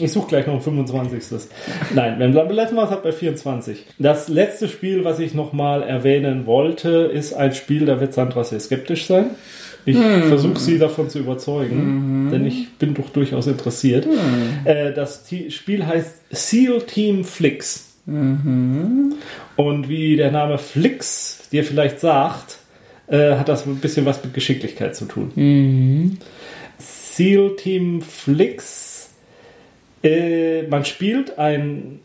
Ich 0.00 0.12
suche 0.12 0.28
gleich 0.28 0.46
noch 0.46 0.54
ein 0.54 0.60
25. 0.60 1.48
Nein, 1.92 2.18
wenn 2.18 2.32
bleiben 2.32 2.76
wir 2.76 2.90
hat 2.90 3.02
bei 3.02 3.10
24. 3.10 3.84
Das 3.98 4.28
letzte 4.28 4.68
Spiel, 4.68 5.04
was 5.04 5.18
ich 5.18 5.34
nochmal 5.34 5.82
erwähnen 5.82 6.46
wollte, 6.46 7.10
ist 7.12 7.32
ein 7.32 7.52
Spiel, 7.52 7.86
da 7.86 8.00
wird 8.00 8.14
Sandra 8.14 8.44
sehr 8.44 8.60
skeptisch 8.60 9.06
sein. 9.06 9.30
Ich 9.88 9.96
hm. 9.96 10.24
versuche 10.24 10.58
sie 10.60 10.78
davon 10.78 11.08
zu 11.08 11.18
überzeugen, 11.18 12.26
mhm. 12.26 12.30
denn 12.30 12.46
ich 12.46 12.72
bin 12.74 12.94
doch 12.94 13.08
durchaus 13.10 13.46
interessiert. 13.46 14.06
Mhm. 14.06 14.66
Äh, 14.66 14.92
das 14.92 15.24
T 15.24 15.50
Spiel 15.50 15.86
heißt 15.86 16.22
Seal 16.30 16.82
Team 16.82 17.24
Flix. 17.24 17.84
Und 18.06 19.88
wie 19.88 20.16
der 20.16 20.30
Name 20.30 20.56
Flix 20.56 21.48
dir 21.52 21.62
vielleicht 21.62 22.00
sagt, 22.00 22.58
äh, 23.06 23.36
hat 23.36 23.48
das 23.48 23.66
ein 23.66 23.76
bisschen 23.76 24.06
was 24.06 24.22
mit 24.24 24.34
Geschicklichkeit 24.34 24.96
zu 24.96 25.04
tun. 25.06 26.18
SEAL 26.78 27.56
Team 27.56 28.00
Flix, 28.00 29.10
äh, 30.02 30.62
man 30.62 30.84
spielt 30.84 31.38
ein 31.38 32.00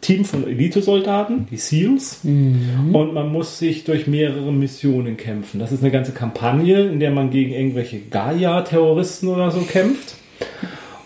Team 0.00 0.24
von 0.24 0.46
Elitesoldaten, 0.46 1.46
die 1.50 1.56
SEALs, 1.56 2.20
und 2.24 3.14
man 3.14 3.32
muss 3.32 3.58
sich 3.58 3.84
durch 3.84 4.06
mehrere 4.06 4.52
Missionen 4.52 5.16
kämpfen. 5.16 5.58
Das 5.58 5.72
ist 5.72 5.82
eine 5.82 5.90
ganze 5.90 6.12
Kampagne, 6.12 6.86
in 6.88 7.00
der 7.00 7.10
man 7.10 7.30
gegen 7.30 7.52
irgendwelche 7.52 7.98
Gaia-Terroristen 7.98 9.28
oder 9.28 9.50
so 9.50 9.60
kämpft. 9.62 10.14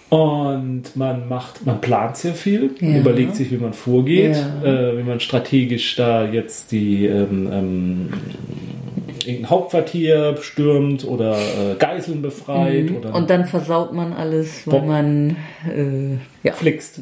Und 0.08 0.82
man 0.94 1.28
macht, 1.28 1.66
man 1.66 1.80
plant 1.80 2.16
sehr 2.16 2.34
viel, 2.34 2.70
Ja. 2.80 2.98
überlegt 2.98 3.34
sich, 3.34 3.50
wie 3.50 3.56
man 3.56 3.72
vorgeht, 3.72 4.36
Ja. 4.62 4.90
äh, 4.92 4.98
wie 4.98 5.02
man 5.02 5.18
strategisch 5.20 5.96
da 5.96 6.24
jetzt 6.26 6.70
die 6.70 7.06
ähm, 7.06 7.48
ähm, 7.52 8.08
irgendein 9.26 9.50
Hauptquartier 9.50 10.36
stürmt 10.40 11.04
oder 11.04 11.36
äh, 11.36 11.74
Geiseln 11.78 12.22
befreit 12.22 12.90
oder 12.90 13.10
Mhm. 13.10 13.14
Und 13.14 13.30
dann 13.30 13.44
versaut 13.46 13.92
man 13.92 14.12
alles, 14.12 14.66
weil 14.66 14.82
man 14.82 15.36
äh, 15.66 16.46
ja. 16.46 16.52
flixt. 16.52 17.00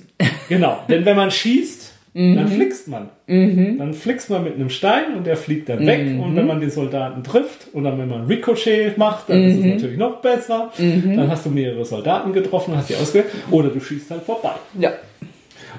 Genau, 0.48 0.78
denn 0.88 1.05
wenn 1.05 1.16
man 1.16 1.30
schießt, 1.30 1.92
Mhm. 2.16 2.36
dann 2.36 2.46
flixt 2.46 2.86
man. 2.86 3.09
Dann 3.26 3.92
flixt 3.92 4.30
man 4.30 4.44
mit 4.44 4.55
einem 4.55 4.70
Stein 4.70 5.16
und 5.16 5.26
der 5.26 5.36
fliegt 5.36 5.68
dann 5.68 5.84
weg. 5.84 6.05
Mhm. 6.06 6.20
Und 6.20 6.36
wenn 6.36 6.46
man 6.46 6.60
den 6.60 6.70
Soldaten 6.70 7.24
trifft 7.24 7.66
und 7.72 7.82
dann, 7.82 7.98
wenn 7.98 8.09
man 8.09 8.26
Ricochet 8.26 8.96
macht, 8.96 9.28
dann 9.30 9.42
ist 9.42 9.56
es 9.56 9.64
Mhm. 9.64 9.70
natürlich 9.70 9.98
noch 9.98 10.20
besser. 10.20 10.70
Dann 10.78 11.28
hast 11.28 11.44
du 11.44 11.51
mehrere 11.51 11.84
Soldaten 11.84 12.32
getroffen 12.32 12.76
hast 12.76 12.88
die 12.88 12.94
ausgewählt. 12.94 13.26
Oder 13.51 13.68
du 13.70 13.80
schießt 13.80 14.12
halt 14.12 14.22
vorbei. 14.22 14.52
ja. 14.78 14.92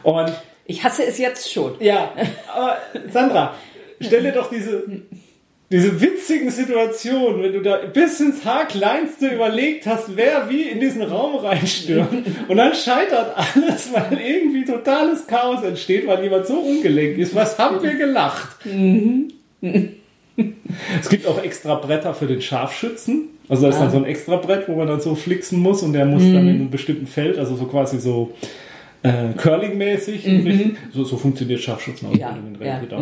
Und 0.04 0.30
Ich 0.66 0.84
hasse 0.84 1.04
es 1.06 1.18
jetzt 1.20 1.50
schon. 1.54 1.76
ja, 1.80 2.12
aber 2.54 2.76
Sandra, 3.14 3.54
stell 4.02 4.24
dir 4.24 4.34
doch 4.34 4.50
diese, 4.50 4.84
diese 5.72 6.00
witzigen 6.00 6.52
Situationen, 6.52 7.42
wenn 7.42 7.54
du 7.54 7.62
da 7.62 7.78
bis 7.78 8.20
ins 8.20 8.46
Haarkleinste 8.46 9.30
überlegt 9.30 9.88
hast, 9.88 10.16
wer 10.16 10.48
wie 10.50 10.62
in 10.62 10.80
diesen 10.80 11.02
Raum 11.02 11.36
reinstürmt 11.36 12.28
und 12.48 12.58
dann 12.58 12.76
scheitert 12.76 13.36
alles, 13.36 13.92
weil 13.92 14.20
irgendwie 14.20 14.64
totales 14.64 15.26
Chaos 15.26 15.64
entsteht, 15.64 16.06
weil 16.06 16.24
jemand 16.24 16.46
so 16.46 16.60
ungelenk 16.60 17.18
ist. 17.18 17.34
Was 17.34 17.58
haben 17.58 17.82
wir 17.82 17.96
gelacht? 17.96 18.58
Es 21.02 21.10
gibt 21.10 21.26
auch 21.26 21.42
extra 21.44 21.76
Bretter 21.76 22.14
für 22.14 22.28
den 22.28 22.42
Scharfschützen. 22.42 23.30
Also 23.48 23.64
da 23.64 23.70
ist 23.70 23.80
dann 23.80 23.92
so 23.92 23.98
ein 23.98 24.06
extra 24.06 24.38
Brett, 24.38 24.68
wo 24.68 24.76
man 24.76 24.88
dann 24.88 25.02
so 25.02 25.16
flixen 25.16 25.60
muss 25.60 25.82
und 25.84 25.94
der 25.94 26.06
muss 26.06 26.24
dann 26.24 26.48
in 26.48 26.56
einem 26.56 26.70
bestimmten 26.70 27.08
Feld, 27.08 27.38
also 27.38 27.56
so 27.56 27.66
quasi 27.66 28.00
so 28.00 28.34
äh, 29.06 29.34
Curling-mäßig, 29.38 30.26
richten. 30.26 30.78
so, 30.92 31.04
so 31.04 31.18
funktioniert 31.18 31.60
Scharfschützenausbildung 31.60 32.20
Ja, 32.20 32.48
in 32.48 32.54
ja, 32.54 32.60
Realität 32.60 32.94
auch. 32.94 33.00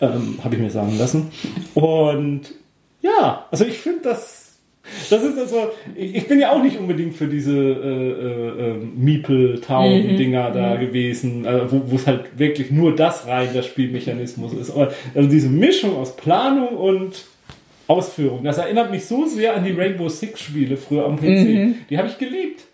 Ähm, 0.00 0.38
Habe 0.42 0.54
ich 0.54 0.60
mir 0.60 0.70
sagen 0.70 0.96
lassen. 0.98 1.30
Und 1.74 2.42
ja, 3.02 3.46
also 3.50 3.64
ich 3.64 3.78
finde 3.78 4.00
das. 4.04 4.42
Das 5.08 5.22
ist 5.22 5.38
also, 5.38 5.70
ich 5.96 6.14
ich 6.14 6.28
bin 6.28 6.38
ja 6.40 6.52
auch 6.52 6.62
nicht 6.62 6.78
unbedingt 6.78 7.14
für 7.14 7.26
diese 7.26 7.56
äh, 7.56 7.58
äh, 7.58 8.70
äh, 8.70 8.74
Meeple-Town-Dinger 8.74 10.50
da 10.50 10.76
gewesen, 10.76 11.46
äh, 11.46 11.72
wo 11.72 11.90
wo 11.90 11.96
es 11.96 12.06
halt 12.06 12.38
wirklich 12.38 12.70
nur 12.70 12.94
das 12.94 13.26
rein 13.26 13.48
der 13.54 13.62
Spielmechanismus 13.62 14.52
ist. 14.52 14.70
Aber 14.70 14.92
also 15.14 15.28
diese 15.28 15.48
Mischung 15.48 15.96
aus 15.96 16.16
Planung 16.16 16.76
und 16.76 17.24
Ausführung, 17.86 18.44
das 18.44 18.58
erinnert 18.58 18.90
mich 18.90 19.06
so 19.06 19.26
sehr 19.26 19.56
an 19.56 19.64
die 19.64 19.72
Rainbow 19.72 20.08
Six-Spiele 20.10 20.76
früher 20.76 21.06
am 21.06 21.16
PC. 21.16 21.76
Die 21.88 21.96
habe 21.96 22.08
ich 22.08 22.18
geliebt. 22.18 22.64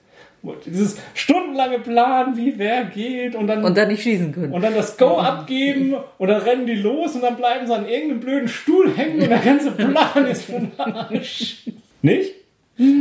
Dieses 0.65 0.97
stundenlange 1.15 1.79
Plan, 1.81 2.37
wie 2.37 2.55
wer 2.57 2.85
geht 2.85 3.35
und 3.35 3.47
dann 3.47 3.63
Und 3.65 3.77
dann 3.77 3.89
nicht 3.89 4.03
schießen 4.03 4.33
können. 4.33 4.53
und 4.53 4.63
dann 4.63 4.75
das 4.75 4.97
Go 4.97 5.19
abgeben 5.19 5.95
und 6.19 6.29
dann 6.29 6.41
rennen 6.41 6.67
die 6.67 6.77
los 6.77 7.15
und 7.15 7.23
dann 7.23 7.37
bleiben 7.37 7.67
sie 7.67 7.75
an 7.75 7.87
irgendeinem 7.87 8.21
blöden 8.21 8.49
Stuhl 8.49 8.91
hängen 8.97 9.21
und 9.23 9.29
der 9.31 9.39
ganze 9.39 9.71
Plan 9.73 10.27
ist 10.31 10.43
für 10.45 10.53
den 10.53 10.73
Arsch. 10.79 11.65
Nicht? 12.03 12.33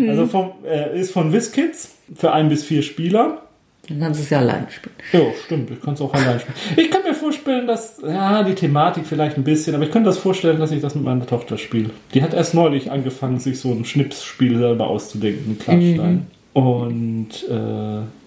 Also 0.10 0.28
vom, 0.28 0.52
äh, 0.66 1.00
ist 1.00 1.12
von 1.12 1.32
WizKids 1.32 1.96
für 2.16 2.34
ein 2.34 2.50
bis 2.50 2.66
vier 2.66 2.82
Spieler. 2.82 3.44
Dann 3.88 4.02
kannst 4.02 4.20
du 4.20 4.24
es 4.26 4.30
ja 4.30 4.40
allein 4.40 4.68
spielen. 4.70 4.94
Ja, 5.14 5.22
stimmt. 5.46 5.72
Ich 5.72 5.82
kann 5.82 5.94
es 5.94 6.02
auch 6.02 6.14
allein 6.14 6.40
spielen. 6.40 6.56
Ich 6.76 6.92
kann 6.92 7.02
mir 7.04 7.16
vorstellen, 7.16 7.66
dass, 7.66 8.00
ja, 8.06 8.44
die 8.44 8.54
Thematik 8.54 9.06
vielleicht 9.08 9.38
ein 9.38 9.44
bisschen, 9.46 9.74
aber 9.74 9.86
ich 9.86 9.92
könnte 9.92 10.10
das 10.10 10.18
vorstellen, 10.20 10.60
dass 10.60 10.72
ich 10.72 10.82
das 10.82 10.94
mit 10.96 11.06
meiner 11.06 11.26
Tochter 11.26 11.58
spiele. 11.58 11.90
Die 12.14 12.22
hat 12.22 12.34
erst 12.34 12.54
neulich 12.54 12.92
angefangen, 12.92 13.40
sich 13.40 13.60
so 13.60 13.72
ein 13.72 13.86
Schnipsspiel 13.86 14.58
selber 14.58 14.88
auszudenken 14.88 15.48
mit 15.50 15.60
Klarstein. 15.62 16.28
Und, 16.54 17.30
äh, 17.50 17.54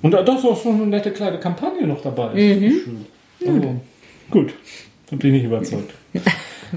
und 0.07 0.11
da 0.13 0.21
ist 0.21 0.45
auch 0.45 0.61
so 0.63 0.71
eine 0.71 0.87
nette 0.87 1.11
kleine 1.11 1.39
Kampagne 1.39 1.87
noch 1.87 2.03
dabei. 2.03 2.31
Schön. 2.35 3.07
Also, 3.47 3.75
gut. 4.31 4.55
Dann 5.11 5.19
bin 5.19 5.35
ich 5.35 5.45
überzeugt. 5.45 5.93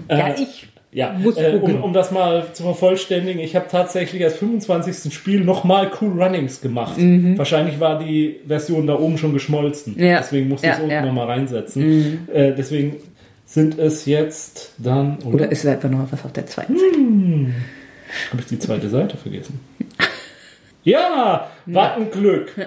Ja, 0.09 0.27
Äh, 0.27 0.41
ich 0.41 0.67
Ja, 0.91 1.15
äh, 1.37 1.55
um, 1.55 1.83
um 1.83 1.93
das 1.93 2.11
mal 2.11 2.47
zu 2.51 2.63
vervollständigen, 2.63 3.39
ich 3.41 3.55
habe 3.55 3.67
tatsächlich 3.71 4.21
als 4.25 4.35
25. 4.35 5.13
Spiel 5.13 5.39
nochmal 5.41 5.89
Cool 6.01 6.21
Runnings 6.21 6.59
gemacht. 6.59 6.95
Wahrscheinlich 6.97 7.79
war 7.79 7.99
die 7.99 8.37
Version 8.45 8.87
da 8.87 8.99
oben 8.99 9.17
schon 9.17 9.31
geschmolzen. 9.31 9.93
Mhm. 9.95 10.03
Ja. 10.03 10.17
Deswegen 10.17 10.49
musste 10.49 10.67
ich 10.67 10.71
Ja, 10.71 10.75
es 10.77 10.81
unten 10.81 10.91
ja. 10.93 11.01
Mhm. 11.01 11.07
nochmal 11.07 11.27
reinsetzen. 11.27 12.27
Äh, 12.33 12.53
deswegen 12.57 12.97
sind 13.45 13.79
es 13.79 14.05
jetzt 14.05 14.73
dann. 14.77 15.17
Oder, 15.23 15.35
Oder 15.35 15.51
ist 15.51 15.63
es 15.63 15.69
einfach 15.71 15.89
noch 15.89 16.11
was 16.11 16.25
auf 16.25 16.33
der 16.33 16.45
zweiten 16.45 16.75
Seite? 16.77 16.97
habe 18.31 18.41
ich 18.41 18.47
die 18.47 18.59
zweite 18.59 18.89
Seite 18.89 19.15
vergessen? 19.17 19.59
Ja, 20.85 21.49
was 21.65 21.97
ein 21.97 22.09
Glück. 22.11 22.53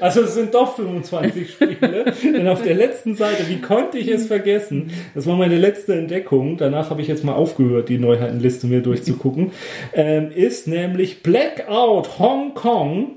Also 0.00 0.22
es 0.22 0.34
sind 0.34 0.52
doch 0.52 0.74
25 0.74 1.48
Spiele, 1.48 2.12
denn 2.24 2.48
auf 2.48 2.60
der 2.60 2.74
letzten 2.74 3.14
Seite, 3.14 3.48
wie 3.48 3.60
konnte 3.60 3.98
ich 3.98 4.08
es 4.08 4.26
vergessen? 4.26 4.90
Das 5.14 5.28
war 5.28 5.36
meine 5.36 5.56
letzte 5.56 5.94
Entdeckung. 5.94 6.56
Danach 6.56 6.90
habe 6.90 7.02
ich 7.02 7.08
jetzt 7.08 7.22
mal 7.22 7.34
aufgehört, 7.34 7.88
die 7.88 7.98
Neuheitenliste 7.98 8.66
mir 8.66 8.80
durchzugucken. 8.82 9.52
Ähm, 9.94 10.32
ist 10.34 10.66
nämlich 10.66 11.22
Blackout 11.22 12.18
Hong 12.18 12.54
Kong 12.54 13.12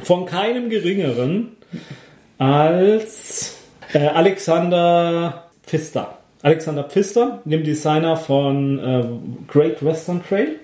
von 0.00 0.26
keinem 0.26 0.70
geringeren 0.70 1.56
als 2.38 3.58
äh, 3.92 4.06
Alexander 4.06 5.50
Pfister. 5.64 6.18
Alexander 6.42 6.84
Pfister, 6.84 7.42
dem 7.44 7.64
Designer 7.64 8.16
von 8.16 8.78
äh, 8.78 9.52
Great 9.52 9.84
Western 9.84 10.22
Trail 10.22 10.60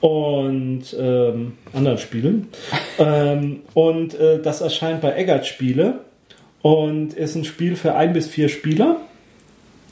und 0.00 0.82
ähm, 0.98 1.52
anderen 1.72 1.98
Spielen. 1.98 2.48
ähm, 2.98 3.60
und 3.74 4.18
äh, 4.18 4.40
das 4.42 4.60
erscheint 4.60 5.00
bei 5.00 5.14
Eggert 5.16 5.46
Spiele 5.46 6.00
und 6.62 7.14
ist 7.14 7.34
ein 7.36 7.44
Spiel 7.44 7.76
für 7.76 7.94
ein 7.94 8.12
bis 8.12 8.26
vier 8.26 8.48
Spieler. 8.48 8.96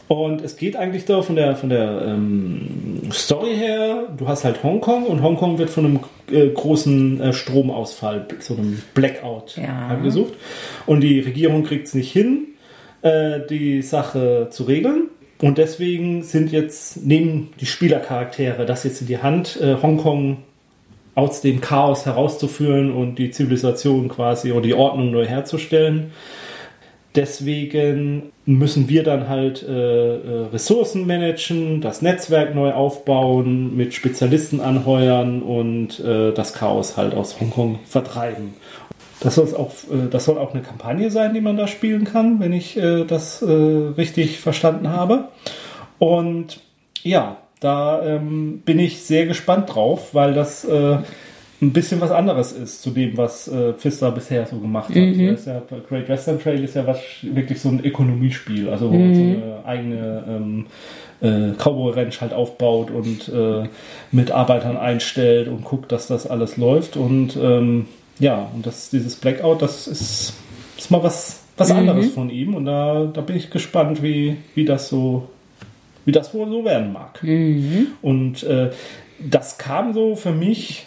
Und 0.07 0.43
es 0.43 0.57
geht 0.57 0.77
eigentlich 0.77 1.07
da 1.07 1.23
von 1.23 1.35
der, 1.35 1.57
von 1.57 1.71
der 1.71 2.03
ähm, 2.07 3.01
Story 3.11 3.55
her, 3.57 4.09
du 4.17 4.29
hast 4.29 4.45
halt 4.45 4.63
Hongkong 4.63 5.05
und 5.07 5.23
Hongkong 5.23 5.57
wird 5.59 5.71
von 5.71 5.87
einem 5.87 6.01
äh, 6.31 6.49
großen 6.49 7.21
äh, 7.21 7.33
Stromausfall, 7.33 8.27
so 8.39 8.55
einem 8.55 8.83
Blackout 8.93 9.57
Ja. 9.57 9.89
heimgesucht. 9.89 10.35
Und 10.85 11.01
die 11.01 11.21
Regierung 11.21 11.65
kriegt 11.65 11.87
es 11.87 11.95
nicht 11.95 12.13
hin, 12.13 12.49
äh, 13.01 13.41
die 13.49 13.81
Sache 13.81 14.49
zu 14.51 14.65
regeln. 14.65 15.09
Und 15.45 15.59
deswegen 15.59 16.23
sind 16.23 16.53
jetzt, 16.53 17.05
nehmen 17.05 17.51
die 17.61 17.67
Spielercharaktere 17.67 18.65
das 18.65 18.83
jetzt 18.85 19.03
in 19.03 19.09
die 19.09 19.19
Hand, 19.19 19.61
äh, 19.61 19.77
Hongkong 19.83 20.39
aus 21.15 21.43
dem 21.43 21.61
Chaos 21.61 22.07
herauszuführen 22.07 22.91
und 22.91 23.17
die 23.17 23.31
Zivilisation 23.31 24.09
quasi 24.09 24.53
oder 24.53 24.63
die 24.63 24.73
Ordnung 24.73 25.11
neu 25.11 25.27
herzustellen. 25.27 26.13
Deswegen 27.15 28.33
müssen 28.47 28.89
wir 28.89 29.03
dann 29.03 29.29
halt 29.29 29.63
äh, 29.63 30.15
äh, 30.15 30.47
Ressourcen 30.51 31.07
managen, 31.07 31.83
das 31.83 32.01
Netzwerk 32.01 32.55
neu 32.55 32.73
aufbauen, 32.73 33.77
mit 33.77 33.93
Spezialisten 33.93 34.63
anheuern 34.63 35.43
und 35.43 36.01
äh, 36.01 36.33
das 36.33 36.55
Chaos 36.55 36.97
halt 36.97 37.13
aus 37.13 37.39
Hongkong 37.39 37.81
vertreiben. 37.85 38.55
Das, 39.25 39.37
soll 39.37 39.55
auch, 39.57 39.73
äh, 39.91 40.09
das 40.11 40.27
soll 40.27 40.39
auch 40.39 40.53
eine 40.53 40.63
Kampagne 40.63 41.11
sein, 41.11 41.35
die 41.35 41.41
man 41.41 41.57
da 41.57 41.67
spielen 41.67 42.05
kann, 42.05 42.41
wenn 42.41 42.53
ich 42.53 42.77
äh, 42.77 43.05
das 43.05 43.43
äh, 43.43 43.51
richtig 43.51 44.39
verstanden 44.39 44.89
habe. 44.89 45.29
Und 45.99 46.61
ja, 47.03 47.39
da 47.61 48.03
ähm, 48.05 48.61
bin 48.65 48.79
ich 48.79 49.03
sehr 49.03 49.27
gespannt 49.27 49.75
drauf, 49.75 50.13
weil 50.13 50.35
das 50.35 50.65
äh, 50.65 50.99
ein 51.63 51.73
bisschen 51.73 52.01
was 52.01 52.11
anderes 52.11 52.53
ist 52.53 52.83
zu 52.83 52.91
dem, 52.91 53.17
was 53.17 53.49
äh, 53.49 53.73
Pfister 53.73 54.11
bisher 54.11 54.47
so 54.47 54.59
gemacht 54.59 54.91
hat. 54.91 54.97
Ist 54.97 55.47
ja, 55.47 55.63
Great 55.89 56.09
Western 56.09 56.39
Trail 56.39 56.63
ist 56.63 56.75
ja 56.75 56.87
was, 56.87 56.99
wirklich 57.23 57.61
so 57.61 57.71
ein 57.71 57.83
Ökonomiespiel, 57.83 58.69
also 58.69 58.91
wo 58.93 58.97
man 58.97 59.15
so 59.15 59.21
eine 59.21 59.63
eigene 59.65 60.25
ähm, 60.29 60.67
äh, 61.23 61.55
Cowboy-Ranch 61.57 62.21
halt 62.21 62.35
aufbaut 62.35 62.91
und 62.91 63.29
äh, 63.29 63.69
Mitarbeitern 64.13 64.77
einstellt 64.77 65.49
und 65.49 65.65
guckt, 65.65 65.91
dass 65.93 66.07
das 66.07 66.27
alles 66.27 66.59
läuft. 66.59 66.99
Und 66.99 67.37
ähm, 67.37 67.87
ja, 68.19 68.51
und 68.55 68.67
das, 68.67 68.91
dieses 68.91 69.17
Blackout, 69.17 69.63
das 69.63 69.87
ist, 69.87 70.35
ist 70.77 70.91
mal 70.91 71.03
was, 71.03 71.41
was 71.57 71.71
anderes 71.71 72.11
von 72.11 72.31
ihm. 72.31 72.55
Und 72.55 72.67
da, 72.67 73.11
da 73.13 73.21
bin 73.21 73.37
ich 73.37 73.51
gespannt, 73.51 74.03
wie, 74.03 74.37
wie 74.55 74.65
das 74.65 74.89
so, 74.89 75.29
wie 76.05 76.13
das 76.13 76.35
wohl 76.35 76.49
so 76.49 76.65
werden 76.65 76.93
mag. 76.93 77.21
Und 78.03 78.43
äh, 78.45 78.71
das 79.21 79.59
kam 79.59 79.93
so 79.95 80.17
für 80.17 80.33
mich 80.33 80.87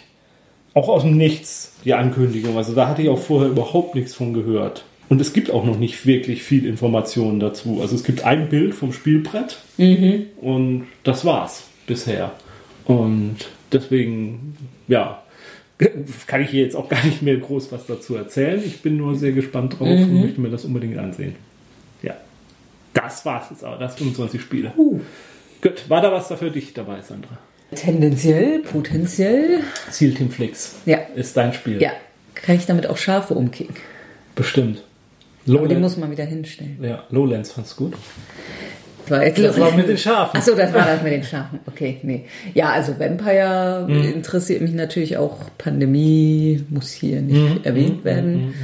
auch 0.74 0.88
aus 0.88 1.02
dem 1.02 1.16
Nichts, 1.16 1.74
die 1.84 1.94
Ankündigung. 1.94 2.56
Also 2.56 2.74
da 2.74 2.88
hatte 2.88 3.02
ich 3.02 3.08
auch 3.08 3.18
vorher 3.18 3.50
überhaupt 3.50 3.94
nichts 3.94 4.14
von 4.14 4.32
gehört. 4.32 4.84
Und 5.08 5.20
es 5.20 5.32
gibt 5.32 5.50
auch 5.50 5.64
noch 5.64 5.78
nicht 5.78 6.06
wirklich 6.06 6.42
viel 6.42 6.66
Informationen 6.66 7.40
dazu. 7.40 7.78
Also 7.80 7.94
es 7.94 8.04
gibt 8.04 8.24
ein 8.24 8.48
Bild 8.48 8.74
vom 8.74 8.92
Spielbrett 8.92 9.58
und 10.40 10.86
das 11.02 11.24
war's 11.24 11.64
bisher. 11.86 12.32
Und 12.84 13.36
deswegen, 13.72 14.56
ja, 14.86 15.22
kann 16.26 16.42
ich 16.42 16.50
hier 16.50 16.64
jetzt 16.64 16.74
auch 16.76 16.88
gar 16.88 17.04
nicht 17.04 17.22
mehr 17.22 17.36
groß 17.36 17.70
was 17.72 17.86
dazu 17.86 18.16
erzählen. 18.16 18.60
Ich 18.64 18.82
bin 18.82 18.96
nur 18.96 19.16
sehr 19.16 19.32
gespannt 19.32 19.78
drauf 19.78 19.88
und 19.88 20.20
möchte 20.20 20.40
mir 20.40 20.50
das 20.50 20.64
unbedingt 20.64 20.98
ansehen. 20.98 21.36
Ja, 22.02 22.16
das 22.94 23.24
war's 23.24 23.46
jetzt 23.50 23.64
aber. 23.64 23.76
Das 23.78 23.94
25 23.96 24.40
Spiele. 24.40 24.72
Uh. 24.76 25.00
Gut, 25.62 25.88
war 25.88 26.00
da 26.00 26.12
was 26.12 26.28
da 26.28 26.36
für 26.36 26.50
dich 26.50 26.72
dabei, 26.74 27.00
Sandra? 27.02 27.38
Tendenziell, 27.74 28.60
potenziell. 28.60 29.60
Ziel 29.90 30.14
Team 30.14 30.30
Flix 30.30 30.76
Ja. 30.86 30.98
ist 31.14 31.36
dein 31.36 31.52
Spiel. 31.52 31.82
Ja, 31.82 31.92
kann 32.34 32.56
ich 32.56 32.66
damit 32.66 32.86
auch 32.86 32.96
Schafe 32.96 33.34
umkicken. 33.34 33.76
Bestimmt. 34.34 34.82
Aber 35.46 35.56
den 35.60 35.68
Lowlands, 35.78 35.80
muss 35.80 35.96
man 35.96 36.10
wieder 36.10 36.24
hinstellen. 36.24 36.78
ja, 36.82 37.04
Lowlands 37.10 37.52
fand's 37.52 37.74
gut. 37.76 37.94
Das 39.08 39.18
war, 39.18 39.24
jetzt 39.24 39.38
Das 39.38 39.58
war 39.58 39.72
mit 39.74 39.88
den 39.88 39.96
Schafen. 39.98 40.36
Achso, 40.36 40.54
das 40.54 40.72
war 40.72 40.84
das 40.84 41.02
mit 41.02 41.12
den 41.12 41.22
Schafen. 41.22 41.60
Okay, 41.66 41.98
nee. 42.02 42.24
Ja, 42.54 42.70
also 42.70 42.98
Vampire 42.98 43.86
Mhm. 43.88 44.02
interessiert 44.14 44.60
mich 44.60 44.72
natürlich 44.72 45.16
auch. 45.16 45.38
Pandemie 45.58 46.64
muss 46.70 46.90
hier 46.92 47.20
nicht 47.22 47.36
Mhm. 47.40 47.60
erwähnt 47.64 48.04
werden. 48.04 48.54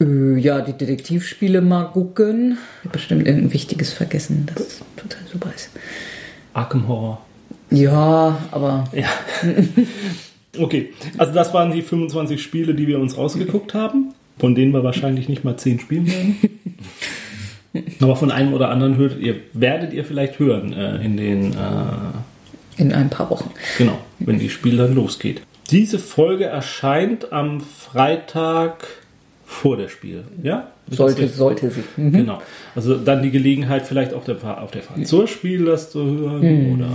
Äh, 0.00 0.38
ja, 0.40 0.60
die 0.60 0.72
Detektivspiele 0.72 1.60
mal 1.60 1.84
gucken. 1.84 2.58
Ich 2.80 2.86
hab 2.86 2.92
bestimmt 2.92 3.26
irgendein 3.26 3.52
Wichtiges 3.52 3.92
vergessen, 3.92 4.46
das 4.54 4.80
total 4.96 5.20
super 5.32 5.50
ist. 5.54 5.70
Arkham 6.52 6.88
Horror. 6.88 7.20
Ja, 7.70 8.38
aber 8.50 8.84
Ja. 8.92 9.08
okay, 10.58 10.90
also 11.18 11.32
das 11.32 11.52
waren 11.54 11.72
die 11.72 11.82
25 11.82 12.42
Spiele, 12.42 12.74
die 12.74 12.86
wir 12.86 12.98
uns 12.98 13.16
rausgeguckt 13.16 13.74
haben, 13.74 14.14
von 14.38 14.54
denen 14.54 14.72
wir 14.72 14.82
wahrscheinlich 14.84 15.28
nicht 15.28 15.44
mal 15.44 15.56
10 15.56 15.78
spielen 15.80 16.06
werden. 16.06 16.36
Aber 18.00 18.16
von 18.16 18.30
einem 18.30 18.52
oder 18.52 18.70
anderen 18.70 18.96
hört 18.96 19.18
ihr, 19.18 19.36
werdet 19.52 19.92
ihr 19.92 20.04
vielleicht 20.04 20.38
hören 20.38 20.72
äh, 20.72 21.04
in 21.04 21.16
den, 21.16 21.52
äh, 21.52 22.80
in 22.80 22.92
ein 22.92 23.10
paar 23.10 23.30
Wochen. 23.30 23.50
genau, 23.78 23.98
wenn 24.20 24.38
die 24.38 24.50
Spiel 24.50 24.76
dann 24.76 24.94
losgeht. 24.94 25.42
Diese 25.70 25.98
Folge 25.98 26.44
erscheint 26.44 27.32
am 27.32 27.60
Freitag 27.60 28.86
vor 29.44 29.76
der 29.76 29.88
Spiel, 29.88 30.24
ja? 30.42 30.68
Sollte, 30.90 31.28
sollte 31.28 31.70
sie. 31.70 31.82
Mhm. 31.96 32.12
Genau. 32.12 32.42
Also 32.74 32.96
dann 32.96 33.22
die 33.22 33.30
Gelegenheit, 33.30 33.86
vielleicht 33.86 34.12
auf 34.12 34.24
der, 34.24 34.36
auf 34.62 34.70
der 34.70 34.82
Fahrt 34.82 35.06
zur 35.06 35.26
Spiel 35.26 35.64
das 35.64 35.90
zu 35.90 36.04
hören 36.04 36.74
oder 36.74 36.90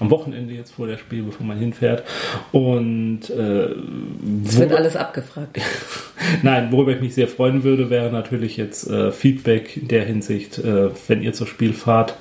am 0.00 0.10
Wochenende 0.10 0.54
jetzt 0.54 0.72
vor 0.72 0.86
der 0.86 0.98
Spiel, 0.98 1.22
bevor 1.22 1.46
man 1.46 1.58
hinfährt. 1.58 2.02
Und 2.52 3.30
äh, 3.30 3.68
Es 4.44 4.58
wird 4.58 4.72
alles 4.72 4.96
abgefragt. 4.96 5.60
Nein, 6.42 6.70
worüber 6.72 6.92
ich 6.92 7.00
mich 7.00 7.14
sehr 7.14 7.28
freuen 7.28 7.64
würde, 7.64 7.90
wäre 7.90 8.10
natürlich 8.10 8.56
jetzt 8.56 8.88
äh, 8.88 9.12
Feedback 9.12 9.76
in 9.76 9.88
der 9.88 10.04
Hinsicht, 10.04 10.58
äh, 10.58 10.90
wenn 11.08 11.22
ihr 11.22 11.32
zur 11.32 11.46
Spiel 11.46 11.72
fahrt. 11.72 12.16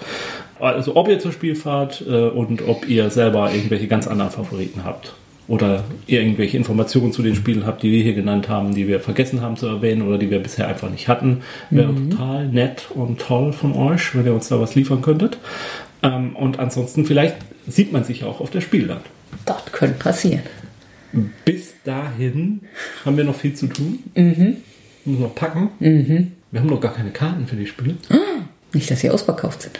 Also 0.59 0.95
ob 0.95 1.09
ihr 1.09 1.19
zur 1.19 1.31
Spiel 1.31 1.55
fahrt 1.55 2.03
äh, 2.07 2.27
und 2.29 2.67
ob 2.67 2.87
ihr 2.87 3.09
selber 3.09 3.51
irgendwelche 3.53 3.87
ganz 3.87 4.07
anderen 4.07 4.31
Favoriten 4.31 4.85
habt. 4.85 5.13
Oder 5.45 5.83
ihr 6.07 6.21
irgendwelche 6.21 6.55
Informationen 6.55 7.11
zu 7.11 7.21
den 7.21 7.35
Spielen 7.35 7.65
habt, 7.65 7.83
die 7.83 7.91
wir 7.91 8.01
hier 8.01 8.13
genannt 8.13 8.47
haben, 8.47 8.73
die 8.73 8.87
wir 8.87 9.01
vergessen 9.01 9.41
haben 9.41 9.57
zu 9.57 9.67
erwähnen 9.67 10.03
oder 10.03 10.17
die 10.17 10.29
wir 10.29 10.39
bisher 10.39 10.69
einfach 10.69 10.89
nicht 10.89 11.09
hatten. 11.09 11.41
Wäre 11.69 11.93
total 11.93 12.47
nett 12.47 12.87
und 12.91 13.19
toll 13.19 13.51
von 13.51 13.75
euch, 13.75 14.15
wenn 14.15 14.25
ihr 14.25 14.33
uns 14.33 14.47
da 14.47 14.61
was 14.61 14.73
liefern 14.75 15.01
könntet. 15.01 15.37
Ähm, 16.03 16.35
und 16.35 16.59
ansonsten 16.59 17.05
vielleicht 17.05 17.38
sieht 17.67 17.91
man 17.91 18.03
sich 18.03 18.23
auch 18.23 18.41
auf 18.41 18.51
der 18.51 18.61
Spielland. 18.61 19.01
Das 19.45 19.65
könnte 19.71 19.97
passieren. 19.97 20.43
Bis 21.45 21.73
dahin 21.84 22.61
haben 23.05 23.17
wir 23.17 23.23
noch 23.23 23.35
viel 23.35 23.53
zu 23.53 23.67
tun. 23.67 23.99
Mhm. 24.15 24.57
Müssen 25.05 25.21
noch 25.21 25.35
packen. 25.35 25.69
Wir 26.51 26.59
haben 26.59 26.69
noch 26.69 26.81
gar 26.81 26.93
keine 26.93 27.11
Karten 27.11 27.47
für 27.47 27.55
die 27.55 27.65
Spiele. 27.67 27.95
Nicht, 28.73 28.89
dass 28.89 28.99
sie 29.01 29.09
ausverkauft 29.09 29.63
sind. 29.63 29.80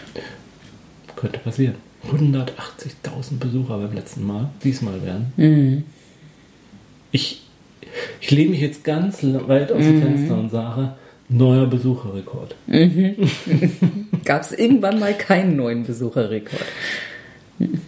Könnte 1.16 1.38
passieren. 1.38 1.74
180.000 2.10 3.38
Besucher 3.40 3.78
beim 3.78 3.94
letzten 3.94 4.26
Mal. 4.26 4.50
Diesmal 4.62 5.02
werden. 5.04 5.32
Ich, 7.10 7.42
ich 8.20 8.30
lehne 8.30 8.50
mich 8.50 8.60
jetzt 8.60 8.84
ganz 8.84 9.18
weit 9.22 9.72
aus 9.72 9.82
dem 9.82 10.02
Fenster 10.02 10.36
und 10.36 10.50
sage, 10.50 10.94
neuer 11.36 11.66
Besucherrekord. 11.66 12.54
Gab 14.24 14.42
es 14.42 14.52
irgendwann 14.52 14.98
mal 15.00 15.14
keinen 15.14 15.56
neuen 15.56 15.84
Besucherrekord. 15.84 16.64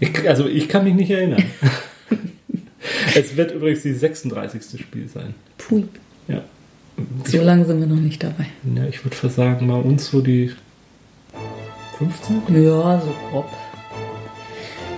Ich, 0.00 0.28
also 0.28 0.46
ich 0.46 0.68
kann 0.68 0.84
mich 0.84 0.94
nicht 0.94 1.10
erinnern. 1.10 1.42
es 3.14 3.36
wird 3.36 3.52
übrigens 3.52 3.82
die 3.82 3.92
36. 3.94 4.80
Spiel 4.80 5.08
sein. 5.08 5.34
Pui. 5.58 5.84
Ja. 6.28 6.42
So 7.24 7.42
lange 7.42 7.64
sind 7.64 7.80
wir 7.80 7.86
noch 7.86 7.96
nicht 8.00 8.22
dabei. 8.22 8.46
ja 8.74 8.84
ich 8.88 9.04
würde 9.04 9.16
fast 9.16 9.36
sagen, 9.36 9.66
bei 9.68 9.74
uns 9.74 10.06
so 10.06 10.20
die 10.20 10.52
15? 11.98 12.42
Ja, 12.64 13.00
so 13.00 13.14
grob. 13.30 13.46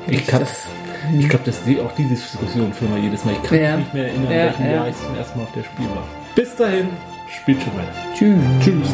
Ich 0.09 0.27
kann, 0.27 0.41
das- 0.41 0.67
ich 1.19 1.29
glaube, 1.29 1.45
dass 1.45 1.63
die, 1.65 1.79
auch 1.81 1.95
diese 1.97 2.11
Diskussion 2.11 2.73
führen 2.73 2.95
wir 2.95 3.03
jedes 3.03 3.25
Mal. 3.25 3.35
Ich 3.35 3.43
kann 3.49 3.61
Ja. 3.61 3.77
mich 3.77 3.85
nicht 3.87 3.95
mehr 3.95 4.05
erinnern, 4.09 4.25
Ja, 4.33 4.45
welchem 4.47 4.65
ja. 4.67 4.73
Jahr 4.73 4.89
ich 4.89 4.97
zum 4.97 5.15
ersten 5.17 5.39
Mal 5.39 5.45
auf 5.45 5.53
der 5.53 5.65
Spiel 5.65 5.87
war. 5.87 6.07
Bis 6.35 6.55
dahin, 6.57 6.89
Später. 7.31 7.71
Tschüss. 8.15 8.39
Tschüss. 8.61 8.89